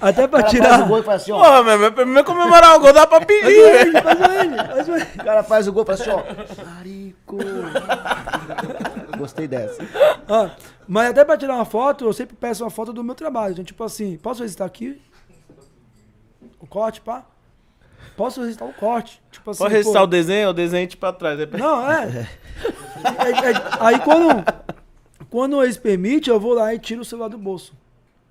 até 0.00 0.26
pra 0.28 0.42
cara 0.42 0.42
faz 0.42 0.50
tirar. 0.50 0.82
o 0.82 0.86
gol 0.86 0.98
e 0.98 1.02
fala 1.02 1.16
assim, 1.16 1.32
ó. 1.32 1.38
Porra, 1.38 1.62
meu, 1.64 1.78
mas 1.78 1.90
pra 1.90 2.06
mim 2.06 2.22
comemorar 2.24 2.76
o 2.76 2.80
gol 2.80 2.92
dá 2.92 3.06
pra 3.06 3.20
pedir, 3.20 3.42
velho. 3.44 3.92
Faz 4.02 4.18
o 4.20 4.24
N, 4.24 4.56
faz 4.56 4.88
o 4.88 4.96
N. 4.96 5.02
O 5.18 5.24
cara 5.24 5.42
faz 5.42 5.68
o 5.68 5.72
gol 5.72 5.82
e 5.82 5.86
fala 5.86 5.98
assim, 5.98 6.10
ó. 6.10 6.64
Narico. 6.64 7.38
Gostei 9.18 9.46
dessa. 9.48 9.82
Ah, 10.30 10.50
mas 10.86 11.08
até 11.08 11.24
pra 11.24 11.38
tirar 11.38 11.54
uma 11.54 11.64
foto, 11.64 12.04
eu 12.04 12.12
sempre 12.12 12.36
peço 12.36 12.62
uma 12.62 12.68
foto 12.68 12.92
do 12.92 13.02
meu 13.02 13.14
trabalho. 13.14 13.52
Então, 13.52 13.64
tipo 13.64 13.82
assim, 13.82 14.18
posso 14.18 14.42
registrar 14.42 14.66
aqui? 14.66 15.00
O 16.60 16.66
corte, 16.66 17.00
pá? 17.00 17.24
Posso 18.14 18.42
registrar 18.42 18.66
o 18.66 18.74
corte? 18.74 19.22
Tipo 19.30 19.50
assim, 19.52 19.58
Pode 19.60 19.72
registrar 19.74 20.00
pô, 20.00 20.04
o 20.04 20.06
desenho, 20.06 20.50
o 20.50 20.52
desenho 20.52 20.86
tipo 20.86 21.00
pra 21.00 21.12
trás. 21.14 21.40
Aí- 21.40 21.46
Não, 21.58 21.90
é. 21.90 22.28
É- 23.04 23.50
é- 23.50 23.62
Aí 23.80 23.98
quando, 24.00 24.44
quando 25.30 25.62
eles 25.62 25.78
permitem, 25.78 26.30
eu 26.32 26.38
vou 26.38 26.52
lá 26.52 26.74
e 26.74 26.78
tiro 26.78 27.00
o 27.00 27.04
celular 27.06 27.28
do 27.28 27.38
bolso. 27.38 27.72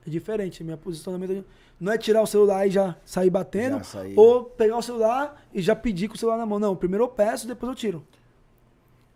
É 0.06 0.10
diferente, 0.12 0.64
minha 0.64 0.78
posicionamento 0.78 1.44
não 1.80 1.92
é 1.94 1.98
tirar 1.98 2.22
o 2.22 2.28
celular 2.28 2.68
e 2.68 2.70
já 2.70 2.96
sair 3.04 3.30
batendo, 3.32 3.84
Já 3.84 4.04
ou 4.16 4.44
pegar 4.44 4.78
o 4.78 4.82
celular 4.84 5.42
e 5.54 5.62
já 5.64 5.76
pedir 5.76 6.08
com 6.10 6.14
o 6.16 6.18
celular 6.18 6.38
na 6.38 6.46
mão. 6.46 6.60
Não, 6.60 6.76
primeiro 6.76 7.06
eu 7.06 7.10
peço, 7.10 7.48
depois 7.48 7.70
eu 7.72 7.76
tiro. 7.76 8.06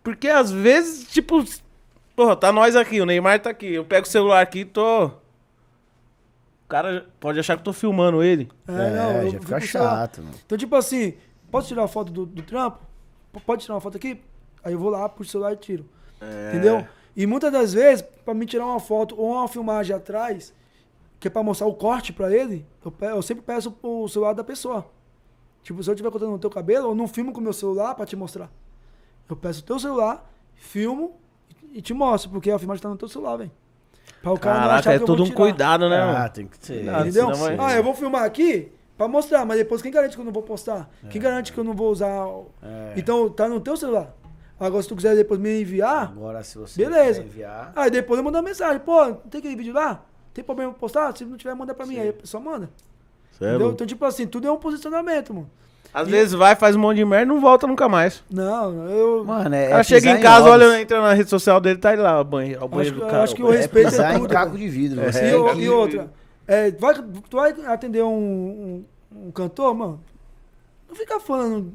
Porque 0.02 0.28
às 0.28 0.50
vezes, 0.50 1.06
tipo, 1.10 1.44
porra, 2.16 2.34
tá 2.36 2.50
nós 2.52 2.74
aqui, 2.76 3.00
o 3.00 3.06
Neymar 3.06 3.40
tá 3.40 3.50
aqui. 3.50 3.72
Eu 3.74 3.84
pego 3.84 4.06
o 4.06 4.10
celular 4.10 4.40
aqui 4.42 4.60
e 4.60 4.64
tô. 4.64 5.06
O 5.06 6.68
cara 6.68 7.06
pode 7.20 7.38
achar 7.38 7.54
que 7.56 7.60
eu 7.60 7.64
tô 7.64 7.72
filmando 7.72 8.22
ele. 8.22 8.48
É, 8.66 8.72
É, 8.72 8.90
não, 8.90 9.12
eu 9.22 9.30
já 9.30 9.40
fica 9.40 9.60
chato, 9.60 10.22
mano. 10.22 10.34
Então, 10.46 10.56
tipo 10.56 10.74
assim, 10.74 11.14
posso 11.50 11.68
tirar 11.68 11.82
uma 11.82 11.88
foto 11.88 12.10
do, 12.10 12.24
do 12.24 12.42
trampo? 12.42 12.78
P- 13.32 13.40
Pode 13.40 13.62
tirar 13.62 13.74
uma 13.74 13.80
foto 13.80 13.96
aqui? 13.96 14.20
Aí 14.64 14.72
eu 14.72 14.78
vou 14.78 14.88
lá, 14.90 15.08
puxo 15.08 15.28
o 15.28 15.32
celular 15.32 15.52
e 15.52 15.56
tiro. 15.56 15.84
É. 16.20 16.50
Entendeu? 16.50 16.86
E 17.14 17.26
muitas 17.26 17.52
das 17.52 17.74
vezes, 17.74 18.02
pra 18.24 18.32
me 18.32 18.46
tirar 18.46 18.64
uma 18.66 18.80
foto 18.80 19.14
ou 19.20 19.32
uma 19.32 19.46
filmagem 19.48 19.94
atrás, 19.94 20.54
que 21.20 21.28
é 21.28 21.30
pra 21.30 21.42
mostrar 21.42 21.66
o 21.66 21.74
corte 21.74 22.10
pra 22.12 22.34
ele, 22.34 22.64
eu, 22.84 22.90
pe- 22.90 23.04
eu 23.06 23.20
sempre 23.20 23.42
peço 23.44 23.76
o 23.82 24.08
celular 24.08 24.32
da 24.32 24.42
pessoa. 24.42 24.86
Tipo, 25.62 25.82
se 25.82 25.90
eu 25.90 25.94
estiver 25.94 26.10
cortando 26.10 26.30
no 26.30 26.38
teu 26.38 26.48
cabelo, 26.50 26.88
eu 26.88 26.94
não 26.94 27.06
filmo 27.06 27.32
com 27.32 27.40
o 27.40 27.42
meu 27.42 27.52
celular 27.52 27.94
pra 27.94 28.06
te 28.06 28.16
mostrar. 28.16 28.50
Eu 29.28 29.36
peço 29.36 29.60
o 29.60 29.64
teu 29.64 29.78
celular, 29.78 30.30
filmo 30.54 31.16
e 31.72 31.80
te 31.80 31.94
mostro, 31.94 32.30
porque 32.30 32.50
a 32.50 32.58
filmagem 32.58 32.82
tá 32.82 32.88
no 32.88 32.96
teu 32.96 33.08
celular, 33.08 33.36
velho. 33.36 33.50
Pra 34.20 34.32
o 34.32 34.38
cara 34.38 34.54
não 34.56 34.62
Caraca, 34.62 34.78
achar 34.80 34.92
é 34.92 34.96
que 34.98 35.02
eu 35.02 35.06
vou 35.06 35.16
todo 35.16 35.22
um 35.24 35.26
tirar. 35.26 35.36
cuidado, 35.36 35.88
né, 35.88 36.00
Ah, 36.00 36.28
tem 36.28 36.46
que 36.46 36.56
ser. 36.64 36.74
Cuidado, 36.76 37.08
Entendeu? 37.08 37.34
vai- 37.34 37.56
Ah, 37.58 37.74
eu 37.76 37.82
vou 37.82 37.94
filmar 37.94 38.22
aqui 38.24 38.70
pra 38.96 39.08
mostrar, 39.08 39.44
mas 39.44 39.58
depois 39.58 39.82
quem 39.82 39.90
garante 39.90 40.14
que 40.14 40.20
eu 40.20 40.24
não 40.24 40.32
vou 40.32 40.42
postar? 40.42 40.88
Quem 41.10 41.20
garante 41.20 41.52
que 41.52 41.58
eu 41.58 41.64
não 41.64 41.74
vou 41.74 41.90
usar? 41.90 42.26
É. 42.62 42.94
Então 42.96 43.28
tá 43.30 43.48
no 43.48 43.58
teu 43.60 43.76
celular. 43.76 44.14
Agora, 44.60 44.80
se 44.82 44.88
tu 44.88 44.94
quiser 44.94 45.16
depois 45.16 45.40
me 45.40 45.60
enviar, 45.62 46.04
Agora, 46.12 46.40
se 46.44 46.56
você 46.56 46.84
beleza. 46.84 47.20
quiser 47.22 47.24
enviar... 47.34 47.72
Aí 47.74 47.90
depois 47.90 48.18
eu 48.18 48.22
mando 48.22 48.36
uma 48.38 48.44
mensagem, 48.44 48.78
pô, 48.78 49.04
não 49.06 49.14
tem 49.16 49.40
aquele 49.40 49.56
vídeo 49.56 49.74
lá? 49.74 50.04
Tem 50.32 50.44
problema 50.44 50.70
em 50.70 50.74
postar? 50.74 51.16
Se 51.16 51.24
não 51.24 51.36
tiver, 51.36 51.52
manda 51.54 51.74
pra 51.74 51.84
mim. 51.84 51.98
Aí 51.98 52.10
a 52.10 52.12
pessoa 52.12 52.40
manda. 52.40 52.70
É 53.40 53.48
entendeu? 53.48 53.72
Então, 53.72 53.84
tipo 53.84 54.04
assim, 54.04 54.24
tudo 54.24 54.46
é 54.46 54.52
um 54.52 54.56
posicionamento, 54.58 55.34
mano. 55.34 55.50
Às 55.94 56.08
vezes 56.08 56.32
vai, 56.32 56.56
faz 56.56 56.74
um 56.74 56.78
monte 56.78 56.96
de 56.96 57.04
merda 57.04 57.24
e 57.24 57.28
não 57.34 57.40
volta 57.40 57.66
nunca 57.66 57.86
mais. 57.88 58.24
Não, 58.30 58.88
eu. 58.88 59.24
Mano, 59.24 59.54
é, 59.54 59.68
cara 59.68 59.80
é 59.80 59.84
chega 59.84 60.10
em 60.12 60.20
casa, 60.20 60.48
olha, 60.48 60.80
entra 60.80 61.02
na 61.02 61.12
rede 61.12 61.28
social 61.28 61.60
dele, 61.60 61.78
tá 61.78 61.92
ele 61.92 62.00
lá, 62.00 62.20
o 62.20 62.24
banheiro, 62.24 62.64
o 62.64 62.68
banheiro 62.68 62.94
que- 62.94 63.00
do 63.00 63.06
eu 63.06 63.10
cara. 63.10 63.22
acho 63.24 63.34
que 63.34 63.42
o 63.42 63.50
respeito 63.50 63.88
é 63.88 63.90
pisar 63.90 64.14
em 64.14 64.18
tudo, 64.20 64.28
caco 64.30 64.46
cara. 64.52 64.58
de 64.58 64.68
vidro. 64.68 65.00
É. 65.02 65.12
Você 65.12 65.36
e, 65.36 65.54
que- 65.54 65.60
e 65.60 65.68
outra, 65.68 66.10
é, 66.46 66.70
vai, 66.70 66.94
tu 66.94 67.36
vai 67.36 67.50
atender 67.66 68.02
um, 68.02 68.84
um, 69.12 69.26
um 69.26 69.30
cantor, 69.30 69.74
mano? 69.74 70.00
Não 70.88 70.96
fica 70.96 71.20
falando 71.20 71.74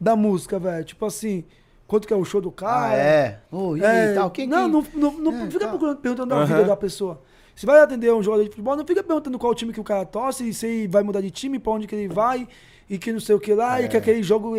da 0.00 0.14
música, 0.14 0.58
velho. 0.58 0.84
Tipo 0.84 1.06
assim, 1.06 1.44
quanto 1.86 2.06
que 2.06 2.12
é 2.12 2.16
o 2.16 2.24
show 2.24 2.40
do 2.42 2.50
cara. 2.52 2.92
Ah, 2.92 2.94
é. 2.96 3.38
Ô, 3.50 3.76
e 3.76 3.82
É, 3.82 4.12
tal, 4.14 4.30
quem 4.30 4.46
não, 4.46 4.82
que... 4.82 4.96
não, 4.98 5.10
não, 5.12 5.32
não 5.32 5.44
É, 5.44 5.50
fica 5.50 5.66
tá. 5.66 5.78
perguntando 5.96 6.26
da 6.26 6.36
Aham. 6.36 6.46
vida 6.46 6.64
da 6.64 6.76
pessoa. 6.76 7.22
Se 7.56 7.64
vai 7.64 7.80
atender 7.80 8.12
um 8.12 8.22
jogador 8.22 8.42
de 8.42 8.50
futebol, 8.50 8.76
não 8.76 8.84
fica 8.84 9.02
perguntando 9.02 9.38
qual 9.38 9.54
time 9.54 9.72
que 9.72 9.80
o 9.80 9.84
cara 9.84 10.04
torce, 10.04 10.52
se 10.52 10.66
ele 10.66 10.88
vai 10.88 11.02
mudar 11.02 11.20
de 11.20 11.30
time, 11.30 11.58
pra 11.58 11.72
onde 11.72 11.86
que 11.86 11.94
ele 11.94 12.08
vai, 12.12 12.48
e 12.88 12.98
que 12.98 13.12
não 13.12 13.20
sei 13.20 13.34
o 13.34 13.40
que 13.40 13.54
lá, 13.54 13.80
e 13.82 13.88
que 13.88 13.96
aquele 13.96 14.22
jogo 14.22 14.54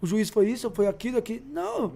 o 0.00 0.06
juiz 0.06 0.30
foi 0.30 0.48
isso, 0.50 0.70
foi 0.70 0.86
aquilo, 0.86 1.18
aqui. 1.18 1.42
Não. 1.50 1.92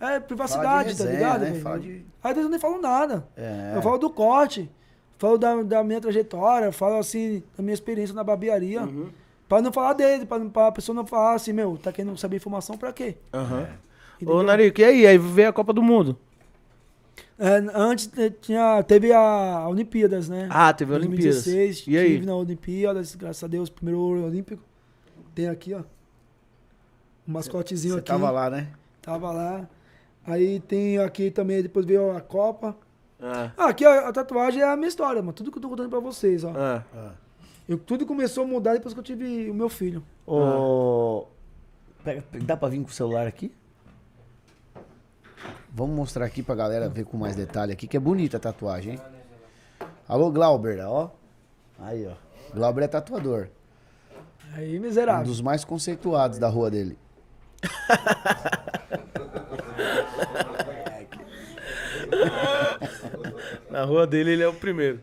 É 0.00 0.18
privacidade, 0.20 0.96
tá 0.96 1.04
resenha, 1.04 1.10
ligado? 1.12 1.40
né? 1.42 1.60
Fala 1.60 1.78
de- 1.80 2.04
vezes 2.24 2.42
eu 2.42 2.48
nem 2.48 2.58
falo 2.58 2.80
nada. 2.80 3.26
É. 3.36 3.72
Eu 3.76 3.82
falo 3.82 3.98
do 3.98 4.10
corte. 4.10 4.70
falo 5.18 5.36
da, 5.38 5.62
da 5.62 5.82
minha 5.84 6.00
trajetória, 6.00 6.70
falo 6.72 6.96
assim, 6.98 7.42
da 7.56 7.62
minha 7.62 7.74
experiência 7.74 8.14
na 8.14 8.22
barbearia. 8.22 8.82
Uhum. 8.82 9.08
Pra 9.48 9.60
não 9.62 9.72
falar 9.72 9.94
dele, 9.94 10.26
pra, 10.26 10.38
pra 10.40 10.72
pessoa 10.72 10.94
não 10.94 11.06
falar 11.06 11.34
assim, 11.34 11.52
meu, 11.52 11.76
tá 11.82 11.90
querendo 11.92 12.16
saber 12.18 12.36
informação 12.36 12.76
pra 12.76 12.92
quê? 12.92 13.16
Aham. 13.32 13.66
Entendeu? 14.16 14.34
Ô, 14.36 14.42
Narico, 14.42 14.80
e 14.80 14.84
aí? 14.84 15.06
Aí 15.06 15.16
veio 15.18 15.48
a 15.48 15.52
Copa 15.52 15.72
do 15.72 15.82
Mundo. 15.82 16.16
É, 17.38 17.62
antes 17.72 18.10
eh, 18.18 18.30
tinha, 18.40 18.82
teve 18.82 19.12
a 19.12 19.66
Olimpíadas, 19.68 20.28
né? 20.28 20.48
Ah, 20.50 20.72
teve 20.72 20.92
a 20.92 20.96
Olimpíadas. 20.96 21.44
2016, 21.44 21.84
E 21.86 21.96
aí? 21.96 22.14
tive 22.14 22.26
na 22.26 22.34
Olimpíadas, 22.34 23.14
graças 23.14 23.42
a 23.44 23.46
Deus, 23.46 23.70
primeiro 23.70 24.00
ouro 24.00 24.24
olímpico. 24.24 24.62
Tem 25.38 25.48
aqui, 25.48 25.72
ó. 25.72 25.82
Um 27.28 27.32
mascotezinho 27.32 27.94
Você 27.94 28.00
aqui. 28.00 28.08
tava 28.08 28.28
lá, 28.28 28.50
né? 28.50 28.72
Tava 29.00 29.30
lá. 29.30 29.68
Aí 30.26 30.58
tem 30.58 30.98
aqui 30.98 31.30
também, 31.30 31.62
depois 31.62 31.86
veio 31.86 32.10
a 32.10 32.20
Copa. 32.20 32.76
Ah, 33.22 33.52
Ah, 33.56 33.68
aqui 33.68 33.84
a, 33.84 34.08
a 34.08 34.12
tatuagem 34.12 34.60
é 34.60 34.64
a 34.68 34.74
minha 34.74 34.88
história, 34.88 35.22
mano. 35.22 35.32
Tudo 35.32 35.52
que 35.52 35.58
eu 35.58 35.62
tô 35.62 35.68
contando 35.68 35.90
pra 35.90 36.00
vocês, 36.00 36.42
ó. 36.42 36.52
ah. 36.56 37.12
Eu, 37.68 37.78
tudo 37.78 38.04
começou 38.04 38.42
a 38.42 38.46
mudar 38.48 38.72
depois 38.72 38.92
que 38.92 38.98
eu 38.98 39.04
tive 39.04 39.48
o 39.48 39.54
meu 39.54 39.68
filho. 39.68 40.02
Pega- 42.02 42.24
dá 42.44 42.56
pra 42.56 42.68
vir 42.68 42.80
com 42.82 42.88
o 42.88 42.92
celular 42.92 43.28
aqui? 43.28 43.54
Vamos 45.72 45.94
mostrar 45.94 46.24
aqui 46.24 46.42
pra 46.42 46.56
galera 46.56 46.88
ver 46.88 47.04
com 47.04 47.16
mais 47.16 47.36
detalhe 47.36 47.72
aqui, 47.72 47.86
que 47.86 47.96
é 47.96 48.00
bonita 48.00 48.38
a 48.38 48.40
tatuagem, 48.40 48.94
hein? 48.94 49.00
Alô, 50.08 50.32
Glauber, 50.32 50.80
ó. 50.84 51.10
Aí, 51.78 52.08
ó. 52.08 52.14
Glauber 52.52 52.82
é 52.82 52.88
tatuador. 52.88 53.46
Aí, 54.54 54.78
Um 54.78 54.82
miserável. 54.82 55.26
dos 55.26 55.40
mais 55.40 55.64
conceituados 55.64 56.38
da 56.38 56.48
rua 56.48 56.70
dele. 56.70 56.98
Na 63.70 63.84
rua 63.84 64.06
dele 64.06 64.32
ele 64.32 64.42
é 64.42 64.48
o 64.48 64.54
primeiro. 64.54 65.00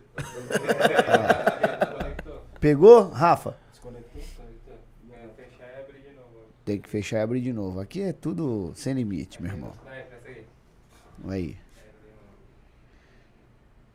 Pegou, 2.60 3.10
Rafa? 3.10 3.58
Fechar 5.36 5.80
abrir 5.80 6.00
de 6.02 6.16
novo. 6.16 6.30
Tem 6.64 6.80
que 6.80 6.90
fechar 6.90 7.18
e 7.18 7.22
abrir 7.22 7.42
de 7.42 7.54
novo. 7.54 7.80
Aqui 7.80 8.02
é 8.02 8.14
tudo 8.14 8.72
sem 8.76 8.94
limite, 8.94 9.42
meu 9.42 9.52
irmão. 9.52 9.74
Aí. 11.28 11.58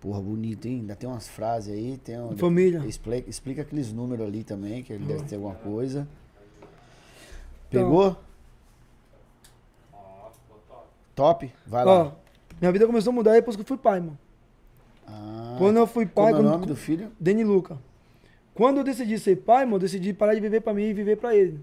Porra, 0.01 0.21
bonito, 0.21 0.67
hein? 0.67 0.81
Ainda 0.81 0.97
tem 0.97 1.09
umas 1.09 1.29
frases 1.29 1.75
aí. 1.75 1.99
Tem 1.99 2.19
um... 2.19 2.37
Família. 2.37 2.79
Explica, 2.87 3.29
explica 3.29 3.63
aqueles 3.63 3.93
números 3.93 4.27
ali 4.27 4.43
também, 4.43 4.83
que 4.83 4.93
ele 4.95 5.05
deve 5.05 5.25
ter 5.25 5.35
alguma 5.37 5.55
coisa. 5.55 6.09
Então. 7.69 7.83
Pegou? 7.85 8.17
Ficou 10.33 10.59
top. 10.69 10.87
Top? 11.15 11.53
Vai 11.67 11.85
Ó, 11.85 12.03
lá. 12.05 12.17
minha 12.61 12.73
vida 12.73 12.87
começou 12.87 13.11
a 13.11 13.15
mudar 13.15 13.33
depois 13.33 13.57
que 13.57 13.63
eu 13.63 13.67
fui 13.67 13.77
pai, 13.77 14.01
mano. 14.01 14.19
Ah, 15.07 15.57
Quando 15.59 15.77
eu 15.77 15.87
fui 15.87 16.07
como 16.07 16.15
pai, 16.27 16.33
é 16.33 16.35
o 16.35 16.39
quando- 16.39 16.51
nome 16.51 16.67
do 16.67 16.77
filho? 16.77 17.13
Deni 17.21 17.45
Luca. 17.45 17.79
Quando 18.55 18.79
eu 18.79 18.85
decidi 18.85 19.19
ser 19.19 19.37
pai, 19.37 19.65
mano, 19.65 19.77
eu 19.77 19.81
decidi 19.81 20.13
parar 20.13 20.35
de 20.35 20.41
viver 20.41 20.61
pra 20.61 20.73
mim 20.73 20.85
e 20.85 20.93
viver 20.95 21.17
pra 21.17 21.35
ele. 21.35 21.61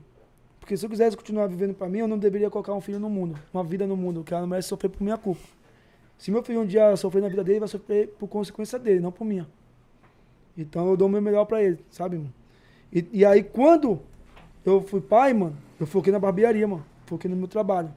Porque 0.60 0.76
se 0.76 0.86
eu 0.86 0.90
quisesse 0.90 1.16
continuar 1.16 1.48
vivendo 1.48 1.74
pra 1.74 1.88
mim, 1.88 2.00
eu 2.00 2.08
não 2.08 2.18
deveria 2.20 2.50
colocar 2.50 2.74
um 2.74 2.82
filho 2.82 3.00
no 3.00 3.10
mundo, 3.10 3.40
uma 3.54 3.64
vida 3.64 3.88
no 3.88 3.96
mundo, 3.96 4.24
que 4.24 4.34
ela 4.34 4.42
não 4.42 4.48
merece 4.50 4.68
sofrer 4.68 4.90
por 4.90 5.02
minha 5.02 5.18
culpa. 5.18 5.42
Se 6.18 6.32
meu 6.32 6.44
filho 6.44 6.62
um 6.62 6.66
dia 6.66 6.96
sofrer 6.96 7.22
na 7.22 7.30
vida 7.30 7.44
dele, 7.44 7.60
vai 7.60 7.68
sofrer 7.68 8.08
por 8.20 8.28
consequência 8.28 8.80
dele, 8.80 9.00
não 9.00 9.12
por 9.12 9.26
minha. 9.26 9.48
Então 10.58 10.90
eu 10.90 10.98
dou 10.98 11.08
o 11.08 11.12
meu 11.12 11.22
melhor 11.22 11.46
pra 11.46 11.62
ele, 11.62 11.80
sabe, 11.90 12.18
mano? 12.18 12.34
E, 12.92 13.06
e 13.14 13.26
aí 13.26 13.44
quando 13.44 14.00
eu 14.66 14.82
fui 14.82 15.00
pai, 15.00 15.34
mano, 15.34 15.56
eu 15.80 15.86
foquei 15.86 16.12
na 16.12 16.20
barbearia, 16.20 16.68
mano. 16.68 16.86
Foquei 17.06 17.30
no 17.30 17.38
meu 17.38 17.48
trabalho. 17.48 17.94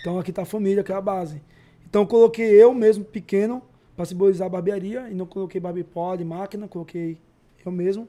Então 0.00 0.18
aqui 0.18 0.32
tá 0.32 0.42
a 0.42 0.46
família, 0.46 0.84
que 0.84 0.92
é 0.92 0.94
a 0.94 1.00
base. 1.00 1.42
Então 1.88 2.06
coloquei 2.06 2.50
eu 2.50 2.72
mesmo, 2.72 3.04
pequeno, 3.04 3.62
pra 3.96 4.04
simbolizar 4.04 4.46
a 4.46 4.50
barbearia, 4.50 5.08
e 5.10 5.14
não 5.14 5.26
coloquei 5.26 5.60
barbipod, 5.60 6.24
máquina, 6.24 6.68
coloquei 6.68 7.18
eu 7.64 7.72
mesmo. 7.72 8.06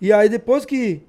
E 0.00 0.12
aí 0.12 0.28
depois 0.28 0.64
que 0.64 1.02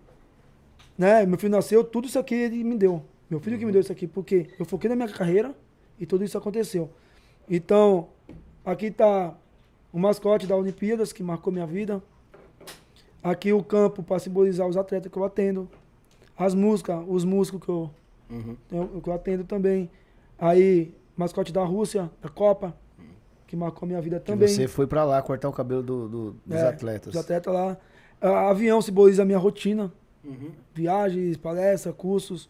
né, 0.97 1.25
meu 1.25 1.37
filho 1.37 1.51
nasceu, 1.51 1.83
tudo 1.83 2.07
isso 2.07 2.17
aqui 2.17 2.35
ele 2.35 2.63
me 2.63 2.75
deu. 2.75 3.03
Meu 3.29 3.39
filho 3.39 3.57
que 3.57 3.65
me 3.65 3.71
deu 3.71 3.81
isso 3.81 3.91
aqui, 3.91 4.07
porque 4.07 4.47
eu 4.57 4.65
foquei 4.65 4.89
na 4.89 4.95
minha 4.95 5.07
carreira 5.07 5.55
e 5.99 6.05
tudo 6.05 6.23
isso 6.23 6.37
aconteceu. 6.37 6.89
Então, 7.49 8.07
aqui 8.65 8.91
tá 8.91 9.33
o 9.91 9.99
mascote 9.99 10.45
da 10.47 10.55
Olimpíadas, 10.55 11.11
que 11.13 11.23
marcou 11.23 11.51
minha 11.51 11.65
vida. 11.65 12.01
Aqui 13.23 13.51
o 13.51 13.63
campo 13.63 14.03
para 14.03 14.19
simbolizar 14.19 14.67
os 14.67 14.77
atletas 14.77 15.11
que 15.11 15.17
eu 15.17 15.23
atendo. 15.23 15.69
As 16.37 16.53
músicas, 16.53 17.03
os 17.07 17.25
músicos 17.25 17.61
que 17.61 17.69
eu, 17.69 17.89
eu- 18.71 19.01
que 19.01 19.09
eu 19.09 19.13
atendo 19.13 19.43
também. 19.43 19.89
Aí, 20.37 20.93
mascote 21.15 21.51
da 21.51 21.63
Rússia, 21.63 22.09
da 22.21 22.29
Copa, 22.29 22.75
que 23.47 23.55
marcou 23.55 23.87
minha 23.87 24.01
vida 24.01 24.19
também. 24.19 24.47
você 24.47 24.67
foi 24.67 24.85
pra 24.85 25.03
lá 25.03 25.21
cortar 25.21 25.49
o 25.49 25.53
cabelo 25.53 25.81
do- 25.81 26.07
do- 26.09 26.31
dos 26.45 26.57
É, 26.57 26.67
atletas. 26.67 27.15
Os 27.15 27.19
atletas 27.19 27.51
lá. 27.53 27.77
A- 28.21 28.49
avião 28.49 28.81
simboliza 28.81 29.23
a 29.23 29.25
minha 29.25 29.37
rotina. 29.39 29.91
Viagens, 30.73 31.37
palestras, 31.37 31.95
cursos. 31.95 32.49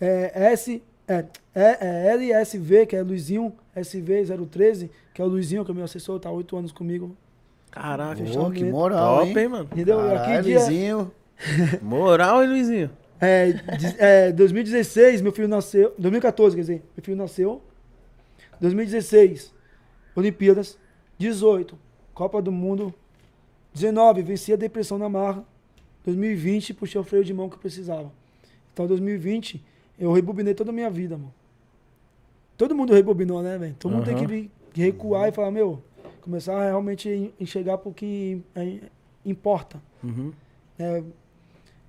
É, 0.00 0.52
S, 0.52 0.82
é, 1.08 1.24
é, 1.54 2.08
é 2.08 2.12
LSV, 2.14 2.86
que 2.86 2.94
é 2.96 3.02
Luizinho, 3.02 3.52
SV013, 3.76 4.90
que 5.14 5.20
é 5.22 5.24
o 5.24 5.28
Luizinho, 5.28 5.64
que 5.64 5.70
é 5.70 5.74
meu 5.74 5.84
assessor, 5.84 6.20
tá 6.20 6.28
há 6.28 6.32
oito 6.32 6.56
anos 6.56 6.70
comigo. 6.72 7.16
Caraca, 7.70 8.22
Pô, 8.22 8.50
que 8.50 8.64
moral, 8.64 9.18
top, 9.18 9.30
hein? 9.30 9.38
hein, 9.38 9.48
mano? 9.48 9.68
Entendeu? 9.72 9.98
Caralho, 9.98 10.20
Aqui 10.38 10.42
dia, 10.42 10.58
Luizinho. 10.58 11.12
Moral, 11.82 12.42
hein, 12.42 12.48
Luizinho? 12.48 12.90
é, 13.20 13.52
de- 13.52 13.96
é, 13.98 14.32
2016, 14.32 15.20
meu 15.20 15.32
filho 15.32 15.48
nasceu. 15.48 15.94
2014, 15.98 16.54
quer 16.56 16.60
dizer, 16.62 16.82
meu 16.96 17.04
filho 17.04 17.16
nasceu. 17.16 17.62
2016, 18.60 19.52
Olimpíadas. 20.14 20.78
18, 21.18 21.76
Copa 22.14 22.40
do 22.40 22.52
Mundo. 22.52 22.94
19, 23.74 24.22
venci 24.22 24.52
a 24.52 24.56
depressão 24.56 24.98
na 24.98 25.08
marra. 25.08 25.44
2020, 26.04 26.74
puxei 26.74 27.00
o 27.00 27.04
freio 27.04 27.24
de 27.24 27.34
mão 27.34 27.48
que 27.48 27.56
eu 27.56 27.60
precisava. 27.60 28.10
Então, 28.72 28.86
2020, 28.86 29.62
eu 29.98 30.12
rebobinei 30.12 30.54
toda 30.54 30.70
a 30.70 30.72
minha 30.72 30.90
vida, 30.90 31.16
mano. 31.16 31.32
Todo 32.56 32.74
mundo 32.74 32.92
rebobinou, 32.92 33.42
né, 33.42 33.56
velho? 33.58 33.76
Todo 33.78 33.92
mundo 33.92 34.04
tem 34.04 34.16
que 34.16 34.26
vir- 34.26 34.50
recuar 34.74 35.28
e 35.28 35.32
falar, 35.32 35.50
meu, 35.50 35.82
começar 36.20 36.56
a 36.56 36.64
realmente 36.64 37.08
en- 37.08 37.32
enxergar 37.40 37.78
pro 37.78 37.92
que 37.92 38.42
é, 38.54 38.78
importa. 39.24 39.80
Uhum. 40.02 40.32
né? 40.78 41.04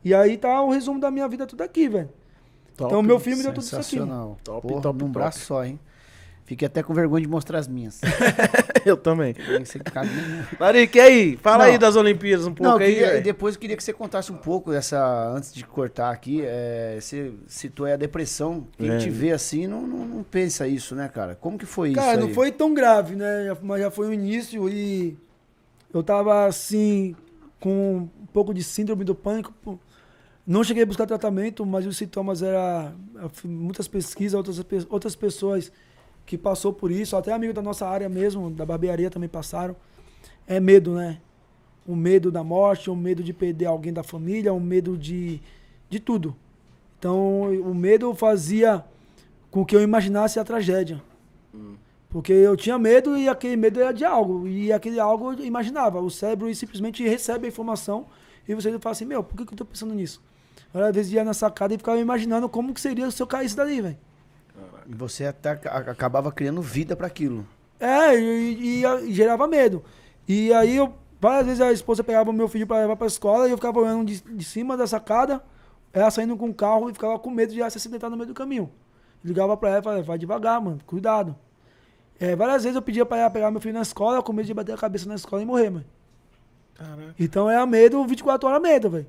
E 0.03 0.13
aí 0.13 0.37
tá 0.37 0.61
o 0.61 0.69
resumo 0.71 0.99
da 0.99 1.11
minha 1.11 1.27
vida 1.27 1.45
tudo 1.45 1.61
aqui, 1.61 1.89
velho. 1.89 2.09
Então, 2.73 3.01
meu 3.03 3.19
filho 3.19 3.35
me 3.37 3.43
deu 3.43 3.53
tudo 3.53 3.63
isso 3.63 3.75
aqui. 3.75 3.83
Sensacional. 3.85 4.37
Top, 4.43 4.65
Porra, 4.67 4.81
top, 4.81 4.99
num 4.99 5.07
top. 5.07 5.13
braço 5.19 5.39
só, 5.39 5.65
hein? 5.65 5.77
Fiquei 6.49 6.65
até 6.65 6.81
com 6.81 6.95
vergonha 6.95 7.21
de 7.21 7.27
mostrar 7.29 7.59
as 7.59 7.67
minhas. 7.67 8.01
Eu 8.83 8.97
também. 8.97 9.35
Marique, 10.59 10.97
e 10.97 11.01
aí? 11.01 11.37
Fala 11.37 11.65
Não. 11.65 11.71
aí 11.71 11.77
das 11.77 11.95
Olimpíadas 11.95 12.47
um 12.47 12.53
pouco 12.55 12.63
Não, 12.71 12.77
aí, 12.79 12.95
queria- 12.95 13.21
depois 13.21 13.53
eu 13.53 13.61
queria 13.61 13.77
que 13.77 13.83
você 13.83 13.93
contasse 13.93 14.31
um 14.31 14.35
pouco 14.37 14.71
dessa. 14.71 15.29
Antes 15.31 15.53
de 15.53 15.63
cortar 15.63 16.09
aqui, 16.09 16.41
é, 16.43 16.97
você 16.99 17.33
citou 17.45 17.85
aí 17.85 17.93
a 17.93 17.97
depressão. 17.97 18.65
Quem 18.79 18.89
É. 18.89 18.97
te 18.97 19.11
vê 19.11 19.31
assim 19.31 19.67
não, 19.67 19.85
não, 19.85 20.05
não 20.07 20.23
pensa 20.23 20.67
isso, 20.67 20.95
né, 20.95 21.07
cara? 21.07 21.35
Como 21.35 21.55
que 21.55 21.67
foi 21.67 21.89
isso? 21.89 21.99
Cara, 21.99 22.17
não 22.19 22.29
foi 22.33 22.51
tão 22.51 22.73
grave, 22.73 23.15
né? 23.15 23.55
Mas 23.61 23.81
já 23.81 23.91
foi 23.91 24.07
o 24.07 24.13
início 24.13 24.67
e 24.67 25.15
eu 25.93 26.01
tava 26.01 26.47
assim, 26.47 27.15
com 27.59 28.09
um 28.19 28.25
pouco 28.33 28.55
de 28.55 28.63
síndrome 28.63 29.03
do 29.03 29.13
pânico. 29.13 29.79
Não 30.47 30.63
cheguei 30.63 30.81
a 30.81 30.85
buscar 30.87 31.05
tratamento, 31.05 31.63
mas 31.63 31.85
os 31.85 31.95
sintomas 31.95 32.41
eram 32.41 32.93
muitas 33.45 33.87
pesquisas, 33.87 34.33
outras, 34.33 34.65
outras 34.89 35.15
pessoas 35.15 35.71
que 36.29 36.37
passou 36.37 36.71
por 36.71 36.91
isso, 36.91 37.17
até 37.17 37.33
amigos 37.33 37.55
da 37.55 37.61
nossa 37.61 37.87
área 37.87 38.07
mesmo, 38.07 38.51
da 38.51 38.63
barbearia 38.63 39.09
também 39.09 39.27
passaram. 39.27 39.75
É 40.45 40.59
medo, 40.59 40.93
né? 40.93 41.19
O 41.87 41.95
medo 41.95 42.31
da 42.31 42.43
morte, 42.43 42.87
o 42.87 42.95
medo 42.95 43.23
de 43.23 43.33
perder 43.33 43.65
alguém 43.65 43.91
da 43.91 44.03
família, 44.03 44.53
o 44.53 44.59
medo 44.59 44.95
de, 44.95 45.41
de 45.89 45.99
tudo. 45.99 46.35
Então, 46.99 47.51
o 47.63 47.73
medo 47.73 48.13
fazia 48.13 48.85
com 49.49 49.65
que 49.65 49.75
eu 49.75 49.81
imaginasse 49.81 50.39
a 50.39 50.43
tragédia. 50.43 51.01
Porque 52.09 52.31
eu 52.31 52.55
tinha 52.55 52.77
medo 52.77 53.17
e 53.17 53.27
aquele 53.27 53.55
medo 53.55 53.81
era 53.81 53.91
de 53.91 54.05
algo. 54.05 54.47
E 54.47 54.71
aquele 54.71 54.99
algo 54.99 55.33
eu 55.33 55.43
imaginava. 55.43 55.99
O 55.99 56.11
cérebro 56.11 56.53
simplesmente 56.53 57.03
recebe 57.03 57.47
a 57.47 57.49
informação 57.49 58.05
e 58.47 58.53
você 58.53 58.77
fala 58.77 58.91
assim, 58.91 59.05
meu, 59.05 59.23
por 59.23 59.35
que, 59.35 59.47
que 59.47 59.53
eu 59.53 59.57
tô 59.57 59.65
pensando 59.65 59.95
nisso? 59.95 60.21
Eu, 60.71 60.85
às 60.85 60.93
vezes 60.93 61.11
ia 61.11 61.23
na 61.23 61.33
sacada 61.33 61.73
e 61.73 61.77
ficava 61.77 61.97
imaginando 61.99 62.47
como 62.47 62.71
que 62.71 62.81
seria 62.81 63.09
se 63.09 63.19
eu 63.19 63.25
caísse 63.25 63.55
dali, 63.55 63.81
velho. 63.81 63.97
E 64.89 64.93
você 64.95 65.25
até 65.27 65.51
ac- 65.51 65.67
acabava 65.67 66.31
criando 66.31 66.61
vida 66.63 66.95
pra 66.95 67.05
aquilo. 67.07 67.45
É, 67.79 68.19
e, 68.19 68.81
e- 68.83 68.85
e 69.09 69.13
gerava 69.13 69.47
medo. 69.47 69.83
E 70.27 70.51
aí 70.53 70.75
eu, 70.75 70.93
várias 71.21 71.45
vezes 71.45 71.61
a 71.61 71.71
esposa 71.71 72.03
pegava 72.03 72.31
o 72.31 72.33
meu 72.33 72.47
filho 72.47 72.65
pra 72.65 72.79
levar 72.79 72.95
pra 72.95 73.05
escola 73.07 73.47
e 73.47 73.51
eu 73.51 73.57
ficava 73.57 73.79
olhando 73.79 74.05
de, 74.05 74.19
de 74.19 74.43
cima 74.43 74.75
da 74.75 74.87
sacada, 74.87 75.43
ela 75.93 76.09
saindo 76.09 76.35
com 76.35 76.49
o 76.49 76.53
carro 76.53 76.89
e 76.89 76.93
ficava 76.93 77.19
com 77.19 77.29
medo 77.29 77.53
de 77.53 77.61
ela 77.61 77.69
se 77.69 77.77
acidentar 77.77 78.09
no 78.09 78.17
meio 78.17 78.27
do 78.27 78.33
caminho. 78.33 78.69
Ligava 79.23 79.55
pra 79.55 79.69
ela 79.69 79.79
e 79.79 79.83
falava, 79.83 80.01
vai 80.03 80.17
devagar, 80.17 80.59
mano, 80.61 80.79
cuidado. 80.85 81.35
É, 82.19 82.35
várias 82.35 82.63
vezes 82.63 82.75
eu 82.75 82.81
pedia 82.81 83.05
pra 83.05 83.17
ela 83.17 83.29
pegar 83.29 83.51
meu 83.51 83.61
filho 83.61 83.73
na 83.75 83.81
escola, 83.81 84.21
com 84.23 84.33
medo 84.33 84.45
de 84.47 84.53
bater 84.53 84.73
a 84.73 84.77
cabeça 84.77 85.07
na 85.07 85.15
escola 85.15 85.41
e 85.41 85.45
morrer, 85.45 85.69
mano. 85.69 85.85
Caraca. 86.75 87.15
Então 87.19 87.49
é 87.49 87.63
medo, 87.65 88.03
24 88.05 88.47
horas 88.49 88.61
medo, 88.61 88.89
velho. 88.89 89.07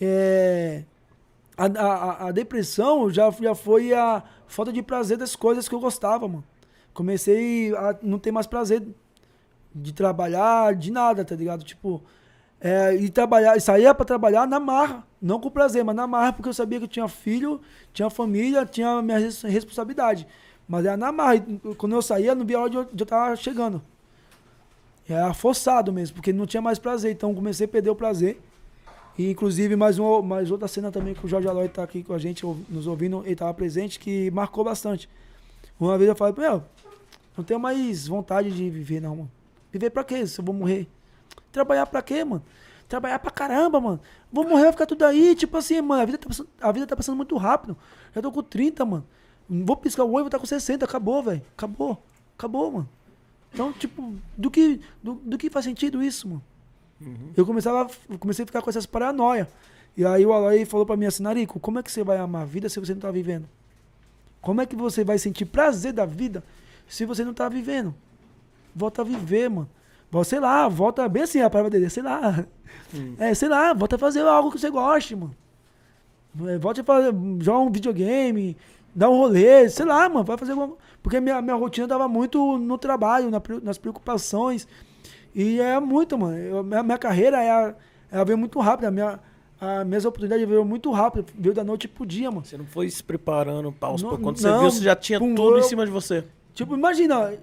É, 0.00 0.82
a, 1.58 1.66
a, 1.66 2.28
a 2.28 2.32
depressão 2.32 3.10
já, 3.10 3.30
já 3.30 3.54
foi 3.54 3.92
a 3.92 4.22
falta 4.46 4.72
de 4.72 4.82
prazer 4.82 5.18
das 5.18 5.36
coisas 5.36 5.68
que 5.68 5.74
eu 5.74 5.80
gostava, 5.80 6.28
mano. 6.28 6.44
Comecei 6.94 7.74
a 7.76 7.96
não 8.02 8.18
ter 8.18 8.32
mais 8.32 8.46
prazer 8.46 8.82
de 9.74 9.92
trabalhar, 9.92 10.74
de 10.74 10.90
nada, 10.90 11.24
tá 11.24 11.34
ligado? 11.34 11.64
Tipo, 11.64 12.02
é, 12.60 12.94
e 12.96 13.08
trabalhar, 13.10 13.56
e 13.56 13.60
saía 13.60 13.94
pra 13.94 14.04
trabalhar 14.04 14.46
na 14.46 14.58
marra, 14.60 15.06
não 15.20 15.40
com 15.40 15.50
prazer, 15.50 15.84
mas 15.84 15.94
na 15.94 16.06
marra, 16.06 16.32
porque 16.32 16.48
eu 16.48 16.54
sabia 16.54 16.78
que 16.78 16.84
eu 16.84 16.88
tinha 16.88 17.08
filho, 17.08 17.60
tinha 17.92 18.10
família, 18.10 18.66
tinha 18.66 19.02
minha 19.02 19.18
res- 19.18 19.42
responsabilidade. 19.42 20.26
Mas 20.68 20.84
era 20.84 20.96
na 20.96 21.12
marra. 21.12 21.44
Quando 21.78 21.94
eu 21.94 22.02
saía, 22.02 22.34
não 22.34 22.44
via 22.46 22.58
a 22.58 22.60
hora 22.62 22.70
de 22.70 22.76
eu, 22.76 22.84
de 22.84 23.02
eu 23.02 23.06
tava 23.06 23.36
chegando. 23.36 23.82
Era 25.08 25.32
forçado 25.32 25.92
mesmo, 25.92 26.16
porque 26.16 26.32
não 26.32 26.46
tinha 26.46 26.60
mais 26.60 26.78
prazer. 26.78 27.12
Então 27.12 27.34
comecei 27.34 27.64
a 27.66 27.68
perder 27.68 27.90
o 27.90 27.96
prazer. 27.96 28.38
E 29.18 29.30
inclusive 29.30 29.74
mais, 29.74 29.98
uma, 29.98 30.22
mais 30.22 30.50
outra 30.50 30.68
cena 30.68 30.92
também 30.92 31.12
que 31.12 31.26
o 31.26 31.28
Jorge 31.28 31.48
Aloy 31.48 31.68
tá 31.68 31.82
aqui 31.82 32.04
com 32.04 32.14
a 32.14 32.18
gente, 32.18 32.46
nos 32.68 32.86
ouvindo, 32.86 33.22
ele 33.26 33.34
tava 33.34 33.52
presente, 33.52 33.98
que 33.98 34.30
marcou 34.30 34.62
bastante. 34.62 35.08
Uma 35.78 35.98
vez 35.98 36.08
eu 36.08 36.14
falei, 36.14 36.34
meu, 36.38 36.62
não 37.36 37.42
tenho 37.42 37.58
mais 37.58 38.06
vontade 38.06 38.52
de 38.52 38.70
viver 38.70 39.00
não, 39.00 39.16
mano. 39.16 39.30
Viver 39.72 39.90
pra 39.90 40.04
quê 40.04 40.24
se 40.24 40.40
eu 40.40 40.44
vou 40.44 40.54
morrer? 40.54 40.86
Trabalhar 41.50 41.86
pra 41.86 42.00
quê, 42.00 42.22
mano? 42.24 42.42
Trabalhar 42.88 43.18
pra 43.18 43.30
caramba, 43.30 43.80
mano. 43.80 44.00
Vou 44.32 44.48
morrer, 44.48 44.62
vai 44.62 44.72
ficar 44.72 44.86
tudo 44.86 45.04
aí. 45.04 45.34
Tipo 45.34 45.56
assim, 45.56 45.80
mano, 45.80 46.00
a 46.00 46.04
vida 46.04 46.18
tá 46.18 46.28
passando, 46.28 46.48
a 46.60 46.72
vida 46.72 46.86
tá 46.86 46.96
passando 46.96 47.16
muito 47.16 47.36
rápido. 47.36 47.76
Já 48.14 48.22
tô 48.22 48.30
com 48.30 48.42
30, 48.42 48.84
mano. 48.84 49.06
Vou 49.48 49.76
piscar 49.76 50.04
o 50.04 50.12
olho, 50.12 50.24
vou 50.24 50.26
estar 50.26 50.38
com 50.38 50.46
60. 50.46 50.84
Acabou, 50.84 51.22
velho. 51.22 51.42
Acabou. 51.56 52.02
Acabou, 52.36 52.70
mano. 52.70 52.88
Então, 53.52 53.72
tipo, 53.72 54.14
do 54.36 54.50
que, 54.50 54.80
do, 55.02 55.14
do 55.14 55.36
que 55.36 55.50
faz 55.50 55.64
sentido 55.64 56.02
isso, 56.02 56.28
mano? 56.28 56.42
Eu 57.36 57.46
começava, 57.46 57.88
comecei 58.18 58.42
a 58.42 58.46
ficar 58.46 58.62
com 58.62 58.70
essas 58.70 58.86
paranoia. 58.86 59.48
E 59.96 60.04
aí 60.04 60.24
o 60.24 60.32
Aloy 60.32 60.64
falou 60.64 60.86
pra 60.86 60.96
mim 60.96 61.06
assim, 61.06 61.22
Narico, 61.22 61.58
como 61.60 61.78
é 61.78 61.82
que 61.82 61.90
você 61.90 62.04
vai 62.04 62.18
amar 62.18 62.42
a 62.42 62.44
vida 62.44 62.68
se 62.68 62.78
você 62.78 62.92
não 62.94 63.00
tá 63.00 63.10
vivendo? 63.10 63.48
Como 64.40 64.60
é 64.60 64.66
que 64.66 64.76
você 64.76 65.04
vai 65.04 65.18
sentir 65.18 65.44
prazer 65.44 65.92
da 65.92 66.06
vida 66.06 66.42
se 66.88 67.04
você 67.04 67.24
não 67.24 67.34
tá 67.34 67.48
vivendo? 67.48 67.94
Volta 68.74 69.02
a 69.02 69.04
viver, 69.04 69.50
mano. 69.50 69.68
Volta, 70.10 70.30
sei 70.30 70.40
lá, 70.40 70.68
volta 70.68 71.08
bem 71.08 71.24
assim 71.24 71.40
a 71.40 71.50
palavra 71.50 71.70
dele, 71.70 71.90
sei 71.90 72.02
lá. 72.02 72.44
É, 73.18 73.34
sei 73.34 73.48
lá, 73.48 73.74
volta 73.74 73.96
a 73.96 73.98
fazer 73.98 74.20
algo 74.20 74.50
que 74.50 74.58
você 74.58 74.70
goste, 74.70 75.14
mano. 75.14 75.34
É, 76.46 76.58
Volte 76.58 76.80
a 76.80 76.84
fazer, 76.84 77.12
joga 77.40 77.58
um 77.58 77.70
videogame, 77.70 78.56
dá 78.94 79.08
um 79.10 79.16
rolê, 79.16 79.68
sei 79.68 79.84
lá, 79.84 80.08
mano, 80.08 80.24
vai 80.24 80.38
fazer 80.38 80.52
alguma 80.52 80.76
Porque 81.02 81.20
minha, 81.20 81.42
minha 81.42 81.56
rotina 81.56 81.88
tava 81.88 82.08
muito 82.08 82.56
no 82.58 82.78
trabalho, 82.78 83.30
na 83.30 83.42
nas 83.62 83.78
preocupações. 83.78 84.66
E 85.34 85.60
é 85.60 85.78
muito, 85.78 86.16
mano. 86.18 86.36
Eu- 86.36 86.62
minha, 86.64 86.82
minha 86.82 86.98
carreira 86.98 87.42
é, 87.42 87.74
ela 88.10 88.24
veio 88.24 88.38
muito 88.38 88.58
rápida. 88.60 88.88
A 88.88 88.90
minha, 88.90 89.20
a 89.60 89.84
minhas 89.84 90.04
oportunidades 90.04 90.48
veio 90.48 90.64
muito 90.64 90.90
rápido. 90.90 91.26
Veio 91.38 91.54
da 91.54 91.62
noite 91.64 91.86
pro 91.88 92.04
dia, 92.06 92.30
mano. 92.30 92.44
Você 92.44 92.56
não 92.58 92.64
foi 92.66 92.88
se 92.90 93.02
preparando 93.02 93.70
pra 93.72 93.88
aos 93.88 94.02
Não. 94.02 94.16
Quando 94.18 94.38
você 94.38 94.50
viu, 94.50 94.70
você 94.70 94.82
já 94.82 94.96
tinha 94.96 95.18
pum, 95.18 95.34
tudo 95.34 95.56
em 95.56 95.60
eu- 95.60 95.64
cima 95.64 95.84
de 95.84 95.90
você. 95.92 96.24
Tipo, 96.54 96.74
imagina, 96.74 97.34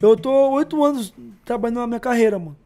eu 0.00 0.16
tô 0.16 0.50
oito 0.50 0.82
anos 0.84 1.14
trabalhando 1.44 1.80
na 1.80 1.86
minha 1.86 2.00
carreira, 2.00 2.38
mano. 2.38 2.56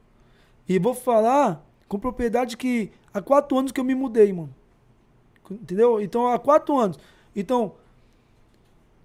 E 0.69 0.79
vou 0.79 0.95
falar 0.95 1.65
com 1.89 1.99
propriedade 1.99 2.57
que 2.57 2.91
há 3.13 3.21
quatro 3.21 3.57
anos 3.59 3.71
que 3.71 3.79
eu 3.79 3.85
me 3.85 3.95
mudei, 3.95 4.33
mano. 4.33 4.53
Entendeu? 5.51 6.01
Então, 6.01 6.27
há 6.27 6.39
quatro 6.39 6.77
anos. 6.79 6.99
Então, 7.37 7.75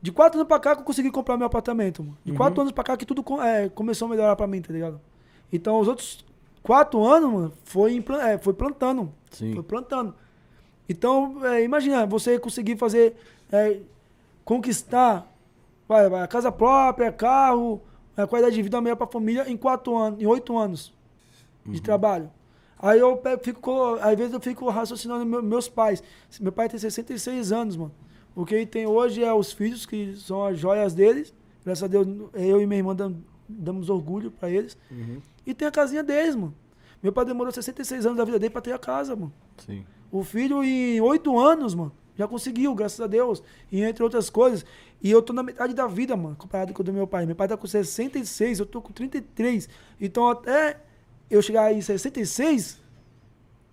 de 0.01 0.12
quatro 0.12 0.39
anos 0.39 0.47
pra 0.47 0.57
cá 0.60 0.74
que 0.76 0.82
eu 0.82 0.86
consegui 0.86 1.12
comprar 1.12 1.36
meu 1.36 1.45
apartamento, 1.47 2.01
mano. 2.01 2.18
De 2.24 2.32
quatro 2.32 2.62
anos 2.62 2.72
pra 2.72 2.84
cá 2.84 2.95
que 2.95 3.05
tudo 3.05 3.24
é, 3.41 3.68
começou 3.70 4.05
a 4.07 4.10
melhorar 4.10 4.36
pra 4.38 4.47
mim, 4.47 4.62
tá 4.62 4.72
ligado? 4.72 4.99
Então, 5.52 5.80
os 5.80 5.88
outros 5.88 6.24
quatro 6.64 7.04
anos, 7.06 7.32
mano, 7.32 7.54
foi, 7.64 8.04
é, 8.22 8.38
foi 8.38 8.54
plantando. 8.54 9.12
Sim. 9.32 9.54
Foi 9.54 9.64
plantando. 9.64 10.14
Então, 10.88 11.45
é, 11.45 11.64
imagina, 11.64 12.06
você 12.06 12.38
conseguir 12.39 12.78
fazer, 12.78 13.16
é, 13.52 13.80
conquistar 14.43 15.32
vai, 15.88 16.10
vai, 16.10 16.22
a 16.22 16.28
casa 16.28 16.52
própria, 16.52 17.12
carro, 17.12 17.82
a 18.16 18.28
qualidade 18.28 18.56
de 18.56 18.62
vida 18.62 18.80
melhor 18.82 18.95
pra 18.95 19.08
família 19.08 19.50
em 19.50 19.58
quatro 19.58 19.95
anos, 19.97 20.22
em 20.22 20.26
oito 20.26 20.58
anos 20.58 20.93
de 21.66 21.82
trabalho. 21.82 22.30
Aí 22.82 23.00
eu 23.00 23.18
pego, 23.18 23.43
fico, 23.43 23.60
co- 23.60 23.97
às 24.02 24.18
vezes 24.18 24.34
eu 24.34 24.39
fico 24.39 24.68
raciocinando 24.70 25.26
meu- 25.26 25.43
meus 25.43 25.68
pais. 25.68 26.02
Meu 26.39 26.52
pai 26.52 26.70
tem 26.70 26.80
66 26.80 27.52
anos, 27.52 27.76
mano. 27.76 27.91
O 28.36 28.45
que 28.45 28.56
ele 28.56 28.66
tem 28.66 28.86
hoje 28.88 29.24
é 29.24 29.34
os 29.34 29.52
filhos, 29.52 29.86
que 29.86 30.16
são 30.16 30.45
as 30.45 30.58
joias 30.58 30.93
deles. 30.93 31.34
Graças 31.66 31.84
a 31.84 31.88
Deus, 31.88 32.08
eu 32.34 32.62
e 32.62 32.66
minha 32.66 32.80
irmã 32.80 32.95
dam- 32.95 33.18
damos 33.47 33.89
orgulho 33.89 34.32
pra 34.32 34.50
eles. 34.50 34.78
E 35.46 35.54
tem 35.54 35.68
a 35.68 35.72
casinha 35.72 36.04
deles, 36.04 36.36
mano. 36.36 36.54
Meu 37.02 37.14
pai 37.14 37.26
demorou 37.26 37.52
66 37.52 38.06
anos 38.06 38.18
da 38.18 38.26
vida 38.26 38.38
dele 38.38 38.52
pra 38.52 38.62
ter 38.62 38.74
a 38.74 38.80
casa, 38.80 39.16
mano. 39.16 39.34
Sim. 39.58 39.86
O 40.12 40.24
filho, 40.24 40.64
em 40.64 41.00
oito 41.00 41.40
anos, 41.40 41.74
mano, 41.74 41.92
já 42.16 42.28
conseguiu, 42.28 42.76
graças 42.76 43.00
a 43.00 43.08
Deus. 43.08 43.42
E 43.72 43.82
entre 43.82 44.04
outras 44.04 44.30
coisas. 44.30 44.66
E 45.02 45.10
eu 45.10 45.22
tô 45.22 45.32
na 45.32 45.42
metade 45.42 45.74
da 45.74 45.88
vida, 45.88 46.16
mano, 46.18 46.36
comparado 46.36 46.74
com 46.74 46.82
o 46.82 46.86
do 46.86 46.92
meu 46.92 47.08
pai. 47.08 47.26
Meu 47.26 47.36
pai 47.36 47.48
tá 47.48 47.56
com 47.56 47.66
66, 47.66 48.60
eu 48.60 48.66
tô 48.66 48.82
com 48.82 48.92
33. 48.92 49.70
Então, 50.02 50.28
até 50.28 50.82
eu 51.30 51.42
chegar 51.42 51.72
em 51.74 51.80
66, 51.80 52.82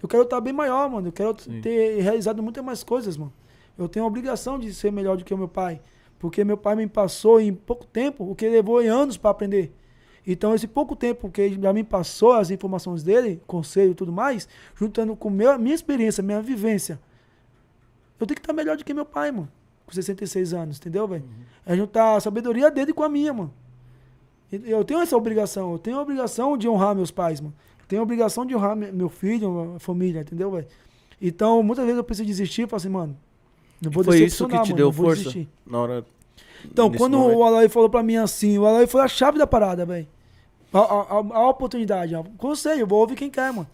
eu 0.01 0.09
quero 0.09 0.23
estar 0.23 0.41
bem 0.41 0.53
maior, 0.53 0.89
mano. 0.89 1.09
Eu 1.09 1.13
quero 1.13 1.35
ter 1.35 2.01
realizado 2.01 2.43
muitas 2.43 2.65
mais 2.65 2.85
coisas, 2.85 3.17
mano. 3.17 3.33
Eu 3.77 3.89
tenho 3.89 4.05
a 4.05 4.09
obrigação 4.09 4.59
de 4.59 4.73
ser 4.73 4.93
melhor 4.93 5.17
do 5.17 5.25
que 5.25 5.35
o 5.35 5.39
meu 5.39 5.49
pai. 5.49 5.81
Porque 6.19 6.45
meu 6.45 6.57
pai 6.57 6.77
me 6.77 6.87
passou 6.87 7.41
em 7.41 7.53
pouco 7.53 7.85
tempo 7.85 8.31
o 8.31 8.35
que 8.35 8.49
levou 8.49 8.81
em 8.81 8.87
anos 8.87 9.17
para 9.17 9.31
aprender. 9.31 9.73
Então, 10.27 10.55
esse 10.55 10.67
pouco 10.67 10.97
tempo 10.97 11.31
que 11.31 11.41
ele 11.41 11.61
já 11.63 11.73
me 11.73 11.85
passou 11.85 12.33
as 12.33 12.51
informações 12.51 13.03
dele, 13.03 13.41
conselho 13.47 13.93
e 13.93 13.95
tudo 13.95 14.11
mais, 14.13 14.49
juntando 14.75 15.15
com 15.15 15.31
meu, 15.31 15.57
minha 15.59 15.75
experiência, 15.75 16.23
minha 16.23 16.43
vivência, 16.43 16.99
eu 18.19 18.27
tenho 18.27 18.35
que 18.37 18.41
estar 18.43 18.53
melhor 18.53 18.77
do 18.77 18.85
que 18.85 18.93
meu 18.93 19.05
pai, 19.05 19.31
mano. 19.31 19.49
Com 19.87 19.93
66 19.93 20.53
anos, 20.53 20.79
entendeu, 20.79 21.07
velho? 21.07 21.25
É 21.65 21.77
juntar 21.77 22.17
a 22.17 22.21
sabedoria 22.21 22.71
dele 22.73 22.93
com 22.93 23.05
a 23.05 23.09
minha, 23.09 23.33
mano. 23.33 23.53
Eu 24.51 24.85
tenho 24.85 25.01
essa 25.01 25.17
obrigação. 25.17 25.73
Eu 25.73 25.79
tenho 25.79 25.99
a 25.99 26.03
obrigação 26.03 26.57
de 26.57 26.69
honrar 26.69 26.95
meus 26.95 27.11
pais, 27.13 27.41
mano. 27.41 27.55
Eu 27.81 27.87
tenho 27.87 28.01
a 28.01 28.03
obrigação 28.03 28.45
de 28.45 28.55
honrar 28.57 28.75
me- 28.77 28.91
meu 28.91 29.09
filho, 29.09 29.75
a 29.77 29.79
família, 29.79 30.21
entendeu, 30.23 30.51
velho? 30.51 30.67
Então, 31.23 31.63
muitas 31.63 31.85
vezes 31.85 31.99
eu 31.99 32.05
preciso 32.05 32.27
desistir 32.27 32.63
e 32.63 32.67
falo 32.67 32.79
assim, 32.79 32.89
mano. 32.89 33.17
Não 33.81 33.91
vou 33.93 34.03
Foi 34.03 34.19
isso 34.25 34.45
que 34.47 34.53
te 34.55 34.57
mano, 34.71 34.75
deu 34.75 34.87
não 34.87 34.93
vou 34.93 35.07
força 35.07 35.23
desistir. 35.23 35.49
na 35.67 35.79
hora. 35.79 36.07
Então, 36.65 36.91
quando 36.91 37.19
momento? 37.19 37.39
o 37.39 37.45
Aloy 37.45 37.69
falou 37.69 37.89
pra 37.91 38.03
mim 38.03 38.17
assim, 38.17 38.59
o 38.59 38.67
Aloy 38.67 38.87
foi 38.87 39.03
a 39.03 39.09
chave 39.09 39.39
da 39.39 39.47
parada, 39.47 39.85
velho. 39.87 40.09
A, 40.77 41.39
a, 41.39 41.39
a- 41.39 41.49
oportunidade, 41.49 42.15
a 42.15 42.23
conselho, 42.39 42.87
vou 42.87 43.01
ouvir 43.01 43.15
quem 43.17 43.31
quer, 43.31 43.53
mano. 43.53 43.67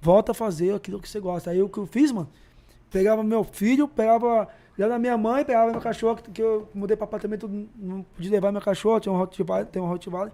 Volta 0.00 0.32
a 0.32 0.34
fazer 0.34 0.74
aquilo 0.74 1.00
que 1.00 1.08
você 1.08 1.18
gosta. 1.20 1.50
Aí 1.50 1.60
o 1.60 1.68
que 1.68 1.78
eu 1.78 1.86
fiz, 1.86 2.12
mano, 2.12 2.28
pegava 2.90 3.22
meu 3.22 3.42
filho, 3.44 3.88
pegava 3.88 4.48
já 4.78 4.86
da 4.88 4.98
minha 4.98 5.18
mãe, 5.18 5.44
pegava 5.44 5.72
meu 5.72 5.80
cachorro, 5.80 6.16
que, 6.16 6.40
eu 6.40 6.68
mudei 6.72 6.96
pra 6.96 7.04
apartamento, 7.04 7.48
não 7.76 8.02
podia 8.02 8.30
levar 8.30 8.52
meu 8.52 8.60
cachorro, 8.60 9.00
tinha 9.00 9.12
um 9.12 9.16
Rottweiler, 9.18 9.66
tem 9.66 9.82
um 9.82 9.86
Rottweiler. 9.86 10.32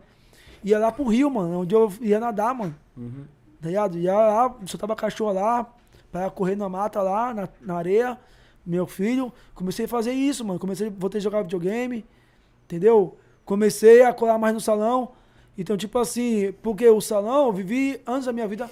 Ia 0.62 0.78
lá 0.78 0.92
pro 0.92 1.04
rio, 1.04 1.30
mano, 1.30 1.60
onde 1.60 1.74
eu 1.74 1.90
ia 2.00 2.20
nadar, 2.20 2.54
mano. 2.54 2.74
Tá 3.60 3.68
ligado? 3.68 3.98
Ia 3.98 4.14
lá, 4.14 4.54
soltava 4.66 4.94
cachorro 4.94 5.32
lá, 5.32 5.66
pra 6.12 6.30
correr 6.30 6.56
na 6.56 6.68
mata 6.68 7.00
lá, 7.02 7.32
na, 7.32 7.48
na 7.60 7.76
areia. 7.76 8.18
Meu 8.66 8.86
filho, 8.86 9.32
comecei 9.54 9.84
a 9.86 9.88
fazer 9.88 10.12
isso, 10.12 10.44
mano. 10.44 10.58
Comecei, 10.58 10.88
voltei 10.90 11.18
a 11.18 11.22
jogar 11.22 11.42
videogame, 11.42 12.04
entendeu? 12.64 13.16
Comecei 13.44 14.02
a 14.02 14.12
colar 14.12 14.38
mais 14.38 14.54
no 14.54 14.60
salão. 14.60 15.12
Então, 15.56 15.76
tipo 15.76 15.98
assim, 15.98 16.52
porque 16.62 16.89
o 16.89 17.01
salão, 17.01 17.47
eu 17.47 17.52
vivi 17.52 18.01
anos 18.06 18.26
da 18.26 18.32
minha 18.32 18.48
vida 18.48 18.68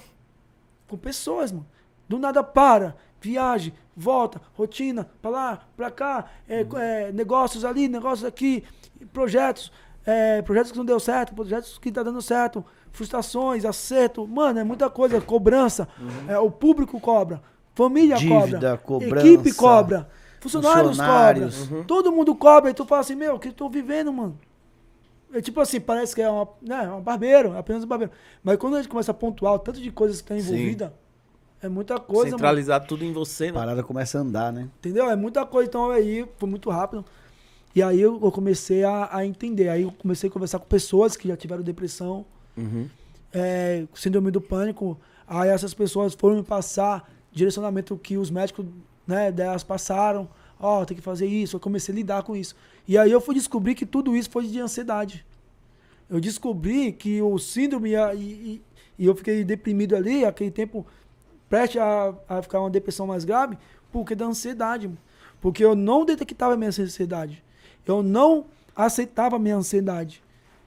com 0.88 0.96
pessoas, 0.96 1.52
mano. 1.52 1.66
Do 2.08 2.18
nada 2.18 2.42
para, 2.42 2.96
viagem, 3.20 3.72
volta, 3.96 4.40
rotina, 4.54 5.08
pra 5.20 5.30
lá, 5.30 5.68
pra 5.76 5.90
cá, 5.90 6.26
é, 6.48 6.66
é, 6.76 7.12
negócios 7.12 7.64
ali, 7.64 7.88
negócios 7.88 8.26
aqui, 8.26 8.64
projetos, 9.12 9.72
é, 10.04 10.42
projetos 10.42 10.72
que 10.72 10.78
não 10.78 10.84
deu 10.84 10.98
certo, 10.98 11.34
projetos 11.34 11.78
que 11.78 11.92
tá 11.92 12.02
dando 12.02 12.20
certo, 12.20 12.64
frustrações, 12.90 13.64
acerto, 13.64 14.26
mano, 14.26 14.58
é 14.58 14.64
muita 14.64 14.90
coisa, 14.90 15.20
cobrança, 15.20 15.88
é, 16.28 16.38
o 16.38 16.50
público 16.50 16.98
cobra, 17.00 17.40
família 17.74 18.16
Dívida, 18.16 18.76
cobra, 18.76 18.78
cobrança, 18.78 19.26
equipe 19.26 19.54
cobra, 19.54 20.10
funcionários, 20.40 20.96
funcionários. 20.96 21.68
cobra, 21.68 21.84
todo 21.84 22.12
mundo 22.12 22.34
cobra, 22.34 22.70
e 22.70 22.74
tu 22.74 22.84
fala 22.84 23.00
assim, 23.02 23.14
meu, 23.14 23.36
o 23.36 23.38
que 23.38 23.48
eu 23.48 23.52
tô 23.52 23.68
vivendo, 23.68 24.12
mano? 24.12 24.38
É 25.32 25.40
tipo 25.40 25.60
assim, 25.60 25.80
parece 25.80 26.14
que 26.14 26.20
é 26.20 26.28
uma, 26.28 26.48
né, 26.60 26.92
um 26.92 27.00
barbeiro, 27.00 27.56
apenas 27.56 27.84
um 27.84 27.86
barbeiro. 27.86 28.12
Mas 28.42 28.56
quando 28.58 28.74
a 28.74 28.82
gente 28.82 28.90
começa 28.90 29.10
a 29.10 29.14
pontuar 29.14 29.54
o 29.54 29.58
tanto 29.58 29.80
de 29.80 29.90
coisas 29.90 30.20
que 30.20 30.28
tá 30.28 30.36
envolvida, 30.36 30.92
é 31.62 31.68
muita 31.68 31.98
coisa, 31.98 32.32
mano. 32.32 32.38
Centralizar 32.38 32.84
tudo 32.86 33.04
em 33.04 33.12
você, 33.12 33.44
A 33.44 33.46
né? 33.46 33.52
parada 33.52 33.82
começa 33.82 34.18
a 34.18 34.20
andar, 34.20 34.52
né? 34.52 34.68
Entendeu? 34.78 35.08
É 35.08 35.16
muita 35.16 35.46
coisa. 35.46 35.68
Então 35.68 35.90
aí 35.90 36.26
foi 36.36 36.48
muito 36.48 36.68
rápido. 36.68 37.04
E 37.74 37.82
aí 37.82 38.00
eu, 38.00 38.20
eu 38.22 38.30
comecei 38.32 38.84
a, 38.84 39.08
a 39.10 39.24
entender. 39.24 39.68
Aí 39.68 39.82
eu 39.82 39.92
comecei 39.92 40.28
a 40.28 40.32
conversar 40.32 40.58
com 40.58 40.66
pessoas 40.66 41.16
que 41.16 41.28
já 41.28 41.36
tiveram 41.36 41.62
depressão, 41.62 42.26
é, 43.32 43.84
síndrome 43.94 44.30
do 44.30 44.40
pânico. 44.40 44.98
Aí 45.26 45.48
essas 45.48 45.72
pessoas 45.72 46.14
foram 46.14 46.36
me 46.36 46.42
passar 46.42 47.10
direcionamento 47.32 47.96
que 47.96 48.18
os 48.18 48.30
médicos 48.30 48.66
né, 49.06 49.32
delas 49.32 49.62
passaram. 49.62 50.28
Ó, 50.62 50.84
tem 50.84 50.96
que 50.96 51.02
fazer 51.02 51.26
isso. 51.26 51.56
Eu 51.56 51.60
comecei 51.60 51.92
a 51.92 51.96
lidar 51.96 52.22
com 52.22 52.36
isso. 52.36 52.54
E 52.86 52.96
aí 52.96 53.10
eu 53.10 53.20
fui 53.20 53.34
descobrir 53.34 53.74
que 53.74 53.84
tudo 53.84 54.16
isso 54.16 54.30
foi 54.30 54.46
de 54.46 54.60
ansiedade. 54.60 55.26
Eu 56.08 56.20
descobri 56.20 56.92
que 56.92 57.20
o 57.20 57.36
síndrome 57.38 57.94
e, 57.94 58.16
e, 58.16 58.62
e 58.98 59.06
eu 59.06 59.14
fiquei 59.16 59.42
deprimido 59.42 59.96
ali, 59.96 60.24
aquele 60.24 60.50
tempo 60.50 60.86
preste 61.48 61.78
a, 61.78 62.14
a 62.28 62.40
ficar 62.40 62.60
uma 62.60 62.70
depressão 62.70 63.06
mais 63.06 63.24
grave, 63.24 63.58
porque 63.90 64.14
da 64.14 64.24
ansiedade. 64.24 64.88
Porque 65.40 65.64
eu 65.64 65.74
não 65.74 66.04
detectava 66.04 66.54
a 66.54 66.56
minha 66.56 66.70
ansiedade. 66.70 67.42
Eu 67.84 68.02
não 68.02 68.46
aceitava 68.76 69.36
a 69.36 69.38
minha 69.38 69.56
ansiedade. 69.56 70.22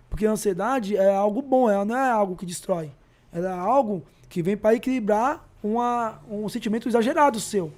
Porque 0.10 0.26
a 0.26 0.32
ansiedade 0.32 0.98
é 0.98 1.16
algo 1.16 1.42
bom, 1.42 1.70
ela 1.70 1.86
não 1.86 1.96
é 1.96 2.10
algo 2.12 2.36
que 2.36 2.46
destrói. 2.46 2.92
Ela 3.32 3.50
é 3.50 3.54
algo 3.54 4.04
que 4.28 4.42
vem 4.42 4.58
para 4.58 4.76
equilibrar 4.76 5.48
uma, 5.64 6.20
um 6.30 6.48
sentimento 6.50 6.88
exagerado 6.88 7.40
seu. 7.40 7.72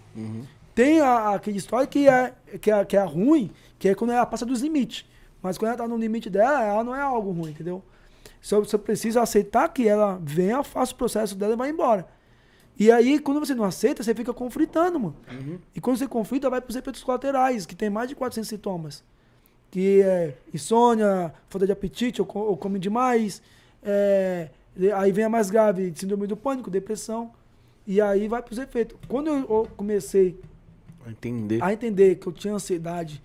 Tem 0.78 1.02
a, 1.02 1.34
a 1.34 1.40
que 1.40 1.52
destrói 1.52 1.88
que 1.88 2.08
é, 2.08 2.34
que, 2.62 2.70
é, 2.70 2.86
que 2.86 2.96
é 2.96 3.04
ruim, 3.04 3.50
que 3.80 3.90
é 3.90 3.96
quando 3.96 4.12
ela 4.12 4.28
passa 4.28 4.46
dos 4.46 4.62
limites. 4.62 5.06
Mas 5.42 5.58
quando 5.58 5.70
ela 5.70 5.78
tá 5.80 5.88
no 5.88 5.98
limite 5.98 6.30
dela, 6.30 6.64
ela 6.64 6.84
não 6.84 6.96
é 6.96 7.02
algo 7.02 7.32
ruim, 7.32 7.50
entendeu? 7.50 7.82
Só 8.40 8.60
você 8.60 8.78
precisa 8.78 9.20
aceitar 9.24 9.68
que 9.70 9.88
ela 9.88 10.20
venha, 10.22 10.62
faça 10.64 10.94
o 10.94 10.96
processo 10.96 11.36
dela 11.36 11.54
e 11.54 11.58
vai 11.58 11.72
embora. 11.72 12.08
E 12.78 12.92
aí, 12.92 13.18
quando 13.18 13.40
você 13.40 13.56
não 13.56 13.64
aceita, 13.64 14.04
você 14.04 14.14
fica 14.14 14.32
conflitando, 14.32 15.00
mano. 15.00 15.16
E 15.74 15.82
quando 15.82 15.98
você 15.98 16.08
conflita, 16.08 16.48
vai 16.48 16.62
para 16.62 16.70
os 16.70 16.76
efeitos 16.76 17.04
colaterais, 17.04 17.66
que 17.66 17.76
tem 17.76 17.90
mais 17.90 18.08
de 18.08 18.14
400 18.16 18.48
sintomas. 18.48 19.04
Que 19.72 20.04
é 20.04 20.36
insônia, 20.54 21.34
falta 21.50 21.66
de 21.66 21.72
apetite, 21.72 22.22
ou, 22.22 22.28
co- 22.28 22.40
ou 22.42 22.56
come 22.56 22.78
demais. 22.78 23.42
é, 23.82 24.50
aí 24.96 25.12
vem 25.12 25.26
a 25.26 25.30
mais 25.30 25.50
grave, 25.50 25.92
síndrome 25.96 26.28
do 26.28 26.38
pânico, 26.38 26.70
depressão. 26.70 27.32
E 27.88 28.00
aí 28.00 28.28
vai 28.28 28.44
para 28.44 28.54
os 28.54 28.60
efeitos. 28.60 28.96
Quando 29.08 29.30
eu 29.32 29.68
comecei 29.76 30.40
Entender. 31.10 31.64
a 31.64 31.72
entender 31.74 32.16
que 32.16 32.28
eu 32.28 32.32
tinha 32.34 32.54
ansiedade 32.54 33.22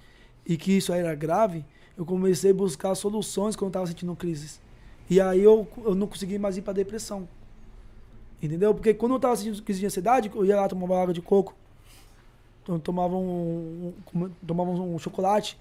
e 0.46 0.56
que 0.56 0.72
isso 0.76 0.92
era 0.92 1.14
grave, 1.14 1.64
eu 1.96 2.04
comecei 2.04 2.50
a 2.50 2.54
buscar 2.54 2.94
soluções 2.94 3.54
quando 3.56 3.66
eu 3.66 3.70
estava 3.70 3.86
sentindo 3.86 4.14
crises. 4.16 4.60
E 5.10 5.20
aí 5.20 5.42
eu, 5.42 5.66
eu 5.84 5.94
não 5.94 6.06
consegui 6.06 6.38
mais 6.38 6.56
ir 6.56 6.62
para 6.62 6.72
depressão. 6.72 7.28
Entendeu? 8.42 8.74
Porque 8.74 8.92
quando 8.94 9.12
eu 9.12 9.16
estava 9.16 9.36
sentindo 9.36 9.62
crise 9.62 9.80
de 9.80 9.86
ansiedade, 9.86 10.30
eu 10.34 10.44
ia 10.44 10.56
lá, 10.56 10.68
tomava 10.68 11.00
água 11.00 11.14
de 11.14 11.20
coco, 11.22 11.54
então, 12.62 12.78
tomava 12.78 13.14
um, 13.16 13.92
um- 14.14 14.30
tomava 14.46 14.70
um 14.70 14.98
chocolate. 14.98 15.58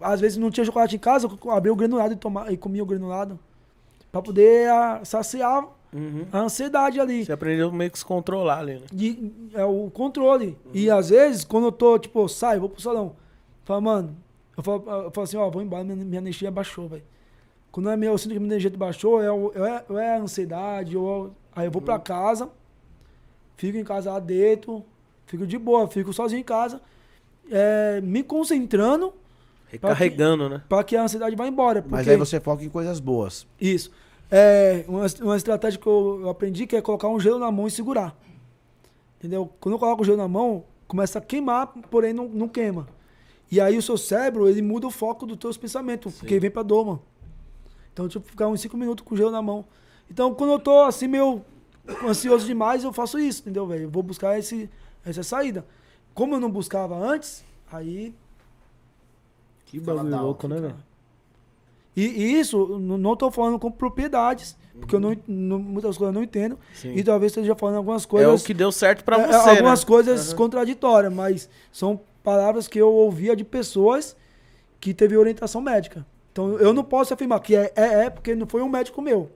Às 0.00 0.20
vezes 0.20 0.38
não 0.38 0.50
tinha 0.50 0.64
chocolate 0.64 0.96
em 0.96 0.98
casa, 0.98 1.28
eu 1.28 1.50
abria 1.50 1.72
o 1.72 1.76
granulado 1.76 2.14
e, 2.14 2.16
tomava, 2.16 2.52
e 2.52 2.56
comia 2.56 2.82
o 2.82 2.86
granulado. 2.86 3.38
Para 4.10 4.22
poder 4.22 4.70
ah, 4.70 5.00
saciar 5.04 5.66
Uhum. 5.94 6.26
a 6.32 6.40
ansiedade 6.40 6.98
ali. 6.98 7.24
Você 7.24 7.32
aprendeu 7.32 7.70
meio 7.70 7.90
que 7.90 7.98
se 7.98 8.04
controlar 8.04 8.58
ali, 8.58 8.74
né? 8.74 8.82
De, 8.92 9.30
é 9.54 9.64
o 9.64 9.88
controle. 9.92 10.58
E 10.72 10.90
às 10.90 11.08
vezes, 11.10 11.44
quando 11.44 11.68
eu 11.68 11.72
tô, 11.72 11.96
tipo, 11.98 12.20
eu 12.20 12.28
saio, 12.28 12.58
vou 12.60 12.68
pro 12.68 12.82
salão. 12.82 13.14
Falo, 13.64 13.80
mano, 13.80 14.16
eu 14.56 14.62
falo, 14.62 14.82
eu 15.04 15.10
falo 15.12 15.24
assim, 15.24 15.36
ó, 15.36 15.48
vou 15.48 15.62
embora, 15.62 15.84
minha, 15.84 15.96
minha 15.96 16.18
energia 16.18 16.50
baixou, 16.50 16.88
velho. 16.88 17.02
Quando 17.70 17.88
é 17.90 17.96
meu, 17.96 18.12
eu 18.12 18.18
sinto 18.18 18.32
que 18.32 18.38
minha 18.40 18.48
energia 18.52 18.70
baixou, 18.76 19.22
é, 19.22 19.30
o- 19.30 19.52
é, 19.54 19.84
é 20.02 20.14
a 20.16 20.18
ansiedade, 20.18 20.96
ou, 20.96 21.32
aí 21.54 21.66
eu 21.66 21.70
vou 21.70 21.80
pra 21.82 21.98
casa, 21.98 22.48
fico 23.56 23.78
em 23.78 23.84
casa 23.84 24.12
lá 24.12 24.18
dentro, 24.20 24.84
fico 25.26 25.46
de 25.46 25.58
boa, 25.58 25.86
fico 25.88 26.12
sozinho 26.12 26.40
em 26.40 26.44
casa, 26.44 26.80
é, 27.50 28.00
me 28.00 28.22
concentrando 28.22 29.12
Recarregando, 29.68 30.48
né? 30.48 30.62
pra 30.68 30.84
que 30.84 30.96
a 30.96 31.02
ansiedade 31.02 31.34
vá 31.34 31.46
embora. 31.48 31.82
Porque... 31.82 31.94
Mas 31.96 32.06
aí 32.08 32.16
você 32.16 32.38
foca 32.38 32.62
em 32.64 32.68
coisas 32.68 33.00
boas. 33.00 33.46
Isso. 33.60 33.90
É, 34.30 34.84
uma, 34.88 35.06
uma 35.22 35.36
estratégia 35.36 35.78
que 35.78 35.86
eu, 35.86 36.28
aprendi 36.28 36.66
que 36.66 36.76
é 36.76 36.82
colocar 36.82 37.08
um 37.08 37.20
gelo 37.20 37.38
na 37.38 37.50
mão 37.50 37.66
e 37.66 37.70
segurar. 37.70 38.16
Entendeu? 39.18 39.50
Quando 39.60 39.74
eu 39.74 39.78
coloco 39.78 40.02
o 40.02 40.04
gelo 40.04 40.18
na 40.18 40.28
mão, 40.28 40.64
começa 40.86 41.18
a 41.18 41.22
queimar, 41.22 41.68
porém 41.90 42.12
não, 42.12 42.28
não 42.28 42.48
queima. 42.48 42.88
E 43.50 43.60
aí 43.60 43.76
o 43.76 43.82
seu 43.82 43.96
cérebro, 43.96 44.48
ele 44.48 44.62
muda 44.62 44.86
o 44.86 44.90
foco 44.90 45.26
dos 45.26 45.36
teus 45.36 45.56
pensamentos, 45.56 46.14
porque 46.18 46.38
vem 46.40 46.50
pra 46.50 46.62
dor, 46.62 46.84
mano. 46.84 47.02
Então, 47.92 48.08
tipo, 48.08 48.26
ficar 48.26 48.48
uns 48.48 48.60
5 48.60 48.76
minutos 48.76 49.04
com 49.04 49.14
o 49.14 49.16
gelo 49.16 49.30
na 49.30 49.40
mão. 49.40 49.64
Então, 50.10 50.34
quando 50.34 50.54
eu 50.54 50.58
tô 50.58 50.80
assim, 50.80 51.06
meio 51.06 51.42
ansioso 52.04 52.46
demais, 52.46 52.82
eu 52.82 52.92
faço 52.92 53.18
isso, 53.18 53.42
entendeu, 53.42 53.66
velho? 53.66 53.84
Eu 53.84 53.90
vou 53.90 54.02
buscar 54.02 54.38
esse, 54.38 54.68
essa 55.04 55.22
saída. 55.22 55.64
Como 56.12 56.34
eu 56.34 56.40
não 56.40 56.50
buscava 56.50 56.96
antes, 56.96 57.44
aí 57.70 58.14
Que 59.66 59.78
bagulho 59.80 60.20
louco, 60.20 60.48
né, 60.48 60.60
velho? 60.60 60.76
E, 61.96 62.02
e 62.06 62.40
isso, 62.40 62.78
não 62.78 63.14
tô 63.16 63.30
falando 63.30 63.58
com 63.58 63.70
propriedades, 63.70 64.56
porque 64.80 64.96
eu 64.96 65.00
não, 65.00 65.16
não- 65.28 65.58
muitas 65.58 65.96
coisas 65.96 66.12
eu 66.14 66.18
não 66.20 66.24
entendo. 66.24 66.58
Sim. 66.74 66.92
E 66.94 67.04
talvez 67.04 67.30
esteja 67.30 67.54
falando 67.54 67.76
algumas 67.76 68.04
É 68.04 68.08
coisas. 68.08 68.42
o 68.42 68.44
que 68.44 68.52
deu 68.54 68.72
certo 68.72 69.04
pra 69.04 69.18
é, 69.20 69.26
você, 69.26 69.50
Algumas 69.50 69.80
né? 69.80 69.86
coisas 69.86 70.32
contraditórias, 70.32 71.12
mas 71.12 71.48
são 71.70 72.00
palavras 72.22 72.66
que 72.66 72.78
eu 72.80 72.92
ouvia 72.92 73.36
de 73.36 73.44
pessoas 73.44 74.16
que 74.80 74.92
teve 74.92 75.16
orientação 75.16 75.60
médica. 75.60 76.04
Então 76.32 76.58
eu 76.58 76.72
não 76.74 76.82
posso 76.82 77.14
afirmar 77.14 77.38
que 77.40 77.54
é, 77.54 77.72
é, 77.76 78.04
é 78.06 78.10
porque 78.10 78.34
não 78.34 78.46
foi 78.46 78.60
um 78.60 78.68
médico 78.68 79.00
meu. 79.00 79.30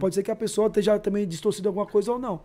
Pode 0.00 0.16
ser 0.16 0.24
que 0.24 0.32
a 0.32 0.36
pessoa 0.36 0.66
esteja 0.66 0.98
também 0.98 1.26
distorcida 1.28 1.68
alguma 1.68 1.86
coisa 1.86 2.10
ou 2.12 2.18
não. 2.18 2.40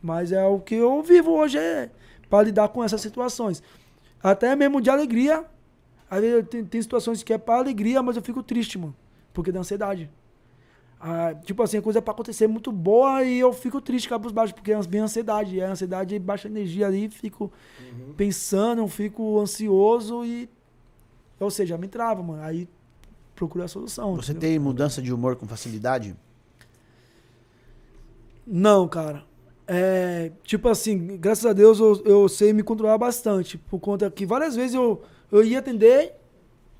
Mas 0.00 0.32
é 0.32 0.42
o 0.46 0.58
que 0.60 0.74
eu 0.76 1.02
vivo 1.02 1.32
hoje 1.32 1.58
é 1.58 1.90
para 2.30 2.42
lidar 2.42 2.68
com 2.68 2.82
essas 2.82 3.02
situações. 3.02 3.62
Até 4.22 4.56
mesmo 4.56 4.80
de 4.80 4.88
alegria. 4.88 5.44
Às 6.14 6.20
vezes 6.20 6.48
tem, 6.48 6.64
tem 6.64 6.80
situações 6.80 7.22
que 7.22 7.32
é 7.32 7.38
para 7.38 7.58
alegria, 7.58 8.02
mas 8.02 8.16
eu 8.16 8.22
fico 8.22 8.42
triste, 8.42 8.78
mano. 8.78 8.94
Porque 9.32 9.50
da 9.50 9.60
ansiedade. 9.60 10.08
Ah, 11.00 11.34
tipo 11.34 11.60
assim, 11.62 11.78
a 11.78 11.82
coisa 11.82 11.98
é 11.98 12.02
pra 12.02 12.12
acontecer 12.12 12.46
muito 12.46 12.70
boa 12.70 13.24
e 13.24 13.40
eu 13.40 13.52
fico 13.52 13.80
triste, 13.80 14.08
cabos 14.08 14.30
baixos, 14.30 14.52
porque 14.52 14.72
é 14.72 14.80
minha 14.88 15.04
ansiedade. 15.04 15.56
E 15.56 15.60
a 15.60 15.72
ansiedade 15.72 16.16
baixa 16.18 16.46
energia 16.46 16.86
ali, 16.86 17.08
fico 17.08 17.52
pensando, 18.16 18.86
fico 18.86 19.40
ansioso 19.40 20.24
e. 20.24 20.48
Ou 21.40 21.50
seja, 21.50 21.76
me 21.76 21.88
trava, 21.88 22.22
mano. 22.22 22.42
Aí 22.42 22.68
procuro 23.34 23.64
a 23.64 23.68
solução. 23.68 24.14
Você 24.14 24.30
entendeu? 24.30 24.50
tem 24.50 24.58
mudança 24.58 25.02
de 25.02 25.12
humor 25.12 25.34
com 25.34 25.46
facilidade? 25.48 26.14
Não, 28.46 28.86
cara. 28.86 29.24
É, 29.66 30.30
tipo 30.42 30.68
assim, 30.68 31.16
graças 31.16 31.46
a 31.46 31.54
Deus 31.54 31.80
eu, 31.80 32.02
eu 32.04 32.28
sei 32.28 32.52
me 32.52 32.62
controlar 32.62 32.98
bastante. 32.98 33.56
Por 33.58 33.80
conta 33.80 34.10
que 34.10 34.26
várias 34.26 34.54
vezes 34.54 34.74
eu, 34.74 35.02
eu 35.30 35.42
ia 35.44 35.58
atender, 35.58 36.12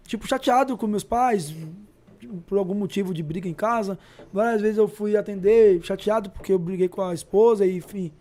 tipo, 0.07 0.27
chateado 0.27 0.77
com 0.77 0.87
meus 0.87 1.05
pais, 1.05 1.55
por 2.47 2.59
algum 2.59 2.75
motivo 2.75 3.13
de 3.13 3.23
briga 3.23 3.49
em 3.49 3.55
casa. 3.55 3.99
Várias 4.33 4.63
vezes 4.63 4.79
eu 4.79 4.89
fui 4.89 5.17
atender 5.17 5.83
chateado 5.83 6.31
porque 6.31 6.53
eu 6.53 6.59
briguei 6.59 6.89
com 6.89 7.03
a 7.03 7.13
esposa, 7.15 7.67
e, 7.67 7.77
enfim. 7.77 8.13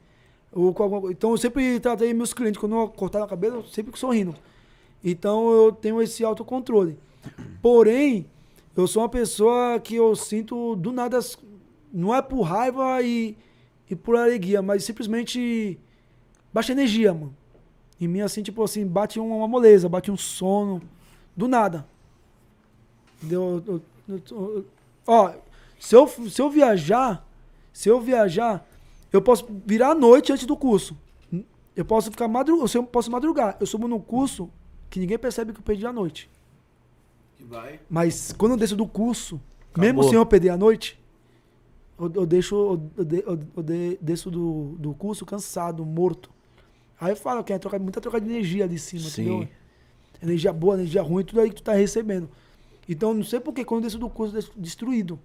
Ou 0.52 0.76
alguma- 0.78 1.12
então 1.12 1.32
eu 1.32 1.38
sempre 1.38 1.80
tratei 1.80 2.14
meus 2.14 2.34
clientes, 2.34 2.60
quando 2.60 2.76
eu 2.76 2.88
cortava 2.90 3.26
o 3.26 3.28
cabelo, 3.28 3.58
eu 3.58 3.64
sempre 3.64 3.98
sorrindo. 3.98 4.36
Então 5.04 5.52
eu 5.52 5.72
tenho 5.72 6.02
esse 6.02 6.24
autocontrole. 6.24 6.98
Porém, 7.62 8.26
eu 8.76 8.88
sou 8.88 9.02
uma 9.04 9.10
pessoa 9.10 9.80
que 9.80 9.96
eu 9.96 10.16
sinto 10.16 10.76
do 10.76 10.92
nada, 10.92 11.20
não 11.92 12.14
é 12.14 12.22
por 12.22 12.42
raiva 12.42 13.02
e, 13.02 13.38
e 13.90 13.96
por 13.96 14.16
alegria, 14.16 14.62
mas 14.62 14.84
simplesmente 14.84 15.80
baixa 16.54 16.72
energia, 16.72 17.14
mano. 17.14 17.36
Em 18.04 18.08
mim, 18.08 18.20
assim, 18.22 18.44
tipo 18.44 18.62
assim, 18.64 18.86
bate 18.86 19.20
uma, 19.20 19.48
moleza, 19.48 19.88
bate 19.88 20.12
um 20.12 20.18
sono, 20.18 20.82
do 21.38 21.48
nada. 21.48 21.88
Entendeu? 23.18 23.64
Eu- 23.66 23.82
eu- 24.08 24.22
eu- 24.30 24.56
eu- 24.58 24.66
ó, 25.08 25.34
se 25.80 25.96
eu, 25.96 26.06
se 26.08 26.42
eu 26.42 26.50
viajar, 26.50 27.26
se 27.72 27.88
eu 27.88 28.02
viajar, 28.02 28.68
eu 29.12 29.22
posso 29.22 29.48
virar 29.66 29.92
à 29.92 29.96
noite 29.96 30.34
antes 30.34 30.46
do 30.46 30.58
curso. 30.58 30.98
Eu 31.76 31.86
posso 31.86 32.12
ficar 32.12 32.28
madrugando, 32.28 32.70
eu 32.76 32.84
posso 32.84 33.10
madrugar. 33.10 33.56
Eu 33.60 33.66
subo 33.66 33.88
num 33.88 34.00
curso 34.00 34.50
que 34.90 35.00
ninguém 35.00 35.18
percebe 35.18 35.54
que 35.54 35.60
eu 35.60 35.64
perdi 35.64 35.86
a 35.88 35.94
noite. 35.94 36.30
Mas 37.90 38.34
quando 38.34 38.52
eu 38.52 38.58
desço 38.58 38.76
do 38.76 38.86
curso, 38.86 39.40
mesmo 39.78 40.00
Acabou. 40.02 40.04
sem 40.10 40.14
eu 40.20 40.26
perder 40.26 40.50
a 40.50 40.58
noite, 40.58 41.00
eu, 41.98 42.12
eu 42.14 42.26
deixo, 42.26 42.56
eu, 42.56 42.92
eu 42.98 43.06
de- 43.06 43.24
eu- 43.26 43.40
eu 43.58 43.64
de- 43.64 43.98
desço 44.02 44.30
do, 44.30 44.76
do 44.78 44.94
curso 44.94 45.26
cansado, 45.26 45.86
morto. 45.86 46.30
Aí 47.04 47.12
eu 47.12 47.18
falo 47.18 47.44
que 47.44 47.52
é 47.52 47.60
troca, 47.60 47.78
muita 47.78 48.00
troca 48.00 48.22
de 48.22 48.30
energia 48.30 48.64
ali 48.64 48.76
em 48.76 48.78
cima, 48.78 49.02
Sim. 49.10 49.22
entendeu? 49.24 49.48
Energia 50.22 50.54
boa, 50.54 50.76
energia 50.76 51.02
ruim, 51.02 51.26
tudo 51.26 51.42
aí 51.42 51.50
que 51.50 51.56
tu 51.56 51.64
tá 51.64 51.74
recebendo. 51.74 52.30
Então, 52.88 53.14
não 53.14 53.24
sei 53.26 53.42
por 53.42 53.54
que 53.54 53.66
quando 53.66 53.82
eu 53.82 53.88
desço 53.88 54.00
do 54.00 54.10
curso, 54.10 54.34
eu 54.34 54.40
desço 54.40 54.54
destruído. 54.56 55.20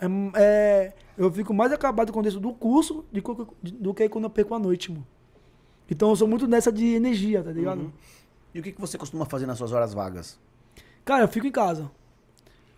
É, 0.00 0.06
é, 0.40 0.92
eu 1.18 1.32
fico 1.32 1.52
mais 1.52 1.72
acabado 1.72 2.12
quando 2.12 2.26
eu 2.26 2.30
desço 2.30 2.40
do 2.40 2.52
curso 2.52 3.04
de 3.10 3.20
co- 3.20 3.48
do 3.62 3.92
que 3.92 4.08
quando 4.08 4.24
eu 4.24 4.30
perco 4.30 4.54
a 4.54 4.58
noite, 4.60 4.92
mano. 4.92 5.04
Então, 5.90 6.10
eu 6.10 6.16
sou 6.16 6.28
muito 6.28 6.46
nessa 6.46 6.70
de 6.70 6.86
energia, 6.94 7.42
tá 7.42 7.50
ligado? 7.50 7.92
E 8.54 8.60
o 8.60 8.62
que 8.62 8.70
que 8.72 8.80
você 8.80 8.96
costuma 8.96 9.24
fazer 9.24 9.46
nas 9.46 9.58
suas 9.58 9.72
horas 9.72 9.92
vagas? 9.92 10.38
Cara, 11.04 11.24
eu 11.24 11.28
fico 11.28 11.46
em 11.48 11.52
casa. 11.52 11.90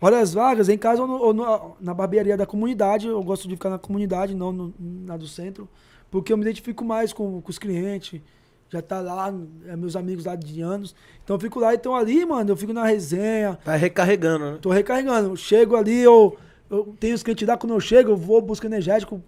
Horas 0.01 0.33
vagas, 0.33 0.67
em 0.67 0.77
casa 0.79 1.01
ou, 1.03 1.07
no- 1.07 1.21
ou 1.21 1.33
no- 1.33 1.75
na 1.79 1.93
barbearia 1.93 2.35
da 2.37 2.45
comunidade. 2.47 3.05
Eu 3.07 3.21
gosto 3.21 3.47
de 3.47 3.55
ficar 3.55 3.69
na 3.69 3.77
comunidade, 3.77 4.33
não 4.33 4.51
no- 4.51 4.73
na 4.79 5.15
do 5.17 5.27
centro. 5.27 5.67
Porque 6.11 6.33
eu 6.33 6.37
me 6.37 6.43
identifico 6.43 6.83
mais 6.83 7.13
com, 7.13 7.41
com 7.41 7.49
os 7.49 7.59
clientes. 7.59 8.21
Já 8.69 8.81
tá 8.81 9.01
lá, 9.01 9.33
é, 9.65 9.75
meus 9.75 9.95
amigos 9.95 10.25
lá 10.25 10.35
de 10.35 10.61
anos. 10.61 10.95
Então 11.23 11.35
eu 11.35 11.39
fico 11.39 11.59
lá, 11.59 11.73
então 11.73 11.95
ali, 11.95 12.23
mano, 12.25 12.51
eu 12.51 12.57
fico 12.57 12.71
na 12.71 12.85
resenha. 12.85 13.57
Tá 13.63 13.75
recarregando, 13.75 14.51
né? 14.51 14.57
Tô 14.61 14.69
recarregando. 14.69 15.29
Eu 15.29 15.35
Chego 15.35 15.75
ali, 15.75 15.99
eu, 15.99 16.37
eu 16.69 16.95
tenho 16.99 17.15
os 17.15 17.23
clientes 17.23 17.47
lá, 17.47 17.57
quando 17.57 17.73
eu 17.73 17.79
chego, 17.79 18.11
eu 18.11 18.17
vou, 18.17 18.41
busco 18.41 18.65
energético, 18.65 19.21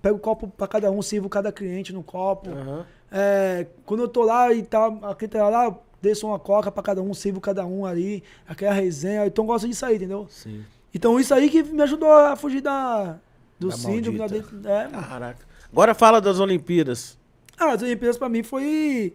pego 0.00 0.16
o 0.16 0.20
copo 0.20 0.46
pra 0.46 0.68
cada 0.68 0.90
um, 0.92 1.02
sirvo 1.02 1.28
cada 1.28 1.50
cliente 1.50 1.92
no 1.92 2.04
copo. 2.04 2.50
Aham. 2.50 2.86
É, 3.10 3.66
quando 3.84 4.00
eu 4.00 4.08
tô 4.08 4.22
lá 4.22 4.52
e 4.52 4.62
tá, 4.62 4.86
a 5.02 5.14
cliente 5.14 5.36
tá 5.36 5.48
lá, 5.48 5.76
desço 6.00 6.26
uma 6.26 6.38
coca 6.38 6.70
pra 6.70 6.82
cada 6.82 7.02
um, 7.02 7.12
sirvo 7.14 7.40
cada 7.40 7.64
um 7.66 7.84
ali, 7.84 8.22
aquela 8.46 8.74
resenha. 8.74 9.26
Então 9.26 9.44
eu 9.44 9.46
gosto 9.46 9.66
disso 9.66 9.86
aí, 9.86 9.96
entendeu? 9.96 10.26
Sim. 10.30 10.64
Então 10.94 11.18
isso 11.18 11.34
aí 11.34 11.50
que 11.50 11.62
me 11.64 11.82
ajudou 11.82 12.12
a 12.12 12.36
fugir 12.36 12.60
da, 12.60 13.18
do 13.58 13.68
Da 13.68 13.76
síndrome. 13.76 14.18
Da, 14.18 14.26
é. 14.72 14.88
Caraca. 14.88 15.53
Agora 15.74 15.92
fala 15.94 16.20
das 16.20 16.38
Olimpíadas. 16.38 17.18
Ah, 17.58 17.72
as 17.72 17.82
Olimpíadas 17.82 18.16
pra 18.16 18.28
mim 18.28 18.42
foi. 18.42 19.12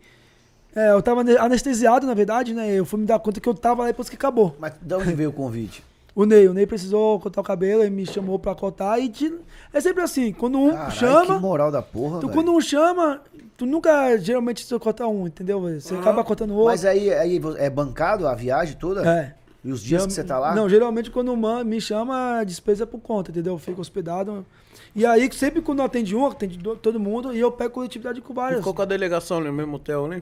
É, 0.75 0.91
eu 0.91 1.01
tava 1.01 1.21
ane- 1.21 1.37
anestesiado, 1.37 2.05
na 2.05 2.13
verdade, 2.13 2.53
né? 2.53 2.69
Eu 2.71 2.85
fui 2.85 2.99
me 2.99 3.05
dar 3.05 3.17
conta 3.19 3.39
que 3.39 3.47
eu 3.49 3.53
tava 3.53 3.81
lá 3.83 3.87
depois 3.87 4.09
que 4.09 4.15
acabou. 4.15 4.55
Mas 4.59 4.73
de 4.81 4.93
onde 4.93 5.13
veio 5.13 5.29
o 5.29 5.33
convite? 5.33 5.83
O 6.13 6.25
Ney, 6.25 6.47
o 6.47 6.53
Ney 6.53 6.67
precisou 6.67 7.19
cortar 7.19 7.39
o 7.41 7.43
cabelo, 7.43 7.81
ele 7.81 7.89
me 7.91 8.05
chamou 8.05 8.37
pra 8.37 8.53
cortar 8.53 8.99
e 8.99 9.07
te- 9.09 9.33
é 9.73 9.79
sempre 9.79 10.03
assim, 10.03 10.33
quando 10.33 10.59
um 10.59 10.71
Caralho, 10.71 10.91
chama, 10.91 11.35
que 11.35 11.41
moral 11.41 11.71
da 11.71 11.81
porra, 11.81 12.19
tu, 12.19 12.27
quando 12.29 12.51
um 12.51 12.59
chama, 12.59 13.21
tu 13.55 13.65
nunca 13.65 14.17
geralmente 14.17 14.65
você 14.65 14.77
corta 14.77 15.07
um, 15.07 15.27
entendeu? 15.27 15.61
Você 15.79 15.95
acaba 15.95 16.23
cortando 16.23 16.51
o 16.51 16.55
outro. 16.55 16.71
Mas 16.71 16.83
aí, 16.83 17.13
aí 17.13 17.39
é 17.57 17.69
bancado 17.69 18.27
a 18.27 18.35
viagem 18.35 18.75
toda? 18.75 19.07
é. 19.07 19.33
E 19.63 19.73
os 19.73 19.83
dias 19.83 20.05
que 20.05 20.13
você 20.13 20.23
tá 20.23 20.39
lá? 20.39 20.55
Não, 20.55 20.69
geralmente 20.69 21.11
quando 21.11 21.33
uma 21.33 21.65
me 21.65 21.81
chama, 21.81 22.39
a 22.39 22.43
despesa 22.45 22.83
é 22.83 22.85
por 22.85 22.99
conta, 23.01 23.29
entendeu? 23.29 23.53
Eu 23.55 23.59
fico 23.59 23.81
hospedado. 23.81 24.45
E 24.95 25.05
aí, 25.05 25.31
sempre 25.31 25.61
quando 25.61 25.81
atende 25.81 26.15
um, 26.15 26.25
atende 26.25 26.57
do- 26.57 26.75
todo 26.75 26.99
mundo, 26.99 27.33
e 27.33 27.39
eu 27.39 27.51
pego 27.51 27.73
coletividade 27.75 28.19
com 28.21 28.33
várias. 28.33 28.59
Ficou 28.59 28.73
com 28.73 28.81
a 28.81 28.85
delegação 28.85 29.39
no 29.39 29.51
mesmo 29.53 29.75
hotel, 29.75 30.07
né? 30.07 30.21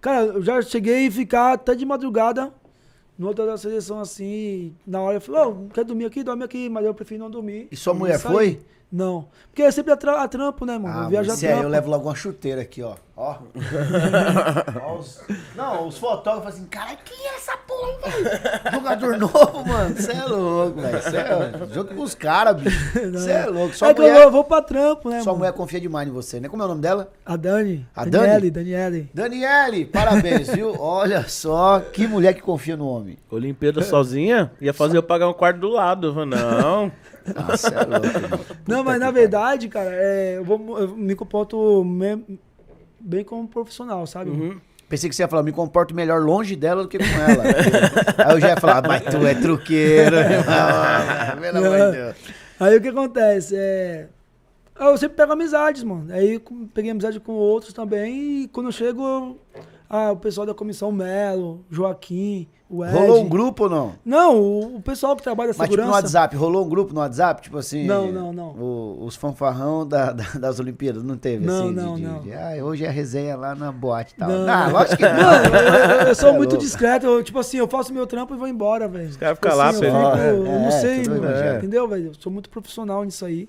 Cara, 0.00 0.24
eu 0.26 0.42
já 0.42 0.60
cheguei 0.62 1.06
a 1.06 1.10
ficar 1.10 1.52
até 1.54 1.74
de 1.74 1.84
madrugada 1.84 2.52
no 3.18 3.28
hotel 3.28 3.46
da 3.46 3.56
seleção 3.56 4.00
assim. 4.00 4.24
e 4.24 4.72
Na 4.86 5.00
hora 5.00 5.16
eu 5.16 5.20
falei, 5.20 5.42
ô, 5.42 5.68
quer 5.72 5.84
dormir 5.84 6.04
aqui? 6.06 6.22
Dorme 6.22 6.44
aqui, 6.44 6.68
mas 6.68 6.84
eu 6.84 6.94
prefiro 6.94 7.20
não 7.20 7.30
dormir. 7.30 7.68
E 7.70 7.76
sua 7.76 7.92
mulher 7.94 8.18
foi? 8.18 8.60
Não. 8.96 9.28
Porque 9.48 9.62
é 9.62 9.70
sempre 9.70 9.92
a, 9.92 9.96
tra- 9.96 10.22
a 10.22 10.28
trampo, 10.28 10.64
né, 10.66 10.78
mano? 10.78 10.98
Ah, 10.98 11.04
eu 11.04 11.08
viajo 11.10 11.28
a 11.30 11.32
mas 11.32 11.38
se 11.40 11.46
aí 11.46 11.62
eu 11.62 11.68
levo 11.68 11.90
logo 11.90 12.08
uma 12.08 12.14
chuteira 12.14 12.60
aqui, 12.62 12.82
ó. 12.82 12.94
Ó. 13.16 13.36
Ó 14.84 14.98
os- 14.98 15.20
Não, 15.54 15.86
os 15.88 15.96
fotógrafos 15.98 16.54
assim, 16.54 16.66
cara, 16.66 16.96
quem 17.04 17.26
é 17.26 17.36
essa 17.36 17.56
porra, 17.56 18.10
velho? 18.10 18.72
Jogador 18.72 19.18
novo, 19.18 19.66
mano. 19.66 19.96
Você 19.96 20.12
é 20.12 20.24
louco, 20.24 20.80
velho. 20.80 21.02
Você 21.02 21.16
é... 21.16 21.74
Jogo 21.74 21.94
com 21.94 22.02
os 22.02 22.14
caras, 22.14 22.56
bicho. 22.56 22.92
Você 23.12 23.30
é 23.30 23.46
louco. 23.46 23.74
Sua 23.74 23.88
é 23.88 23.94
que 23.94 24.00
eu 24.00 24.06
mulher, 24.06 24.22
vou, 24.24 24.32
vou 24.32 24.44
pra 24.44 24.60
trampo, 24.62 25.08
né, 25.08 25.20
sua 25.22 25.32
mano? 25.32 25.38
mulher 25.38 25.52
confia 25.52 25.80
demais 25.80 26.08
em 26.08 26.12
você, 26.12 26.40
né? 26.40 26.48
Como 26.48 26.62
é 26.62 26.66
o 26.66 26.68
nome 26.68 26.80
dela? 26.82 27.10
A 27.24 27.36
Dani. 27.36 27.86
A 27.94 28.04
Daniele, 28.04 28.50
Daniele. 28.50 29.10
Daniele, 29.14 29.84
parabéns, 29.86 30.48
viu? 30.48 30.74
Olha 30.80 31.26
só, 31.28 31.80
que 31.80 32.06
mulher 32.06 32.34
que 32.34 32.42
confia 32.42 32.76
no 32.76 32.86
homem. 32.88 33.16
Olimpíada 33.30 33.82
sozinha? 33.82 34.52
Ia 34.60 34.72
fazer 34.74 34.96
eu 34.98 35.02
pagar 35.02 35.28
um 35.28 35.32
quarto 35.34 35.60
do 35.60 35.68
lado. 35.68 36.08
Eu 36.08 36.14
falei, 36.14 36.28
Não. 36.38 36.92
Ah, 37.34 37.56
você 37.56 37.68
é 37.68 37.80
louco. 37.84 38.56
Não, 38.66 38.84
mas 38.84 39.00
na 39.00 39.10
verdade, 39.10 39.68
cara, 39.68 39.90
é, 39.92 40.36
eu, 40.38 40.44
vou, 40.44 40.78
eu 40.78 40.88
me 40.96 41.14
comporto 41.14 41.84
me- 41.84 42.38
bem 43.00 43.24
como 43.24 43.48
profissional, 43.48 44.06
sabe? 44.06 44.30
Uhum. 44.30 44.60
Pensei 44.88 45.10
que 45.10 45.16
você 45.16 45.22
ia 45.22 45.28
falar, 45.28 45.42
me 45.42 45.50
comporto 45.50 45.92
melhor 45.94 46.20
longe 46.22 46.54
dela 46.54 46.82
do 46.84 46.88
que 46.88 46.98
com 46.98 47.04
ela. 47.04 47.42
Aí 48.24 48.34
eu 48.36 48.40
já 48.40 48.48
ia 48.50 48.56
falar, 48.56 48.86
mas 48.86 49.02
tu 49.02 49.26
é 49.26 49.34
truqueiro, 49.34 50.14
irmão. 50.16 50.44
Pelo 51.40 51.66
amor 51.66 51.90
de 51.90 51.96
Deus. 51.96 52.16
Aí 52.60 52.76
o 52.76 52.80
que 52.80 52.88
acontece? 52.88 53.54
É, 53.56 54.06
eu 54.78 54.96
sempre 54.96 55.16
pego 55.16 55.32
amizades, 55.32 55.82
mano. 55.82 56.06
Aí 56.12 56.40
peguei 56.72 56.92
amizade 56.92 57.18
com 57.18 57.32
outros 57.32 57.72
também. 57.72 58.42
E 58.44 58.48
quando 58.48 58.66
eu 58.66 58.72
chego, 58.72 59.02
eu- 59.02 59.40
ah, 59.88 60.12
o 60.12 60.16
pessoal 60.16 60.46
da 60.46 60.54
comissão 60.54 60.90
Melo, 60.92 61.64
Joaquim, 61.70 62.48
o 62.68 62.84
Ed. 62.84 62.92
Rolou 62.92 63.22
um 63.24 63.28
grupo 63.28 63.64
ou 63.64 63.70
não? 63.70 63.92
Não, 64.04 64.36
o, 64.40 64.76
o 64.76 64.82
pessoal 64.82 65.14
que 65.14 65.22
trabalha 65.22 65.52
na 65.52 65.54
Mas 65.56 65.68
tipo 65.68 65.76
no 65.80 65.82
segurança. 65.84 66.02
WhatsApp, 66.06 66.36
rolou 66.36 66.66
um 66.66 66.68
grupo 66.68 66.92
no 66.92 66.98
WhatsApp, 67.00 67.40
tipo 67.42 67.56
assim. 67.58 67.86
Não, 67.86 68.10
não, 68.10 68.32
não. 68.32 68.48
o- 68.50 69.04
os 69.04 69.14
fanfarrão 69.14 69.86
da- 69.86 70.10
da- 70.12 70.32
das 70.40 70.58
Olimpíadas, 70.58 71.04
não 71.04 71.16
teve 71.16 71.46
Não, 71.46 71.54
assim? 71.66 71.68
de- 71.68 71.74
não, 71.80 71.94
de, 71.94 72.02
não. 72.02 72.20
de, 72.20 72.32
ah, 72.32 72.52
hoje 72.64 72.84
é 72.84 72.90
resenha 72.90 73.36
lá 73.36 73.54
na 73.54 73.70
boate 73.70 74.14
e 74.14 74.16
tal. 74.16 74.28
Não. 74.28 74.44
Não, 74.44 74.72
lógico 74.72 74.96
que 74.96 75.02
não. 75.08 75.14
Mano, 75.14 75.56
eu, 75.56 76.00
eu- 76.00 76.06
eu 76.08 76.14
sou 76.16 76.30
É 76.30 76.32
muito 76.32 76.50
louco. 76.52 76.64
discreto. 76.64 77.06
Eu, 77.06 77.22
tipo 77.22 77.38
assim, 77.38 77.58
eu 77.58 77.68
faço 77.68 77.92
meu 77.94 78.06
trampo 78.06 78.34
e 78.34 78.36
vou 78.36 78.48
embora, 78.48 78.88
velho. 78.88 79.08
Os 79.10 79.16
caras 79.16 79.36
ficam 79.38 79.54
lá, 79.56 79.72
eu, 79.72 79.80
pelo- 79.80 79.94
fico- 79.94 80.16
É, 80.18 80.30
eu 80.30 80.42
não 80.44 80.66
é, 80.66 80.70
sei, 80.72 81.02
tudo 81.02 81.20
mano, 81.22 81.34
bem, 81.34 81.42
é. 81.48 81.56
entendeu, 81.58 81.86
velho? 81.88 82.06
Eu 82.08 82.12
sou 82.18 82.32
muito 82.32 82.50
profissional 82.50 83.04
nisso 83.04 83.24
aí. 83.24 83.48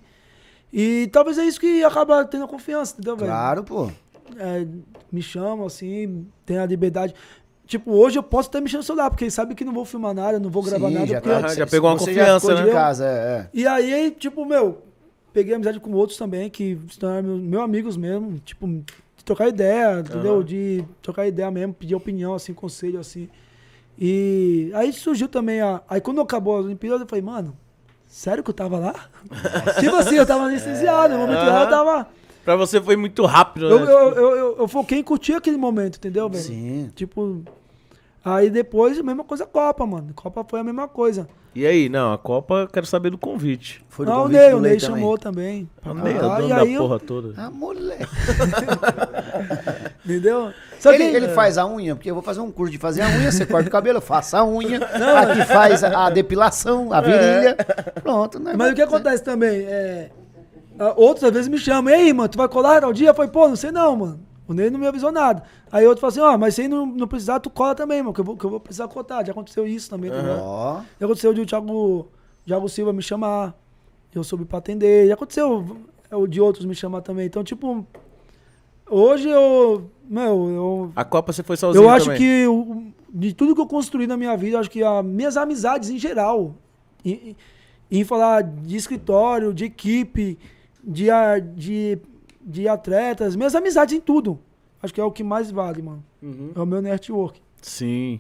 E 0.72 1.10
talvez 1.14 1.38
é 1.38 1.46
isso 1.46 1.60
que 1.60 1.82
acaba 1.84 2.26
tendo 2.26 2.44
a 2.44 2.48
confiança, 2.48 2.94
entendeu, 2.94 3.16
velho? 3.16 3.32
Claro, 3.32 3.64
pô. 3.64 3.90
É, 4.38 4.68
me 5.12 5.22
chamam, 5.22 5.66
assim, 5.66 6.28
tem 6.46 6.58
a 6.58 6.66
liberdade. 6.66 7.14
Tipo, 7.66 7.92
hoje 7.92 8.18
eu 8.18 8.24
posso 8.24 8.50
até 8.50 8.62
mexer 8.62 8.78
no 8.78 8.84
celular, 8.84 9.10
porque 9.10 9.26
eles 9.26 9.34
sabem 9.34 9.56
que 9.56 9.66
não 9.66 9.74
vou 9.74 9.84
filmar 9.84 10.14
nada, 10.14 10.40
não 10.40 10.50
vou 10.50 10.64
gravar 10.64 10.88
Sim, 10.88 10.94
nada. 10.94 11.08
já, 11.08 11.22
tá- 11.22 11.54
já 11.54 11.68
pegou 11.68 11.90
uma 11.90 11.98
confiança, 11.98 12.66
né? 12.66 12.72
casa, 12.72 13.06
é, 13.06 13.10
é. 13.10 13.50
E 13.54 13.68
aí, 13.68 14.12
tipo, 14.12 14.46
meu, 14.46 14.82
peguei 15.34 15.54
amizade 15.54 15.80
com 15.80 15.92
outros 15.92 16.18
também, 16.18 16.50
que 16.50 16.80
se 16.90 16.98
tornaram 16.98 17.24
meus, 17.28 17.42
meus 17.42 17.64
amigos 17.64 17.98
mesmo, 17.98 18.40
tipo, 18.40 18.68
de 18.68 19.26
trocar 19.26 19.50
ideia, 19.50 20.00
entendeu? 20.00 20.42
De 20.42 20.84
trocar 21.02 21.28
ideia 21.28 21.52
mesmo, 21.52 21.74
pedir 21.74 21.94
opinião, 21.94 22.34
assim, 22.34 22.54
conselho, 22.54 23.00
assim. 23.00 23.28
E 24.00 24.72
aí 24.74 24.94
surgiu 24.94 25.28
também 25.28 25.60
a. 25.60 25.82
Aí 25.90 26.00
quando 26.00 26.22
acabou 26.22 26.58
as 26.58 26.66
Olimpíadas, 26.66 27.02
eu 27.02 27.08
falei, 27.08 27.24
mano, 27.24 27.58
sério 28.08 28.44
que 28.44 28.50
eu 28.50 28.54
tava 28.54 28.78
lá? 28.78 28.94
tipo 29.80 29.96
assim, 29.96 30.16
eu 30.16 30.26
tava 30.26 30.44
anestesiado, 30.46 31.16
no 31.16 31.20
momento 31.20 31.46
lá 31.46 31.64
eu 31.64 31.70
tava. 31.70 32.08
Pra 32.48 32.56
você 32.56 32.82
foi 32.82 32.96
muito 32.96 33.26
rápido, 33.26 33.70
Eu, 33.70 33.80
né? 33.86 33.92
eu, 33.92 34.12
eu, 34.14 34.36
eu, 34.38 34.56
eu 34.60 34.68
foquei 34.70 35.00
em 35.00 35.04
curtir 35.04 35.34
aquele 35.34 35.58
momento, 35.58 35.98
entendeu, 35.98 36.30
velho? 36.30 36.42
Sim. 36.42 36.90
Tipo. 36.96 37.44
Aí 38.24 38.50
depois, 38.50 38.98
a 38.98 39.04
mesma 39.04 39.26
coisa 39.26 39.46
Copa, 39.46 39.86
mano. 39.86 40.14
Copa 40.16 40.46
foi 40.50 40.62
a 40.62 40.64
mesma 40.64 40.88
coisa. 40.88 41.28
E 41.54 41.68
aí, 41.68 41.90
não, 41.90 42.14
a 42.14 42.18
Copa, 42.18 42.60
eu 42.62 42.68
quero 42.70 42.86
saber 42.86 43.10
do 43.10 43.18
convite. 43.18 43.84
Foi 43.90 44.06
do 44.06 44.14
Ah, 44.14 44.20
o 44.20 44.22
convite 44.24 44.38
Ney, 44.40 44.52
do 44.52 44.58
o 44.58 44.60
Ney 44.62 44.78
também. 44.78 44.96
chamou 44.96 45.18
também. 45.18 45.70
Ah, 45.84 45.94
Ney 45.94 46.14
é 46.14 46.16
o 46.16 46.20
Ah, 46.32 46.36
dono 46.38 46.46
e 46.46 46.50
da 46.50 46.62
aí 46.62 46.74
eu- 46.74 46.82
porra 46.84 47.00
toda. 47.02 47.34
Ah, 47.36 47.52
moleque. 47.52 48.06
Entendeu? 50.06 50.54
Só 50.80 50.94
ele, 50.94 51.10
que- 51.10 51.16
ele 51.18 51.28
faz 51.30 51.58
a 51.58 51.68
unha, 51.68 51.96
porque 51.96 52.10
eu 52.10 52.14
vou 52.14 52.24
fazer 52.24 52.40
um 52.40 52.50
curso 52.52 52.72
de 52.72 52.78
fazer 52.78 53.02
a 53.02 53.10
unha, 53.10 53.30
você 53.30 53.46
corta 53.46 53.68
o 53.68 53.72
cabelo, 53.72 53.98
eu 53.98 54.02
faço 54.02 54.38
a 54.38 54.46
unha, 54.46 54.78
aqui 54.86 55.44
faz 55.46 55.84
a 55.84 56.10
depilação, 56.10 56.94
a 56.94 57.02
virilha. 57.02 57.58
Pronto, 58.02 58.40
né? 58.40 58.54
Mas 58.58 58.72
o 58.72 58.76
que 58.76 58.82
acontece 58.82 59.22
também 59.22 59.66
é. 59.66 60.12
Ah, 60.80 60.94
Outros 60.96 61.24
às 61.24 61.32
vezes 61.32 61.48
me 61.48 61.58
chamam, 61.58 61.94
ei, 61.94 62.12
mano, 62.14 62.30
tu 62.30 62.38
vai 62.38 62.48
colar 62.48 62.82
tal 62.82 62.94
dia? 62.94 63.10
Eu 63.10 63.14
falei, 63.16 63.32
pô, 63.32 63.48
não 63.48 63.56
sei 63.56 63.72
não, 63.72 63.96
mano. 63.96 64.20
O 64.48 64.54
Ney 64.54 64.70
não 64.70 64.80
me 64.80 64.88
avisou 64.88 65.12
nada. 65.12 65.44
Aí 65.72 65.86
outro 65.86 66.00
fala 66.00 66.12
assim, 66.12 66.20
ó, 66.22 66.38
mas 66.38 66.56
se 66.56 66.62
aí 66.62 66.68
não, 66.70 66.86
não 66.86 67.08
precisar, 67.08 67.40
tu 67.42 67.50
cola 67.50 67.76
também, 67.76 68.02
mano, 68.02 68.14
que 68.14 68.22
eu 68.22 68.26
vou, 68.26 68.38
que 68.38 68.46
eu 68.46 68.50
vou 68.50 68.60
precisar 68.60 68.88
cotar. 68.88 69.26
Já 69.26 69.32
aconteceu 69.34 69.68
isso 69.68 69.90
também? 69.90 70.10
Ó, 70.40 70.80
Já 71.00 71.06
aconteceu 71.06 71.34
de 71.34 71.42
o 71.42 71.46
Thiago, 71.46 72.08
Thiago 72.46 72.70
Silva 72.70 72.94
me 72.94 73.02
chamar, 73.02 73.54
eu 74.16 74.24
soube 74.24 74.46
pra 74.46 74.60
atender. 74.60 75.08
Já 75.08 75.16
aconteceu 75.16 75.78
é, 76.10 76.16
o 76.16 76.26
de 76.26 76.40
outros 76.40 76.64
me 76.66 76.74
chamar 76.74 77.02
também. 77.02 77.26
Então, 77.26 77.44
tipo, 77.44 77.86
hoje 78.90 79.30
eu. 79.30 79.90
Meu, 80.10 80.50
eu. 80.50 80.92
A 80.96 81.04
Copa 81.04 81.34
você 81.34 81.44
foi 81.44 81.58
sozinho 81.58 81.84
Eu 81.84 81.90
acho 81.90 82.06
também. 82.06 82.20
que 82.20 82.48
o- 82.48 82.84
de 83.14 83.34
tudo 83.34 83.54
que 83.54 83.60
eu 83.62 83.68
construí 83.68 84.08
na 84.08 84.16
minha 84.16 84.36
vida, 84.38 84.56
eu 84.56 84.60
acho 84.62 84.70
que 84.72 84.82
as 84.84 85.04
minhas 85.04 85.36
amizades 85.36 85.90
em 85.90 85.98
geral, 85.98 86.56
em, 87.04 87.36
em 87.92 88.04
falar 88.06 88.44
de 88.44 88.76
escritório, 88.78 89.54
de 89.54 89.66
equipe, 89.66 90.38
de, 90.88 91.08
de, 91.56 91.98
de 92.42 92.68
atletas, 92.68 93.36
minhas 93.36 93.54
amizades 93.54 93.94
em 93.94 94.00
tudo. 94.02 94.40
Acho 94.82 94.94
que 94.94 95.02
é 95.02 95.04
o 95.04 95.12
que 95.12 95.24
mais 95.24 95.52
vale, 95.52 95.82
mano. 95.82 96.04
Uhum. 96.22 96.52
É 96.56 96.60
o 96.60 96.66
meu 96.66 96.82
network. 96.82 97.42
Sim. 97.62 98.20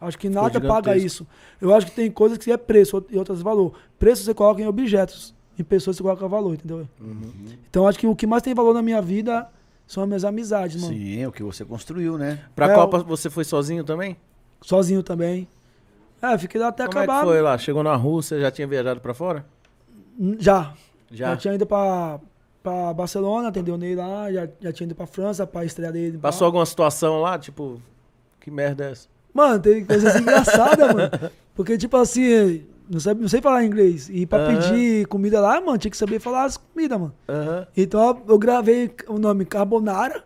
Acho 0.00 0.18
que 0.18 0.28
nada 0.30 0.48
gigantesco. 0.48 0.74
paga 0.74 0.96
isso. 0.96 1.26
Eu 1.60 1.74
acho 1.74 1.86
que 1.86 1.92
tem 1.92 2.10
coisas 2.10 2.38
que 2.38 2.50
é 2.50 2.56
preço 2.56 3.04
e 3.10 3.18
outras 3.18 3.42
valor. 3.42 3.74
Preço 3.98 4.24
você 4.24 4.32
coloca 4.32 4.62
em 4.62 4.66
objetos, 4.66 5.34
em 5.58 5.62
pessoas 5.62 5.96
você 5.96 6.02
coloca 6.02 6.26
valor, 6.26 6.54
entendeu? 6.54 6.88
Uhum. 7.00 7.20
Então 7.68 7.86
acho 7.86 7.98
que 7.98 8.06
o 8.06 8.16
que 8.16 8.26
mais 8.26 8.42
tem 8.42 8.54
valor 8.54 8.72
na 8.72 8.80
minha 8.80 9.02
vida 9.02 9.46
são 9.86 10.02
as 10.04 10.08
minhas 10.08 10.24
amizades, 10.24 10.80
mano. 10.80 10.94
sim, 10.94 11.26
o 11.26 11.32
que 11.32 11.42
você 11.42 11.64
construiu, 11.64 12.16
né? 12.16 12.38
Pra 12.54 12.70
É, 12.70 12.74
Copa 12.74 13.00
você 13.02 13.28
foi 13.28 13.44
sozinho 13.44 13.84
também? 13.84 14.16
Sozinho 14.62 15.02
também. 15.02 15.46
É, 16.22 16.38
fiquei 16.38 16.60
lá 16.60 16.68
até 16.68 16.86
Como 16.86 16.98
acabar. 16.98 17.16
é 17.18 17.20
que 17.20 17.26
foi 17.26 17.42
lá? 17.42 17.58
Chegou 17.58 17.82
na 17.82 17.94
Rússia, 17.96 18.40
já 18.40 18.50
tinha 18.50 18.66
viajado 18.68 19.00
pra 19.00 19.12
fora? 19.12 19.44
Já. 20.38 20.72
Já. 21.10 21.30
Já 21.30 21.36
tinha 21.36 21.54
ido 21.54 21.66
pra, 21.66 22.20
pra 22.62 22.92
Barcelona, 22.94 23.48
atendeu 23.48 23.76
Ney 23.76 23.94
lá, 23.94 24.30
já, 24.32 24.48
já 24.60 24.72
tinha 24.72 24.86
ido 24.86 24.94
pra 24.94 25.06
França 25.06 25.46
pra 25.46 25.64
estrear 25.64 25.92
dele. 25.92 26.18
Passou 26.18 26.44
alguma 26.46 26.64
situação 26.64 27.20
lá, 27.20 27.38
tipo, 27.38 27.80
que 28.40 28.50
merda 28.50 28.84
é 28.86 28.92
essa? 28.92 29.08
Mano, 29.32 29.60
tem 29.60 29.84
coisas 29.84 30.16
engraçadas, 30.16 30.94
mano. 30.94 31.10
Porque, 31.54 31.76
tipo 31.76 31.96
assim, 31.96 32.64
não, 32.88 32.98
sabe, 32.98 33.20
não 33.20 33.28
sei 33.28 33.40
falar 33.40 33.64
inglês. 33.64 34.08
E 34.10 34.26
pra 34.26 34.46
pedir 34.46 35.06
comida 35.06 35.40
lá, 35.40 35.60
mano, 35.60 35.78
tinha 35.78 35.90
que 35.90 35.96
saber 35.96 36.18
falar 36.18 36.44
as 36.44 36.56
comidas, 36.56 36.98
mano. 36.98 37.14
Então 37.76 38.22
eu 38.28 38.38
gravei 38.38 38.90
o 39.08 39.18
nome 39.18 39.44
Carbonara. 39.44 40.24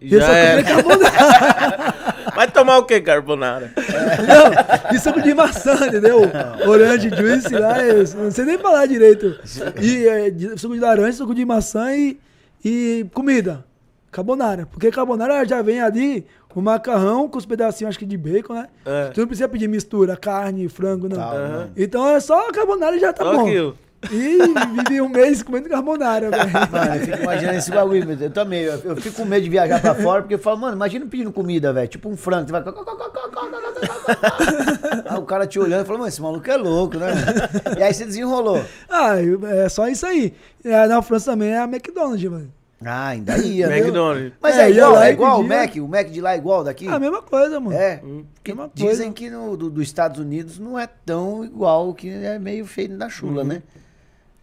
E 0.00 0.08
Já 0.08 0.26
comi 0.26 0.64
carbonara. 0.64 2.04
Vai 2.42 2.50
tomar 2.50 2.78
o 2.78 2.84
que, 2.84 3.00
carbonara? 3.00 3.70
Não, 3.76 4.96
e 4.96 4.98
suco 4.98 5.22
de 5.22 5.32
maçã, 5.32 5.86
entendeu? 5.86 6.22
Orange 6.66 7.08
juice 7.08 7.54
lá, 7.54 7.78
é 7.80 7.94
não 8.16 8.32
sei 8.32 8.44
nem 8.44 8.58
falar 8.58 8.86
direito. 8.86 9.38
E 9.80 10.08
é, 10.08 10.56
suco 10.56 10.74
de 10.74 10.80
laranja, 10.80 11.18
suco 11.18 11.36
de 11.36 11.44
maçã 11.44 11.94
e, 11.94 12.18
e 12.64 13.06
comida. 13.14 13.64
Carbonara. 14.10 14.66
Porque 14.66 14.90
carbonara 14.90 15.46
já 15.46 15.62
vem 15.62 15.80
ali 15.80 16.26
o 16.52 16.60
macarrão 16.60 17.28
com 17.28 17.38
os 17.38 17.46
pedacinhos, 17.46 17.90
acho 17.90 17.98
que 18.00 18.04
de 18.04 18.16
bacon, 18.16 18.54
né? 18.54 18.66
É. 18.84 19.10
Tu 19.10 19.20
não 19.20 19.26
precisa 19.28 19.48
pedir 19.48 19.68
mistura, 19.68 20.16
carne, 20.16 20.68
frango, 20.68 21.08
não. 21.08 21.16
Tá, 21.16 21.30
Aham. 21.30 21.70
Então 21.76 22.08
é 22.08 22.18
só 22.18 22.50
carbonara 22.50 22.96
e 22.96 22.98
já 22.98 23.12
tá 23.12 23.22
Só 23.24 23.34
bom. 23.36 23.46
aquilo. 23.46 23.78
E 24.10 24.38
vivi 24.82 25.00
um 25.00 25.08
mês 25.08 25.42
comendo 25.42 25.68
carbonara, 25.68 26.30
velho. 26.30 26.50
Mano, 26.70 26.94
eu 26.96 27.00
fico 27.06 27.18
imaginando 27.22 27.58
esse 27.58 27.70
bagulho, 27.70 28.06
meu 28.06 28.16
eu 28.18 28.30
também. 28.30 28.62
Eu, 28.62 28.78
eu 28.80 28.96
fico 28.96 29.16
com 29.16 29.24
medo 29.24 29.44
de 29.44 29.50
viajar 29.50 29.80
pra 29.80 29.94
fora, 29.94 30.22
porque 30.22 30.34
eu 30.34 30.38
falo, 30.38 30.58
mano, 30.58 30.74
imagina 30.76 31.06
pedindo 31.06 31.32
comida, 31.32 31.72
velho. 31.72 31.88
Tipo 31.88 32.08
um 32.08 32.16
frango, 32.16 32.46
você 32.46 32.52
vai. 32.52 32.62
Aí 35.08 35.18
o 35.18 35.22
cara 35.22 35.46
te 35.46 35.58
olhando 35.58 35.82
e 35.82 35.84
falou, 35.84 35.98
mano, 36.00 36.08
esse 36.08 36.20
maluco 36.20 36.50
é 36.50 36.56
louco, 36.56 36.96
né? 36.98 37.12
E 37.78 37.82
aí 37.82 37.92
você 37.94 38.04
desenrolou. 38.04 38.62
Ah, 38.88 39.14
é 39.20 39.68
só 39.68 39.88
isso 39.88 40.06
aí. 40.06 40.32
É, 40.64 40.86
na 40.86 41.02
França 41.02 41.32
também 41.32 41.50
é 41.50 41.58
a 41.58 41.64
McDonald's, 41.64 42.30
mano. 42.30 42.52
Ah, 42.84 43.08
ainda 43.08 43.38
ia? 43.38 43.66
McDonald's. 43.66 44.32
Mas 44.40 44.56
É, 44.56 44.64
é, 44.64 44.70
igual, 44.70 44.92
lá 44.92 45.06
é 45.06 45.12
igual 45.12 45.40
o. 45.40 45.46
Mac, 45.46 45.76
o 45.76 45.88
Mac 45.88 46.08
de 46.10 46.20
lá 46.20 46.34
é 46.34 46.36
igual 46.36 46.64
daqui? 46.64 46.88
Ah, 46.88 46.96
a 46.96 46.98
mesma 46.98 47.22
coisa, 47.22 47.60
mano. 47.60 47.76
É, 47.76 48.00
Hum. 48.04 48.24
Mesma 48.44 48.70
dizem 48.74 48.88
coisa. 48.96 49.12
que 49.12 49.30
no, 49.30 49.56
do, 49.56 49.70
dos 49.70 49.84
Estados 49.84 50.18
Unidos 50.18 50.58
não 50.58 50.76
é 50.78 50.88
tão 51.06 51.44
igual, 51.44 51.94
que 51.94 52.08
é 52.10 52.38
meio 52.40 52.66
feio 52.66 52.98
da 52.98 53.08
chula, 53.08 53.44
né? 53.44 53.62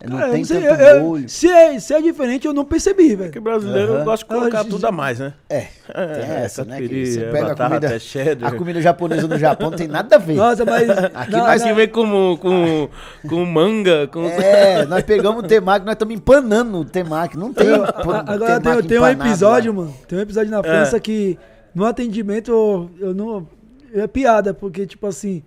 Não 0.08 0.18
Cara, 0.18 0.32
tem 0.32 0.46
sei, 0.46 0.62
tanto 0.62 0.82
eu- 0.82 1.02
molho. 1.04 1.28
se, 1.28 1.48
é, 1.50 1.78
se 1.78 1.94
é 1.94 2.02
diferente, 2.02 2.48
eu 2.48 2.54
não 2.54 2.64
percebi, 2.64 3.10
velho. 3.16 3.24
Porque 3.24 3.40
brasileiro 3.42 3.96
Aham. 3.96 4.06
gosta 4.06 4.26
de 4.26 4.34
colocar 4.34 4.60
Ah, 4.62 4.64
tudo 4.64 4.88
a 4.88 4.92
mais, 4.94 5.20
né? 5.20 5.34
É, 5.50 5.60
tem 5.60 5.66
essa, 6.40 6.64
né? 6.64 6.82
Que 6.82 7.06
você 7.06 7.20
é 7.26 7.30
pega 7.32 7.46
a 7.48 7.50
batata, 7.50 7.70
comida, 7.70 7.96
é 7.96 8.00
cheddar. 8.00 8.54
a 8.54 8.56
comida 8.58 8.82
japonesa 8.82 9.28
no 9.28 9.38
Japão 9.38 9.70
não 9.72 9.78
tem 9.78 9.90
nada 9.90 10.16
a 10.16 10.20
ver. 10.20 10.36
Nossa, 10.36 10.64
mas. 10.64 10.90
Aqui 10.90 11.32
na- 11.36 11.44
Mas 11.44 11.62
na- 11.62 11.68
que 11.68 11.74
vem 11.74 11.88
com, 11.90 12.38
com, 12.38 12.90
com 13.28 13.46
manga, 13.46 14.08
com... 14.08 14.26
É, 14.26 14.86
nós 14.86 15.04
pegamos 15.04 15.44
o 15.44 15.48
temaki, 15.48 15.86
nós 15.86 15.96
estamos 15.96 16.16
empanando 16.16 16.78
o 16.80 16.86
temaki. 16.86 17.38
Não 17.38 17.52
tem 17.54 17.68
Eu- 17.68 17.84
pô, 18.02 18.12
a- 18.12 18.20
agora 18.26 18.62
tem, 18.62 18.72
temaki 18.72 18.88
tem 18.88 18.98
um 19.00 19.02
empanado 19.06 19.30
episódio, 19.30 19.74
mano. 19.74 19.94
Tem 20.08 20.18
um 20.18 20.22
episódio 20.22 20.50
na 20.50 20.64
França 20.64 20.98
que 21.02 21.38
no 21.76 21.84
atendimento 21.86 22.50
eu, 22.52 22.90
eu 23.10 23.14
não. 23.14 23.46
É 23.94 24.08
piada, 24.08 24.54
porque, 24.54 24.86
tipo 24.88 25.08
assim, 25.08 25.44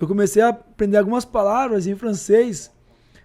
eu 0.00 0.08
comecei 0.08 0.40
a 0.40 0.48
aprender 0.48 0.96
algumas 0.96 1.26
palavras 1.26 1.86
em 1.86 1.94
francês. 1.94 2.70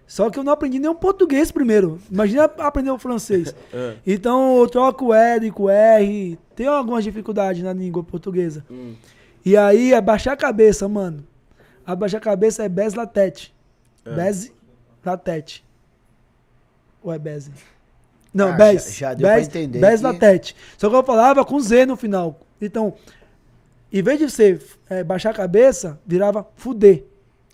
Só 0.08 0.30
que 0.30 0.38
eu 0.38 0.42
não 0.42 0.52
aprendi 0.54 0.78
nenhum 0.78 0.94
português 0.94 1.52
primeiro. 1.52 2.00
Imagina 2.10 2.44
aprender 2.44 2.90
o 2.90 2.98
francês. 2.98 3.54
É. 3.72 3.94
Então 4.06 4.56
eu 4.58 4.66
troco 4.68 5.06
o 5.08 5.14
L 5.14 5.50
com 5.52 5.64
o 5.64 5.68
R. 5.70 6.38
Tenho 6.56 6.70
algumas 6.72 7.04
dificuldades 7.04 7.62
na 7.62 7.72
língua 7.74 8.02
portuguesa. 8.02 8.64
E 9.44 9.56
aí, 9.56 9.92
abaixar 9.94 10.32
a 10.34 10.36
cabeça, 10.36 10.88
mano. 10.88 11.22
Abaixar 11.86 12.18
a 12.20 12.24
cabeça 12.24 12.64
é 12.64 12.68
Bez 12.68 12.94
Latete. 12.94 13.54
Bez 14.04 14.50
Latete. 15.04 15.62
Ou 17.02 17.12
é 17.12 17.18
Bez? 17.18 17.50
Não, 18.32 18.48
Ah, 18.48 18.52
Bez. 18.52 18.84
já- 18.94 19.08
já 19.10 19.14
deu 19.14 19.26
pra 19.26 19.36
Bez, 19.36 19.46
entender 19.48 19.78
Bez 19.78 20.00
que- 20.00 20.06
Latete. 20.06 20.56
Só 20.78 20.88
que 20.88 20.96
eu 20.96 21.04
falava 21.04 21.44
com 21.44 21.60
Z 21.60 21.86
no 21.86 21.96
final. 21.96 22.40
Então, 22.60 22.94
em 23.92 24.02
vez 24.02 24.18
de 24.18 24.30
ser 24.30 24.62
é, 24.90 25.04
baixar 25.04 25.30
a 25.30 25.34
cabeça, 25.34 25.98
virava 26.06 26.46
fuder. 26.56 27.04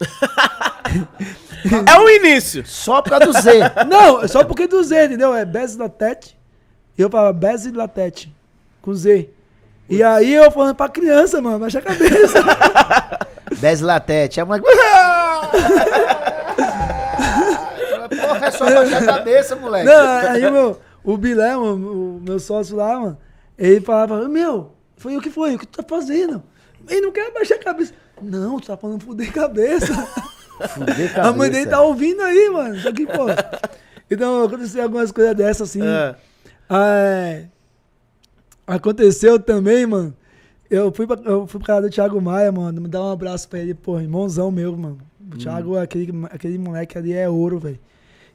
É 1.90 1.98
o 1.98 2.08
início. 2.10 2.64
Só 2.66 3.00
por 3.00 3.10
causa 3.10 3.26
do 3.26 3.32
Z. 3.32 3.50
Não, 3.88 4.22
é 4.22 4.28
só 4.28 4.44
porque 4.44 4.66
do 4.66 4.82
Z, 4.84 5.06
entendeu? 5.06 5.34
É 5.34 5.44
Bez 5.46 5.76
Latete. 5.76 6.38
E 6.96 7.02
eu 7.02 7.08
falava 7.08 7.32
Bez 7.32 7.72
Latete. 7.72 8.30
Com 8.82 8.94
Z. 8.94 9.30
E 9.88 10.02
aí 10.02 10.34
eu 10.34 10.50
falando 10.50 10.74
pra 10.74 10.88
criança, 10.88 11.40
mano, 11.40 11.58
baixa 11.58 11.78
a 11.78 11.82
cabeça. 11.82 12.38
Bez 13.58 13.80
Latete. 13.80 14.40
É 14.40 14.44
uma... 14.44 14.60
Porra, 18.08 18.46
é 18.46 18.50
só 18.50 18.66
baixar 18.66 19.02
a 19.02 19.06
cabeça, 19.06 19.56
moleque. 19.56 19.86
Não, 19.86 20.30
aí 20.30 20.46
o 20.46 20.52
meu, 20.52 20.80
o 21.02 21.16
Bilé, 21.16 21.56
o, 21.56 21.74
o 21.74 22.20
meu 22.22 22.38
sócio 22.38 22.76
lá, 22.76 23.00
mano, 23.00 23.18
ele 23.58 23.80
falava, 23.80 24.28
meu, 24.28 24.72
foi 24.96 25.16
o 25.16 25.20
que 25.20 25.30
foi? 25.30 25.54
O 25.54 25.58
que 25.58 25.66
tu 25.66 25.82
tá 25.82 25.88
fazendo? 25.88 26.42
Ele 26.88 27.00
não 27.00 27.12
quer 27.12 27.32
baixar 27.32 27.54
a 27.54 27.58
cabeça. 27.58 27.94
Não, 28.22 28.58
tu 28.60 28.66
tá 28.66 28.76
falando 28.76 29.02
fuder 29.02 29.32
cabeça. 29.32 29.92
Fuder 30.74 31.18
A 31.18 31.32
mãe 31.32 31.50
dele 31.50 31.64
cabeça. 31.64 31.70
tá 31.70 31.80
ouvindo 31.82 32.22
aí, 32.22 32.48
mano. 32.48 32.78
Só 32.80 32.92
que, 32.92 33.04
pô. 33.06 33.26
Então 34.10 34.44
aconteceu 34.44 34.82
algumas 34.82 35.10
coisas 35.10 35.34
dessas, 35.34 35.68
assim. 35.70 35.80
É. 35.82 36.14
É, 36.70 37.44
aconteceu 38.66 39.38
também, 39.38 39.86
mano. 39.86 40.14
Eu 40.70 40.92
fui, 40.92 41.06
pra, 41.06 41.20
eu 41.24 41.46
fui 41.46 41.60
pra 41.60 41.66
casa 41.74 41.88
do 41.88 41.92
Thiago 41.92 42.20
Maia, 42.20 42.50
mano. 42.50 42.80
Me 42.80 42.88
dar 42.88 43.02
um 43.02 43.10
abraço 43.12 43.48
pra 43.48 43.58
ele, 43.58 43.74
pô, 43.74 44.00
irmãozão 44.00 44.50
meu, 44.50 44.76
mano. 44.76 44.98
O 45.32 45.36
Thiago, 45.36 45.76
aquele, 45.78 46.12
aquele 46.30 46.58
moleque 46.58 46.96
ali 46.96 47.12
é 47.12 47.28
ouro, 47.28 47.58
velho. 47.58 47.78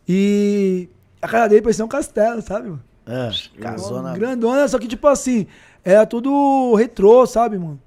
E 0.08 0.90
a 1.22 1.28
cara 1.28 1.48
dele 1.48 1.62
parecia 1.62 1.86
um 1.86 1.90
castelo, 1.90 2.42
sabe, 2.42 2.70
mano? 2.70 2.84
Ah, 3.06 3.32
casona. 3.60 4.14
Grandona, 4.14 4.68
só 4.68 4.78
que 4.78 4.88
tipo 4.88 5.08
assim, 5.08 5.48
era 5.84 6.06
tudo 6.06 6.76
retrô, 6.76 7.26
sabe, 7.26 7.58
mano? 7.58 7.80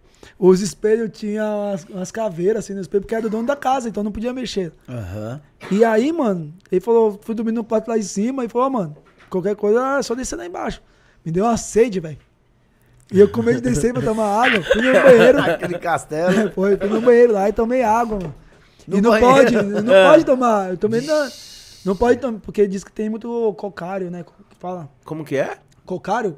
Os 0.44 0.60
espelhos 0.60 1.10
tinham 1.12 1.68
umas, 1.68 1.84
umas 1.84 2.10
caveiras 2.10 2.64
assim 2.64 2.74
no 2.74 2.80
espelho, 2.80 3.02
porque 3.02 3.14
era 3.14 3.22
do 3.22 3.30
dono 3.30 3.46
da 3.46 3.54
casa, 3.54 3.88
então 3.88 4.02
não 4.02 4.10
podia 4.10 4.32
mexer. 4.32 4.72
Aham. 4.88 5.40
E 5.70 5.84
aí, 5.84 6.10
mano, 6.10 6.52
ele 6.68 6.80
falou, 6.80 7.16
fui 7.22 7.32
dormir 7.32 7.52
no 7.52 7.62
quarto 7.62 7.86
lá 7.86 7.96
em 7.96 8.02
cima 8.02 8.44
e 8.44 8.48
falou, 8.48 8.66
ó, 8.66 8.70
mano, 8.70 8.96
qualquer 9.30 9.54
coisa 9.54 9.98
é 9.98 10.02
só 10.02 10.16
descer 10.16 10.34
lá 10.34 10.44
embaixo. 10.44 10.82
Me 11.24 11.30
deu 11.30 11.44
uma 11.44 11.56
sede, 11.56 12.00
velho. 12.00 12.18
E 13.12 13.20
eu 13.20 13.28
com 13.28 13.40
medo 13.40 13.60
de 13.60 13.68
descer 13.70 13.92
pra 13.92 14.02
tomar 14.02 14.24
água, 14.44 14.64
fui 14.64 14.82
no 14.82 14.92
banheiro. 14.92 15.38
Aquele 15.46 15.78
castelo. 15.78 16.50
Foi, 16.50 16.76
fui 16.76 16.88
no 16.88 17.00
banheiro 17.00 17.34
lá 17.34 17.48
e 17.48 17.52
tomei 17.52 17.84
água, 17.84 18.18
mano. 18.18 18.34
No 18.88 18.98
e 18.98 19.00
não 19.00 19.10
banheiro. 19.10 19.52
pode, 19.52 19.82
não 19.84 19.94
É. 19.94 20.08
pode 20.10 20.24
tomar. 20.24 20.70
Eu 20.70 20.76
tomei 20.76 21.02
na. 21.02 21.30
Não 21.84 21.94
pode 21.94 22.18
tomar, 22.18 22.40
porque 22.40 22.66
diz 22.66 22.82
que 22.82 22.90
tem 22.90 23.08
muito 23.08 23.54
cocário, 23.56 24.10
né? 24.10 24.24
Que 24.24 24.56
fala. 24.58 24.88
Como 25.04 25.24
que 25.24 25.36
é? 25.36 25.56
Cocário? 25.86 26.36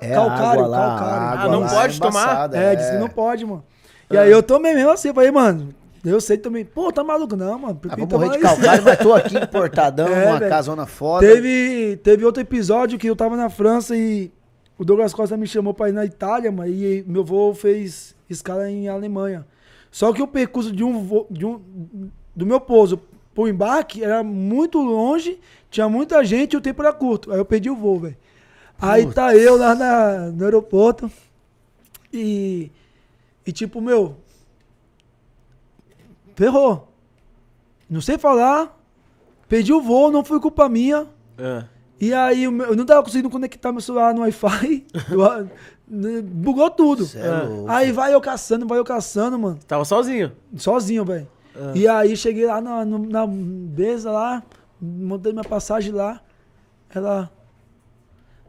É, 0.00 0.14
Calcário, 0.14 0.64
água 0.64 0.66
lá, 0.66 0.78
calcário. 0.98 1.14
água 1.26 1.44
Ah, 1.44 1.48
não 1.48 1.60
lá 1.60 1.68
pode 1.68 1.96
é 1.96 2.00
tomar? 2.00 2.54
É, 2.54 2.76
disse 2.76 2.92
que 2.92 2.98
não 2.98 3.08
pode, 3.08 3.44
mano. 3.44 3.64
E 4.10 4.16
aí 4.16 4.30
eu 4.30 4.42
tomei 4.42 4.74
mesmo 4.74 4.90
assim, 4.90 5.12
falei, 5.12 5.30
mano, 5.30 5.74
eu 6.04 6.20
sei 6.20 6.36
também. 6.38 6.64
Pô, 6.64 6.90
tá 6.92 7.04
maluco? 7.04 7.36
Não, 7.36 7.58
mano. 7.58 7.80
Ah, 7.88 7.96
vou 7.96 8.06
morrer 8.08 8.30
de 8.30 8.38
calcário, 8.38 8.82
mas 8.84 8.98
tô 8.98 9.12
aqui 9.12 9.36
importadão, 9.36 10.08
É, 10.12 10.26
numa 10.26 10.38
velho. 10.38 10.50
casona 10.50 10.86
foda. 10.86 11.26
Teve, 11.26 11.98
teve 12.02 12.24
outro 12.24 12.42
episódio 12.42 12.98
que 12.98 13.08
eu 13.08 13.14
tava 13.14 13.36
na 13.36 13.48
França 13.50 13.96
e 13.96 14.32
o 14.78 14.84
Douglas 14.84 15.12
Costa 15.12 15.36
me 15.36 15.46
chamou 15.46 15.74
pra 15.74 15.88
ir 15.90 15.92
na 15.92 16.04
Itália, 16.04 16.50
mano, 16.50 16.70
e 16.72 17.04
meu 17.06 17.22
voo 17.24 17.54
fez 17.54 18.14
escala 18.28 18.68
em 18.70 18.88
Alemanha. 18.88 19.46
Só 19.90 20.12
que 20.12 20.22
o 20.22 20.26
percurso 20.26 20.72
de 20.72 20.82
um, 20.82 21.04
voo, 21.04 21.26
de 21.30 21.44
um 21.44 21.60
do 22.34 22.46
meu 22.46 22.60
pouso 22.60 22.98
pro 23.34 23.46
embarque 23.48 24.02
era 24.02 24.22
muito 24.22 24.80
longe, 24.80 25.38
tinha 25.70 25.88
muita 25.88 26.24
gente 26.24 26.54
e 26.54 26.56
o 26.56 26.60
tempo 26.60 26.80
era 26.82 26.92
curto. 26.92 27.30
Aí 27.32 27.38
eu 27.38 27.44
perdi 27.44 27.68
o 27.68 27.76
voo, 27.76 27.98
velho. 28.00 28.16
Aí 28.80 29.06
tá 29.12 29.36
eu 29.36 29.56
lá 29.56 29.74
na, 29.74 30.18
no 30.30 30.44
aeroporto 30.44 31.10
e, 32.12 32.70
e 33.46 33.52
tipo, 33.52 33.80
meu, 33.80 34.16
ferrou. 36.34 36.88
Não 37.88 38.00
sei 38.00 38.16
falar, 38.18 38.78
perdi 39.48 39.72
o 39.72 39.80
voo, 39.80 40.10
não 40.10 40.24
foi 40.24 40.38
culpa 40.40 40.68
minha. 40.68 41.06
É. 41.36 41.64
E 42.00 42.14
aí 42.14 42.44
eu 42.44 42.52
não 42.76 42.86
tava 42.86 43.02
conseguindo 43.02 43.28
conectar 43.28 43.72
meu 43.72 43.80
celular 43.80 44.14
no 44.14 44.20
Wi-Fi. 44.22 44.86
Bugou 46.24 46.70
tudo. 46.70 47.06
É 47.16 47.42
louco. 47.42 47.70
Aí 47.70 47.90
vai 47.92 48.14
eu 48.14 48.20
caçando, 48.20 48.66
vai 48.66 48.78
eu 48.78 48.84
caçando, 48.84 49.38
mano. 49.38 49.58
Tava 49.66 49.84
sozinho. 49.84 50.32
Sozinho, 50.56 51.04
velho. 51.04 51.28
E 51.74 51.86
aí 51.88 52.16
cheguei 52.16 52.46
lá 52.46 52.60
na, 52.60 52.84
no- 52.84 52.98
na 53.10 53.26
mesa 53.26 54.10
lá, 54.12 54.42
montei 54.80 55.32
minha 55.32 55.44
passagem 55.44 55.92
lá. 55.92 56.20
Ela 56.94 57.30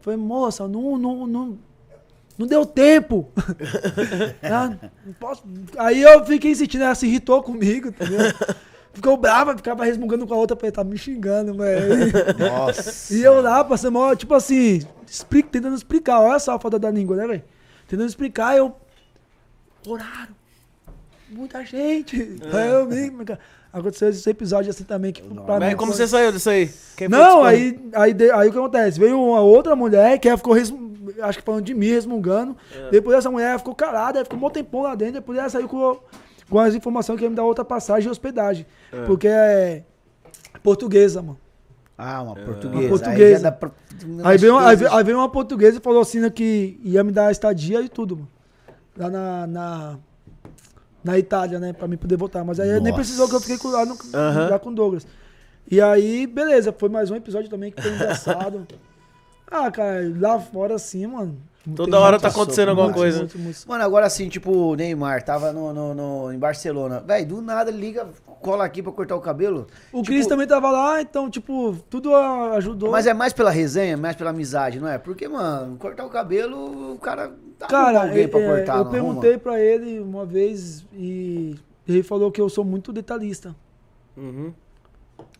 foi, 0.01 0.15
moça, 0.15 0.67
não, 0.67 0.97
não, 0.97 1.27
não, 1.27 1.57
não 2.37 2.47
deu 2.47 2.65
tempo. 2.65 3.29
Ah, 4.43 4.75
não 5.05 5.13
posso- 5.13 5.43
Aí 5.77 6.01
eu 6.01 6.25
fiquei 6.25 6.53
sentindo, 6.55 6.83
ela 6.83 6.95
se 6.95 7.05
irritou 7.07 7.41
comigo, 7.43 7.89
entendeu? 7.89 8.19
Ficou 8.93 9.15
brava, 9.15 9.55
ficava 9.55 9.85
resmungando 9.85 10.27
com 10.27 10.33
a 10.33 10.37
outra, 10.37 10.57
falei, 10.57 10.71
tá 10.71 10.83
me 10.83 10.97
xingando, 10.97 11.53
velho. 11.53 12.11
Nossa. 12.37 13.13
E 13.13 13.21
eu 13.21 13.39
lá, 13.41 13.63
passando 13.63 13.93
mal, 13.93 14.15
tipo 14.15 14.33
assim, 14.33 14.81
explica, 15.07 15.47
tentando 15.49 15.75
explicar, 15.75 16.19
olha 16.19 16.39
só 16.39 16.55
a 16.55 16.59
falta 16.59 16.77
da 16.77 16.91
língua, 16.91 17.15
né, 17.15 17.27
velho? 17.27 17.43
Tentando 17.87 18.09
explicar, 18.09 18.57
eu. 18.57 18.75
Horário. 19.87 20.35
Muita 21.31 21.65
gente. 21.65 22.37
Aí 22.53 22.69
eu. 22.69 23.37
Aconteceu 23.73 24.09
esse 24.09 24.29
episódio 24.29 24.69
assim 24.69 24.83
também. 24.83 25.13
Que, 25.13 25.21
pra 25.21 25.57
Mas 25.59 25.69
mim 25.69 25.75
como 25.77 25.93
foi- 25.93 26.01
você 26.01 26.07
saiu 26.09 26.31
disso 26.31 26.49
aí? 26.49 26.69
Quem 26.97 27.07
Não, 27.07 27.41
aí, 27.43 27.79
aí, 27.93 28.13
de- 28.13 28.29
aí 28.31 28.49
o 28.49 28.51
que 28.51 28.57
acontece? 28.57 28.99
Veio 28.99 29.17
uma 29.17 29.39
outra 29.39 29.75
mulher 29.77 30.19
que 30.19 30.27
ela 30.27 30.37
ficou, 30.37 30.55
acho 30.55 31.39
que 31.39 31.43
falando 31.45 31.63
de 31.63 31.73
mim, 31.73 31.87
resmungando. 31.87 32.57
Depois 32.91 33.17
essa 33.17 33.31
mulher 33.31 33.57
ficou 33.59 33.73
calada, 33.73 34.19
ela 34.19 34.25
ficou 34.25 34.45
um 34.45 34.51
tempão 34.51 34.81
lá 34.81 34.93
dentro. 34.93 35.13
Depois 35.15 35.37
ela 35.39 35.49
saiu 35.49 35.69
com, 35.69 35.97
com 36.49 36.59
as 36.59 36.75
informações 36.75 37.17
que 37.17 37.23
ia 37.23 37.29
me 37.29 37.35
dar 37.35 37.45
outra 37.45 37.63
passagem 37.63 38.09
e 38.09 38.11
hospedagem. 38.11 38.65
Porque 39.07 39.27
é 39.29 39.83
portuguesa, 40.61 41.21
mano. 41.21 41.37
Ah, 41.97 42.21
uma 42.23 42.33
Uma 42.33 42.43
portuguesa. 42.45 42.89
portuguesa. 42.89 43.47
Aí, 43.47 43.53
pra- 43.55 43.71
Aí 44.23 44.37
veio, 44.37 44.53
uma, 44.53 44.67
aí, 44.67 44.75
veio, 44.75 44.93
aí 44.93 45.03
veio 45.03 45.17
uma 45.17 45.29
portuguesa 45.29 45.77
e 45.77 45.81
falou 45.81 46.01
assim 46.01 46.19
né, 46.19 46.29
que 46.29 46.77
ia 46.83 47.03
me 47.03 47.11
dar 47.11 47.31
estadia 47.31 47.79
e 47.81 47.87
tudo, 47.87 48.17
mano. 48.17 48.27
Lá 48.97 49.09
na, 49.09 49.47
na, 49.47 49.99
na 51.03 51.17
Itália, 51.17 51.59
né? 51.59 51.73
Pra 51.73 51.87
mim 51.87 51.97
poder 51.97 52.17
voltar. 52.17 52.43
Mas 52.43 52.59
aí 52.59 52.69
nem 52.69 52.79
Nossa. 52.81 52.93
precisou 52.93 53.27
que 53.29 53.35
eu 53.35 53.41
fiquei 53.41 53.71
lá, 53.71 53.85
no, 53.85 53.97
lá 54.49 54.59
com 54.59 54.69
o 54.69 54.75
Douglas. 54.75 55.05
E 55.69 55.79
aí, 55.79 56.27
beleza, 56.27 56.73
foi 56.77 56.89
mais 56.89 57.09
um 57.11 57.15
episódio 57.15 57.49
também 57.49 57.71
que 57.71 57.81
foi 57.81 57.91
engraçado. 57.93 58.67
ah, 59.49 59.71
cara, 59.71 60.01
lá 60.19 60.39
fora 60.39 60.75
assim, 60.75 61.05
mano. 61.07 61.37
Toda 61.75 61.99
hora 61.99 62.19
tá 62.19 62.29
acontecendo 62.29 62.69
alguma 62.69 62.87
muito, 62.87 62.97
coisa. 62.97 63.19
muito, 63.19 63.37
muito. 63.37 63.69
Mano, 63.69 63.83
agora 63.83 64.07
assim, 64.07 64.27
tipo, 64.27 64.51
o 64.51 64.75
Neymar 64.75 65.21
tava 65.23 65.53
no, 65.53 65.71
no, 65.71 65.93
no- 65.93 66.33
em 66.33 66.39
Barcelona. 66.39 67.03
Véi, 67.05 67.23
do 67.23 67.39
nada 67.39 67.69
ele 67.69 67.79
liga, 67.79 68.07
cola 68.41 68.65
aqui 68.65 68.81
pra 68.81 68.91
cortar 68.91 69.15
o 69.15 69.21
cabelo. 69.21 69.67
O 69.93 69.97
Tipo, 70.01 70.05
Cris 70.07 70.25
também 70.25 70.47
tava 70.47 70.71
lá, 70.71 70.99
então, 71.03 71.29
tipo, 71.29 71.77
tudo 71.87 72.15
ajudou. 72.15 72.89
Mas 72.89 73.05
é 73.05 73.13
mais 73.13 73.31
pela 73.31 73.51
resenha, 73.51 73.95
mais 73.95 74.15
pela 74.15 74.31
amizade, 74.31 74.79
não 74.79 74.87
é? 74.87 74.97
Porque, 74.97 75.27
mano, 75.27 75.77
cortar 75.77 76.03
o 76.03 76.09
cabelo, 76.09 76.93
o 76.93 76.97
cara 76.97 77.31
tá 77.61 77.67
Cara, 77.67 78.01
alguém 78.01 78.27
pra 78.27 78.39
é, 78.39 78.47
cortar, 78.47 78.77
eu 78.77 78.83
não 78.85 78.91
perguntei 78.91 79.37
pra 79.37 79.59
ele 79.59 79.99
uma 79.99 80.25
vez 80.25 80.85
e 80.93 81.55
ele 81.87 82.03
falou 82.03 82.31
que 82.31 82.39
eu 82.41 82.49
sou 82.49 82.63
muito 82.63 82.91
detalhista. 82.93 83.55
Uhum. 84.17 84.53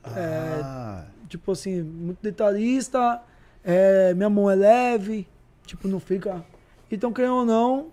arruma? 0.04 0.22
Ah, 0.64 1.06
Tipo 1.28 1.52
assim, 1.54 1.82
muito 1.82 2.20
detalhista. 2.22 3.22
é, 3.64 4.14
minha 4.14 4.30
mão 4.30 4.50
é 4.50 4.56
leve, 4.56 5.28
tipo, 5.66 5.88
não 5.88 6.00
fica. 6.00 6.44
Então, 6.92 7.14
querendo 7.14 7.36
ou 7.36 7.46
não, 7.46 7.88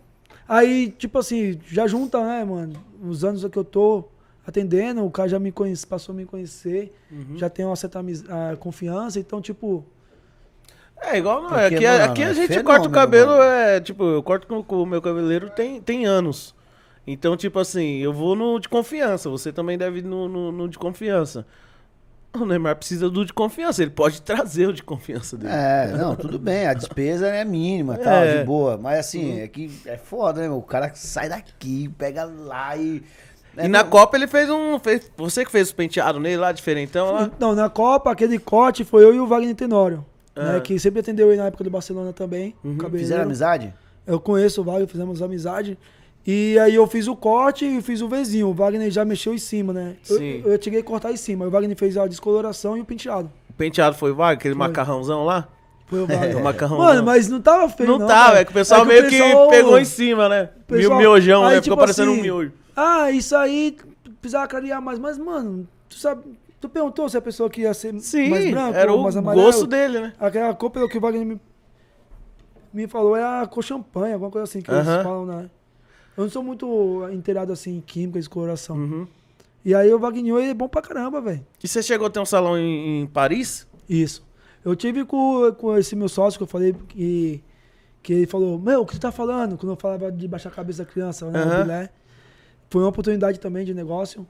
aí, 0.49 0.91
tipo 0.91 1.19
assim, 1.19 1.59
já 1.67 1.87
junta, 1.87 2.25
né, 2.25 2.45
mano? 2.45 2.73
Os 3.01 3.23
anos 3.25 3.45
que 3.47 3.57
eu 3.57 3.65
tô 3.65 4.05
atendendo, 4.47 5.05
o 5.05 5.11
cara 5.11 5.29
já 5.29 5.39
me 5.39 5.53
conhece, 5.53 5.87
passou 5.87 6.13
a 6.13 6.17
me 6.17 6.25
conhecer, 6.25 6.93
Uhum. 7.13 7.37
já 7.37 7.49
tem 7.49 7.65
uma 7.65 7.77
certa 7.77 8.01
ah, 8.01 8.57
confiança, 8.57 9.21
então, 9.21 9.41
tipo, 9.41 9.85
É 11.03 11.19
igual 11.19 11.43
não. 11.43 11.49
Porque, 11.51 11.77
aqui, 11.77 11.87
mano, 11.87 12.05
aqui 12.05 12.23
a 12.23 12.29
é 12.31 12.35
gente 12.35 12.49
fenômeno, 12.49 12.65
corta 12.69 12.89
o 12.89 12.91
cabelo, 12.93 13.31
mano. 13.33 13.43
é 13.43 13.81
tipo, 13.81 14.05
eu 14.05 14.23
corto 14.23 14.47
com, 14.47 14.63
com 14.63 14.83
o 14.83 14.87
meu 14.87 15.01
cabeleireiro 15.01 15.51
tem, 15.51 15.81
tem 15.81 16.05
anos. 16.07 16.55
Então, 17.07 17.37
tipo 17.37 17.59
assim, 17.59 17.99
eu 17.99 18.13
vou 18.13 18.37
no 18.37 18.59
de 18.61 18.69
confiança. 18.69 19.31
Você 19.31 19.51
também 19.53 19.79
deve 19.79 20.01
ir 20.01 20.05
no, 20.05 20.29
no, 20.29 20.53
no 20.53 20.69
de 20.69 20.79
confiança. 20.79 21.47
O 22.39 22.45
Neymar 22.45 22.77
precisa 22.77 23.09
do 23.09 23.25
de 23.25 23.33
confiança. 23.33 23.81
Ele 23.81 23.91
pode 23.91 24.21
trazer 24.23 24.67
o 24.69 24.73
de 24.73 24.83
confiança 24.83 25.37
dele. 25.37 25.53
É, 25.55 25.95
não, 25.97 26.15
tudo 26.15 26.39
bem, 26.39 26.67
a 26.67 26.75
despesa 26.75 27.27
é 27.29 27.45
mínima, 27.45 27.97
tal, 28.03 28.13
É. 28.25 28.39
de 28.41 28.45
boa. 28.45 28.77
Mas 28.77 28.99
assim, 28.99 29.41
é 29.41 29.49
que 29.49 29.71
é 29.87 29.97
foda, 29.97 30.43
né, 30.43 30.49
meu? 30.49 30.59
O 30.59 30.63
cara 30.63 30.91
sai 30.95 31.29
daqui, 31.31 31.89
pega 31.97 32.25
lá 32.25 32.77
e. 32.77 33.03
E 33.57 33.61
é, 33.63 33.67
na 33.69 33.83
não- 33.83 33.89
Copa 33.91 34.17
ele 34.17 34.27
fez 34.27 34.51
um. 34.51 34.79
Fez, 34.79 35.11
você 35.17 35.45
que 35.45 35.51
fez 35.51 35.71
o 35.71 35.75
penteado 35.75 36.21
nele 36.21 36.37
lá, 36.37 36.53
diferentão 36.53 37.11
lá? 37.13 37.31
Não, 37.41 37.55
na 37.55 37.71
Copa, 37.71 38.13
aquele 38.13 38.39
corte 38.39 38.85
foi 38.85 39.03
eu 39.05 39.15
e 39.15 39.19
o 39.21 39.27
Wagner 39.27 39.55
Tenório. 39.55 40.05
Ah. 40.39 40.53
Né, 40.55 40.61
que 40.61 40.79
sempre 40.79 41.01
atendeu 41.01 41.29
ele 41.29 41.39
na 41.41 41.47
época 41.47 41.65
do 41.65 41.71
Barcelona 41.71 42.13
também. 42.13 42.55
Uhum. 42.65 42.77
o. 42.79 42.91
Fizeram 42.91 43.25
amizade? 43.25 43.75
Eu 44.07 44.21
conheço 44.21 44.61
o 44.61 44.65
Wagner, 44.65 44.87
fizemos 44.89 45.21
amizade. 45.21 45.77
E 46.27 46.59
aí 46.59 46.75
eu 46.75 46.87
fiz 46.87 47.09
o 47.09 47.17
corte 47.17 47.65
e 47.65 47.81
fiz 47.81 48.03
o 48.03 48.09
Vzinho. 48.09 48.49
O 48.49 48.55
Wagner 48.55 48.91
já 48.91 49.05
mexeu 49.05 49.33
em 49.35 49.39
cima, 49.39 49.73
né? 49.73 49.97
Eu, 50.09 50.19
Sim. 50.19 50.43
eu 50.45 50.63
cheguei 50.63 50.81
a 50.81 50.83
cortar 50.85 51.11
em 51.13 51.17
cima. 51.17 51.47
O 51.47 51.51
Wagner 51.51 51.77
fez 51.77 51.97
a 51.97 52.07
descoloração 52.07 52.77
e 52.77 52.81
o 52.81 52.85
penteado. 52.85 53.31
O 53.49 53.53
penteado 53.55 53.97
foi 53.97 54.13
vago, 54.13 54.35
aquele 54.39 54.55
Foi. 54.55 54.67
macarrãozão 54.67 55.25
lá? 55.25 55.49
Foi 55.87 56.01
o 56.01 56.07
Wagner. 56.09 56.37
O 56.37 56.45
macarrão. 56.45 56.79
Mano, 56.79 57.03
mas 57.03 57.29
não 57.29 57.41
tava 57.41 57.69
feio, 57.71 57.89
Não 57.89 57.99
não. 58.01 58.07
tava, 58.07 58.27
cara. 58.29 58.41
é 58.41 58.45
que 58.45 58.51
o 58.51 58.55
pessoal 58.55 58.83
É 58.83 58.85
meio 58.85 59.03
pessoal- 59.09 59.49
que 59.49 59.57
pegou 59.57 59.79
em 59.79 59.85
cima, 59.85 60.29
né? 60.29 60.51
pessoal- 60.67 60.99
Mio- 60.99 61.11
miojão, 61.11 61.45
aí, 61.45 61.55
né? 61.55 61.61
tipo 61.61 61.65
Ficou 61.65 61.79
parecendo 61.79 62.11
um 62.11 62.15
assim, 62.15 62.23
miojo. 62.23 62.53
Ah, 62.77 63.11
isso 63.11 63.35
aí 63.37 63.77
precisava 64.21 64.47
clarear 64.47 64.83
mais. 64.83 64.99
Mas, 64.99 65.17
mano, 65.17 65.67
tu 65.89 65.97
sabe. 65.97 66.23
Tu 66.61 66.69
perguntou 66.69 67.09
se 67.09 67.17
a 67.17 67.21
pessoa 67.21 67.49
queria 67.49 67.73
ser 67.73 67.99
Sim, 68.01 68.31
mais 68.31 68.51
branco 68.51 68.77
era 68.77 68.93
ou 68.93 69.01
o 69.01 69.03
mais 69.03 69.17
amarelo? 69.17 69.47
gosto 69.47 69.67
dele, 69.67 70.01
né? 70.01 70.13
Aquela 70.19 70.53
cor, 70.55 70.71
pelo 70.71 70.89
que 70.89 70.99
o 70.99 71.01
Wagner 71.01 71.25
me, 71.25 71.41
me 72.73 72.89
falou, 72.89 73.17
é 73.17 73.23
a 73.23 73.47
cor 73.47 73.63
champanhe, 73.63 74.15
alguma 74.15 74.31
coisa 74.31 74.45
assim 74.45 74.61
que 74.61 74.71
eles 74.71 74.85
falam, 74.85 75.25
né? 75.25 75.51
Eu 76.17 76.25
não 76.25 76.31
sou 76.31 76.43
muito 76.43 77.09
inteirado 77.13 77.53
assim 77.53 77.77
em 77.77 77.81
química 77.81 78.19
e 78.19 78.27
coloração. 78.27 78.77
Uhum. 78.77 79.07
E 79.65 79.73
aí 79.73 79.93
o 79.93 79.99
Wagner 80.01 80.35
ele 80.37 80.51
é 80.51 80.55
bom 80.55 80.69
pra 80.69 80.83
caramba, 80.83 81.21
velho. 81.21 81.47
E 81.63 81.69
você 81.69 81.81
chegou 81.81 82.09
a 82.09 82.11
ter 82.11 82.19
um 82.19 82.27
salão 82.27 82.59
em, 82.59 83.03
em 83.03 83.07
Paris? 83.07 83.67
Isso. 83.89 84.27
Eu 84.65 84.75
tive 84.75 85.05
com, 85.05 85.53
com 85.53 85.77
esse 85.77 85.95
meu 85.95 86.09
sócio 86.09 86.39
que 86.39 86.43
eu 86.43 86.49
falei 86.49 86.75
que, 86.89 87.43
que 88.03 88.13
ele 88.13 88.27
falou, 88.27 88.59
meu, 88.59 88.83
o 88.83 88.87
que 88.87 88.95
você 88.95 89.01
tá 89.01 89.13
falando? 89.13 89.57
Quando 89.57 89.73
eu 89.73 89.77
falava 89.77 90.11
de 90.11 90.27
baixar 90.27 90.49
a 90.49 90.53
cabeça 90.53 90.85
da 90.85 90.91
criança, 90.91 91.31
né? 91.31 91.65
o. 91.65 91.91
Foi 92.69 92.83
uma 92.83 92.89
oportunidade 92.89 93.39
também 93.39 93.65
de 93.65 93.73
negócio. 93.73 94.27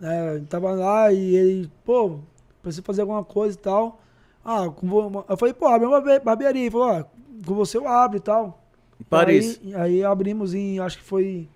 Né? 0.00 0.36
Eu 0.36 0.46
tava 0.46 0.72
lá 0.72 1.12
e 1.12 1.36
ele, 1.36 1.70
pô, 1.84 2.18
preciso 2.62 2.82
fazer 2.82 3.02
alguma 3.02 3.22
coisa 3.22 3.56
e 3.56 3.60
tal. 3.60 4.00
Ah, 4.44 4.68
com 4.70 5.24
eu 5.28 5.36
falei, 5.36 5.52
pô, 5.54 5.66
abre 5.68 5.86
uma 5.86 6.00
barbe- 6.00 6.24
barbearia. 6.24 6.62
Ele 6.62 6.70
falou, 6.70 6.88
ah, 6.88 7.06
com 7.46 7.54
você 7.54 7.76
eu 7.76 7.86
abro 7.86 8.16
e 8.16 8.20
tal. 8.20 8.62
Em 8.98 9.04
Paris? 9.04 9.60
Aí, 9.64 9.74
aí 9.74 10.04
abrimos 10.04 10.54
em, 10.54 10.78
acho 10.78 10.98
que 10.98 11.04
foi 11.04 11.48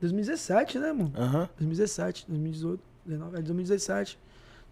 2017, 0.00 0.78
né, 0.78 0.92
mano? 0.92 1.12
Aham. 1.16 1.48
2017, 1.58 2.26
2018, 2.28 2.80
19, 3.06 3.36
é 3.38 3.42
2017. 3.42 4.18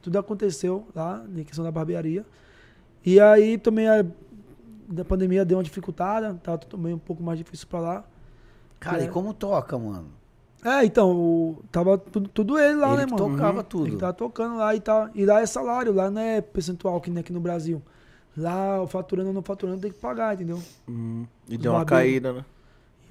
Tudo 0.02 0.18
aconteceu 0.18 0.86
lá, 0.94 1.24
em 1.34 1.44
questão 1.44 1.64
da 1.64 1.70
barbearia. 1.70 2.24
E 3.04 3.18
aí 3.20 3.56
também 3.58 3.88
a 3.88 4.04
da 4.86 5.02
pandemia 5.04 5.44
deu 5.46 5.56
uma 5.56 5.64
dificultada, 5.64 6.34
tá 6.42 6.58
também 6.58 6.92
um 6.92 6.98
pouco 6.98 7.22
mais 7.22 7.38
difícil 7.38 7.66
pra 7.66 7.80
lá. 7.80 8.04
Cara, 8.78 9.02
É. 9.02 9.06
e 9.06 9.08
como 9.08 9.32
toca, 9.32 9.78
mano? 9.78 10.08
É, 10.64 10.84
então, 10.84 11.10
o- 11.14 11.62
tava 11.70 11.98
tudo, 11.98 12.28
tudo 12.28 12.58
ele 12.58 12.76
lá, 12.76 12.88
Ele 12.94 12.96
né, 12.98 13.04
que 13.06 13.12
mano? 13.12 13.30
tocava 13.36 13.58
Ele 13.58 13.68
tudo. 13.68 13.90
que 13.90 13.96
tava 13.96 14.12
tocando 14.14 14.56
lá 14.56 14.74
e 14.74 14.80
tá. 14.80 15.10
E 15.14 15.26
lá 15.26 15.40
é 15.42 15.46
salário, 15.46 15.92
lá 15.92 16.10
não 16.10 16.22
é 16.22 16.40
percentual 16.40 17.00
que 17.00 17.10
nem 17.10 17.20
aqui 17.20 17.32
no 17.32 17.40
Brasil. 17.40 17.82
Lá, 18.36 18.82
o 18.82 18.86
faturando 18.86 19.28
ou 19.28 19.34
não 19.34 19.42
faturando, 19.42 19.80
tem 19.82 19.92
que 19.92 19.98
pagar, 19.98 20.34
entendeu? 20.34 20.60
Uhum. 20.88 21.26
E 21.48 21.54
Os 21.56 21.60
deu 21.60 21.72
uma 21.72 21.84
caída, 21.84 22.32
né? 22.32 22.44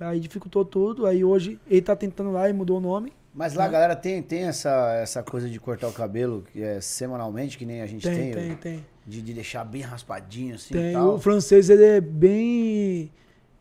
E 0.01 0.03
aí 0.03 0.19
dificultou 0.19 0.65
tudo. 0.65 1.05
Aí 1.05 1.23
hoje 1.23 1.59
ele 1.67 1.81
tá 1.81 1.95
tentando 1.95 2.31
lá 2.31 2.49
e 2.49 2.53
mudou 2.53 2.77
o 2.77 2.81
nome. 2.81 3.13
Mas 3.33 3.53
lá 3.53 3.65
a 3.65 3.67
galera 3.67 3.95
tem, 3.95 4.21
tem 4.21 4.43
essa, 4.43 4.93
essa 4.95 5.23
coisa 5.23 5.49
de 5.49 5.59
cortar 5.59 5.87
o 5.87 5.93
cabelo, 5.93 6.43
que 6.51 6.61
é 6.61 6.81
semanalmente, 6.81 7.57
que 7.57 7.65
nem 7.65 7.81
a 7.81 7.85
gente 7.85 8.07
tem. 8.07 8.31
Tem, 8.31 8.33
tem, 8.33 8.55
tem. 8.55 8.85
De, 9.05 9.21
de 9.21 9.33
deixar 9.33 9.63
bem 9.65 9.81
raspadinho 9.81 10.55
assim 10.55 10.73
e 10.73 10.77
Tem. 10.77 10.93
tal. 10.93 11.15
O 11.15 11.19
francês, 11.19 11.69
ele 11.69 11.83
é 11.83 12.01
bem. 12.01 13.11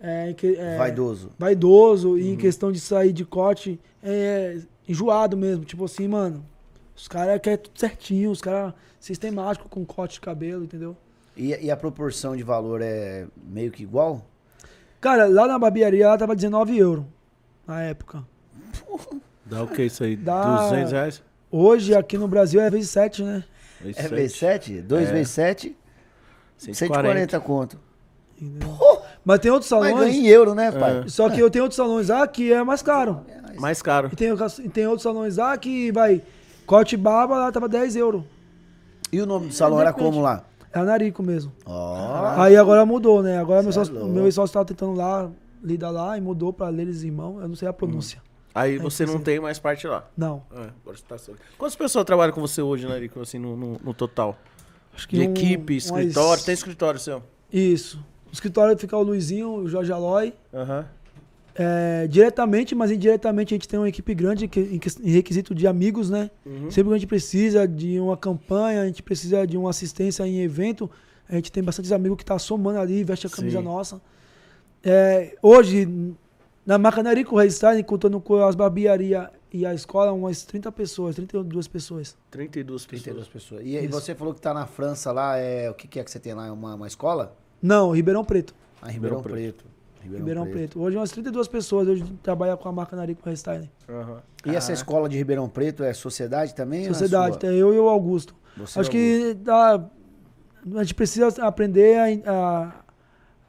É, 0.04 0.34
é, 0.58 0.76
Vaidoso. 0.76 1.30
vaidoso 1.38 2.18
e 2.18 2.28
em 2.30 2.36
questão 2.36 2.72
de 2.72 2.80
sair 2.80 3.12
de 3.12 3.24
corte 3.24 3.78
é 4.02 4.58
enjoado 4.88 5.36
mesmo. 5.36 5.64
Tipo 5.64 5.84
assim, 5.84 6.08
mano. 6.08 6.44
Os 6.96 7.06
caras 7.08 7.40
querem 7.40 7.58
tudo 7.58 7.78
certinho, 7.78 8.30
os 8.30 8.40
caras 8.40 8.74
sistemático 9.00 9.68
com 9.68 9.84
corte 9.84 10.14
de 10.14 10.20
cabelo, 10.20 10.64
entendeu? 10.64 10.96
E, 11.36 11.48
e 11.66 11.70
a 11.70 11.76
proporção 11.76 12.36
de 12.36 12.42
valor 12.42 12.80
é 12.82 13.26
meio 13.48 13.70
que 13.70 13.82
igual? 13.82 14.24
Cara, 15.00 15.26
lá 15.26 15.46
na 15.46 15.58
barbearia 15.58 16.04
ela 16.04 16.18
tava 16.18 16.34
19 16.36 16.76
euros 16.76 17.04
na 17.66 17.80
época. 17.82 18.24
Dá 19.46 19.62
o 19.62 19.68
que 19.68 19.82
isso 19.84 20.04
aí? 20.04 20.16
Dá- 20.16 20.68
200 20.68 20.92
reais? 20.92 21.22
Hoje 21.50 21.94
aqui 21.94 22.16
no 22.18 22.26
Brasil 22.28 22.60
é 22.60 22.68
vezes 22.70 22.90
7, 22.90 23.22
né? 23.22 23.44
É 23.84 24.08
vezes 24.08 24.36
7? 24.36 24.80
2 24.82 25.08
É. 25.08 25.12
vezes 25.12 25.30
7? 25.30 25.76
140 26.56 27.40
conto. 27.40 27.78
Entendeu? 28.40 28.68
Mas 29.24 29.38
tem 29.38 29.50
outros 29.50 29.70
Mas 29.70 29.82
ganha 29.82 29.94
salões. 29.96 30.14
em 30.16 30.26
euro, 30.26 30.54
né, 30.54 30.72
pai? 30.72 31.04
Só 31.08 31.30
que 31.30 31.38
eu 31.40 31.48
tenho 31.50 31.64
outros 31.64 31.76
salões 31.76 32.08
lá 32.08 32.26
que 32.26 32.52
é 32.52 32.62
mais 32.64 32.82
caro. 32.82 33.20
Mais 33.58 33.80
caro. 33.82 34.08
E 34.12 34.16
tem, 34.16 34.28
e 34.64 34.68
tem 34.68 34.86
outros 34.86 35.02
salões 35.02 35.36
lá 35.36 35.56
que 35.56 35.92
vai. 35.92 36.22
Corte 36.66 36.96
barba 36.96 37.38
lá 37.38 37.52
tava 37.52 37.68
10 37.68 37.96
euros. 37.96 38.24
E 39.12 39.20
o 39.20 39.26
nome 39.26 39.48
do 39.48 39.54
salão 39.54 39.80
era 39.80 39.90
depende. 39.92 40.10
como 40.10 40.22
lá? 40.22 40.44
É 40.72 40.78
a 40.78 40.84
Narico 40.84 41.22
mesmo. 41.22 41.52
Ó. 41.66 42.40
Aí 42.40 42.56
agora 42.56 42.84
mudou, 42.86 43.22
né? 43.22 43.38
Agora 43.38 43.60
meu 43.60 43.68
é 43.68 43.72
sócio, 43.72 44.06
meu 44.06 44.24
ex-sócio 44.24 44.54
tava 44.54 44.64
tentando 44.64 44.94
lá, 44.94 45.30
lidar 45.62 45.90
lá 45.90 46.16
e 46.16 46.20
mudou 46.20 46.50
pra 46.52 46.68
Leles 46.70 47.02
Irmão. 47.02 47.38
Eu 47.42 47.46
não 47.48 47.54
sei 47.54 47.68
a 47.68 47.72
pronúncia. 47.72 48.22
Aí 48.54 48.78
você 48.78 49.04
não 49.06 49.18
tem 49.18 49.38
mais 49.38 49.58
parte 49.58 49.86
lá. 49.86 50.04
Não. 50.16 50.42
É, 50.52 50.56
agora 50.82 50.96
você 50.96 51.02
tá 51.06 51.16
Quantas 51.58 51.76
pessoas 51.76 52.04
trabalham 52.04 52.32
com 52.34 52.40
você 52.40 52.62
hoje, 52.62 52.86
Narico, 52.86 53.20
assim, 53.20 53.38
no, 53.38 53.54
no, 53.56 53.76
no 53.84 53.94
total? 53.94 54.36
Acho 54.94 55.06
que 55.08 55.16
De 55.18 55.28
um- 55.28 55.30
equipe, 55.30 55.74
umas- 55.74 55.84
escritório. 55.84 56.44
Tem 56.44 56.54
escritório 56.54 56.98
seu? 57.00 57.22
Isso. 57.52 58.02
No 58.32 58.34
escritório 58.34 58.76
fica 58.78 58.96
o 58.96 59.02
Luizinho, 59.02 59.50
o 59.56 59.68
Jorge 59.68 59.92
Aloy. 59.92 60.32
Aham. 60.54 60.86
É, 61.54 62.06
diretamente, 62.08 62.74
mas 62.74 62.90
indiretamente 62.90 63.52
a 63.52 63.56
gente 63.56 63.68
tem 63.68 63.78
uma 63.78 63.88
equipe 63.90 64.14
grande 64.14 64.48
que- 64.48 64.58
em, 64.58 64.80
em 65.06 65.10
requisito 65.12 65.54
de 65.54 65.66
amigos, 65.66 66.08
né? 66.08 66.30
Uhum. 66.46 66.70
Sempre 66.70 66.84
que 66.88 66.94
a 66.94 66.98
gente 66.98 67.06
precisa 67.06 67.68
de 67.68 68.00
uma 68.00 68.16
campanha, 68.16 68.80
a 68.80 68.86
gente 68.86 69.02
precisa 69.02 69.46
de 69.46 69.58
uma 69.58 69.68
assistência 69.68 70.26
em 70.26 70.40
evento, 70.40 70.90
a 71.28 71.34
gente 71.34 71.52
tem 71.52 71.62
bastante 71.62 71.92
amigos 71.92 72.16
que 72.16 72.24
tá 72.24 72.38
somando 72.38 72.78
ali, 72.78 73.04
veste 73.04 73.26
a 73.26 73.30
camisa 73.30 73.58
Sim. 73.58 73.64
nossa. 73.64 74.00
É, 74.82 75.36
hoje, 75.42 75.86
na 76.64 76.78
marca 76.78 77.02
Narico 77.02 77.38
Hairstyling, 77.38 77.82
contando 77.82 78.18
com 78.18 78.36
as 78.42 78.54
barbearias 78.54 79.28
e 79.52 79.66
a 79.66 79.74
escola, 79.74 80.10
umas 80.10 80.44
30 80.44 80.72
pessoas, 80.72 81.16
32 81.16 81.68
pessoas. 81.68 82.16
32 82.30 82.86
pessoas. 82.86 83.02
32 83.02 83.28
pessoas. 83.28 83.62
E, 83.62 83.76
e 83.76 83.86
você 83.88 84.14
falou 84.14 84.32
que 84.32 84.40
tá 84.40 84.54
na 84.54 84.66
França 84.66 85.12
lá, 85.12 85.36
é, 85.36 85.68
o 85.70 85.74
que, 85.74 85.86
que 85.86 86.00
é 86.00 86.04
que 86.04 86.10
você 86.10 86.18
tem 86.18 86.32
lá? 86.32 86.46
É 86.46 86.50
Uma, 86.50 86.74
uma 86.76 86.86
escola? 86.86 87.36
Não, 87.62 87.90
Ribeirão 87.92 88.24
Preto. 88.24 88.54
Ah, 88.80 88.88
Ribeirão, 88.90 89.18
Ribeirão 89.18 89.22
Preto. 89.22 89.64
Ribeirão 90.02 90.46
Preto. 90.46 90.80
Hoje 90.82 90.96
umas 90.96 91.10
32 91.12 91.46
pessoas 91.46 91.86
hoje 91.86 92.04
trabalham 92.22 92.56
com 92.56 92.68
a 92.68 92.72
marca 92.72 92.96
Narico 92.96 93.26
Hairstyling. 93.28 93.70
Aham. 93.88 94.18
E 94.44 94.56
essa 94.56 94.72
escola 94.72 95.08
de 95.08 95.16
Ribeirão 95.16 95.48
Preto 95.48 95.84
é 95.84 95.92
sociedade 95.94 96.54
também? 96.54 96.84
é 96.86 96.88
Sociedade, 96.88 97.38
tem 97.38 97.50
eu 97.50 97.72
e 97.72 97.78
o 97.78 97.88
Augusto. 97.88 98.34
Você 98.56 98.80
Acho 98.80 98.88
é 98.88 98.90
o 98.90 98.92
que 98.92 99.34
dá, 99.34 99.84
a 100.74 100.82
gente 100.82 100.94
precisa 100.94 101.28
aprender 101.46 102.24
a, 102.26 102.30
a- 102.32 102.72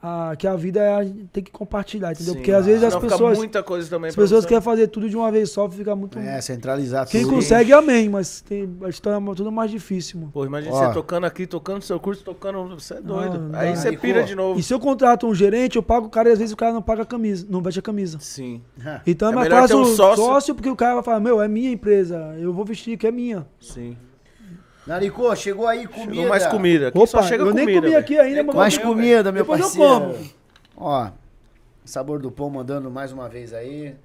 a- 0.06 0.36
que 0.36 0.46
a 0.46 0.54
vida 0.58 0.82
é, 0.82 0.96
a 0.96 1.04
gente 1.06 1.26
tem 1.32 1.42
que 1.42 1.50
compartilhar, 1.52 2.12
entendeu? 2.12 2.34
Sim. 2.34 2.40
Porque 2.40 2.52
às 2.52 2.66
vezes 2.66 2.84
as 2.84 2.94
pessoas, 2.96 3.38
muita 3.38 3.64
coisa 3.64 3.90
também 3.90 4.10
as 4.10 4.16
pessoas 4.16 4.46
querem 4.46 4.62
fazer 4.62 4.88
tudo 4.88 5.10
de 5.10 5.16
uma 5.16 5.32
vez 5.32 5.50
só, 5.50 5.70
fica 5.70 5.96
muito. 5.96 6.20
É, 6.20 6.42
centralizar 6.42 7.08
Quem 7.08 7.22
tudo. 7.24 7.36
consegue, 7.36 7.72
amém, 7.72 8.10
mas 8.10 8.42
tem, 8.42 8.70
a 8.82 8.86
gente 8.90 9.02
torna 9.02 9.34
tudo 9.34 9.50
mais 9.50 9.72
difícil, 9.72 10.20
mano. 10.20 10.32
Pô, 10.34 10.46
imagina 10.46 10.76
Ó. 10.76 10.78
você 10.88 10.94
tocando 10.94 11.24
aqui, 11.26 11.48
tocando 11.48 11.82
seu 11.82 11.98
curso, 12.00 12.22
tocando. 12.24 12.68
Você 12.78 12.96
é 12.96 13.02
doido. 13.02 13.40
não 13.40 13.58
Aí 13.58 13.76
você 13.76 13.96
pira 13.96 14.24
de 14.24 14.36
novo. 14.36 14.60
E 14.60 14.64
se 14.64 14.74
eu 14.74 14.80
contrato 14.80 15.26
um 15.26 15.34
gerente, 15.34 15.78
eu 15.78 15.84
pago 15.84 16.08
o 16.08 16.10
cara 16.10 16.28
e 16.28 16.34
às 16.34 16.40
vezes 16.40 16.52
o 16.54 16.58
cara 16.58 16.74
não 16.74 16.82
paga 16.82 17.04
a 17.04 17.06
camisa, 17.06 17.48
não 17.50 17.62
veste 17.62 17.80
a 17.80 17.84
camisa. 17.84 18.18
Sim. 18.20 18.62
Então 19.08 19.30
é, 19.30 19.32
É 19.32 19.36
mais 19.36 19.48
fácil 19.48 19.78
um 19.80 19.86
sócio... 19.86 20.26
sócio. 20.26 20.54
porque 20.56 20.70
o 20.70 20.76
cara 20.76 20.96
vai 20.96 21.04
falar, 21.04 21.20
meu, 21.22 21.42
é 21.42 21.48
minha 21.48 21.72
empresa, 21.72 22.36
eu 22.38 22.52
vou 22.52 22.66
vestir 22.66 22.98
que 22.98 23.08
é 23.08 23.12
minha. 23.12 23.46
Sim. 23.60 23.96
Narico, 24.86 25.34
chegou 25.36 25.68
aí 25.68 25.88
comida. 25.88 26.14
Chegou 26.14 26.30
mais 26.30 26.48
comida. 26.48 26.88
Aqui 26.90 26.98
Opa, 26.98 27.08
só 27.08 27.24
chega 27.24 27.44
eu 27.44 27.48
comida. 27.48 27.66
nem 27.66 27.76
comi 27.76 27.88
velho. 27.88 28.00
aqui 28.00 28.20
ainda, 28.20 28.36
Nem 28.38 28.46
mas 28.46 28.56
Mais 28.56 28.78
comida, 28.78 29.32
meu 29.32 29.44
Depois 29.44 29.60
eu 29.62 29.66
parceiro. 29.68 29.90
como. 30.14 30.30
Ó, 30.76 31.10
Sabor 31.86 32.20
do 32.20 32.30
Pão 32.32 32.50
mandando 32.50 32.90
mais 32.92 33.12
uma 33.12 33.30
vez 33.30 33.54
aí. 33.54 33.96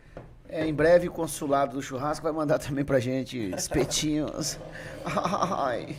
É, 0.49 0.67
em 0.67 0.73
breve 0.73 1.09
o 1.09 1.11
consulado 1.13 1.75
do 1.77 1.83
churrasco 1.83 2.23
vai 2.23 2.33
mandar 2.33 2.59
também 2.59 2.85
pra 2.85 2.99
gente 3.01 3.51
espetinhos. 3.57 4.59
Ai, 5.05 5.97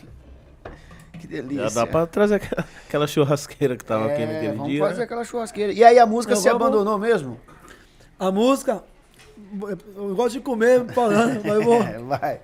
que 1.20 1.26
delícia. 1.26 1.68
Já 1.68 1.80
dá 1.82 1.86
pra 1.86 2.06
trazer 2.06 2.36
aquela, 2.36 2.64
aquela 2.88 3.06
churrasqueira 3.06 3.76
que 3.76 3.84
tava 3.84 4.06
aqui 4.06 4.22
É, 4.22 4.26
naquele 4.26 4.52
vamos 4.56 4.68
dia. 4.72 4.80
fazer 4.82 4.98
né? 4.98 5.04
aquela 5.04 5.24
churrasqueira. 5.24 5.72
E 5.72 5.84
aí 5.84 5.98
a 5.98 6.06
música 6.06 6.32
Eu 6.32 6.36
se 6.38 6.48
vou- 6.48 6.56
abandonou 6.56 6.98
mesmo? 6.98 7.38
A 8.18 8.30
música, 8.32 8.82
eu 9.96 10.14
gosto 10.14 10.32
de 10.32 10.40
comer 10.40 10.84
falando, 10.92 11.40
mas 11.44 11.54
eu 11.54 11.62
vou. 11.62 11.80
É, 11.84 11.98
vai. 11.98 12.40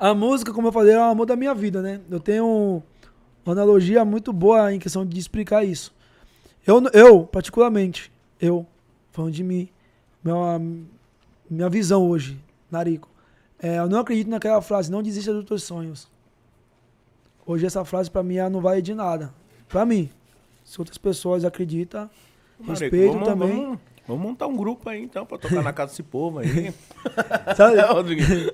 A 0.00 0.14
música, 0.14 0.50
como 0.50 0.68
eu 0.68 0.72
falei, 0.72 0.94
é 0.94 0.98
o 0.98 1.02
amor 1.02 1.26
da 1.26 1.36
minha 1.36 1.54
vida, 1.54 1.82
né? 1.82 2.00
Eu 2.10 2.18
tenho 2.18 2.82
uma 3.44 3.52
analogia 3.52 4.02
muito 4.02 4.32
boa 4.32 4.72
em 4.72 4.78
questão 4.78 5.04
de 5.04 5.18
explicar 5.18 5.62
isso. 5.62 5.94
Eu, 6.66 6.82
eu 6.94 7.26
particularmente, 7.26 8.10
eu, 8.40 8.66
falando 9.12 9.34
de 9.34 9.44
mim, 9.44 9.68
minha, 10.24 10.58
minha 11.50 11.68
visão 11.68 12.08
hoje, 12.08 12.40
Narico, 12.70 13.10
é, 13.58 13.78
eu 13.78 13.90
não 13.90 14.00
acredito 14.00 14.30
naquela 14.30 14.62
frase, 14.62 14.90
não 14.90 15.02
desista 15.02 15.34
dos 15.34 15.44
teus 15.44 15.64
sonhos. 15.64 16.08
Hoje 17.46 17.66
essa 17.66 17.84
frase 17.84 18.10
pra 18.10 18.22
mim 18.22 18.36
ela 18.36 18.48
não 18.48 18.62
vale 18.62 18.80
de 18.80 18.94
nada. 18.94 19.34
Pra 19.68 19.84
mim. 19.84 20.08
Se 20.64 20.80
outras 20.80 20.96
pessoas 20.96 21.44
acreditam, 21.44 22.08
respeito 22.66 23.12
vamos, 23.12 23.28
também. 23.28 23.64
Vamos, 23.64 23.78
vamos 24.16 24.30
montar 24.30 24.46
um 24.46 24.56
grupo 24.56 24.88
aí 24.88 25.02
então 25.02 25.24
pra 25.26 25.38
tocar 25.38 25.62
na 25.62 25.72
casa 25.72 25.90
desse 25.90 26.02
povo 26.02 26.38
aí. 26.40 26.72
Sabe? 27.56 27.78
É. 27.78 28.52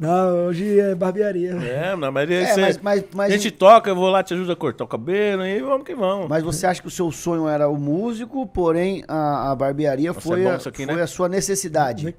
Não, 0.00 0.46
hoje 0.46 0.78
é 0.80 0.94
barbearia. 0.94 1.52
É, 1.52 1.96
não, 1.96 2.10
mas, 2.12 2.30
É, 2.30 2.46
você- 2.46 2.60
mas, 2.60 2.78
mas, 2.80 3.04
mas, 3.14 3.32
a 3.32 3.36
gente 3.36 3.50
toca, 3.50 3.90
eu 3.90 3.94
vou 3.96 4.10
lá, 4.10 4.22
te 4.22 4.34
ajuda 4.34 4.52
a 4.52 4.56
cortar 4.56 4.84
o 4.84 4.88
cabelo 4.88 5.44
e 5.46 5.60
vamos 5.60 5.84
que 5.84 5.94
vamos. 5.94 6.28
mas 6.28 6.42
você 6.42 6.66
acha 6.66 6.80
que 6.82 6.88
o 6.88 6.90
seu 6.90 7.10
sonho 7.12 7.48
era 7.48 7.68
o 7.68 7.76
músico, 7.76 8.46
porém 8.46 9.04
a, 9.08 9.50
a 9.52 9.56
barbearia 9.56 10.08
Nossa, 10.10 10.20
foi, 10.20 10.40
é 10.40 10.44
bom 10.44 10.50
a, 10.50 10.54
aqui, 10.56 10.84
foi 10.86 10.94
né? 10.96 11.02
a 11.02 11.06
sua 11.06 11.28
necessidade. 11.28 12.14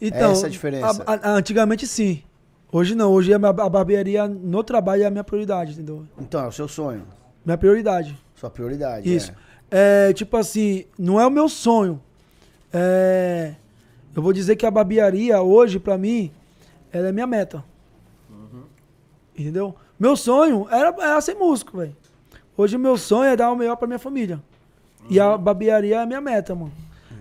Então, 0.00 0.32
Essa 0.32 0.46
é 0.46 0.48
a 0.48 0.50
diferença. 0.50 1.02
a- 1.06 1.14
a- 1.14 1.30
antigamente 1.34 1.86
sim. 1.86 2.22
Hoje 2.70 2.94
não. 2.94 3.12
Hoje 3.12 3.32
a 3.32 3.38
barbearia 3.38 4.26
no 4.28 4.62
trabalho 4.62 5.02
é 5.04 5.06
a 5.06 5.10
minha 5.10 5.24
prioridade, 5.24 5.72
entendeu? 5.72 6.04
Então, 6.18 6.44
é 6.44 6.48
o 6.48 6.52
seu 6.52 6.68
sonho, 6.68 7.02
Minha 7.44 7.56
prioridade. 7.56 8.18
sua 8.34 8.50
prioridade. 8.50 9.14
Isso. 9.14 9.30
é. 9.30 9.45
É, 9.70 10.12
tipo 10.12 10.36
assim, 10.36 10.84
não 10.98 11.20
é 11.20 11.26
o 11.26 11.30
meu 11.30 11.48
sonho. 11.48 12.00
É, 12.72 13.54
eu 14.14 14.22
vou 14.22 14.32
dizer 14.32 14.56
que 14.56 14.66
a 14.66 14.70
barbearia 14.70 15.40
hoje, 15.40 15.78
pra 15.78 15.96
mim, 15.98 16.30
ela 16.92 17.08
é 17.08 17.12
minha 17.12 17.26
meta. 17.26 17.64
Entendeu? 19.38 19.74
Meu 19.98 20.16
sonho 20.16 20.66
era, 20.70 20.94
era 20.98 21.20
ser 21.20 21.34
músico, 21.34 21.76
velho. 21.78 21.94
Hoje 22.56 22.76
o 22.76 22.78
meu 22.78 22.96
sonho 22.96 23.30
é 23.30 23.36
dar 23.36 23.50
o 23.52 23.56
melhor 23.56 23.76
pra 23.76 23.86
minha 23.86 23.98
família. 23.98 24.40
E 25.10 25.20
a 25.20 25.36
barbearia 25.36 25.96
é 25.96 26.02
a 26.02 26.06
minha 26.06 26.20
meta, 26.20 26.54
mano. 26.54 26.72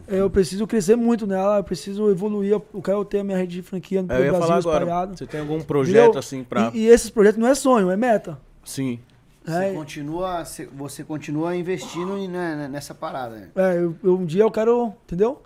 Eu 0.08 0.30
preciso 0.30 0.68
crescer 0.68 0.96
muito 0.96 1.26
nela, 1.26 1.58
eu 1.58 1.64
preciso 1.64 2.10
evoluir, 2.12 2.52
eu 2.52 2.82
quero 2.82 3.04
ter 3.04 3.20
a 3.20 3.24
minha 3.24 3.38
rede 3.38 3.56
de 3.56 3.62
franquia 3.64 4.02
no 4.04 4.12
É, 4.14 4.18
Brasil 4.18 4.40
falar 4.40 4.60
espalhado. 4.60 5.18
Você 5.18 5.26
tem 5.26 5.40
algum 5.40 5.60
projeto 5.62 6.04
Entendeu? 6.04 6.20
assim 6.20 6.44
pra. 6.44 6.72
E, 6.74 6.82
e 6.84 6.88
esses 6.88 7.10
projetos 7.10 7.40
não 7.40 7.48
é 7.48 7.56
sonho, 7.56 7.90
é 7.90 7.98
meta. 7.98 8.38
Sim. 8.64 9.00
Você, 9.46 9.54
É, 9.66 9.74
continua, 9.74 10.44
você- 10.44 10.66
você 10.66 11.04
continua 11.04 11.56
investindo 11.56 12.18
em- 12.18 12.28
né, 12.28 12.68
nessa 12.70 12.94
parada. 12.96 13.36
né? 13.36 13.50
É, 13.56 13.78
eu, 13.78 13.96
eu- 14.04 14.18
um 14.18 14.26
dia 14.26 14.42
eu 14.44 14.52
quero, 14.52 14.94
entendeu? 15.06 15.42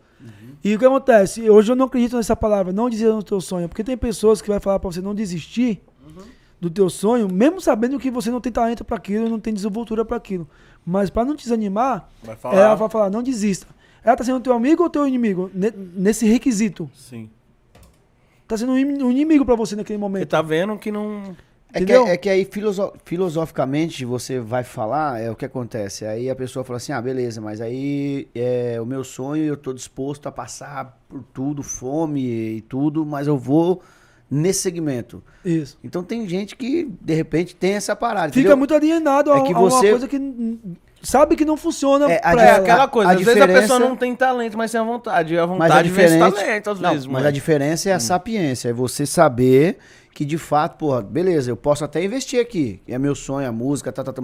E 0.63 0.75
o 0.75 0.79
que 0.79 0.85
acontece? 0.85 1.49
Hoje 1.49 1.71
eu 1.71 1.75
não 1.75 1.85
acredito 1.85 2.15
nessa 2.17 2.35
palavra, 2.35 2.73
não 2.73 2.89
dizer 2.89 3.07
no 3.09 3.23
teu 3.23 3.39
sonho, 3.39 3.69
porque 3.69 3.83
tem 3.83 3.97
pessoas 3.97 4.41
que 4.41 4.49
vai 4.49 4.59
falar 4.59 4.77
pra 4.79 4.89
você 4.91 4.99
não 5.01 5.15
desistir 5.15 5.81
do 6.59 6.69
teu 6.69 6.89
sonho, 6.89 7.29
mesmo 7.31 7.61
sabendo 7.61 7.97
que 7.97 8.11
você 8.11 8.29
não 8.29 8.41
tem 8.41 8.51
talento 8.51 8.83
pra 8.83 8.97
aquilo, 8.97 9.29
não 9.29 9.39
tem 9.39 9.53
desenvoltura 9.53 10.03
pra 10.03 10.17
aquilo. 10.17 10.47
Mas 10.85 11.09
pra 11.09 11.23
não 11.23 11.35
te 11.35 11.43
desanimar, 11.43 12.09
Vai 12.23 12.35
falar. 12.35 12.55
ela 12.55 12.75
vai 12.75 12.89
falar, 12.89 13.09
não 13.09 13.23
desista. 13.23 13.67
Ela 14.03 14.15
tá 14.17 14.23
sendo 14.23 14.39
teu 14.41 14.53
amigo 14.53 14.83
ou 14.83 14.89
teu 14.89 15.07
inimigo? 15.07 15.49
Ne- 15.53 15.71
nesse 15.95 16.25
requisito. 16.25 16.89
Sim. 16.93 17.29
Tá 18.47 18.57
sendo 18.57 18.71
um 18.73 18.77
in- 18.77 19.11
inimigo 19.11 19.45
pra 19.45 19.55
você 19.55 19.75
naquele 19.75 19.97
Você 19.97 20.01
momento. 20.01 20.27
tá 20.29 20.41
vendo 20.41 20.75
que 20.77 20.91
não. 20.91 21.35
É 21.71 21.77
que, 21.77 21.83
Entendeu? 21.83 22.07
é 22.07 22.17
que 22.17 22.27
aí 22.27 22.45
filoso- 22.45 22.93
filosoficamente 23.05 24.03
você 24.03 24.39
vai 24.39 24.63
falar, 24.63 25.21
é 25.21 25.29
o 25.29 25.35
que 25.35 25.45
acontece. 25.45 26.03
Aí 26.03 26.27
a 26.29 26.35
pessoa 26.35 26.65
fala 26.65 26.77
assim, 26.77 26.91
ah, 26.91 27.01
beleza, 27.01 27.39
mas 27.39 27.61
aí 27.61 28.27
é 28.33 28.79
o 28.81 28.85
meu 28.87 29.03
sonho, 29.03 29.43
eu 29.43 29.55
tô 29.55 29.71
disposto 29.71 30.27
a 30.27 30.31
passar 30.31 30.97
por 31.07 31.23
tudo, 31.33 31.61
fome 31.61 32.21
e 32.57 32.61
tudo, 32.61 33.05
mas 33.05 33.27
eu 33.27 33.37
vou 33.37 33.81
nesse 34.31 34.61
segmento. 34.61 35.23
Isso. 35.45 35.77
Então 35.83 36.03
tem 36.03 36.27
gente 36.27 36.55
que, 36.55 36.89
de 37.01 37.13
repente, 37.13 37.55
tem 37.55 37.73
essa 37.73 37.95
parada. 37.95 38.29
Fica 38.29 38.39
entendeu? 38.39 38.57
muito 38.57 38.73
alienado 38.73 39.31
a, 39.31 39.37
É 39.37 39.41
que 39.43 39.53
a 39.53 39.57
uma 39.59 39.69
você- 39.69 39.91
coisa 39.91 40.07
que 40.07 40.59
sabe 41.03 41.35
que 41.35 41.45
não 41.45 41.55
funciona 41.55 42.11
É, 42.11 42.17
a 42.17 42.31
pra 42.31 42.43
É 42.45 42.49
ela. 42.49 42.57
aquela 42.57 42.87
coisa, 42.87 43.09
a 43.11 43.13
às 43.13 43.19
vezes 43.19 43.41
a 43.41 43.45
diferença- 43.45 43.61
pessoa 43.61 43.79
não 43.79 43.95
tem 43.95 44.15
talento, 44.15 44.57
mas 44.57 44.71
tem 44.71 44.81
a 44.81 44.83
vontade. 44.83 45.37
A 45.37 45.45
Mas 45.47 45.51
a 45.51 45.53
vontade 45.75 45.89
diferença, 45.89 46.31
talento, 46.31 46.69
às 46.71 46.79
não, 46.79 46.89
vezes, 46.91 47.05
mas 47.05 47.25
a 47.25 47.31
diferença 47.31 47.89
é 47.89 47.93
a 47.93 47.99
sapiência, 47.99 48.69
é 48.69 48.73
você 48.73 49.05
saber 49.05 49.77
que 50.13 50.25
de 50.25 50.37
fato, 50.37 50.77
porra, 50.77 51.01
beleza, 51.01 51.51
eu 51.51 51.57
posso 51.57 51.83
até 51.83 52.03
investir 52.03 52.41
aqui, 52.41 52.81
é 52.87 52.97
meu 52.97 53.15
sonho, 53.15 53.47
a 53.47 53.51
música, 53.51 53.91
tá, 53.91 54.03
tá, 54.03 54.11
tá, 54.11 54.21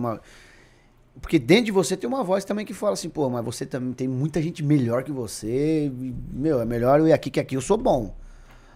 porque 1.21 1.39
dentro 1.39 1.65
de 1.65 1.71
você 1.71 1.95
tem 1.95 2.07
uma 2.07 2.23
voz 2.23 2.43
também 2.43 2.65
que 2.65 2.73
fala 2.73 2.93
assim, 2.93 3.09
pô, 3.09 3.29
mas 3.29 3.43
você 3.43 3.65
também 3.65 3.93
tem 3.93 4.07
muita 4.07 4.41
gente 4.41 4.63
melhor 4.63 5.03
que 5.03 5.11
você, 5.11 5.91
meu, 6.31 6.59
é 6.59 6.65
melhor 6.65 6.99
eu 6.99 7.07
ir 7.07 7.13
aqui 7.13 7.29
que 7.29 7.39
aqui 7.39 7.55
eu 7.55 7.61
sou 7.61 7.77
bom. 7.77 8.13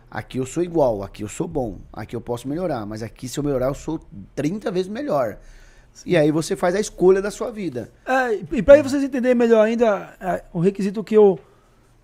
Aqui 0.10 0.40
eu 0.40 0.46
sou 0.46 0.64
igual, 0.64 1.04
aqui 1.04 1.24
eu 1.24 1.28
sou 1.28 1.48
bom, 1.48 1.78
aqui 1.94 2.16
eu 2.16 2.22
posso 2.22 2.48
melhorar, 2.48 2.84
mas 2.84 3.04
aqui 3.04 3.28
se 3.28 3.40
eu 3.40 3.44
melhorar 3.44 3.68
eu 3.68 3.76
sou 3.76 4.00
30 4.36 4.72
vezes 4.72 4.88
melhor. 4.88 5.38
E 6.04 6.18
aí 6.18 6.32
você 6.32 6.56
faz 6.56 6.74
a 6.74 6.80
escolha 6.80 7.22
da 7.22 7.30
sua 7.30 7.52
vida. 7.52 7.92
É, 8.06 8.58
e 8.58 8.64
para 8.64 8.82
vocês 8.82 9.04
entenderem 9.04 9.36
melhor 9.36 9.66
ainda, 9.66 10.16
é, 10.20 10.44
o 10.52 10.60
requisito 10.60 11.04
que 11.04 11.16
eu 11.16 11.38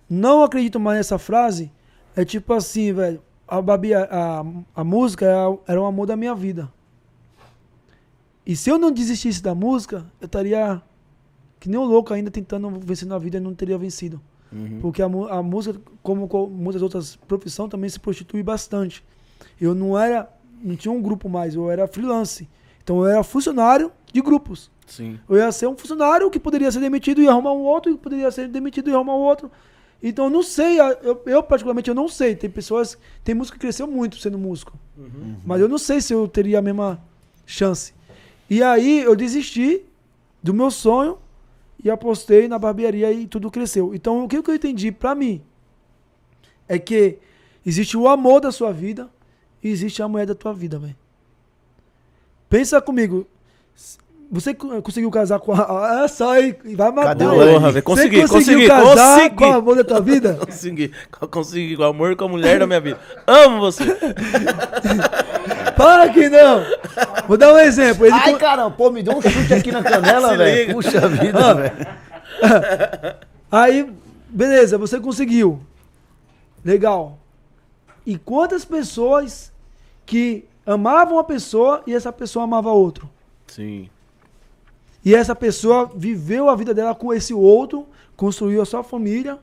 não 0.08 0.44
acredito 0.44 0.78
mais 0.78 0.98
nessa 0.98 1.18
frase 1.18 1.72
é 2.14 2.24
tipo 2.24 2.52
assim, 2.52 2.92
velho. 2.92 3.20
A, 3.46 3.62
Babi, 3.62 3.94
a, 3.94 4.44
a 4.74 4.84
música 4.84 5.24
era, 5.24 5.58
era 5.66 5.80
o 5.80 5.84
amor 5.84 6.06
da 6.06 6.16
minha 6.16 6.34
vida. 6.34 6.72
E 8.44 8.54
se 8.56 8.70
eu 8.70 8.78
não 8.78 8.90
desistisse 8.92 9.42
da 9.42 9.54
música, 9.54 10.04
eu 10.20 10.26
estaria 10.26 10.80
que 11.58 11.68
nem 11.68 11.78
um 11.78 11.84
louco 11.84 12.12
ainda 12.12 12.30
tentando 12.30 12.70
vencer 12.80 13.08
na 13.08 13.18
vida 13.18 13.38
e 13.38 13.40
não 13.40 13.54
teria 13.54 13.76
vencido. 13.78 14.20
Porque 14.80 15.02
a, 15.02 15.06
a 15.06 15.42
música, 15.42 15.80
como 16.02 16.28
com 16.28 16.46
muitas 16.46 16.82
outras 16.82 17.16
profissões, 17.16 17.70
também 17.70 17.90
se 17.90 17.98
prostitui 17.98 18.42
bastante. 18.42 19.04
Eu 19.60 19.74
não 19.74 19.98
era, 19.98 20.30
não 20.62 20.76
tinha 20.76 20.92
um 20.92 21.02
grupo 21.02 21.28
mais, 21.28 21.54
eu 21.54 21.70
era 21.70 21.86
freelance. 21.88 22.48
Então 22.82 22.98
eu 22.98 23.06
era 23.06 23.22
funcionário 23.24 23.90
de 24.12 24.20
grupos. 24.20 24.70
Sim. 24.86 25.18
Eu 25.28 25.36
ia 25.36 25.50
ser 25.50 25.66
um 25.66 25.76
funcionário 25.76 26.30
que 26.30 26.38
poderia 26.38 26.70
ser 26.70 26.78
demitido 26.78 27.20
e 27.20 27.28
arrumar 27.28 27.52
um 27.52 27.62
outro, 27.62 27.92
e 27.92 27.96
poderia 27.96 28.30
ser 28.30 28.48
demitido 28.48 28.88
e 28.88 28.94
arrumar 28.94 29.16
um 29.16 29.20
outro. 29.20 29.50
Então 30.02 30.26
eu 30.26 30.30
não 30.30 30.42
sei, 30.42 30.78
eu, 30.80 31.22
eu 31.26 31.42
particularmente 31.42 31.88
eu 31.88 31.94
não 31.94 32.08
sei. 32.08 32.36
Tem 32.36 32.50
pessoas, 32.50 32.98
tem 33.24 33.34
músico 33.34 33.56
que 33.56 33.60
cresceu 33.60 33.86
muito 33.86 34.18
sendo 34.18 34.38
músico. 34.38 34.78
Mas 35.44 35.60
eu 35.60 35.68
não 35.68 35.78
sei 35.78 36.00
se 36.00 36.12
eu 36.12 36.28
teria 36.28 36.58
a 36.58 36.62
mesma 36.62 37.00
chance. 37.44 37.94
E 38.48 38.62
aí 38.62 39.02
eu 39.02 39.16
desisti 39.16 39.82
do 40.42 40.54
meu 40.54 40.70
sonho 40.70 41.18
e 41.82 41.90
apostei 41.90 42.48
na 42.48 42.58
barbearia 42.58 43.10
e 43.12 43.26
tudo 43.26 43.50
cresceu. 43.50 43.94
Então 43.94 44.24
o 44.24 44.28
que 44.28 44.42
que 44.42 44.50
eu 44.50 44.54
entendi 44.54 44.92
pra 44.92 45.14
mim 45.14 45.42
é 46.68 46.78
que 46.78 47.18
existe 47.64 47.96
o 47.96 48.08
amor 48.08 48.40
da 48.40 48.52
sua 48.52 48.72
vida 48.72 49.10
e 49.62 49.68
existe 49.68 50.02
a 50.02 50.08
mulher 50.08 50.26
da 50.26 50.34
tua 50.34 50.52
vida, 50.52 50.78
velho. 50.78 50.96
Pensa 52.48 52.80
comigo. 52.80 53.26
Você 54.30 54.52
co- 54.52 54.82
conseguiu 54.82 55.10
casar 55.10 55.38
com 55.38 55.52
a. 55.52 56.02
Ah, 56.02 56.08
só 56.08 56.32
aí, 56.32 56.56
vai 56.74 56.90
matar. 56.90 57.08
Cadê 57.16 57.24
o. 57.26 57.30
Porra, 57.30 57.70
velho, 57.70 57.72
Você 57.72 57.82
consegui, 57.82 58.20
conseguiu 58.22 58.28
consegui, 58.28 58.66
casar 58.66 59.14
consegui. 59.18 59.36
com 59.36 59.44
a 59.44 59.54
amor 59.54 59.76
da 59.76 59.84
tua 59.84 60.00
vida? 60.00 60.34
Consegui. 60.44 60.92
Consegui 61.30 61.76
com 61.76 61.82
o 61.82 61.86
amor 61.86 62.16
com 62.16 62.24
a 62.24 62.28
mulher 62.28 62.58
da 62.58 62.66
minha 62.66 62.80
vida. 62.80 62.98
Amo 63.26 63.60
você. 63.60 63.84
Para 65.76 66.08
que 66.08 66.28
não! 66.28 66.62
Vou 67.28 67.36
dar 67.36 67.52
um 67.52 67.58
exemplo. 67.58 68.06
Ele 68.06 68.14
Ai, 68.14 68.32
co- 68.32 68.38
caramba, 68.38 68.70
pô, 68.70 68.90
me 68.90 69.02
deu 69.02 69.16
um 69.16 69.22
chute 69.22 69.52
aqui 69.54 69.70
na 69.70 69.82
canela, 69.82 70.34
velho. 70.38 70.74
Puxa 70.74 71.06
vida, 71.08 71.54
velho. 71.54 71.86
Aí, 73.50 73.92
beleza, 74.28 74.78
você 74.78 74.98
conseguiu. 74.98 75.60
Legal. 76.64 77.18
E 78.04 78.16
quantas 78.18 78.64
pessoas 78.64 79.52
que 80.04 80.44
amavam 80.66 81.18
a 81.18 81.24
pessoa 81.24 81.82
e 81.86 81.94
essa 81.94 82.12
pessoa 82.12 82.44
amava 82.44 82.70
outro? 82.70 83.08
Sim. 83.46 83.88
E 85.06 85.14
essa 85.14 85.36
pessoa 85.36 85.88
viveu 85.94 86.50
a 86.50 86.56
vida 86.56 86.74
dela 86.74 86.92
com 86.92 87.14
esse 87.14 87.32
outro, 87.32 87.86
construiu 88.16 88.60
a 88.60 88.66
sua 88.66 88.82
família 88.82 89.38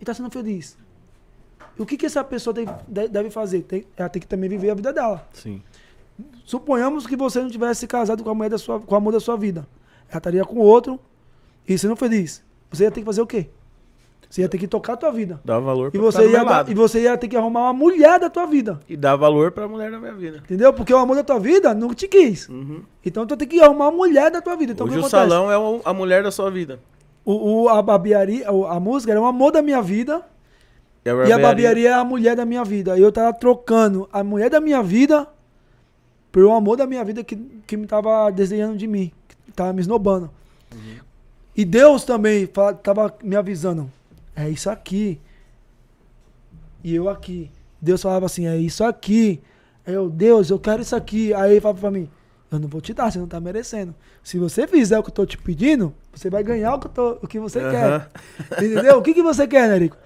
e 0.00 0.02
está 0.02 0.12
sendo 0.12 0.28
feliz. 0.32 0.76
E 1.78 1.80
o 1.80 1.86
que, 1.86 1.96
que 1.96 2.06
essa 2.06 2.24
pessoa 2.24 2.52
tem- 2.52 2.66
de- 2.88 3.06
deve 3.06 3.30
fazer? 3.30 3.62
Tem- 3.62 3.86
ela 3.96 4.08
tem 4.08 4.20
que 4.20 4.26
também 4.26 4.50
viver 4.50 4.70
a 4.70 4.74
vida 4.74 4.92
dela. 4.92 5.28
Sim. 5.32 5.62
Suponhamos 6.44 7.06
que 7.06 7.14
você 7.16 7.40
não 7.40 7.48
tivesse 7.48 7.86
casado 7.86 8.24
com 8.24 8.30
a 8.30 8.34
mulher 8.34 8.48
da 8.50 8.58
sua, 8.58 8.80
com 8.80 8.92
o 8.92 8.98
amor 8.98 9.12
da 9.12 9.20
sua 9.20 9.36
vida. 9.36 9.64
Ela 10.08 10.18
estaria 10.18 10.44
com 10.44 10.56
outro 10.58 10.98
e 11.68 11.78
sendo 11.78 11.94
feliz. 11.94 12.42
Você 12.72 12.82
ia 12.82 12.90
ter 12.90 12.98
que 13.00 13.06
fazer 13.06 13.20
o 13.22 13.26
quê? 13.28 13.48
Você 14.30 14.42
ia 14.42 14.48
ter 14.48 14.58
que 14.58 14.68
tocar 14.68 14.92
a 14.92 14.96
tua 14.96 15.10
vida. 15.10 15.40
Dá 15.44 15.58
valor 15.58 15.88
E 15.88 15.90
pra 15.90 16.00
você, 16.02 16.18
tá 16.18 16.24
do 16.24 16.30
ia, 16.30 16.44
dar- 16.44 16.68
e 16.70 16.72
você 16.74 17.00
ia 17.02 17.18
ter 17.18 17.26
que 17.26 17.36
arrumar 17.36 17.62
uma 17.62 17.72
mulher 17.72 18.20
da 18.20 18.30
tua 18.30 18.46
vida. 18.46 18.78
E 18.88 18.96
dá 18.96 19.16
valor 19.16 19.50
pra 19.50 19.66
mulher 19.66 19.90
da 19.90 19.98
minha 19.98 20.14
vida. 20.14 20.38
Entendeu? 20.44 20.72
Porque 20.72 20.94
o 20.94 20.98
amor 20.98 21.16
da 21.16 21.24
tua 21.24 21.40
vida 21.40 21.74
não 21.74 21.92
te 21.92 22.06
quis. 22.06 22.48
Então 23.04 23.26
tu 23.26 23.36
tem 23.36 23.48
que 23.48 23.60
arrumar 23.60 23.88
uma 23.88 23.96
mulher 23.96 24.30
da 24.30 24.40
tua 24.40 24.54
vida. 24.54 24.70
Então, 24.72 24.86
Hoje 24.86 24.98
o 24.98 25.08
salão 25.08 25.50
é 25.50 25.80
a 25.84 25.92
mulher 25.92 26.22
da 26.22 26.30
sua 26.30 26.48
vida. 26.48 26.78
O, 27.24 27.64
o- 27.64 27.68
a 27.68 27.82
barbearia, 27.82 28.48
a 28.48 28.78
música 28.78 29.10
era 29.12 29.20
o 29.20 29.24
amor 29.26 29.50
da 29.50 29.60
minha 29.62 29.82
vida 29.82 30.22
E 31.04 31.10
a 31.10 31.12
e 31.12 31.12
a 31.12 31.16
barbearia. 31.16 31.42
barbearia 31.42 31.88
é 31.88 31.92
a 31.94 32.04
mulher 32.04 32.36
da 32.36 32.44
minha 32.46 32.62
vida. 32.64 32.96
E 32.96 33.02
eu 33.02 33.10
tava 33.10 33.32
trocando 33.32 34.08
a 34.12 34.22
mulher 34.22 34.48
da 34.48 34.60
minha 34.60 34.80
vida 34.80 35.26
pelo 36.30 36.52
amor 36.52 36.76
da 36.76 36.86
minha 36.86 37.04
vida 37.04 37.24
que, 37.24 37.34
que 37.66 37.76
me 37.76 37.88
tava 37.88 38.30
desenhando 38.30 38.76
de 38.76 38.86
mim, 38.86 39.10
que 39.46 39.50
tava 39.52 39.72
me 39.72 39.80
esnobando. 39.80 40.30
E 41.56 41.64
Deus 41.64 42.04
também 42.04 42.46
fala- 42.46 42.74
tava 42.74 43.12
me 43.24 43.34
avisando, 43.34 43.90
é 44.44 44.50
isso 44.50 44.68
aqui. 44.70 45.20
E 46.82 46.94
eu 46.94 47.08
aqui. 47.08 47.50
Deus 47.80 48.02
falava 48.02 48.26
assim, 48.26 48.46
é 48.46 48.56
isso 48.56 48.84
aqui. 48.84 49.40
Eu, 49.86 50.08
Deus, 50.08 50.50
eu 50.50 50.58
quero 50.58 50.82
isso 50.82 50.94
aqui. 50.96 51.32
Aí 51.34 51.52
ele 51.52 51.60
falava 51.60 51.80
pra 51.80 51.90
mim, 51.90 52.08
eu 52.50 52.58
não 52.58 52.68
vou 52.68 52.80
te 52.80 52.92
dar, 52.94 53.10
você 53.10 53.18
não 53.18 53.26
tá 53.26 53.40
merecendo. 53.40 53.94
Se 54.22 54.38
você 54.38 54.66
fizer 54.66 54.98
o 54.98 55.02
que 55.02 55.10
eu 55.10 55.14
tô 55.14 55.26
te 55.26 55.38
pedindo, 55.38 55.94
você 56.12 56.28
vai 56.30 56.42
ganhar 56.42 56.74
o 56.74 56.78
que, 56.78 56.86
eu 56.86 56.90
tô- 56.90 57.18
o 57.22 57.26
que 57.26 57.38
você 57.38 57.60
Aham. 57.60 57.70
quer. 58.50 58.64
Entendeu? 58.64 58.98
O 58.98 59.02
que, 59.02 59.14
que 59.14 59.22
você 59.22 59.46
quer, 59.46 59.68
Nerico? 59.68 59.96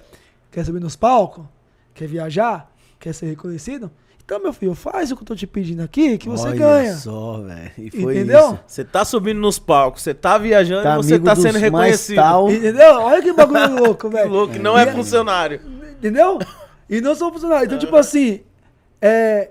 Quer 0.51 0.65
subir 0.65 0.81
nos 0.81 0.97
palcos? 0.97 1.45
Quer 1.95 2.07
viajar? 2.09 2.71
Quer 2.99 3.13
ser 3.13 3.27
reconhecido? 3.27 3.91
Então, 4.25 4.41
meu 4.41 4.53
filho, 4.55 4.75
faz 4.75 5.13
o 5.13 5.17
que 5.17 5.23
eu 5.23 5.27
tô 5.27 5.37
te 5.37 5.47
pedindo 5.47 5.83
aqui, 5.83 6.17
que 6.17 6.29
você 6.31 6.49
Olha 6.49 6.57
ganha. 6.57 6.95
só, 6.97 7.43
velho. 7.43 7.71
E 7.77 7.91
foi 7.91 8.15
Entendeu? 8.17 8.41
isso. 8.55 8.59
Você 8.67 8.83
tá 8.85 9.05
subindo 9.05 9.39
nos 9.39 9.59
palcos, 9.59 10.01
você 10.03 10.15
tá 10.15 10.39
viajando 10.39 10.83
Tá 10.83 10.95
e 10.95 10.97
você 10.97 11.15
amigo 11.15 11.27
tá 11.27 11.35
dos 11.35 11.43
sendo 11.43 11.53
mais 11.55 11.63
reconhecido. 11.63 12.17
tal. 12.17 12.51
Entendeu? 12.51 12.95
Olha 13.01 13.21
que 13.23 13.33
bagulho 13.35 13.77
louco, 13.85 14.09
Que 14.09 14.17
velho. 14.17 14.31
louco, 14.31 14.59
não 14.59 14.79
é 14.79 14.85
E- 14.89 14.93
funcionário. 14.93 15.61
Entendeu? 15.99 16.39
E 16.89 17.03
não 17.03 17.15
sou 17.15 17.31
funcionário. 17.31 17.67
Então, 17.67 17.79
tipo 17.79 17.95
assim, 17.97 18.41
é, 19.01 19.51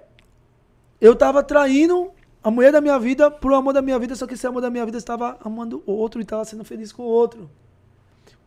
eu 0.99 1.15
tava 1.15 1.43
traindo 1.43 2.09
a 2.43 2.49
mulher 2.49 2.71
da 2.71 2.81
minha 2.81 2.97
vida 2.97 3.29
pro 3.29 3.53
amor 3.53 3.73
da 3.73 3.81
minha 3.81 3.99
vida, 3.99 4.15
só 4.15 4.25
que 4.25 4.33
esse 4.33 4.47
amor 4.47 4.61
da 4.61 4.71
minha 4.71 4.85
vida 4.85 4.97
estava 4.97 5.37
amando 5.45 5.83
o 5.85 5.91
outro 5.91 6.19
e 6.19 6.23
estava 6.23 6.43
sendo 6.45 6.63
feliz 6.65 6.91
com 6.91 7.03
o 7.03 7.05
outro. 7.05 7.47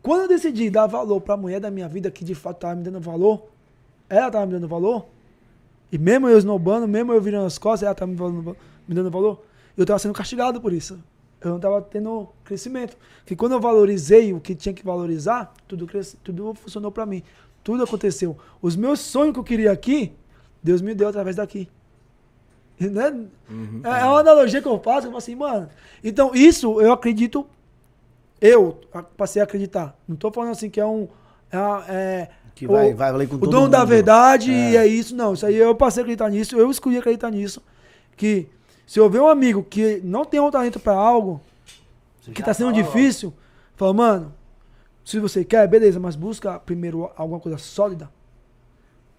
Quando 0.01 0.23
eu 0.23 0.27
decidi 0.27 0.69
dar 0.69 0.87
valor 0.87 1.21
pra 1.21 1.37
mulher 1.37 1.61
da 1.61 1.71
minha 1.71 1.87
vida, 1.87 2.11
que 2.11 2.25
de 2.25 2.35
fato 2.35 2.57
tava 2.59 2.75
me 2.75 2.83
dando 2.83 2.99
valor, 2.99 3.47
ela 4.09 4.29
tava 4.29 4.45
me 4.45 4.51
dando 4.53 4.67
valor, 4.67 5.05
e 5.91 5.97
mesmo 5.97 6.27
eu 6.27 6.37
esnobando, 6.37 6.87
mesmo 6.87 7.13
eu 7.13 7.21
virando 7.21 7.45
as 7.45 7.57
costas, 7.57 7.85
ela 7.85 7.95
tava 7.95 8.11
me, 8.11 8.17
valendo- 8.17 8.57
me 8.87 8.95
dando 8.95 9.09
valor, 9.11 9.43
eu 9.75 9.85
tava 9.85 9.99
sendo 9.99 10.13
castigado 10.13 10.59
por 10.59 10.73
isso. 10.73 10.99
Eu 11.39 11.51
não 11.51 11.59
tava 11.59 11.81
tendo 11.81 12.29
crescimento. 12.43 12.97
Que 13.25 13.35
quando 13.35 13.51
eu 13.51 13.59
valorizei 13.61 14.33
o 14.33 14.39
que 14.39 14.55
tinha 14.55 14.73
que 14.73 14.83
valorizar, 14.83 15.53
tudo, 15.67 15.85
cresce, 15.85 16.17
tudo 16.17 16.53
funcionou 16.55 16.91
pra 16.91 17.05
mim. 17.05 17.21
Tudo 17.63 17.83
aconteceu. 17.83 18.37
Os 18.61 18.75
meus 18.75 18.99
sonhos 18.99 19.33
que 19.33 19.39
eu 19.39 19.43
queria 19.43 19.71
aqui, 19.71 20.13
Deus 20.63 20.81
me 20.81 20.95
deu 20.95 21.07
através 21.07 21.35
daqui. 21.35 21.69
Né? 22.79 23.25
É, 23.83 24.01
é 24.01 24.05
uma 24.05 24.19
analogia 24.19 24.61
que 24.61 24.67
eu 24.67 24.79
faço, 24.79 25.07
eu 25.07 25.11
falo 25.11 25.17
assim, 25.17 25.35
mano. 25.35 25.67
Então, 26.03 26.35
isso 26.35 26.79
eu 26.79 26.91
acredito, 26.91 27.47
eu 28.39 28.79
passei 29.15 29.41
a 29.41 29.45
acreditar. 29.45 29.97
Não 30.07 30.15
tô 30.15 30.31
falando 30.31 30.51
assim 30.51 30.69
que 30.69 30.79
é 30.79 30.85
um. 30.85 31.07
É, 31.51 31.57
é 31.91 32.29
Que 32.57 32.67
vai, 32.67 32.91
o- 32.91 32.95
vai 32.95 33.11
valer 33.11 33.27
com 33.27 33.35
o 33.35 33.39
todo 33.39 33.51
dono 33.51 33.69
da 33.69 33.79
mundo. 33.79 33.87
verdade 33.89 34.51
É. 34.51 34.71
e 34.71 34.77
é 34.77 34.87
isso, 34.87 35.15
não. 35.15 35.33
Isso 35.33 35.45
aí 35.45 35.55
eu 35.55 35.75
passei 35.75 36.01
a 36.01 36.03
acreditar 36.03 36.29
nisso, 36.29 36.55
eu 36.57 36.69
escolhi 36.71 36.97
acreditar 36.97 37.29
nisso. 37.29 37.61
Que 38.15 38.47
se 38.85 38.99
eu 38.99 39.09
ver 39.09 39.21
um 39.21 39.27
amigo 39.27 39.63
que 39.63 40.01
não 40.03 40.25
tem 40.25 40.39
um 40.39 40.49
talento 40.49 40.79
pra 40.79 40.93
algo, 40.93 41.39
que 42.33 42.41
tá 42.41 42.53
sendo 42.53 42.73
difícil, 42.73 43.31
fala, 43.75 43.93
mano, 43.93 44.33
se 45.05 45.19
você 45.19 45.45
quer, 45.45 45.67
beleza, 45.67 45.99
mas 45.99 46.15
busca 46.15 46.57
primeiro 46.59 47.09
alguma 47.15 47.39
coisa 47.39 47.57
sólida. 47.57 48.09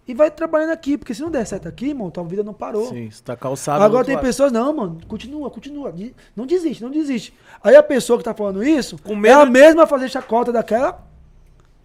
E 0.07 0.15
vai 0.15 0.31
trabalhando 0.31 0.71
aqui, 0.71 0.97
porque 0.97 1.13
se 1.15 1.21
não 1.21 1.31
der 1.31 1.47
certo 1.47 1.69
aqui, 1.69 1.89
irmão, 1.89 2.11
tua 2.11 2.25
vida 2.25 2.43
não 2.43 2.55
parou. 2.55 2.89
Sim, 2.89 3.11
você 3.11 3.23
tá 3.23 3.37
calçado. 3.37 3.85
Agora 3.85 4.05
tem 4.07 4.15
lado. 4.15 4.25
pessoas, 4.25 4.51
não, 4.51 4.75
mano, 4.75 4.99
continua, 5.07 5.51
continua. 5.51 5.95
Não 6.35 6.47
desiste, 6.47 6.83
não 6.83 6.91
desiste. 6.91 7.35
Aí 7.63 7.77
a 7.77 7.83
pessoa 7.83 8.19
que 8.19 8.25
tá 8.25 8.33
falando 8.33 8.65
isso 8.65 8.97
Com 9.05 9.13
é 9.13 9.17
medo 9.17 9.41
a 9.41 9.45
de- 9.45 9.51
mesma 9.51 9.83
a 9.83 9.87
fazer 9.87 10.09
chacota 10.09 10.51
daquela 10.51 11.07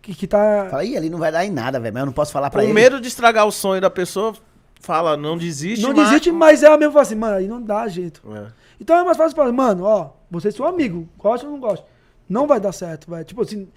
que, 0.03 0.13
que 0.13 0.27
tá. 0.27 0.67
Fala, 0.69 0.83
ih, 0.85 0.95
ali 0.95 1.09
não 1.09 1.17
vai 1.17 1.31
dar 1.31 1.43
em 1.45 1.49
nada, 1.49 1.79
velho. 1.79 1.93
Mas 1.93 2.01
eu 2.01 2.05
não 2.05 2.13
posso 2.13 2.31
falar 2.31 2.49
pra 2.51 2.61
Com 2.61 2.65
ele. 2.67 2.73
medo 2.73 2.99
de 3.01 3.07
estragar 3.07 3.47
o 3.47 3.51
sonho 3.51 3.81
da 3.81 3.89
pessoa, 3.89 4.35
fala, 4.79 5.17
não 5.17 5.35
desiste. 5.37 5.81
não 5.83 5.93
mas- 5.95 6.09
desiste, 6.09 6.31
mas 6.31 6.61
ela 6.61 6.77
mesmo 6.77 6.91
fala 6.93 7.01
assim, 7.03 7.15
mano, 7.15 7.37
aí 7.37 7.47
não 7.47 7.61
dá 7.61 7.87
jeito. 7.87 8.21
É. 8.35 8.51
Então 8.79 8.95
é 8.97 9.03
mais 9.03 9.17
fácil 9.17 9.35
falar, 9.35 9.51
mano, 9.51 9.85
ó, 9.85 10.09
você 10.29 10.49
é 10.49 10.51
seu 10.51 10.65
amigo, 10.67 11.07
gosta 11.17 11.45
ou 11.47 11.53
não 11.53 11.59
gosta. 11.59 11.85
Não 12.29 12.45
vai 12.45 12.59
dar 12.59 12.71
certo, 12.73 13.09
velho. 13.09 13.23
Tipo 13.25 13.41
assim, 13.41 13.67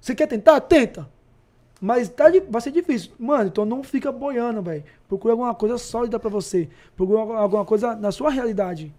você 0.00 0.14
quer 0.14 0.26
tentar? 0.28 0.60
Tenta. 0.60 1.08
Mas 1.80 2.08
tá, 2.08 2.24
vai 2.48 2.62
ser 2.62 2.70
difícil. 2.70 3.10
Mano, 3.18 3.48
então 3.48 3.64
não 3.64 3.82
fica 3.82 4.10
boiando, 4.12 4.62
velho. 4.62 4.84
Procura 5.08 5.32
alguma 5.34 5.54
coisa 5.54 5.76
sólida 5.76 6.18
pra 6.18 6.30
você. 6.30 6.68
Procura 6.96 7.18
alguma- 7.20 7.38
alguma 7.40 7.64
coisa 7.64 7.94
na 7.96 8.10
sua 8.12 8.30
realidade. 8.30 8.94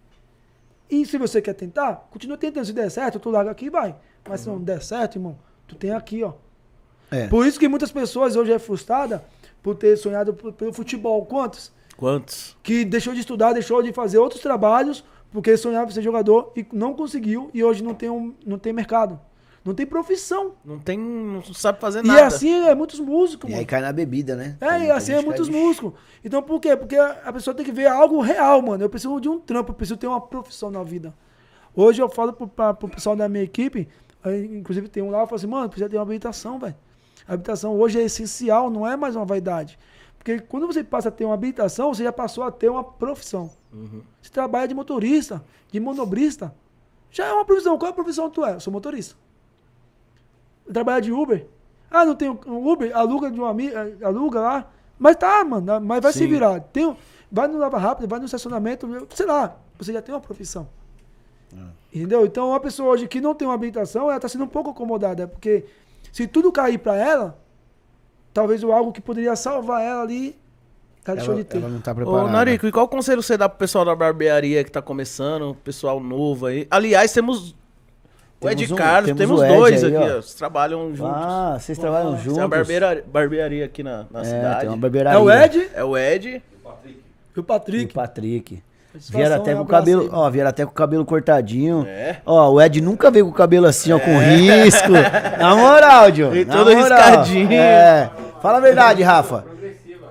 E 0.89 1.03
se 1.06 1.18
você 1.18 1.41
quer 1.41 1.53
tentar, 1.53 2.07
continua 2.11 2.38
tentando. 2.38 2.65
Se 2.65 2.73
der 2.73 2.91
certo, 2.91 3.18
tu 3.19 3.30
larga 3.31 3.49
aqui 3.52 3.65
e 3.65 3.69
vai. 3.69 3.95
Mas 4.27 4.41
se 4.41 4.47
não 4.49 4.60
der 4.61 4.81
certo, 4.84 5.15
irmão, 5.15 5.38
tu 5.68 5.76
tem 5.76 5.91
aqui, 5.91 6.22
ó. 6.23 6.34
É. 7.11 7.27
Por 7.27 7.45
isso 7.45 7.60
que 7.60 7.68
muitas 7.68 7.91
pessoas 7.91 8.36
hoje 8.36 8.52
é 8.52 8.60
frustrada 8.60 9.23
por 9.61 9.76
ter 9.76 9.95
sonhado 9.98 10.34
pelo 10.34 10.73
futebol. 10.73 11.26
Quantos? 11.26 11.72
Quantos? 11.98 12.57
que 12.61 12.84
deixou 12.84 13.14
de 13.14 13.22
estudar, 13.22 13.53
deixou 13.53 13.82
de 13.82 13.94
fazer 13.94 14.18
outros 14.18 14.41
trabalhos, 14.41 15.03
porque 15.32 15.56
sonhava 15.56 15.90
ser 15.91 16.02
jogador 16.02 16.52
e 16.56 16.65
não 16.73 16.94
conseguiu, 16.94 17.49
e 17.53 17.64
hoje 17.64 17.82
não 17.84 17.94
tem, 17.94 18.10
um, 18.10 18.34
não 18.45 18.57
tem 18.57 18.73
mercado. 18.73 19.19
Não 19.64 19.73
tem 19.73 19.84
profissão. 19.86 20.52
Não 20.64 20.77
tem. 20.77 20.99
Não 20.99 21.41
sabe 21.44 21.80
fazer 21.80 22.03
E 22.03 22.07
nada. 22.07 22.26
assim 22.27 22.68
é 22.68 22.76
muitos 22.76 22.99
músicos, 22.99 23.49
E 23.49 23.53
aí 23.56 23.65
cai 23.65 23.82
na 23.82 23.91
bebida, 23.91 24.36
né? 24.36 24.57
É, 24.61 24.86
e 24.86 24.91
assim 24.91 25.14
é 25.14 25.22
muitos 25.23 25.48
de- 25.48 25.53
músicos. 25.53 25.94
Então 26.23 26.44
por 26.44 26.60
quê? 26.60 26.76
Porque 26.76 26.95
a 26.95 27.22
a 27.26 27.34
pessoa 27.34 27.56
tem 27.56 27.65
que 27.65 27.72
ver 27.72 27.88
algo 27.88 28.22
real, 28.22 28.61
mano. 28.61 28.84
Eu 28.84 28.90
preciso 28.90 29.19
de 29.19 29.27
um 29.27 29.40
trampo, 29.40 29.72
eu 29.72 29.76
preciso 29.76 29.98
ter 29.98 30.06
uma 30.06 30.22
profissão 30.22 30.69
na 30.69 30.84
vida. 30.84 31.14
Hoje 31.76 31.99
eu 32.02 32.07
falo 32.10 32.32
pro, 32.34 32.48
pra, 32.48 32.73
pro 32.76 32.88
pessoal 32.88 33.15
da 33.15 33.27
minha 33.27 33.44
equipe, 33.44 33.88
aí, 34.23 34.45
inclusive 34.56 34.88
tem 34.88 35.02
um 35.02 35.10
lá, 35.10 35.22
eu 35.22 35.26
falo 35.27 35.36
assim, 35.38 35.48
mano, 35.48 35.68
precisa 35.68 35.90
ter 35.90 35.95
uma 35.98 36.03
habilitação, 36.03 36.60
velho. 36.60 36.76
A 37.27 37.34
habilitação 37.34 37.77
hoje 37.80 37.99
é 37.99 38.03
essencial, 38.03 38.69
não 38.69 38.88
é 38.88 38.95
mais 38.95 39.15
uma 39.15 39.26
vaidade. 39.26 39.77
Porque 40.18 40.39
quando 40.39 40.68
você 40.68 40.84
passa 40.84 41.10
a 41.10 41.11
ter 41.11 41.26
uma 41.26 41.34
habilitação, 41.34 41.93
você 41.93 42.03
já 42.03 42.11
passou 42.11 42.43
a 42.43 42.52
ter 42.52 42.69
uma 42.69 42.84
profissão. 42.84 43.52
Você 44.22 44.31
trabalha 44.31 44.68
de 44.68 44.73
motorista, 44.73 45.43
de 45.72 45.80
manobrista. 45.80 46.53
Já 47.11 47.26
é 47.26 47.34
uma 47.34 47.45
profissão. 47.45 47.77
Qual 47.77 47.88
é 47.88 47.91
a 47.91 47.95
profissão 47.95 48.30
que 48.30 48.35
tu 48.35 48.45
é? 48.45 48.56
Eu 48.56 48.60
sou 48.60 48.73
motorista. 48.73 49.15
Trabalhar 50.72 50.99
de 51.02 51.11
Uber. 51.11 51.47
Ah, 51.91 52.03
não 52.03 52.15
tem 52.15 52.30
um 52.30 52.68
Uber? 52.72 52.95
Aluga 52.95 53.30
de 53.30 53.39
um 53.39 53.45
amigo, 53.45 53.76
aluga 54.03 54.39
lá. 54.39 54.72
Mas 54.97 55.15
tá, 55.18 55.43
mano, 55.43 55.80
mas 55.81 56.02
vai 56.02 56.11
se 56.11 56.19
Sim. 56.19 56.27
virar. 56.27 56.60
Tem, 56.60 56.95
vai 57.31 57.47
no 57.47 57.57
Lava 57.57 57.77
Rápido, 57.77 58.07
vai 58.07 58.19
no 58.19 58.26
estacionamento, 58.26 59.07
sei 59.14 59.26
lá, 59.26 59.57
você 59.77 59.93
já 59.93 60.02
tem 60.02 60.14
uma 60.14 60.22
profissão. 60.22 60.68
Entendeu? 61.93 62.26
Então, 62.26 62.49
uma 62.49 62.60
pessoa 62.60 62.89
hoje 62.89 63.07
que 63.07 63.22
não 63.22 63.34
tem 63.34 63.47
uma 63.47 63.53
habilitação, 63.53 64.10
ela 64.10 64.19
tá 64.19 64.27
sendo 64.27 64.43
um 64.43 64.47
pouco 64.47 64.72
acomodada, 64.72 65.27
porque 65.27 65.65
se 66.16 66.26
tudo 66.28 66.50
cair 66.50 66.78
pra 66.78 66.96
ela, 66.96 67.38
talvez 68.34 68.64
o 68.64 68.72
algo 68.72 68.94
que 68.94 69.02
poderia 69.02 69.36
salvar 69.36 69.82
ela 69.84 70.02
ali, 70.02 70.34
ela 71.06 71.18
deixou 71.18 71.34
Ela, 71.34 71.44
de 71.44 71.50
ter. 71.50 71.58
ela 71.58 71.68
não 71.68 71.82
tá 71.82 71.92
Ô, 71.92 71.96
preparada. 71.96 72.30
Narico, 72.32 72.66
e 72.66 72.72
qual 72.72 72.88
conselho 72.88 73.22
você 73.22 73.36
dá 73.36 73.50
pro 73.50 73.58
pessoal 73.60 73.84
da 73.84 73.94
barbearia 73.94 74.64
que 74.64 74.72
tá 74.72 74.82
começando, 74.82 75.54
pessoal 75.62 76.00
novo 76.00 76.46
aí? 76.46 76.66
Aliás, 76.72 77.12
temos 77.12 77.52
o 77.52 78.48
Temos 78.48 78.62
Ed 78.64 78.74
um- 78.74 78.76
Carlos, 78.78 79.08
temos 79.08 79.20
temos, 79.20 79.42
o 79.42 79.44
Ed 79.46 79.56
dois 79.58 79.84
aí, 79.84 79.96
aqui, 79.96 80.06
ó. 80.06 80.14
Eles 80.14 80.34
trabalham 80.36 80.96
juntos. 80.96 81.16
Ah, 81.18 81.58
vocês 81.60 81.78
trabalham 81.78 82.14
Tem 82.14 82.24
juntos? 82.24 82.38
uma 82.40 82.48
barbearia, 82.48 83.04
barbearia 83.12 83.66
aqui 83.66 83.84
na, 83.84 84.06
na 84.10 84.22
É, 84.22 84.24
cidade. 84.24 84.60
tem 84.62 84.70
uma 84.70 84.78
barbearia. 84.78 85.12
É 85.12 85.18
o 85.18 85.30
Ed 85.30 85.70
É 85.74 85.84
o 85.84 85.98
Ed. 85.98 86.28
e 86.30 86.42
o 86.68 86.72
E 87.36 87.40
o 87.40 87.44
Patrick. 87.44 87.94
Patrick. 87.94 88.64
Vieram 89.09 89.35
até 89.35 89.51
é 89.51 89.55
com 89.55 89.61
o 89.61 89.65
cabelo, 89.65 90.09
ó, 90.11 90.30
vieram 90.30 90.49
até 90.49 90.65
com 90.65 90.72
o 90.72 90.73
cabelo 90.73 91.05
cortadinho. 91.05 91.85
É. 91.88 92.17
Ó, 92.26 92.51
o 92.51 92.61
Ed 92.61 92.80
nunca 92.81 93.11
veio 93.11 93.26
com 93.26 93.31
o 93.31 93.35
cabelo 93.35 93.65
assim, 93.65 93.91
ó, 93.91 93.99
com 93.99 94.17
risco. 94.17 94.91
Na 95.38 95.55
moral, 95.55 96.11
Diogo. 96.11 96.34
Veio 96.34 96.47
na 96.47 96.53
todo 96.53 96.76
moral. 96.76 96.97
riscadinho. 96.97 97.51
É. 97.51 98.09
Fala 98.41 98.57
a 98.57 98.61
verdade, 98.61 99.03
Rafa. 99.03 99.45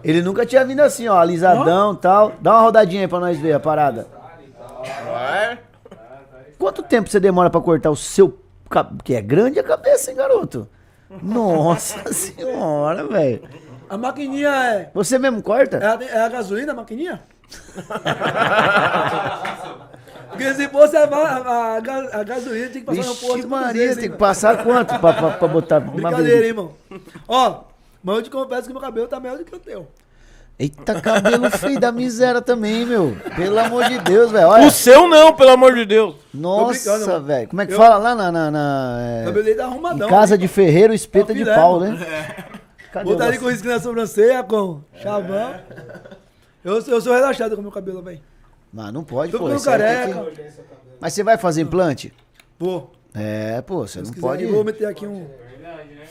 Ele 0.03 0.21
nunca 0.21 0.45
tinha 0.45 0.65
vindo 0.65 0.81
assim, 0.81 1.09
ó, 1.09 1.19
alisadão 1.19 1.95
e 1.95 1.97
tal. 1.97 2.33
Dá 2.41 2.53
uma 2.53 2.61
rodadinha 2.61 3.03
aí 3.03 3.09
pra 3.09 3.21
nós 3.21 3.39
ver 3.39 3.55
a 3.55 3.61
parada. 3.61 4.07
Vai. 5.11 5.59
Quanto 6.59 6.83
tempo 6.83 7.09
você 7.09 7.19
demora 7.19 7.49
pra 7.49 7.61
cortar 7.61 7.91
o 7.91 7.97
seu 7.97 8.39
cabelo? 8.69 8.99
Que 9.03 9.15
é 9.15 9.23
grande 9.23 9.59
a 9.59 9.63
cabeça, 9.63 10.11
hein, 10.11 10.17
garoto? 10.17 10.69
Nossa 11.23 12.01
senhora, 12.13 13.07
velho. 13.07 13.43
A 13.89 13.97
maquininha 13.97 14.49
é. 14.49 14.91
Você 14.95 15.19
mesmo 15.19 15.43
corta? 15.43 15.79
É 15.79 15.87
a, 15.87 15.99
é 16.03 16.21
a 16.23 16.29
gasolina, 16.29 16.73
a 16.73 16.75
maquininha? 16.75 17.23
Porque 20.31 20.55
se 20.55 20.69
fosse 20.69 20.97
a, 20.97 21.05
a, 21.05 21.77
a 21.77 21.81
ga- 21.81 22.09
a 22.13 22.25
gasolina, 22.25 22.69
tem 22.69 22.81
que 22.83 22.87
passar 22.87 23.03
no 23.05 23.15
posto. 23.15 23.35
Vixe 23.37 23.47
Maria, 23.49 23.95
tem 23.97 24.11
que 24.11 24.17
passar 24.17 24.65
quanto 24.65 24.99
pra, 24.99 25.13
pra, 25.13 25.31
pra 25.31 25.49
botar 25.49 25.79
uma 25.79 25.93
Brincadeira, 25.93 26.41
hein, 26.43 26.49
irmão? 26.49 26.73
Ó, 27.29 27.61
mas 28.03 28.17
eu 28.17 28.23
te 28.23 28.31
confesso 28.31 28.67
que 28.67 28.73
meu 28.73 28.83
cabelo 28.83 29.07
tá 29.07 29.21
maior 29.21 29.39
do 29.39 29.45
que 29.45 29.55
o 29.55 29.59
teu. 29.61 29.87
Eita, 30.59 31.01
cabelo 31.01 31.51
feio 31.51 31.81
da 31.81 31.91
miséria 31.91 32.41
também, 32.41 32.85
meu. 32.87 33.17
Pelo 33.35 33.59
amor 33.59 33.85
de 33.87 33.99
Deus, 34.01 34.31
velho. 34.31 34.49
O 34.67 34.71
seu 34.71 35.09
não, 35.09 35.33
pelo 35.35 35.51
amor 35.51 35.75
de 35.75 35.85
Deus. 35.85 36.15
Nossa, 36.33 37.19
velho. 37.21 37.49
Como 37.49 37.61
é 37.63 37.67
que 37.67 37.73
Eu- 37.73 37.77
fala 37.77 37.97
lá 37.99 38.15
na. 38.15 38.31
na, 38.33 38.51
na, 38.51 38.99
é, 39.01 39.25
cabelo 39.25 39.45
dele 39.45 39.57
tá 39.57 39.63
em 39.65 39.67
arrumadão. 39.67 40.09
casa 40.09 40.39
de 40.39 40.47
ferreiro, 40.49 40.95
espeta 40.95 41.29
Tá 41.29 41.33
de 41.35 41.45
pau, 41.45 41.81
né? 41.81 41.97
Cadê 42.93 43.05
Botar 43.11 43.25
o 43.25 43.29
ali 43.29 43.39
com 43.39 43.49
risco 43.51 43.67
na 43.67 43.81
sobrancelha, 43.81 44.43
com 44.45 44.81
chavão. 45.03 45.55
Eu, 46.65 46.81
eu 46.81 47.01
sou 47.01 47.13
relaxado 47.13 47.55
com 47.57 47.63
meu 47.63 47.71
cabelo, 47.71 48.03
velho. 48.03 48.21
Mas 48.73 48.93
não 48.93 49.05
pode, 49.05 49.31
Tô 49.31 49.39
pô. 49.39 49.45
ficando 49.45 49.59
isso 49.61 49.71
aí 49.71 49.79
tem 49.79 50.13
careca. 50.15 50.31
que- 50.31 50.43
Mas 51.01 51.13
você 51.13 51.23
vai 51.23 51.37
fazer 51.39 51.63
implante? 51.63 52.13
Vou. 52.59 52.91
É, 53.15 53.61
pô, 53.63 53.87
você 53.87 53.99
Se 54.01 54.07
não 54.07 54.11
quiser, 54.13 54.21
pode. 54.21 54.43
eu 54.45 54.53
vou 54.53 54.65
meter 54.65 54.87
aqui 54.87 55.07
um. 55.07 55.27
Verdade, 55.51 55.91
né? 55.95 56.05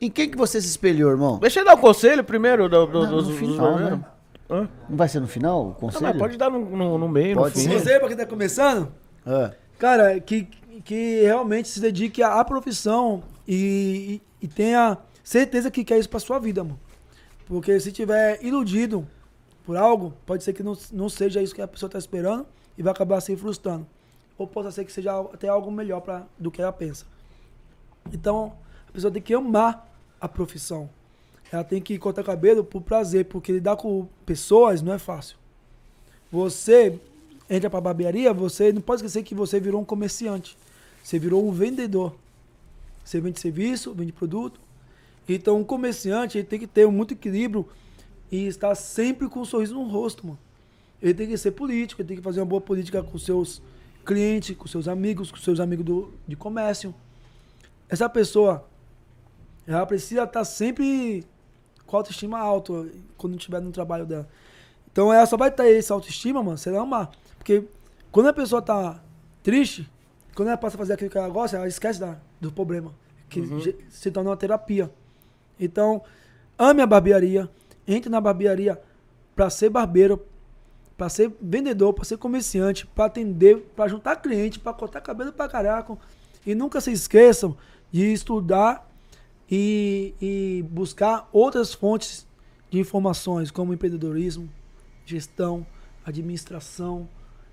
Em 0.00 0.10
quem 0.10 0.28
que 0.30 0.36
você 0.36 0.60
se 0.60 0.66
espelhou, 0.68 1.10
irmão? 1.10 1.38
Deixa 1.38 1.60
eu 1.60 1.64
dar 1.64 1.74
o 1.74 1.78
conselho 1.78 2.24
primeiro 2.24 2.68
do, 2.68 2.86
do, 2.86 3.02
Não, 3.04 3.10
dos- 3.10 3.28
no 3.28 3.36
dos 3.46 3.56
barbeiros. 3.56 3.98
né? 3.98 4.04
Hã? 4.50 4.68
Não 4.88 4.96
vai 4.96 5.08
ser 5.08 5.20
no 5.20 5.28
final 5.28 5.66
o 5.66 5.70
Ah, 5.70 5.74
conselho? 5.74 6.04
mas 6.06 6.16
pode 6.16 6.36
dar 6.38 6.50
no, 6.50 6.58
no, 6.64 6.98
no 6.98 7.08
meio, 7.08 7.36
Pode 7.36 7.54
no 7.56 7.62
fim. 7.70 7.78
Você, 7.78 7.98
pra 7.98 8.08
quem 8.08 8.16
tá 8.16 8.24
começando, 8.26 8.90
Ah, 9.26 9.52
cara, 9.78 10.18
que, 10.20 10.44
que 10.84 11.20
realmente 11.22 11.68
se 11.68 11.80
dedique 11.80 12.22
à 12.22 12.42
profissão 12.44 13.22
e, 13.46 14.20
e, 14.40 14.46
e 14.46 14.48
tenha 14.48 14.96
certeza 15.22 15.70
que 15.70 15.84
quer 15.84 15.98
isso 15.98 16.08
pra 16.08 16.18
sua 16.18 16.38
vida, 16.38 16.64
mano. 16.64 16.80
Porque 17.46 17.78
se 17.78 17.92
tiver 17.92 18.38
iludido 18.42 19.06
por 19.68 19.76
algo, 19.76 20.14
pode 20.24 20.42
ser 20.42 20.54
que 20.54 20.62
não, 20.62 20.74
não 20.90 21.10
seja 21.10 21.42
isso 21.42 21.54
que 21.54 21.60
a 21.60 21.68
pessoa 21.68 21.90
tá 21.90 21.98
esperando 21.98 22.46
e 22.78 22.82
vai 22.82 22.90
acabar 22.90 23.20
se 23.20 23.36
frustrando. 23.36 23.86
Ou 24.38 24.46
pode 24.46 24.72
ser 24.72 24.82
que 24.82 24.90
seja 24.90 25.20
até 25.20 25.46
algo 25.46 25.70
melhor 25.70 26.00
pra, 26.00 26.26
do 26.38 26.50
que 26.50 26.62
ela 26.62 26.72
pensa. 26.72 27.04
Então, 28.10 28.54
a 28.88 28.92
pessoa 28.92 29.12
tem 29.12 29.20
que 29.20 29.34
amar 29.34 29.86
a 30.18 30.26
profissão. 30.26 30.88
Ela 31.52 31.62
tem 31.62 31.82
que 31.82 31.98
cortar 31.98 32.24
cabelo 32.24 32.64
por 32.64 32.80
prazer, 32.80 33.26
porque 33.26 33.52
lidar 33.52 33.76
com 33.76 34.08
pessoas 34.24 34.80
não 34.80 34.94
é 34.94 34.98
fácil. 34.98 35.36
Você 36.32 36.98
entra 37.50 37.68
pra 37.68 37.78
barbearia, 37.78 38.32
você 38.32 38.72
não 38.72 38.80
pode 38.80 39.02
esquecer 39.02 39.22
que 39.22 39.34
você 39.34 39.60
virou 39.60 39.82
um 39.82 39.84
comerciante. 39.84 40.56
Você 41.04 41.18
virou 41.18 41.46
um 41.46 41.52
vendedor. 41.52 42.14
Você 43.04 43.20
vende 43.20 43.38
serviço, 43.38 43.92
vende 43.92 44.12
produto. 44.12 44.58
Então, 45.28 45.58
um 45.58 45.64
comerciante 45.64 46.38
ele 46.38 46.46
tem 46.46 46.58
que 46.58 46.66
ter 46.66 46.86
muito 46.86 47.12
equilíbrio 47.12 47.68
e 48.30 48.46
estar 48.46 48.74
sempre 48.74 49.28
com 49.28 49.40
um 49.40 49.44
sorriso 49.44 49.74
no 49.74 49.84
rosto, 49.84 50.26
mano. 50.26 50.38
Ele 51.00 51.14
tem 51.14 51.28
que 51.28 51.38
ser 51.38 51.52
político, 51.52 52.02
ele 52.02 52.08
tem 52.08 52.16
que 52.16 52.22
fazer 52.22 52.40
uma 52.40 52.46
boa 52.46 52.60
política 52.60 53.02
com 53.02 53.16
seus 53.18 53.62
clientes, 54.04 54.56
com 54.56 54.66
seus 54.66 54.88
amigos, 54.88 55.30
com 55.30 55.36
seus 55.36 55.60
amigos 55.60 55.84
do, 55.84 56.12
de 56.26 56.34
comércio. 56.34 56.94
Essa 57.88 58.08
pessoa, 58.08 58.66
ela 59.66 59.86
precisa 59.86 60.24
estar 60.24 60.44
sempre 60.44 61.24
com 61.86 61.96
a 61.96 62.00
autoestima 62.00 62.38
alta 62.38 62.86
quando 63.16 63.36
estiver 63.36 63.60
no 63.60 63.70
trabalho 63.70 64.04
dela. 64.04 64.28
Então 64.90 65.12
ela 65.12 65.24
só 65.26 65.36
vai 65.36 65.50
ter 65.50 65.76
essa 65.76 65.94
autoestima, 65.94 66.42
mano, 66.42 66.58
se 66.58 66.68
ela 66.68 66.80
amar. 66.82 67.10
Porque 67.38 67.64
quando 68.10 68.26
a 68.26 68.32
pessoa 68.32 68.60
tá 68.60 69.00
triste, 69.42 69.88
quando 70.34 70.48
ela 70.48 70.56
passa 70.56 70.76
a 70.76 70.78
fazer 70.78 70.94
aquilo 70.94 71.10
que 71.10 71.16
ela 71.18 71.28
gosta, 71.28 71.56
ela 71.56 71.68
esquece 71.68 72.00
da, 72.00 72.18
do 72.40 72.50
problema. 72.50 72.92
Que 73.28 73.40
ge- 73.60 73.76
se 73.88 74.10
torna 74.10 74.30
uma 74.30 74.36
terapia. 74.36 74.90
Então, 75.60 76.02
ame 76.58 76.82
a 76.82 76.86
barbearia, 76.86 77.48
entre 77.88 78.10
na 78.10 78.20
barbearia 78.20 78.80
para 79.34 79.48
ser 79.48 79.70
barbeiro, 79.70 80.22
para 80.96 81.08
ser 81.08 81.32
vendedor, 81.40 81.94
para 81.94 82.04
ser 82.04 82.18
comerciante, 82.18 82.86
para 82.86 83.06
atender, 83.06 83.58
para 83.74 83.88
juntar 83.88 84.16
cliente, 84.16 84.58
para 84.58 84.74
cortar 84.74 85.00
cabelo 85.00 85.32
para 85.32 85.48
caraca. 85.48 85.96
E 86.44 86.54
nunca 86.54 86.80
se 86.80 86.92
esqueçam 86.92 87.56
de 87.90 88.12
estudar 88.12 88.88
e, 89.50 90.14
e 90.20 90.64
buscar 90.70 91.28
outras 91.32 91.72
fontes 91.72 92.26
de 92.70 92.78
informações, 92.78 93.50
como 93.50 93.72
empreendedorismo, 93.72 94.48
gestão, 95.06 95.66
administração, 96.04 97.08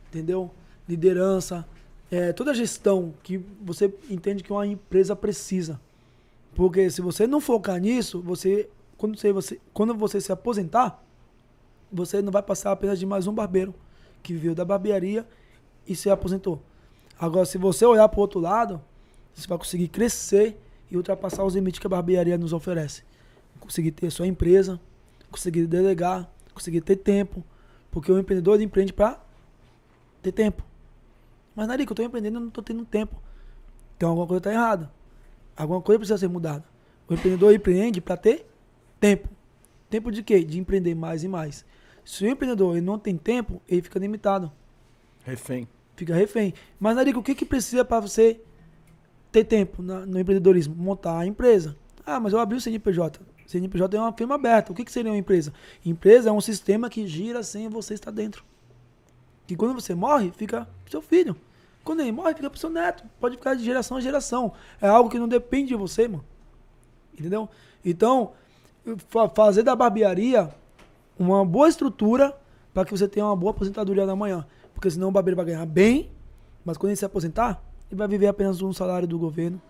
entendeu? 0.10 0.52
Liderança, 0.88 1.66
é, 2.12 2.34
toda 2.34 2.54
gestão 2.54 3.14
que 3.24 3.38
você 3.62 3.94
entende 4.10 4.44
que 4.44 4.52
uma 4.52 4.68
empresa 4.68 5.16
precisa. 5.16 5.80
Porque 6.54 6.90
se 6.90 7.02
você 7.02 7.28
não 7.28 7.42
focar 7.42 7.80
nisso, 7.80 8.22
você 8.22 8.70
quando 8.98 9.18
você, 9.18 9.32
você 9.32 9.60
quando 9.74 9.94
você 9.96 10.22
se 10.22 10.32
aposentar, 10.32 11.04
você 11.92 12.22
não 12.22 12.32
vai 12.32 12.42
passar 12.42 12.72
apenas 12.72 13.00
de 13.00 13.06
mais 13.06 13.28
um 13.28 13.34
barbeiro 13.34 13.74
que 14.22 14.34
veio 14.34 14.56
da 14.56 14.66
barbearia 14.66 15.26
e 15.88 15.96
se 15.96 16.10
aposentou. 16.10 16.62
Agora, 17.20 17.46
se 17.46 17.58
você 17.58 17.86
olhar 17.86 18.08
para 18.10 18.18
o 18.18 18.22
outro 18.22 18.40
lado, 18.40 18.82
você 19.34 19.48
vai 19.48 19.58
conseguir 19.58 19.88
crescer 19.88 20.60
e 20.90 20.98
ultrapassar 20.98 21.44
os 21.44 21.56
limites 21.56 21.80
que 21.80 21.88
a 21.88 21.90
barbearia 21.90 22.38
nos 22.38 22.54
oferece. 22.54 23.04
Conseguir 23.60 23.92
ter 23.92 24.10
sua 24.12 24.28
empresa, 24.28 24.80
conseguir 25.32 25.66
delegar, 25.66 26.30
conseguir 26.54 26.82
ter 26.82 26.98
tempo. 26.98 27.44
Porque 27.92 28.12
o 28.12 28.20
empreendedor 28.20 28.60
empreende 28.62 28.92
para 28.92 29.20
ter 30.22 30.32
tempo. 30.32 30.64
Mas, 31.56 31.68
Narico, 31.68 31.92
eu 31.92 31.94
estou 31.94 32.06
empreendendo 32.06 32.38
e 32.38 32.42
não 32.42 32.48
estou 32.50 32.64
tendo 32.64 32.84
tempo. 32.84 33.16
Então, 33.96 34.10
alguma 34.10 34.28
coisa 34.28 34.40
está 34.40 34.52
errada. 34.52 34.92
Alguma 35.56 35.82
coisa 35.82 36.00
precisa 36.00 36.18
ser 36.18 36.28
mudada. 36.28 36.66
O 37.08 37.14
empreendedor 37.14 37.54
empreende 37.54 38.02
para 38.02 38.18
ter 38.18 38.46
tempo. 39.00 39.30
Tempo 39.90 40.12
de 40.12 40.24
quê? 40.24 40.44
De 40.44 40.60
empreender 40.60 40.96
mais 40.96 41.24
e 41.24 41.28
mais. 41.28 41.66
Se 42.04 42.24
o 42.26 42.30
empreendedor 42.30 42.76
ele 42.78 42.86
não 42.86 43.00
tem 43.00 43.18
tempo, 43.18 43.62
ele 43.68 43.82
fica 43.82 44.00
limitado. 44.00 44.52
Refém. 45.24 45.68
Fica 45.96 46.14
refém. 46.14 46.54
Mas, 46.80 46.96
Narico, 46.96 47.20
o 47.20 47.24
que, 47.24 47.34
que 47.34 47.46
precisa 47.46 47.84
para 47.86 48.00
você 48.00 48.40
ter 49.32 49.44
tempo 49.46 49.82
na- 49.82 50.06
no 50.06 50.20
empreendedorismo? 50.20 50.76
Montar 50.76 51.20
a 51.20 51.26
empresa. 51.26 51.76
Ah, 52.06 52.20
mas 52.20 52.34
eu 52.34 52.40
abri 52.40 52.58
o 52.58 52.62
CNPJ. 52.62 53.20
O 53.46 53.50
CNPJ 53.50 53.98
é 53.98 54.00
uma 54.02 54.14
firma 54.14 54.36
aberta. 54.36 54.72
O 54.72 54.76
que, 54.76 54.84
que 54.84 54.92
seria 54.92 55.12
uma 55.12 55.18
empresa? 55.18 55.54
Empresa 55.86 56.30
é 56.30 56.32
um 56.32 56.42
sistema 56.42 56.90
que 56.90 57.08
gira 57.08 57.42
sem 57.44 57.68
você 57.70 57.94
estar 57.94 58.12
dentro. 58.12 58.44
Que 59.48 59.56
quando 59.56 59.74
você 59.74 59.96
morre, 59.96 60.32
fica 60.36 60.68
pro 60.84 60.92
seu 60.92 61.02
filho. 61.02 61.36
Quando 61.84 62.02
ele 62.02 62.12
morre, 62.12 62.34
fica 62.34 62.50
pro 62.50 62.60
seu 62.60 62.70
neto. 62.70 63.04
Pode 63.20 63.38
ficar 63.38 63.56
de 63.56 63.64
geração 63.64 63.98
a 63.98 64.02
geração. 64.02 64.54
É 64.82 64.88
algo 64.88 65.10
que 65.10 65.20
não 65.20 65.28
depende 65.28 65.70
de 65.70 65.76
você, 65.76 66.08
mano. 66.08 66.26
Entendeu? 67.18 67.48
Então, 67.84 68.34
fazer 69.34 69.64
da 69.64 69.76
barbearia 69.76 70.50
uma 71.18 71.46
boa 71.46 71.68
estrutura 71.68 72.36
para 72.74 72.86
que 72.86 72.92
você 72.92 73.08
tenha 73.08 73.26
uma 73.26 73.36
boa 73.36 73.52
aposentadoria 73.52 74.06
na 74.06 74.16
manhã. 74.16 74.46
Porque 74.74 74.92
senão 74.92 75.08
o 75.10 75.12
barbeiro 75.12 75.38
vai 75.38 75.46
ganhar 75.46 75.66
bem, 75.66 76.12
mas 76.64 76.78
quando 76.78 76.90
ele 76.92 76.98
se 76.98 77.06
aposentar, 77.06 77.64
ele 77.90 77.98
vai 77.98 78.08
viver 78.08 78.28
apenas 78.28 78.62
um 78.62 78.74
salário 78.74 79.08
do 79.08 79.18
governo. 79.18 79.62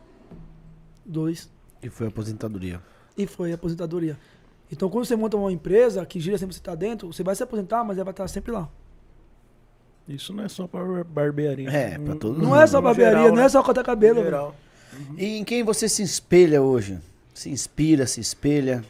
Dois. 1.06 1.50
E 1.82 1.90
foi 1.90 2.08
a 2.08 2.10
aposentadoria. 2.10 2.82
E 3.18 3.28
foi 3.28 3.52
a 3.52 3.56
aposentadoria. 3.56 4.18
Então, 4.72 4.90
quando 4.90 5.06
você 5.06 5.16
monta 5.16 5.38
uma 5.38 5.52
empresa 5.52 6.04
que 6.06 6.20
gira 6.20 6.38
sempre 6.38 6.56
você 6.56 6.60
está 6.60 6.74
dentro, 6.74 7.12
você 7.14 7.22
vai 7.24 7.36
se 7.36 7.44
aposentar, 7.44 7.84
mas 7.84 7.98
ela 7.98 8.06
vai 8.06 8.12
estar 8.12 8.28
sempre 8.28 8.52
lá. 8.52 8.68
Isso 10.08 10.34
não 10.34 10.44
é 10.44 10.50
só 10.50 10.68
pra 10.68 11.04
barbearia. 11.04 11.70
É, 11.70 11.98
pra 11.98 12.16
todo 12.16 12.38
Não 12.40 12.50
mundo. 12.50 12.60
é 12.60 12.68
só 12.68 12.82
barbearia, 12.82 13.18
geral, 13.20 13.30
não 13.30 13.36
né? 13.38 13.46
é 13.46 13.50
só 13.50 13.62
cortar 13.64 13.84
cabelo. 13.84 14.24
Geral. 14.24 14.56
E 15.18 15.38
em 15.38 15.44
quem 15.44 15.64
você 15.64 15.88
se 15.90 16.02
espelha 16.04 16.62
hoje? 16.62 17.00
Se 17.34 17.50
inspira, 17.50 18.08
se 18.08 18.20
espelha? 18.20 18.84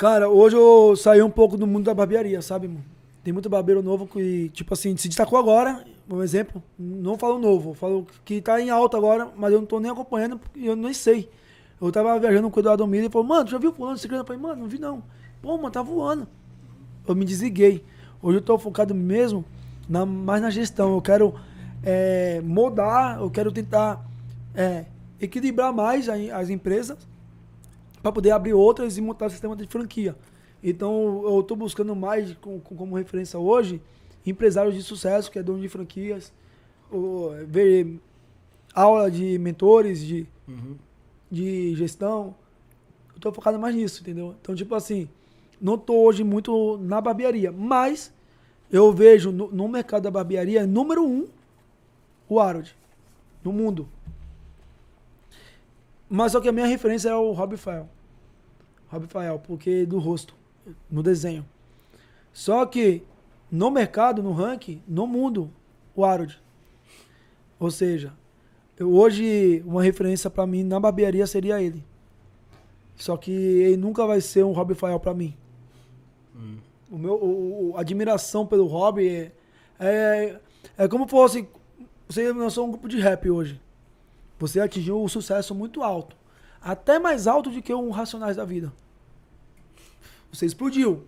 Cara, 0.00 0.30
hoje 0.30 0.56
eu 0.56 0.96
saí 0.96 1.20
um 1.20 1.28
pouco 1.28 1.58
do 1.58 1.66
mundo 1.66 1.84
da 1.84 1.92
barbearia, 1.92 2.40
sabe, 2.40 2.66
mano? 2.66 2.82
Tem 3.22 3.34
muito 3.34 3.50
barbeiro 3.50 3.82
novo 3.82 4.06
que, 4.06 4.48
tipo 4.48 4.72
assim, 4.72 4.96
se 4.96 5.08
destacou 5.08 5.38
agora, 5.38 5.84
um 6.08 6.22
exemplo, 6.22 6.62
não 6.78 7.18
falo 7.18 7.38
novo, 7.38 7.74
falo 7.74 8.06
que 8.24 8.40
tá 8.40 8.58
em 8.58 8.70
alta 8.70 8.96
agora, 8.96 9.28
mas 9.36 9.52
eu 9.52 9.58
não 9.58 9.66
tô 9.66 9.78
nem 9.78 9.90
acompanhando, 9.90 10.38
porque 10.38 10.60
eu 10.60 10.74
nem 10.74 10.94
sei. 10.94 11.28
Eu 11.78 11.92
tava 11.92 12.18
viajando 12.18 12.48
com 12.48 12.58
o 12.58 12.62
Eduardo 12.62 12.86
Miller 12.86 13.10
e 13.10 13.12
falou, 13.12 13.28
mano, 13.28 13.46
já 13.50 13.58
viu 13.58 13.74
fulano 13.74 13.98
ciclano? 13.98 14.22
Eu 14.22 14.26
falei, 14.26 14.40
mano, 14.40 14.62
não 14.62 14.68
vi 14.68 14.78
não. 14.78 15.02
Pô, 15.42 15.54
mano, 15.58 15.70
tá 15.70 15.82
voando. 15.82 16.26
Eu 17.06 17.14
me 17.14 17.26
desliguei. 17.26 17.84
Hoje 18.22 18.38
eu 18.38 18.42
tô 18.42 18.58
focado 18.58 18.94
mesmo 18.94 19.44
na, 19.86 20.06
mais 20.06 20.40
na 20.40 20.48
gestão. 20.48 20.94
Eu 20.94 21.02
quero 21.02 21.34
é, 21.84 22.40
eu 23.20 23.30
quero 23.30 23.52
tentar 23.52 24.02
é, 24.54 24.86
equilibrar 25.20 25.74
mais 25.74 26.08
a- 26.08 26.14
as 26.38 26.48
empresas 26.48 26.96
para 28.02 28.12
poder 28.12 28.30
abrir 28.30 28.54
outras 28.54 28.96
e 28.96 29.00
montar 29.00 29.26
um 29.26 29.30
sistema 29.30 29.54
de 29.56 29.66
franquia. 29.66 30.16
Então 30.62 31.22
eu 31.24 31.40
estou 31.40 31.56
buscando 31.56 31.94
mais 31.96 32.32
com- 32.34 32.60
com- 32.60 32.76
como 32.76 32.96
referência 32.96 33.38
hoje 33.38 33.80
empresários 34.26 34.74
de 34.74 34.82
sucesso, 34.82 35.30
que 35.30 35.38
é 35.38 35.42
dono 35.42 35.60
de 35.60 35.68
franquias, 35.68 36.32
ou, 36.90 37.30
ver 37.46 37.98
aula 38.74 39.10
de 39.10 39.38
mentores, 39.38 40.04
de, 40.04 40.26
de 41.30 41.74
gestão. 41.76 42.34
Eu 43.10 43.16
estou 43.16 43.32
focado 43.32 43.58
mais 43.58 43.74
nisso, 43.74 44.02
entendeu? 44.02 44.34
Então, 44.40 44.54
tipo 44.54 44.74
assim, 44.74 45.08
não 45.60 45.74
estou 45.76 46.04
hoje 46.04 46.22
muito 46.24 46.76
na 46.78 47.00
barbearia, 47.00 47.50
mas 47.50 48.12
eu 48.70 48.92
vejo 48.92 49.32
no, 49.32 49.50
no 49.50 49.68
mercado 49.68 50.02
da 50.02 50.10
barbearia, 50.10 50.66
número 50.66 51.02
um, 51.04 51.26
o 52.28 52.38
Harold, 52.38 52.76
no 53.42 53.52
mundo. 53.52 53.88
Mas 56.10 56.32
só 56.32 56.40
que 56.40 56.48
a 56.48 56.52
minha 56.52 56.66
referência 56.66 57.08
é 57.08 57.14
o 57.14 57.30
Rob 57.30 57.56
Fael. 57.56 57.88
Rob 58.88 59.06
Fael, 59.06 59.38
porque 59.38 59.86
do 59.86 59.98
rosto, 60.00 60.34
no 60.90 61.02
desenho. 61.02 61.46
Só 62.32 62.66
que 62.66 63.02
no 63.50 63.70
mercado, 63.70 64.20
no 64.22 64.32
ranking, 64.32 64.82
no 64.88 65.06
mundo, 65.06 65.50
o 65.94 66.04
Harold. 66.04 66.40
Ou 67.60 67.70
seja, 67.70 68.12
eu, 68.76 68.92
hoje 68.92 69.62
uma 69.64 69.82
referência 69.82 70.28
pra 70.28 70.46
mim 70.46 70.64
na 70.64 70.80
barbearia 70.80 71.26
seria 71.26 71.62
ele. 71.62 71.84
Só 72.96 73.16
que 73.16 73.30
ele 73.30 73.76
nunca 73.76 74.04
vai 74.06 74.20
ser 74.20 74.44
um 74.44 74.52
Rob 74.52 74.74
Fael 74.74 74.98
pra 74.98 75.14
mim. 75.14 75.34
O 76.90 76.98
meu, 76.98 77.14
o- 77.14 77.72
a 77.76 77.80
admiração 77.82 78.44
pelo 78.44 78.66
Rob 78.66 79.06
é, 79.08 79.30
é, 79.78 80.40
é 80.76 80.88
como 80.88 81.06
fosse. 81.06 81.46
Você 82.08 82.32
lançou 82.32 82.66
um 82.66 82.70
grupo 82.72 82.88
de 82.88 82.98
rap 82.98 83.30
hoje. 83.30 83.60
Você 84.40 84.58
atingiu 84.58 85.00
um 85.00 85.06
sucesso 85.06 85.54
muito 85.54 85.82
alto. 85.82 86.16
Até 86.62 86.98
mais 86.98 87.26
alto 87.26 87.50
do 87.50 87.62
que 87.62 87.72
um 87.72 87.90
Racionais 87.90 88.36
da 88.36 88.44
Vida. 88.44 88.72
Você 90.32 90.46
explodiu. 90.46 91.06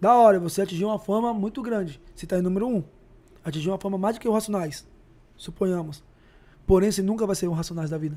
Da 0.00 0.14
hora, 0.14 0.38
você 0.38 0.62
atingiu 0.62 0.86
uma 0.86 1.00
fama 1.00 1.34
muito 1.34 1.60
grande. 1.60 2.00
Você 2.14 2.24
está 2.24 2.38
em 2.38 2.42
número 2.42 2.68
um. 2.68 2.84
Atingiu 3.44 3.72
uma 3.72 3.78
fama 3.78 3.98
mais 3.98 4.16
do 4.16 4.20
que 4.20 4.28
o 4.28 4.32
Racionais. 4.32 4.86
Suponhamos. 5.36 6.02
Porém, 6.64 6.92
você 6.92 7.02
nunca 7.02 7.26
vai 7.26 7.34
ser 7.34 7.48
um 7.48 7.52
Racionais 7.52 7.90
da 7.90 7.98
Vida. 7.98 8.16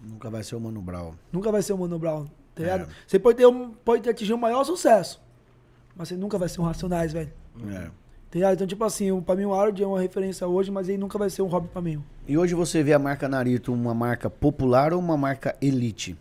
Nunca 0.00 0.30
vai 0.30 0.44
ser 0.44 0.54
o 0.54 0.60
Mano 0.60 0.80
Brown. 0.80 1.14
Nunca 1.32 1.50
vai 1.50 1.62
ser 1.62 1.72
o 1.72 1.78
Mano 1.78 1.98
Brown. 1.98 2.26
Tá? 2.54 2.62
É. 2.62 2.86
Você 3.06 3.18
pode 3.18 3.38
ter, 3.38 3.46
um, 3.46 3.72
pode 3.72 4.02
ter 4.02 4.10
atingido 4.10 4.36
o 4.36 4.40
maior 4.40 4.62
sucesso. 4.62 5.20
mas 5.96 6.08
você 6.08 6.16
nunca 6.16 6.38
vai 6.38 6.48
ser 6.48 6.60
um 6.60 6.64
Racionais, 6.64 7.12
velho. 7.12 7.32
É. 7.72 7.90
Entendeu? 8.28 8.52
Então, 8.52 8.66
tipo 8.66 8.84
assim, 8.84 9.18
pra 9.22 9.34
mim 9.34 9.44
o 9.46 9.54
Harold 9.54 9.82
é 9.82 9.86
uma 9.86 10.00
referência 10.00 10.46
hoje, 10.46 10.70
mas 10.70 10.88
ele 10.88 10.98
nunca 10.98 11.16
vai 11.18 11.30
ser 11.30 11.40
um 11.42 11.46
hobby 11.46 11.68
pra 11.68 11.80
mim. 11.80 12.02
E 12.26 12.36
hoje 12.36 12.54
você 12.54 12.82
vê 12.82 12.92
a 12.92 12.98
marca 12.98 13.26
Narito 13.26 13.72
uma 13.72 13.94
marca 13.94 14.28
popular 14.28 14.92
ou 14.92 14.98
uma 14.98 15.16
marca 15.16 15.56
elite? 15.62 16.14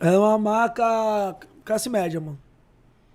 É 0.00 0.10
uma 0.18 0.36
marca 0.36 1.36
classe 1.64 1.88
média, 1.88 2.20
mano. 2.20 2.38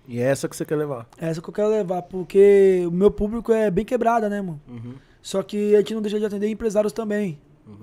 E 0.08 0.18
é 0.20 0.22
essa 0.22 0.48
que 0.48 0.56
você 0.56 0.64
quer 0.64 0.76
levar. 0.76 1.06
É 1.18 1.28
essa 1.28 1.42
que 1.42 1.48
eu 1.48 1.52
quero 1.52 1.68
levar, 1.68 2.02
porque 2.02 2.84
o 2.86 2.90
meu 2.90 3.10
público 3.10 3.52
é 3.52 3.70
bem 3.70 3.84
quebrada, 3.84 4.28
né, 4.28 4.40
mano? 4.40 4.60
Só 5.20 5.42
que 5.42 5.74
a 5.74 5.78
gente 5.78 5.94
não 5.94 6.00
deixa 6.00 6.18
de 6.18 6.24
atender 6.24 6.48
empresários 6.48 6.92
também. 6.92 7.38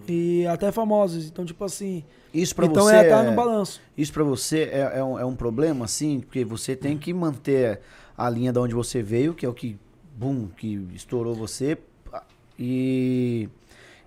E 0.07 0.47
até 0.47 0.71
famosos. 0.71 1.27
Então, 1.27 1.45
tipo 1.45 1.63
assim. 1.63 2.03
Isso 2.33 2.55
pra 2.55 2.65
então 2.65 2.85
você 2.85 2.95
é 2.95 3.09
tá 3.09 3.23
é- 3.23 3.29
no 3.29 3.35
balanço. 3.35 3.81
Isso 3.97 4.13
pra 4.13 4.23
você 4.23 4.63
é, 4.71 4.93
é 4.95 5.03
um, 5.03 5.19
é 5.19 5.25
um 5.25 5.35
problema, 5.35 5.85
assim, 5.85 6.21
porque 6.21 6.43
você 6.45 6.75
tem 6.75 6.97
que 6.97 7.13
manter 7.13 7.81
a 8.17 8.29
linha 8.29 8.51
de 8.51 8.59
onde 8.59 8.73
você 8.73 9.01
veio, 9.01 9.33
que 9.33 9.45
é 9.45 9.49
o 9.49 9.53
que, 9.53 9.77
boom, 10.15 10.47
que 10.47 10.87
estourou 10.93 11.33
você. 11.33 11.77
E, 12.57 13.49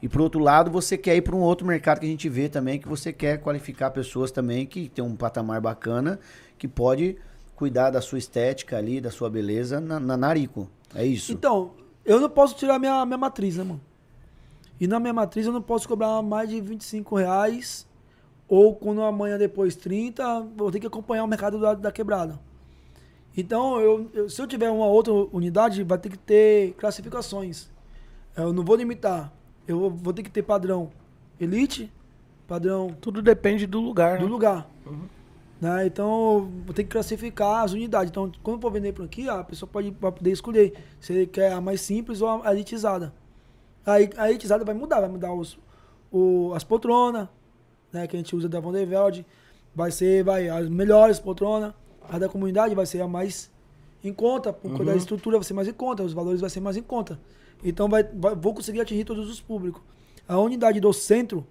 e 0.01 0.09
por 0.09 0.21
outro 0.21 0.41
lado, 0.41 0.71
você 0.71 0.97
quer 0.97 1.17
ir 1.17 1.23
para 1.23 1.35
um 1.35 1.41
outro 1.41 1.67
mercado 1.67 2.01
que 2.01 2.07
a 2.07 2.09
gente 2.09 2.29
vê 2.29 2.49
também, 2.49 2.79
que 2.79 2.89
você 2.89 3.13
quer 3.13 3.39
qualificar 3.41 3.91
pessoas 3.91 4.31
também 4.31 4.67
que 4.67 4.89
tem 4.89 5.05
um 5.05 5.17
patamar 5.17 5.61
bacana, 5.61 6.19
que 6.59 6.69
pode 6.69 7.17
cuidar 7.55 7.91
da 7.91 8.01
sua 8.01 8.19
estética 8.19 8.77
ali, 8.77 9.01
da 9.01 9.11
sua 9.11 9.29
beleza 9.29 9.81
na, 9.81 9.99
na 9.99 10.17
Narico. 10.17 10.69
É 10.95 11.05
isso. 11.05 11.33
Então, 11.33 11.73
eu 12.05 12.21
não 12.21 12.31
posso 12.31 12.55
tirar 12.55 12.79
minha, 12.79 13.05
minha 13.05 13.19
matriz, 13.19 13.57
né, 13.57 13.65
mano? 13.65 13.81
E 14.79 14.87
na 14.87 15.01
minha 15.01 15.13
matriz 15.13 15.47
eu 15.47 15.53
não 15.53 15.63
posso 15.63 15.89
cobrar 15.89 16.23
mais 16.23 16.51
de 16.51 16.61
25 16.61 17.17
reais. 17.17 17.87
Ou 18.49 18.77
quando 18.77 19.03
amanhã 19.03 19.37
depois 19.39 19.75
30, 19.75 20.47
vou 20.55 20.71
ter 20.71 20.79
que 20.79 20.87
acompanhar 20.87 21.25
o 21.25 21.27
mercado 21.27 21.59
da, 21.59 21.75
da 21.75 21.91
quebrada. 21.91 22.39
Então, 23.37 23.79
eu, 23.81 24.11
eu- 24.15 24.31
se 24.31 24.41
eu 24.41 24.47
tiver 24.47 24.71
uma 24.71 24.87
outra 24.87 25.13
unidade, 25.13 25.83
vai 25.83 25.99
ter 25.99 26.09
que 26.09 26.19
ter 26.19 26.73
classificações. 26.79 27.69
Eu 28.37 28.53
não 28.53 28.65
vou 28.65 28.77
limitar. 28.77 29.33
Eu 29.69 29.79
vou, 29.81 29.91
vou 29.91 30.13
ter 30.13 30.23
que 30.23 30.31
ter 30.31 30.43
padrão 30.43 30.91
elite, 31.39 31.93
padrão 32.47 32.97
Tudo 33.01 33.21
depende 33.21 33.67
do 33.67 33.81
lugar. 33.81 34.19
do 34.19 34.25
né? 34.25 34.31
lugar. 34.31 34.71
Né? 35.61 35.87
Então, 35.87 36.35
eu 36.35 36.51
vou 36.65 36.75
ter 36.75 36.85
que 36.85 36.91
classificar 36.91 37.65
as 37.65 37.73
unidades. 37.73 38.11
Então, 38.11 38.31
quando 38.43 38.57
eu 38.57 38.61
for 38.63 38.71
vender 38.71 38.93
por 38.93 39.05
aqui, 39.05 39.29
a 39.29 39.43
pessoa 39.43 39.69
pode, 39.71 39.91
vai 40.01 40.13
poder 40.13 40.31
escolher 40.31 40.75
se 41.01 41.13
ele 41.13 41.27
quer 41.27 41.53
a 41.53 41.61
mais 41.61 41.81
simples 41.81 42.21
ou 42.21 42.43
a 42.43 42.53
elitizada. 42.53 43.13
Aí, 43.85 44.11
a 44.17 44.29
elitizada 44.29 44.65
vai 44.65 44.75
mudar, 44.75 45.01
vai 45.01 45.09
mudar 45.09 45.33
os, 45.33 45.59
o, 46.11 46.53
as 46.55 46.65
poltronas, 46.65 47.29
né, 47.93 48.07
que 48.07 48.17
a 48.17 48.19
gente 48.19 48.35
usa 48.35 48.49
da 48.49 48.61
Velde. 48.61 49.25
Vai 49.75 49.91
ser 49.91 50.25
vai, 50.25 50.49
as 50.49 50.69
melhores 50.69 51.19
poltronas. 51.19 51.73
A 52.09 52.19
da 52.19 52.29
comunidade 52.29 52.75
vai 52.75 52.87
ser 52.87 53.01
a 53.01 53.09
mais 53.09 53.51
em 54.05 54.13
conta, 54.13 54.53
por 54.53 54.71
conta 54.71 54.85
da 54.85 54.97
estrutura 54.97 55.37
vai 55.39 55.45
ser 55.45 55.55
mais 55.55 55.67
em 55.69 55.73
conta, 55.73 56.03
os 56.03 56.13
valores 56.13 56.41
vai 56.41 56.51
ser 56.51 56.61
mais 56.61 56.77
em 56.77 56.83
conta. 56.83 57.19
Então, 57.65 57.89
vai, 57.89 58.05
vai- 58.05 58.35
vou 58.35 58.55
conseguir 58.55 58.81
atingir 58.81 59.05
todos 59.05 59.29
os 59.29 59.41
públicos. 59.41 59.83
A 60.29 60.39
unidade 60.39 60.79
do 60.81 60.93
centro, 60.93 61.47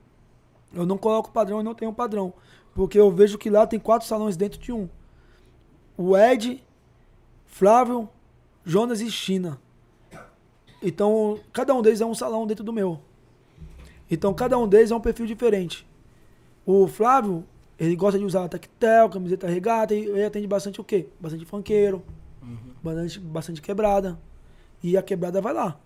eu 0.74 0.86
não 0.86 0.98
coloco 0.98 1.32
padrão 1.32 1.60
e 1.60 1.64
não 1.64 1.74
tenho 1.76 1.92
padrão. 1.92 2.34
Porque 2.74 3.00
eu 3.00 3.10
vejo 3.12 3.38
que 3.38 3.50
lá 3.50 3.66
tem 3.66 3.80
quatro 3.80 4.08
salões 4.08 4.36
dentro 4.38 4.60
de 4.60 4.72
um. 4.72 4.88
O 5.98 6.16
Ed, 6.18 6.64
Flávio, 7.46 8.08
Jonas 8.66 9.02
e 9.02 9.10
China. 9.10 9.60
Então, 10.82 11.40
cada 11.52 11.74
um 11.74 11.82
deles 11.82 12.02
é 12.02 12.06
um 12.06 12.14
salão 12.14 12.46
dentro 12.46 12.64
do 12.64 12.72
meu. 12.74 13.00
Então, 14.12 14.34
cada 14.34 14.58
um 14.58 14.68
deles 14.68 14.92
é 14.92 14.96
um 14.96 15.00
perfil 15.02 15.26
diferente. 15.26 15.88
O 16.66 16.88
Flávio, 16.88 17.44
ele 17.80 17.96
gosta 17.96 18.18
de 18.18 18.26
usar 18.26 18.48
tactel, 18.48 19.10
camiseta 19.10 19.48
regata, 19.48 19.94
e 19.94 20.06
ele 20.06 20.24
atende 20.24 20.48
bastante 20.48 20.80
o 20.80 20.84
quê? 20.84 21.08
Bastante 21.20 21.46
funkeiro, 21.46 22.02
bastante, 22.82 23.20
bastante 23.20 23.62
quebrada. 23.62 24.18
E 24.82 24.96
a 24.96 25.02
quebrada 25.02 25.42
vai 25.42 25.54
lá. 25.54 25.80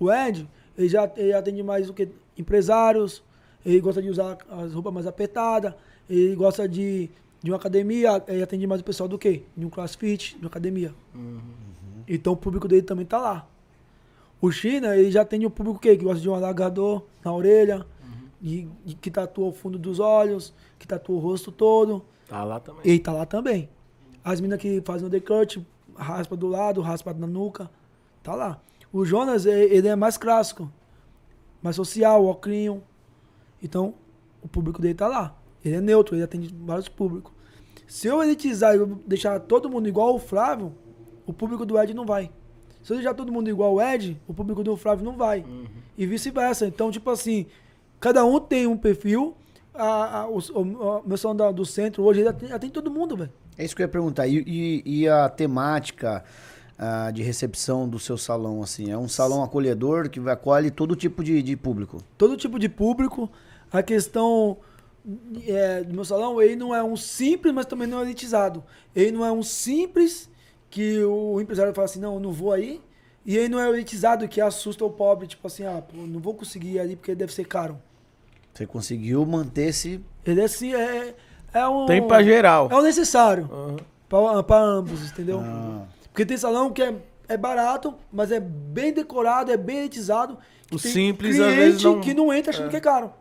O 0.00 0.10
Ed, 0.10 0.48
ele 0.76 0.88
já 0.88 1.10
ele 1.16 1.32
atende 1.32 1.62
mais 1.62 1.88
o 1.88 1.94
que? 1.94 2.08
Empresários, 2.36 3.22
ele 3.64 3.80
gosta 3.80 4.02
de 4.02 4.08
usar 4.08 4.38
as 4.50 4.72
roupas 4.72 4.92
mais 4.92 5.06
apertadas, 5.06 5.72
ele 6.10 6.34
gosta 6.34 6.68
de, 6.68 7.08
de 7.42 7.50
uma 7.50 7.56
academia, 7.56 8.22
ele 8.26 8.42
atende 8.42 8.66
mais 8.66 8.80
o 8.80 8.84
pessoal 8.84 9.08
do 9.08 9.18
quê? 9.18 9.42
De 9.56 9.64
um 9.64 9.70
crossfit, 9.70 10.36
de 10.36 10.42
uma 10.42 10.48
academia. 10.48 10.92
Então 12.08 12.32
o 12.32 12.36
público 12.36 12.66
dele 12.66 12.82
também 12.82 13.06
tá 13.06 13.18
lá. 13.18 13.48
O 14.40 14.50
China, 14.50 14.96
ele 14.96 15.10
já 15.10 15.22
atende 15.22 15.46
o 15.46 15.50
público 15.50 15.78
quê? 15.78 15.96
que 15.96 16.04
gosta 16.04 16.20
de 16.20 16.28
um 16.28 16.34
alagador 16.34 17.02
na 17.24 17.32
orelha, 17.32 17.86
de, 18.44 18.68
de- 18.84 18.94
que 18.96 19.10
tatua 19.10 19.46
o 19.48 19.52
fundo 19.52 19.78
dos 19.78 19.98
olhos, 19.98 20.52
que 20.78 20.86
tatua 20.86 21.16
o 21.16 21.18
rosto 21.18 21.50
todo. 21.50 22.04
Tá 22.28 22.44
lá 22.44 22.60
também. 22.60 22.82
Ele 22.84 22.98
tá 22.98 23.12
lá 23.12 23.24
também. 23.24 23.68
As 24.22 24.40
meninas 24.40 24.60
que 24.60 24.82
fazem 24.84 25.04
o 25.04 25.08
undercut, 25.08 25.66
raspa 25.96 26.36
do 26.36 26.46
lado, 26.46 26.80
raspa 26.82 27.14
na 27.14 27.26
nuca, 27.26 27.70
tá 28.22 28.34
lá. 28.34 28.60
O 28.92 29.04
Jonas, 29.04 29.46
e- 29.46 29.50
ele 29.50 29.88
é 29.88 29.96
mais 29.96 30.16
clássico, 30.18 30.70
mais 31.62 31.74
social, 31.76 32.26
ocrinho. 32.26 32.82
Então, 33.62 33.94
o 34.42 34.48
público 34.48 34.80
dele 34.80 34.94
tá 34.94 35.06
lá. 35.08 35.34
Ele 35.64 35.76
é 35.76 35.80
neutro, 35.80 36.14
ele 36.14 36.22
atende 36.22 36.54
vários 36.66 36.88
públicos. 36.88 37.32
Se 37.86 38.06
eu 38.06 38.22
elitizar 38.22 38.74
e 38.76 38.84
deixar 39.06 39.40
todo 39.40 39.70
mundo 39.70 39.88
igual 39.88 40.14
o 40.14 40.18
Flávio, 40.18 40.74
o 41.26 41.32
público 41.32 41.64
do 41.64 41.78
Ed 41.80 41.94
não 41.94 42.04
vai. 42.04 42.30
Se 42.82 42.92
eu 42.92 42.96
deixar 42.96 43.14
todo 43.14 43.32
mundo 43.32 43.48
igual 43.48 43.74
o 43.74 43.80
Ed, 43.80 44.20
o 44.28 44.34
público 44.34 44.62
do 44.62 44.76
Flávio 44.76 45.04
não 45.04 45.16
vai. 45.16 45.44
E 45.96 46.04
vice-versa. 46.06 46.66
Então, 46.66 46.90
tipo 46.90 47.08
assim, 47.10 47.46
cada 48.04 48.22
um 48.22 48.38
tem 48.38 48.66
um 48.66 48.76
perfil. 48.76 49.34
A, 49.72 50.20
a- 50.20 50.28
o, 50.28 50.38
o 50.38 51.02
meu 51.06 51.16
salão 51.16 51.34
da- 51.34 51.50
do 51.50 51.64
centro 51.64 52.02
hoje 52.04 52.20
ele 52.20 52.28
atende, 52.28 52.52
atende 52.52 52.72
todo 52.74 52.90
mundo, 52.90 53.16
velho. 53.16 53.32
É 53.56 53.64
isso 53.64 53.74
que 53.74 53.80
eu 53.80 53.84
ia 53.84 53.88
perguntar. 53.88 54.26
E, 54.26 54.44
e- 54.46 54.82
e 54.84 55.08
a 55.08 55.26
temática 55.30 56.22
ah, 56.78 57.10
de 57.10 57.22
recepção 57.22 57.88
do 57.88 57.98
seu 57.98 58.18
salão, 58.18 58.62
assim? 58.62 58.90
É 58.90 58.98
um 58.98 59.08
salão 59.08 59.42
acolhedor 59.42 60.10
que 60.10 60.20
acolhe 60.28 60.70
todo 60.70 60.94
tipo 60.94 61.24
de, 61.24 61.42
de 61.42 61.56
público? 61.56 62.02
todo 62.18 62.36
tipo 62.36 62.58
de 62.58 62.68
público. 62.68 63.30
A 63.72 63.82
questão 63.82 64.58
é, 65.46 65.82
do 65.82 65.94
meu 65.94 66.04
salão, 66.04 66.42
ele 66.42 66.56
não 66.56 66.74
é 66.74 66.82
um 66.84 66.96
simples, 66.96 67.52
mas 67.54 67.64
também 67.66 67.88
não 67.88 68.00
é 68.00 68.02
elitizado. 68.02 68.62
Ele 68.94 69.12
não 69.12 69.24
é 69.24 69.32
um 69.32 69.42
simples 69.42 70.28
que 70.68 71.02
o 71.04 71.40
empresário 71.40 71.72
fala 71.72 71.86
assim, 71.86 72.00
não, 72.00 72.14
eu 72.14 72.20
não 72.20 72.32
vou 72.32 72.52
aí. 72.52 72.80
E 73.26 73.36
ele 73.38 73.48
não 73.48 73.58
é 73.58 73.68
elitizado 73.70 74.28
que 74.28 74.40
assusta 74.40 74.84
o 74.84 74.90
pobre, 74.90 75.26
tipo 75.26 75.46
assim, 75.46 75.64
ah, 75.64 75.80
pô, 75.82 75.96
não 76.06 76.20
vou 76.20 76.34
conseguir 76.34 76.72
ir 76.74 76.80
ali 76.80 76.94
porque 76.96 77.14
deve 77.14 77.32
ser 77.32 77.44
caro. 77.46 77.78
Você 78.54 78.66
conseguiu 78.66 79.26
manter 79.26 79.68
esse. 79.68 80.00
Ele 80.24 80.40
é 80.40 80.44
assim, 80.44 80.72
é, 80.74 81.14
é 81.52 81.66
um... 81.68 81.86
Tem 81.86 82.06
pra 82.06 82.22
geral. 82.22 82.68
É 82.70 82.74
o 82.76 82.82
necessário 82.82 83.48
Aham. 83.52 83.76
pra, 84.08 84.42
pra 84.44 84.58
ambos, 84.58 85.10
entendeu? 85.10 85.40
Ah, 85.44 85.82
Porque 86.04 86.24
tem 86.24 86.36
salão 86.36 86.70
que 86.72 86.80
é, 86.82 86.94
é 87.28 87.36
barato, 87.36 87.94
mas 88.12 88.30
é 88.30 88.38
bem 88.40 88.92
decorado, 88.92 89.50
é 89.50 89.56
bem 89.56 89.78
elitizado. 89.80 90.38
O 90.72 90.78
tem 90.78 90.90
simples, 90.92 91.38
às 91.40 91.46
cliente 91.46 91.56
vezes, 91.60 91.82
não- 91.82 92.00
que 92.00 92.14
não 92.14 92.32
entra 92.32 92.52
achando 92.52 92.70
que 92.70 92.76
é 92.76 92.80
caro. 92.80 93.12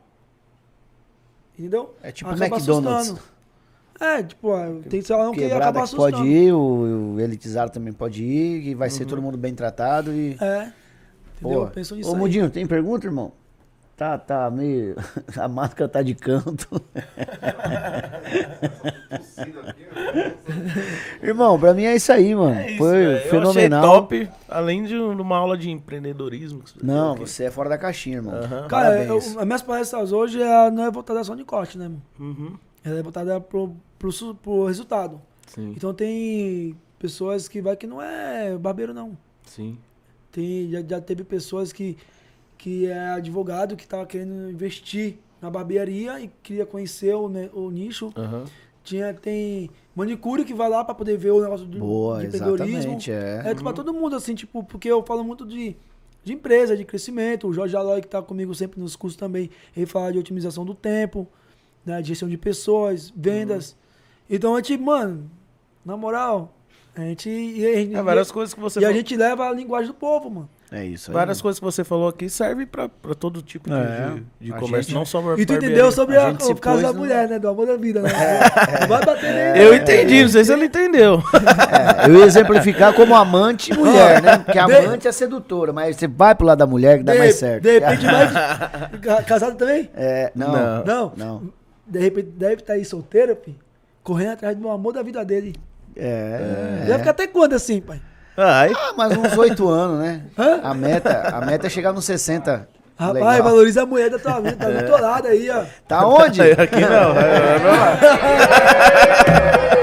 Entendeu? 1.58 1.94
É 2.02 2.12
tipo 2.12 2.30
Acaba 2.30 2.56
McDonald's. 2.56 3.10
assustando. 3.10 3.34
É, 4.00 4.24
tipo, 4.24 4.50
tem 4.90 5.02
salão 5.02 5.32
que 5.32 5.46
acaba 5.46 5.72
que 5.80 5.84
assustando. 5.84 6.18
pode 6.18 6.28
ir, 6.28 6.52
o, 6.52 7.14
o 7.16 7.20
elitizado 7.20 7.72
também 7.72 7.94
pode 7.94 8.24
ir, 8.24 8.68
e 8.70 8.76
vai 8.76 8.90
ser 8.90 9.06
todo 9.06 9.22
mundo 9.22 9.38
bem 9.38 9.54
tratado 9.54 10.12
e. 10.12 10.36
É. 10.42 10.72
Entendeu? 11.40 11.66
Pô, 11.66 11.68
Penso 11.68 11.96
nisso 11.96 12.10
Ô, 12.10 12.14
aí. 12.14 12.20
Mudinho, 12.20 12.50
tem 12.50 12.66
pergunta, 12.66 13.06
irmão? 13.06 13.32
Tá, 14.04 14.18
tá 14.18 14.52
meio. 14.52 14.96
A 15.40 15.48
máscara 15.48 15.88
tá 15.88 16.02
de 16.02 16.14
canto. 16.14 16.68
irmão, 21.24 21.58
pra 21.58 21.74
mim 21.74 21.86
é 21.86 21.96
isso 21.96 22.12
aí, 22.12 22.36
mano. 22.36 22.60
É 22.60 22.72
isso, 22.72 22.78
Foi 22.80 22.92
velho. 22.92 23.12
Eu 23.12 23.16
achei 23.18 23.30
fenomenal. 23.30 23.82
top, 23.82 24.30
além 24.50 24.84
de 24.84 24.98
uma 24.98 25.38
aula 25.38 25.58
de 25.58 25.72
empreendedorismo. 25.72 26.64
você 26.68 26.76
Não, 26.84 27.14
aqui. 27.14 27.22
você 27.22 27.46
é 27.46 27.52
fora 27.52 27.70
da 27.70 27.78
caixinha, 27.78 28.18
irmão. 28.18 28.36
Aham. 28.36 28.68
Cara, 28.68 29.02
eu, 29.06 29.16
as 29.18 29.46
minhas 29.46 29.62
palestras 29.62 30.12
hoje 30.12 30.42
é, 30.42 30.70
não 30.70 30.84
é 30.84 30.92
voltada 30.92 31.24
só 31.24 31.34
de 31.34 31.46
corte, 31.46 31.78
né, 31.78 31.88
mano? 31.88 32.02
Uhum. 32.20 32.58
Ela 32.84 33.00
é 33.00 33.04
voltada 33.04 33.40
pro, 33.40 33.74
pro, 33.98 34.36
pro 34.36 34.66
resultado. 34.66 35.22
Sim, 35.48 35.74
Então 35.78 35.94
tem 35.94 36.76
pessoas 37.00 37.48
que 37.48 37.62
vai 37.62 37.78
que 37.78 37.88
não 37.88 38.02
é 38.02 38.58
barbeiro, 38.58 38.94
não. 38.94 39.18
sim. 39.46 39.78
Tem, 40.30 40.70
já, 40.72 40.82
já 40.82 41.00
teve 41.00 41.24
pessoas 41.24 41.72
que, 41.72 41.96
que 42.64 42.86
é 42.86 43.10
advogado 43.10 43.76
que 43.76 43.86
tava 43.86 44.06
querendo 44.06 44.50
investir 44.50 45.18
na 45.42 45.52
barbearia 45.52 46.18
e 46.22 46.30
queria 46.42 46.66
conhecer 46.66 47.14
o, 47.14 47.26
o 47.54 47.70
nicho. 47.70 48.10
Aham. 48.16 48.46
Tinha, 48.86 49.14
tem 49.14 49.70
manicure 49.94 50.46
que 50.46 50.54
vai 50.54 50.70
lá 50.70 50.82
pra 50.82 50.96
poder 50.96 51.18
ver 51.18 51.32
o 51.32 51.42
negócio 51.42 51.66
do 51.66 51.78
Boa, 51.80 52.22
de 52.22 52.28
empreendedorismo. 52.28 52.78
exatamente, 52.78 53.12
é. 53.12 53.42
É 53.48 53.54
pra 53.54 53.74
todo 53.74 53.94
mundo, 53.94 54.16
assim, 54.16 54.34
tipo, 54.34 54.64
porque 54.64 54.90
eu 54.90 55.04
falo 55.04 55.26
muito 55.26 55.46
de, 55.46 55.76
de 56.24 56.32
empresa, 56.32 56.78
de 56.78 56.86
crescimento. 56.86 57.50
O 57.50 57.54
Jorge 57.54 57.76
Aloy, 57.76 58.00
que 58.00 58.08
tá 58.08 58.22
comigo 58.22 58.56
sempre 58.56 58.80
nos 58.80 58.96
cursos 58.96 59.18
também, 59.20 59.50
ele 59.76 59.86
fala 59.86 60.14
de 60.14 60.20
otimização 60.20 60.64
do 60.64 60.74
tempo, 60.74 61.28
né, 61.86 62.02
de 62.02 62.08
gestão 62.10 62.30
de 62.30 62.38
pessoas, 62.38 63.12
vendas. 63.14 63.76
Então 64.30 64.56
a 64.56 64.60
gente, 64.60 64.78
mano, 64.78 65.30
na 65.86 65.98
moral, 65.98 66.56
a 66.96 67.02
gente. 67.02 67.30
E, 67.30 67.94
a 67.94 68.00
É 68.00 68.02
várias 68.02 68.32
coisas 68.32 68.54
que 68.54 68.60
você 68.62 68.80
e 68.80 68.86
a 68.86 68.88
falou. 68.88 68.96
gente 68.98 69.18
leva 69.18 69.50
a 69.50 69.52
linguagem 69.52 69.88
do 69.88 69.94
povo, 69.94 70.30
mano. 70.30 70.50
É 70.76 70.84
isso 70.84 71.12
aí. 71.12 71.14
Várias 71.14 71.40
coisas 71.40 71.60
que 71.60 71.64
você 71.66 71.84
falou 71.84 72.08
aqui 72.08 72.28
servem 72.28 72.66
pra, 72.66 72.90
pra 72.90 73.14
todo 73.14 73.44
tipo 73.44 73.70
de, 73.70 73.76
É. 73.76 74.10
de, 74.40 74.48
de 74.48 74.52
comércio, 74.54 74.82
gente- 74.82 74.94
não 74.96 75.06
só 75.06 75.22
pra 75.22 75.40
E 75.40 75.46
tu 75.46 75.54
entendeu 75.54 75.92
sobre 75.92 76.18
A 76.18 76.30
a, 76.30 76.32
o 76.32 76.56
caso 76.56 76.82
da 76.82 76.92
no- 76.92 76.98
mulher, 76.98 77.30
né? 77.30 77.38
Do 77.38 77.48
amor 77.48 77.68
da 77.68 77.78
vida, 77.78 78.02
né? 78.02 78.10
Não 78.82 78.88
vai 78.88 79.06
bater 79.06 79.32
nele. 79.34 79.60
Eu 79.64 79.76
entendi, 79.76 80.24
não 80.24 80.30
sei 80.30 80.44
se 80.44 80.52
ele 80.52 80.66
entendeu. 80.66 81.22
É, 82.02 82.10
eu 82.10 82.16
ia 82.16 82.26
exemplificar 82.26 82.92
como 82.96 83.14
amante 83.16 83.72
e 83.72 83.78
mulher, 83.78 84.20
né? 84.20 84.38
Porque 84.40 84.54
De- 84.54 84.60
amante 84.60 85.08
é 85.08 85.12
sedutora, 85.12 85.72
mas 85.72 85.96
você 85.96 86.08
vai 86.08 86.34
pro 86.34 86.48
lado 86.48 86.58
da 86.58 86.66
mulher 86.66 86.98
que 86.98 87.04
dá 87.04 87.14
de, 87.14 87.20
mais 87.20 87.36
certo. 87.36 87.62
de 87.62 87.80
repente 87.80 88.06
vai. 88.08 89.00
Ca- 89.00 89.22
Casado 89.24 89.56
também? 89.56 89.92
É, 89.96 90.32
não, 90.34 90.52
Não. 90.52 90.84
não. 90.84 91.14
Não. 91.16 91.42
De 91.86 92.00
repente 92.00 92.30
deve 92.36 92.56
estar 92.56 92.74
aí 92.74 92.84
solteiro, 92.84 93.36
pi, 93.36 93.56
correndo 94.02 94.32
atrás 94.32 94.58
do 94.58 94.68
amor 94.70 94.92
da 94.94 95.04
vida 95.04 95.24
dele. 95.24 95.56
É. 95.96 96.84
Deve 96.88 96.98
ficar 96.98 97.12
até 97.12 97.28
quando 97.28 97.54
assim, 97.54 97.80
pai? 97.80 98.02
Ai, 98.38 98.72
Ah, 98.76 98.94
mas 98.98 99.16
uns 99.18 99.38
oito 99.38 99.70
anos, 99.70 100.00
né? 100.00 100.22
Hã? 100.38 100.60
A 100.64 100.74
meta, 100.74 101.30
a 101.34 101.42
meta 101.46 101.68
é 101.68 101.70
chegar 101.70 101.94
nos 101.94 102.06
60. 102.06 102.68
Rapaz, 102.98 103.14
Legal. 103.26 103.44
valoriza 103.44 103.84
a 103.84 103.86
mulher 103.86 104.10
da 104.10 104.20
tua 104.20 104.40
vida, 104.40 104.56
tá 104.56 104.84
teu 104.84 105.02
lado 105.02 105.28
aí, 105.28 105.50
ó. 105.50 105.64
Tá 105.88 106.08
onde? 106.08 106.42
aqui 106.42 106.82
não. 106.82 107.18
é, 107.18 107.58
lá. 107.64 107.98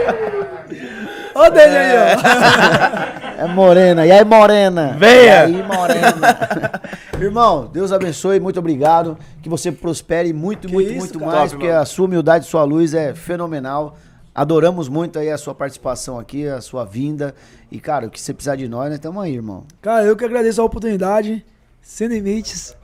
Ó 1.34 1.46
o 1.46 1.50
dele 1.50 1.76
aí, 1.76 1.96
ó. 1.96 3.42
É 3.44 3.46
morena. 3.46 4.06
E 4.06 4.12
aí, 4.12 4.24
morena? 4.24 4.94
Venha! 4.98 5.46
E 5.46 5.56
aí, 5.56 5.62
morena? 5.62 6.80
Irmão, 7.18 7.68
Deus 7.72 7.92
abençoe, 7.92 8.38
muito 8.40 8.58
obrigado. 8.58 9.16
Que 9.42 9.48
você 9.48 9.72
prospere 9.72 10.32
muito, 10.32 10.68
Que 10.68 10.74
muito, 10.74 10.90
isso, 10.90 10.98
muito 10.98 11.18
cara. 11.20 11.30
mais, 11.32 11.50
Top, 11.50 11.54
porque 11.56 11.68
mano. 11.68 11.82
a 11.82 11.84
sua 11.86 12.04
humildade, 12.06 12.46
sua 12.46 12.64
luz 12.64 12.92
é 12.94 13.14
fenomenal. 13.14 13.96
Adoramos 14.34 14.88
muito 14.88 15.18
aí 15.18 15.30
a 15.30 15.36
sua 15.36 15.54
participação 15.54 16.18
aqui, 16.18 16.46
a 16.46 16.60
sua 16.60 16.84
vinda. 16.84 17.34
E, 17.70 17.80
cara, 17.80 18.06
o 18.06 18.10
que 18.10 18.20
você 18.20 18.32
precisar 18.32 18.56
de 18.56 18.68
nós, 18.68 18.86
nós 18.86 18.94
estamos 18.94 19.22
aí, 19.22 19.34
irmão. 19.34 19.64
Cara, 19.82 20.04
eu 20.04 20.16
que 20.16 20.24
agradeço 20.24 20.60
a 20.60 20.64
oportunidade, 20.64 21.44
sem 21.82 22.08
limites, 22.08 22.76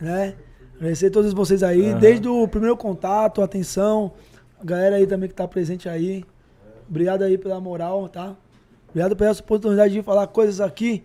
né? 0.00 0.34
Agradecer 0.76 1.06
a 1.06 1.10
todos 1.10 1.32
vocês 1.32 1.62
aí, 1.62 1.94
desde 1.94 2.28
o 2.28 2.48
primeiro 2.48 2.76
contato, 2.76 3.42
atenção, 3.42 4.12
a 4.60 4.64
galera 4.64 4.96
aí 4.96 5.06
também 5.06 5.28
que 5.28 5.34
tá 5.34 5.46
presente 5.46 5.88
aí. 5.88 6.24
Obrigado 6.88 7.22
aí 7.22 7.38
pela 7.38 7.60
moral, 7.60 8.08
tá? 8.08 8.34
Obrigado 8.88 9.16
pela 9.16 9.30
essa 9.30 9.40
oportunidade 9.40 9.92
de 9.92 10.02
falar 10.02 10.26
coisas 10.26 10.60
aqui 10.60 11.04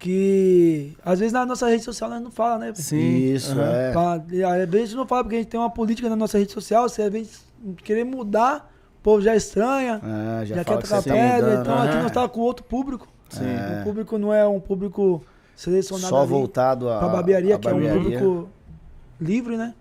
que 0.00 0.96
às 1.04 1.18
vezes 1.18 1.32
na 1.32 1.44
nossa 1.44 1.68
rede 1.68 1.84
social 1.84 2.08
nós 2.08 2.22
não 2.22 2.30
fala, 2.30 2.58
né? 2.58 2.72
Sim. 2.74 3.34
Isso, 3.34 3.52
aham. 3.52 4.24
é. 4.30 4.34
E 4.34 4.42
às 4.42 4.56
vezes 4.68 4.74
a 4.74 4.86
gente 4.86 4.96
não 4.96 5.06
fala 5.06 5.22
porque 5.22 5.36
a 5.36 5.38
gente 5.38 5.48
tem 5.48 5.60
uma 5.60 5.70
política 5.70 6.08
na 6.08 6.16
nossa 6.16 6.38
rede 6.38 6.50
social, 6.50 6.88
se 6.88 7.02
às 7.02 7.12
vezes 7.12 7.44
querer 7.84 8.04
mudar, 8.04 8.72
o 9.00 9.02
povo 9.02 9.22
já 9.22 9.34
estranha, 9.34 9.98
Ah, 10.02 10.44
já, 10.44 10.56
já, 10.56 10.64
quer 10.64 10.76
que 10.76 10.82
tocar 10.84 11.00
você 11.02 11.08
tá 11.08 11.14
pedra, 11.14 11.48
mudando. 11.48 11.60
então 11.62 11.78
aqui 11.78 11.88
aham. 11.94 12.02
nós 12.02 12.12
tá 12.12 12.28
com 12.28 12.40
outro 12.40 12.64
público. 12.64 13.08
Sim. 13.30 13.44
O 13.80 13.84
público 13.84 14.18
não 14.18 14.32
é 14.34 14.46
um 14.46 14.60
público 14.60 15.24
selecionado 15.56 16.08
Só 16.08 16.26
voltado 16.26 16.88
a. 16.90 16.98
pra 16.98 17.08
barbearia, 17.08 17.56
a 17.56 17.58
que 17.58 17.66
é 17.68 17.70
um 17.70 17.74
barbearia. 17.80 18.18
público 18.20 18.48
livre, 19.20 19.56
né? 19.56 19.74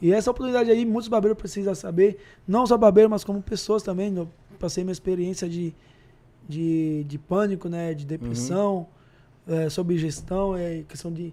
E 0.00 0.12
essa 0.12 0.30
oportunidade 0.30 0.70
aí, 0.70 0.84
muitos 0.84 1.08
barbeiros 1.08 1.38
precisam 1.38 1.74
saber, 1.74 2.18
não 2.48 2.66
só 2.66 2.76
barbeiro, 2.76 3.08
mas 3.10 3.22
como 3.24 3.40
pessoas 3.42 3.82
também. 3.82 4.14
Eu 4.16 4.28
passei 4.58 4.82
minha 4.84 4.92
experiência 4.92 5.48
de, 5.48 5.74
de, 6.48 7.04
de 7.04 7.18
pânico, 7.18 7.68
né? 7.68 7.92
De 7.94 8.04
depressão, 8.06 8.86
é, 9.46 9.68
sobre 9.68 9.98
gestão, 9.98 10.56
é, 10.56 10.82
questão 10.88 11.12
de 11.12 11.32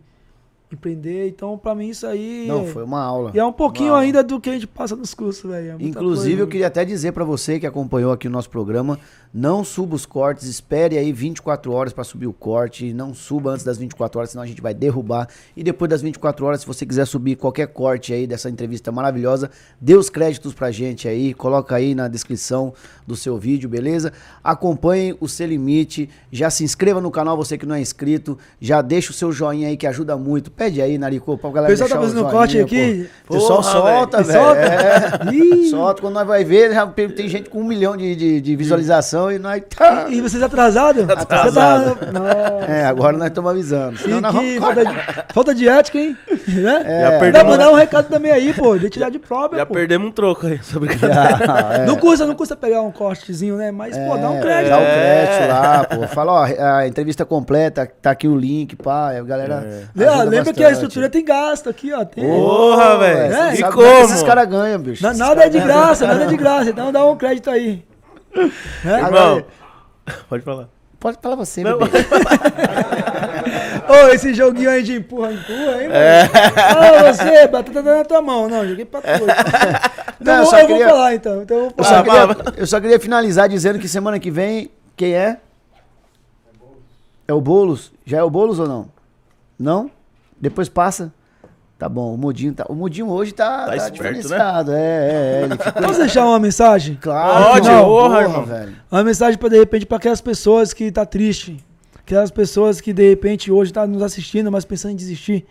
empreender. 0.76 1.28
Então, 1.28 1.58
pra 1.58 1.74
mim, 1.76 1.90
isso 1.90 2.06
aí. 2.08 2.46
Não, 2.48 2.66
foi 2.68 2.84
uma 2.84 3.02
aula. 3.02 3.32
E 3.34 3.40
é 3.40 3.46
um 3.46 3.52
pouquinho 3.54 3.90
Uma 3.90 3.96
aula. 3.98 4.06
ainda 4.06 4.24
do 4.24 4.40
que 4.40 4.50
a 4.50 4.54
gente 4.54 4.68
passa 4.68 4.96
nos 4.96 5.14
cursos, 5.14 5.50
velho. 5.50 5.72
é 5.72 5.76
Inclusive, 5.84 6.30
coisa. 6.30 6.42
eu 6.44 6.48
queria 6.48 6.68
até 6.68 6.84
dizer 6.86 7.12
pra 7.12 7.24
você 7.24 7.60
que 7.60 7.66
acompanhou 7.68 8.12
aqui 8.12 8.28
o 8.28 8.32
nosso 8.32 8.50
programa, 8.50 8.98
não 9.34 9.64
suba 9.64 9.96
os 9.96 10.06
cortes, 10.06 10.46
espere 10.48 10.98
aí 10.98 11.12
24 11.14 11.72
horas 11.72 11.94
pra 11.94 12.04
subir 12.04 12.28
o 12.28 12.34
corte, 12.34 12.94
não 12.94 13.14
suba 13.14 13.52
antes 13.52 13.64
das 13.64 13.78
24 13.78 14.20
horas, 14.20 14.30
senão 14.32 14.44
a 14.44 14.48
gente 14.48 14.62
vai 14.62 14.74
derrubar. 14.74 15.28
E 15.56 15.64
depois 15.64 15.90
das 15.90 16.02
24 16.02 16.46
horas, 16.46 16.62
se 16.62 16.68
você 16.68 16.86
quiser 16.86 17.06
subir 17.06 17.36
qualquer 17.38 17.68
corte 17.68 18.14
aí 18.14 18.28
dessa 18.28 18.50
entrevista 18.50 18.92
maravilhosa, 18.92 19.50
dê 19.80 19.96
os 19.96 20.10
créditos 20.10 20.54
pra 20.54 20.72
gente 20.72 21.08
aí, 21.08 21.34
coloca 21.34 21.76
aí 21.76 21.96
na 21.96 22.08
descrição 22.08 22.74
do 23.08 23.16
seu 23.16 23.38
vídeo, 23.38 23.70
beleza? 23.70 24.12
Acompanhe 24.44 25.16
o 25.20 25.28
Seu 25.28 25.48
Limite, 25.48 26.10
já 26.32 26.50
se 26.50 26.64
inscreva 26.64 27.00
no 27.00 27.10
canal, 27.12 27.38
você 27.38 27.58
que 27.58 27.66
não 27.66 27.76
é 27.76 27.82
inscrito, 27.82 28.38
já 28.60 28.82
deixa 28.82 29.12
o 29.12 29.14
seu 29.14 29.32
joinha 29.32 29.68
aí 29.70 29.78
que 29.78 29.88
ajuda 29.88 30.18
muito. 30.18 30.52
Pede 30.62 30.80
aí, 30.80 30.96
Narico, 30.96 31.36
pra 31.40 31.50
O 31.50 31.52
galera 31.52 31.74
pessoal 31.74 31.90
tá 31.90 31.98
o 31.98 32.02
fazendo 32.04 32.26
corte 32.30 32.58
pô. 32.60 32.64
aqui. 32.66 33.10
O 33.28 33.34
pessoal 33.34 33.62
Porra, 33.64 33.72
solta, 33.72 34.22
velho. 34.22 34.54
velho. 34.54 35.66
É. 35.66 35.70
Solta, 35.72 36.02
quando 36.04 36.14
nós 36.14 36.28
vai 36.28 36.44
ver, 36.44 36.72
já 36.72 36.86
tem 36.86 37.28
gente 37.28 37.50
com 37.50 37.62
um 37.62 37.64
milhão 37.64 37.98
de, 37.98 38.16
de, 38.16 38.40
de 38.40 38.56
visualização 38.56 39.32
e 39.32 39.40
nós 39.40 39.64
tá. 39.76 40.06
E 40.08 40.22
vocês 40.22 40.44
atrasados? 40.44 41.10
Atrasado. 41.10 41.98
Você 41.98 42.06
tá... 42.06 42.12
Nossa. 42.12 42.72
É, 42.72 42.86
agora 42.86 43.18
nós 43.18 43.30
estamos 43.30 43.50
avisando. 43.50 43.98
Senão 43.98 44.22
nós 44.22 44.38
que 44.38 44.60
vamos... 44.60 44.76
falta, 44.76 44.86
de, 44.86 45.34
falta 45.34 45.56
de 45.56 45.68
ética, 45.68 45.98
hein? 45.98 46.16
Né? 46.52 46.84
É, 46.86 47.02
Já 47.02 47.10
Dá 47.12 47.20
perdemos, 47.20 47.40
pra 47.40 47.44
mandar 47.58 47.72
um 47.72 47.76
recado 47.76 48.08
também 48.10 48.32
aí, 48.32 48.54
pô. 48.54 48.76
Identidade 48.76 49.18
própria, 49.18 49.60
já 49.60 49.66
pô. 49.66 49.74
perdemos 49.74 50.10
um 50.10 50.12
troco 50.12 50.46
aí. 50.46 50.60
Já, 51.00 51.74
é. 51.82 51.86
Não 51.88 51.96
custa, 51.96 52.26
não 52.28 52.36
custa 52.36 52.56
pegar 52.56 52.82
um 52.82 52.92
cortezinho, 52.92 53.56
né? 53.58 53.72
Mas, 53.72 53.98
pô, 53.98 54.16
dá 54.18 54.30
um 54.30 54.38
É, 54.38 54.42
crédito. 54.42 54.70
Dá 54.70 54.78
o 54.78 54.82
crédito 54.82 55.48
lá, 55.50 55.84
pô. 55.86 56.08
Fala, 56.08 56.32
ó, 56.34 56.76
a 56.78 56.88
entrevista 56.88 57.26
completa, 57.26 57.90
tá 58.02 58.12
aqui 58.12 58.28
o 58.28 58.36
link, 58.36 58.76
pá. 58.76 59.18
A 59.18 59.24
galera. 59.24 59.88
Ó, 59.98 60.22
ajuda 60.42 60.51
lembra 60.52 60.54
que 60.54 60.64
a 60.64 60.72
estrutura 60.72 61.10
tem 61.10 61.24
gasto 61.26 61.70
aqui, 61.70 61.92
ó. 61.94 62.04
Tem... 62.06 62.24
Porra, 62.24 62.98
velho. 62.98 63.34
É, 63.36 63.56
E 63.56 63.64
como? 63.64 63.82
Esses 63.84 64.24
caras 64.24 64.48
ganham, 64.48 64.80
bicho. 64.80 65.04
Na- 65.04 65.14
nada 65.14 65.46
é 65.46 65.50
de 65.50 65.60
graça, 65.60 66.06
nada 66.08 66.24
é 66.24 66.28
de 66.28 66.38
graça. 66.38 66.70
Então 66.70 66.92
dá 66.92 67.06
um 67.06 67.16
crédito 67.18 67.50
aí. 67.50 67.84
Irmão, 68.86 69.44
pode 70.30 70.44
falar. 70.44 70.68
Pode 71.00 71.18
falar 71.20 71.36
você, 71.36 71.64
Não. 71.64 71.80
bebê. 71.80 71.98
Ô, 73.90 74.08
esse 74.14 74.34
joguinho 74.36 74.70
aí 74.70 74.84
de 74.84 74.98
empurra, 74.98 75.34
empurra, 75.34 75.82
hein, 75.82 75.88
mano? 75.90 75.94
É. 75.96 76.30
Ô, 77.02 77.14
você, 77.14 77.48
batata 77.48 77.82
tá 77.84 77.98
na 77.98 78.06
tua 78.06 78.22
mão. 78.22 78.48
Não, 78.48 78.68
joguei 78.68 78.86
pra 78.86 79.02
tu. 79.02 79.08
Então 79.08 79.26
Não, 80.20 80.34
eu 80.36 80.40
eu, 80.42 80.46
só 80.46 80.52
vou, 80.52 80.60
eu 80.62 80.68
queria- 80.68 80.86
vou 80.86 80.96
falar, 80.96 81.16
então. 81.16 81.42
então 81.42 81.58
eu 81.58 81.64
vou 81.64 81.74
Eu 81.78 81.84
falar. 81.84 81.98
só, 81.98 82.04
queria, 82.36 82.54
eu 82.62 82.68
só 82.68 82.80
queria 82.80 83.00
finalizar 83.00 83.50
dizendo 83.50 83.80
que 83.80 83.88
semana 83.88 84.20
que 84.20 84.30
vem, 84.30 84.70
quem 84.96 85.14
é? 85.16 85.38
É 87.28 87.34
o 87.34 87.42
Boulos? 87.42 87.92
Já 88.06 88.20
é 88.20 88.24
o 88.24 88.30
Boulos 88.30 88.60
ou 88.60 88.68
não? 88.68 88.88
Não? 89.58 89.90
Depois 90.42 90.68
passa? 90.68 91.14
Tá 91.78 91.88
bom, 91.88 92.14
o 92.14 92.18
Mudinho 92.18 92.54
tá. 92.54 92.66
O 92.68 92.76
Mudinho 92.76 93.10
hoje 93.10 93.32
tá, 93.32 93.66
tá, 93.66 93.76
esperto, 93.76 94.04
né? 94.04 94.12
diferenciado. 94.12 94.72
É, 94.72 94.76
é, 94.76 95.42
é. 95.42 95.44
Ele 95.46 95.58
ficou. 95.58 95.82
Posso 95.82 96.00
deixar 96.00 96.26
uma 96.26 96.40
mensagem? 96.40 96.96
Claro, 97.02 97.54
Pode, 97.54 97.68
não, 97.68 97.86
porra, 97.86 98.22
irmão. 98.22 98.46
velho. 98.46 98.76
Uma 98.92 99.04
mensagem 99.04 99.40
para 99.40 99.50
de 99.50 99.58
repente 99.58 99.86
para 99.86 99.98
aquelas 99.98 100.22
pessoas 100.22 100.74
que 100.74 100.92
tá 100.92 101.06
triste, 101.06 101.64
aquelas 101.96 102.30
pessoas 102.30 102.82
que 102.82 102.94
de 102.94 103.10
repente 103.10 103.52
hoje 103.52 103.74
tá 103.74 103.88
nos 103.88 104.02
assistindo, 104.04 104.52
mas 104.52 104.64
pensando 104.64 104.92
em 104.92 104.96
desistir, 104.96 105.46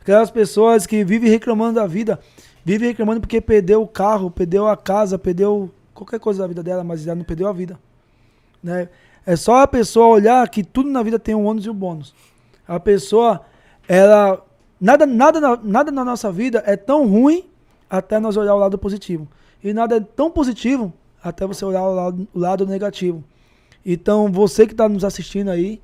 aquelas 0.00 0.30
pessoas 0.30 0.86
que 0.86 1.04
vivem 1.04 1.30
reclamando 1.30 1.74
da 1.74 1.86
vida, 1.86 2.18
vivem 2.64 2.88
reclamando 2.88 3.20
porque 3.20 3.40
perdeu 3.40 3.82
o 3.82 3.86
carro, 3.86 4.28
perdeu 4.28 4.66
a 4.66 4.76
casa, 4.76 5.16
perdeu 5.16 5.70
qualquer 5.94 6.18
coisa 6.18 6.42
da 6.42 6.48
vida 6.48 6.62
dela, 6.64 6.82
mas 6.82 7.06
ela 7.06 7.14
não 7.14 7.24
perdeu 7.24 7.46
a 7.46 7.52
vida, 7.52 7.78
né? 8.62 8.88
É 9.24 9.34
só 9.34 9.62
a 9.62 9.66
pessoa 9.66 10.06
olhar 10.06 10.48
que 10.48 10.62
tudo 10.62 10.88
na 10.88 11.02
vida 11.02 11.18
tem 11.18 11.34
um 11.34 11.46
ônus 11.46 11.66
e 11.66 11.70
um 11.70 11.74
bônus. 11.74 12.14
A 12.66 12.78
pessoa, 12.78 13.42
ela 13.88 14.44
nada 14.80 15.06
nada 15.06 15.40
na- 15.40 15.60
nada 15.62 15.92
na 15.92 16.04
nossa 16.04 16.30
vida 16.30 16.62
é 16.66 16.76
tão 16.76 17.06
ruim 17.08 17.44
até 17.88 18.18
nós 18.18 18.36
olhar 18.36 18.54
o 18.54 18.58
lado 18.58 18.78
positivo. 18.78 19.28
E 19.62 19.72
nada 19.72 19.96
é 19.96 20.00
tão 20.00 20.30
positivo 20.30 20.92
até 21.22 21.46
você 21.46 21.64
olhar 21.64 21.82
o 21.82 21.94
lado, 21.94 22.28
o 22.34 22.38
lado 22.38 22.66
negativo. 22.66 23.24
Então, 23.84 24.30
você 24.30 24.66
que 24.66 24.72
está 24.72 24.88
nos 24.88 25.04
assistindo 25.04 25.48
aí, 25.48 25.80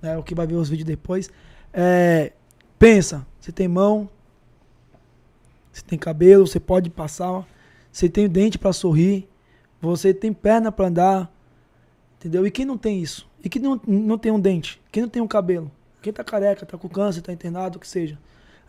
né, 0.00 0.16
o 0.16 0.22
que 0.22 0.34
vai 0.34 0.46
ver 0.46 0.54
os 0.54 0.68
vídeos 0.68 0.86
depois, 0.86 1.30
é, 1.72 2.32
pensa, 2.78 3.26
você 3.38 3.52
tem 3.52 3.68
mão, 3.68 4.08
você 5.72 5.82
tem 5.82 5.98
cabelo, 5.98 6.46
você 6.46 6.58
pode 6.60 6.90
passar, 6.90 7.46
você 7.90 8.08
tem 8.08 8.28
dente 8.28 8.58
para 8.58 8.72
sorrir, 8.72 9.28
você 9.80 10.12
tem 10.14 10.32
perna 10.32 10.72
para 10.72 10.86
andar, 10.88 11.32
entendeu? 12.18 12.46
E 12.46 12.50
quem 12.50 12.64
não 12.64 12.78
tem 12.78 13.00
isso? 13.00 13.28
E 13.44 13.48
quem 13.48 13.60
não, 13.60 13.80
não 13.86 14.18
tem 14.18 14.32
um 14.32 14.40
dente? 14.40 14.80
Quem 14.90 15.02
não 15.02 15.08
tem 15.10 15.22
um 15.22 15.28
cabelo? 15.28 15.70
Quem 16.02 16.12
tá 16.12 16.24
careca, 16.24 16.66
tá 16.66 16.76
com 16.76 16.88
câncer, 16.88 17.22
tá 17.22 17.32
internado, 17.32 17.78
o 17.78 17.80
que 17.80 17.86
seja. 17.86 18.18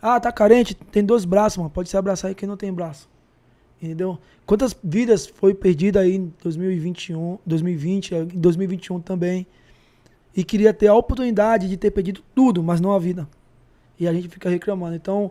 Ah, 0.00 0.20
tá 0.20 0.30
carente, 0.30 0.74
tem 0.74 1.04
dois 1.04 1.24
braços, 1.24 1.58
mano. 1.58 1.70
Pode 1.70 1.88
se 1.88 1.96
abraçar 1.96 2.28
aí 2.28 2.34
quem 2.34 2.48
não 2.48 2.56
tem 2.56 2.72
braço. 2.72 3.08
Entendeu? 3.82 4.18
Quantas 4.46 4.76
vidas 4.82 5.26
foi 5.26 5.52
perdida 5.52 6.00
aí 6.00 6.14
em 6.14 6.32
2021, 6.42 7.38
2020, 7.44 8.14
em 8.14 8.26
2021 8.38 9.00
também. 9.00 9.46
E 10.36 10.44
queria 10.44 10.72
ter 10.72 10.86
a 10.86 10.94
oportunidade 10.94 11.68
de 11.68 11.76
ter 11.76 11.90
perdido 11.90 12.22
tudo, 12.34 12.62
mas 12.62 12.80
não 12.80 12.92
a 12.92 12.98
vida. 12.98 13.28
E 13.98 14.06
a 14.06 14.12
gente 14.12 14.28
fica 14.28 14.48
reclamando. 14.48 14.94
Então, 14.94 15.30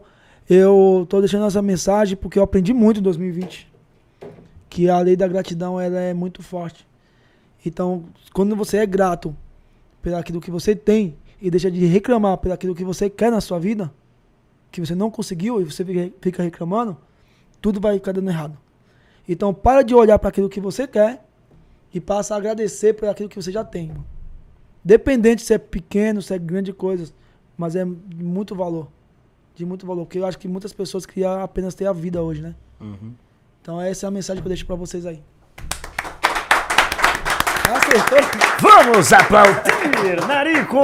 eu 0.49 1.05
tô 1.09 1.19
deixando 1.19 1.45
essa 1.45 1.61
mensagem 1.61 2.17
porque 2.17 2.37
eu 2.37 2.43
aprendi 2.43 2.73
muito 2.73 2.99
em 2.99 3.03
2020. 3.03 3.71
Que 4.69 4.89
a 4.89 4.99
lei 4.99 5.15
da 5.15 5.27
gratidão 5.27 5.79
ela 5.79 5.99
é 5.99 6.13
muito 6.13 6.43
forte. 6.43 6.85
Então, 7.65 8.05
quando 8.33 8.55
você 8.55 8.77
é 8.77 8.85
grato 8.85 9.35
pelo 10.01 10.17
aquilo 10.17 10.41
que 10.41 10.51
você 10.51 10.75
tem 10.75 11.15
e 11.43 11.51
deixa 11.51 11.69
de 11.69 11.85
reclamar 11.85 12.37
pelo 12.37 12.53
aquilo 12.53 12.73
que 12.73 12.85
você 12.85 13.09
quer 13.09 13.29
na 13.29 13.41
sua 13.41 13.59
vida, 13.59 13.91
que 14.71 14.79
você 14.79 14.95
não 14.95 15.11
conseguiu 15.11 15.59
e 15.61 15.65
você 15.65 15.83
fica- 16.21 16.41
reclamando, 16.41 16.95
tudo 17.61 17.81
vai 17.81 17.95
ficar 17.95 18.13
dando 18.13 18.29
errado. 18.29 18.57
Então, 19.27 19.53
para 19.53 19.81
de 19.83 19.93
olhar 19.93 20.17
para 20.17 20.29
aquilo 20.29 20.47
que 20.49 20.61
você 20.61 20.87
quer 20.87 21.23
e 21.93 21.99
passa 21.99 22.33
a 22.33 22.37
agradecer 22.37 22.93
por 22.93 23.09
aquilo 23.09 23.27
que 23.27 23.35
você 23.35 23.51
já 23.51 23.63
tem. 23.63 23.91
Dependente 24.83 25.41
se 25.41 25.53
é 25.53 25.57
pequeno, 25.57 26.21
se 26.21 26.33
é 26.33 26.39
grande 26.39 26.71
coisas, 26.73 27.13
mas 27.57 27.75
é 27.75 27.83
de 27.85 28.23
muito 28.23 28.55
valor. 28.55 28.87
De 29.53 29.65
muito 29.65 29.85
valor. 29.85 30.05
Porque 30.05 30.19
eu 30.19 30.25
acho 30.25 30.39
que 30.39 30.47
muitas 30.47 30.71
pessoas 30.73 31.05
queriam 31.05 31.41
apenas 31.41 31.75
ter 31.75 31.85
a 31.85 31.93
vida 31.93 32.21
hoje, 32.21 32.41
né? 32.41 32.55
Então 33.61 33.79
essa 33.81 34.05
é 34.05 34.07
a 34.07 34.11
mensagem 34.11 34.41
que 34.41 34.47
eu 34.47 34.49
deixo 34.49 34.65
pra 34.65 34.75
vocês 34.75 35.05
aí. 35.05 35.21
Vamos 38.59 39.13
aplaudir, 39.13 40.25
Narico! 40.27 40.79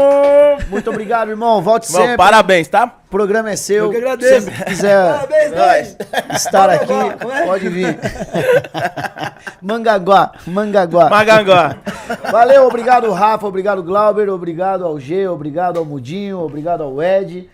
Muito 0.70 0.90
obrigado, 0.90 1.30
irmão. 1.30 1.62
Volte 1.62 1.92
Bom, 1.92 1.98
sempre. 1.98 2.18
parabéns, 2.18 2.68
tá? 2.68 2.86
O 2.86 3.10
programa 3.10 3.50
é 3.50 3.56
seu. 3.56 3.86
Eu 3.86 3.92
que 3.92 3.98
agradeço. 3.98 4.42
Sempre 4.46 4.64
que 4.64 4.64
quiser 4.66 5.14
Parabéns, 5.14 5.52
Dani. 5.52 6.34
estar 6.36 6.70
aqui, 6.70 6.94
Mangaguá, 6.94 7.40
é? 7.40 7.46
pode 7.46 7.70
vir. 7.70 8.00
Mangaguá, 9.62 10.32
Mangaguá. 10.46 11.10
Magangó. 11.10 11.76
Valeu, 12.32 12.68
obrigado, 12.68 13.12
Rafa, 13.12 13.48
obrigado, 13.48 13.82
Glauber, 13.84 14.30
obrigado 14.30 14.86
ao 14.86 15.00
G, 15.00 15.28
obrigado 15.28 15.78
ao 15.78 15.86
Mudinho, 15.86 16.40
obrigado 16.40 16.84
ao 16.84 17.02
Ed. 17.02 17.50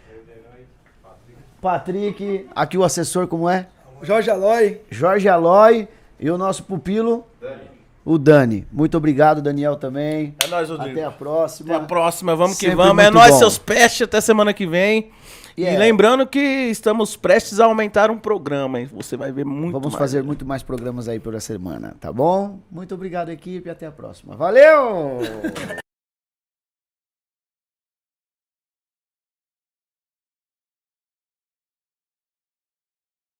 Patrick, 1.61 2.47
aqui 2.55 2.77
o 2.77 2.83
assessor, 2.83 3.27
como 3.27 3.49
é? 3.49 3.67
Jorge 4.01 4.29
Aloy. 4.29 4.81
Jorge 4.91 5.27
Aloy 5.27 5.87
e 6.19 6.29
o 6.29 6.37
nosso 6.37 6.63
pupilo, 6.63 7.25
o 8.05 8.19
Dani. 8.19 8.67
Muito 8.71 8.95
obrigado, 8.95 9.41
Daniel 9.41 9.75
também. 9.75 10.35
É 10.43 10.47
nóis, 10.47 10.69
Rodrigo. 10.69 10.91
Até 10.99 11.03
a 11.03 11.11
próxima. 11.11 11.75
Até 11.75 11.83
a 11.83 11.87
próxima, 11.87 12.35
vamos 12.35 12.57
que 12.57 12.67
Sempre 12.67 12.77
vamos. 12.77 13.03
É 13.03 13.09
nóis, 13.09 13.31
bom. 13.31 13.39
seus 13.39 13.57
pestes, 13.57 14.03
até 14.03 14.21
semana 14.21 14.53
que 14.53 14.67
vem. 14.67 15.09
Yeah. 15.57 15.75
E 15.75 15.79
lembrando 15.79 16.27
que 16.27 16.39
estamos 16.39 17.15
prestes 17.15 17.61
a 17.61 17.65
aumentar 17.65 18.11
um 18.11 18.17
programa, 18.17 18.79
hein? 18.81 18.89
Você 18.93 19.15
vai 19.15 19.31
ver 19.31 19.45
muito 19.45 19.71
Vamos 19.71 19.93
mais. 19.93 19.97
fazer 19.97 20.21
muito 20.21 20.45
mais 20.45 20.61
programas 20.61 21.07
aí 21.07 21.17
pela 21.17 21.39
semana, 21.39 21.95
tá 21.99 22.11
bom? 22.11 22.59
Muito 22.69 22.93
obrigado, 22.93 23.29
equipe, 23.29 23.69
até 23.69 23.87
a 23.87 23.91
próxima. 23.91 24.35
Valeu! 24.35 25.19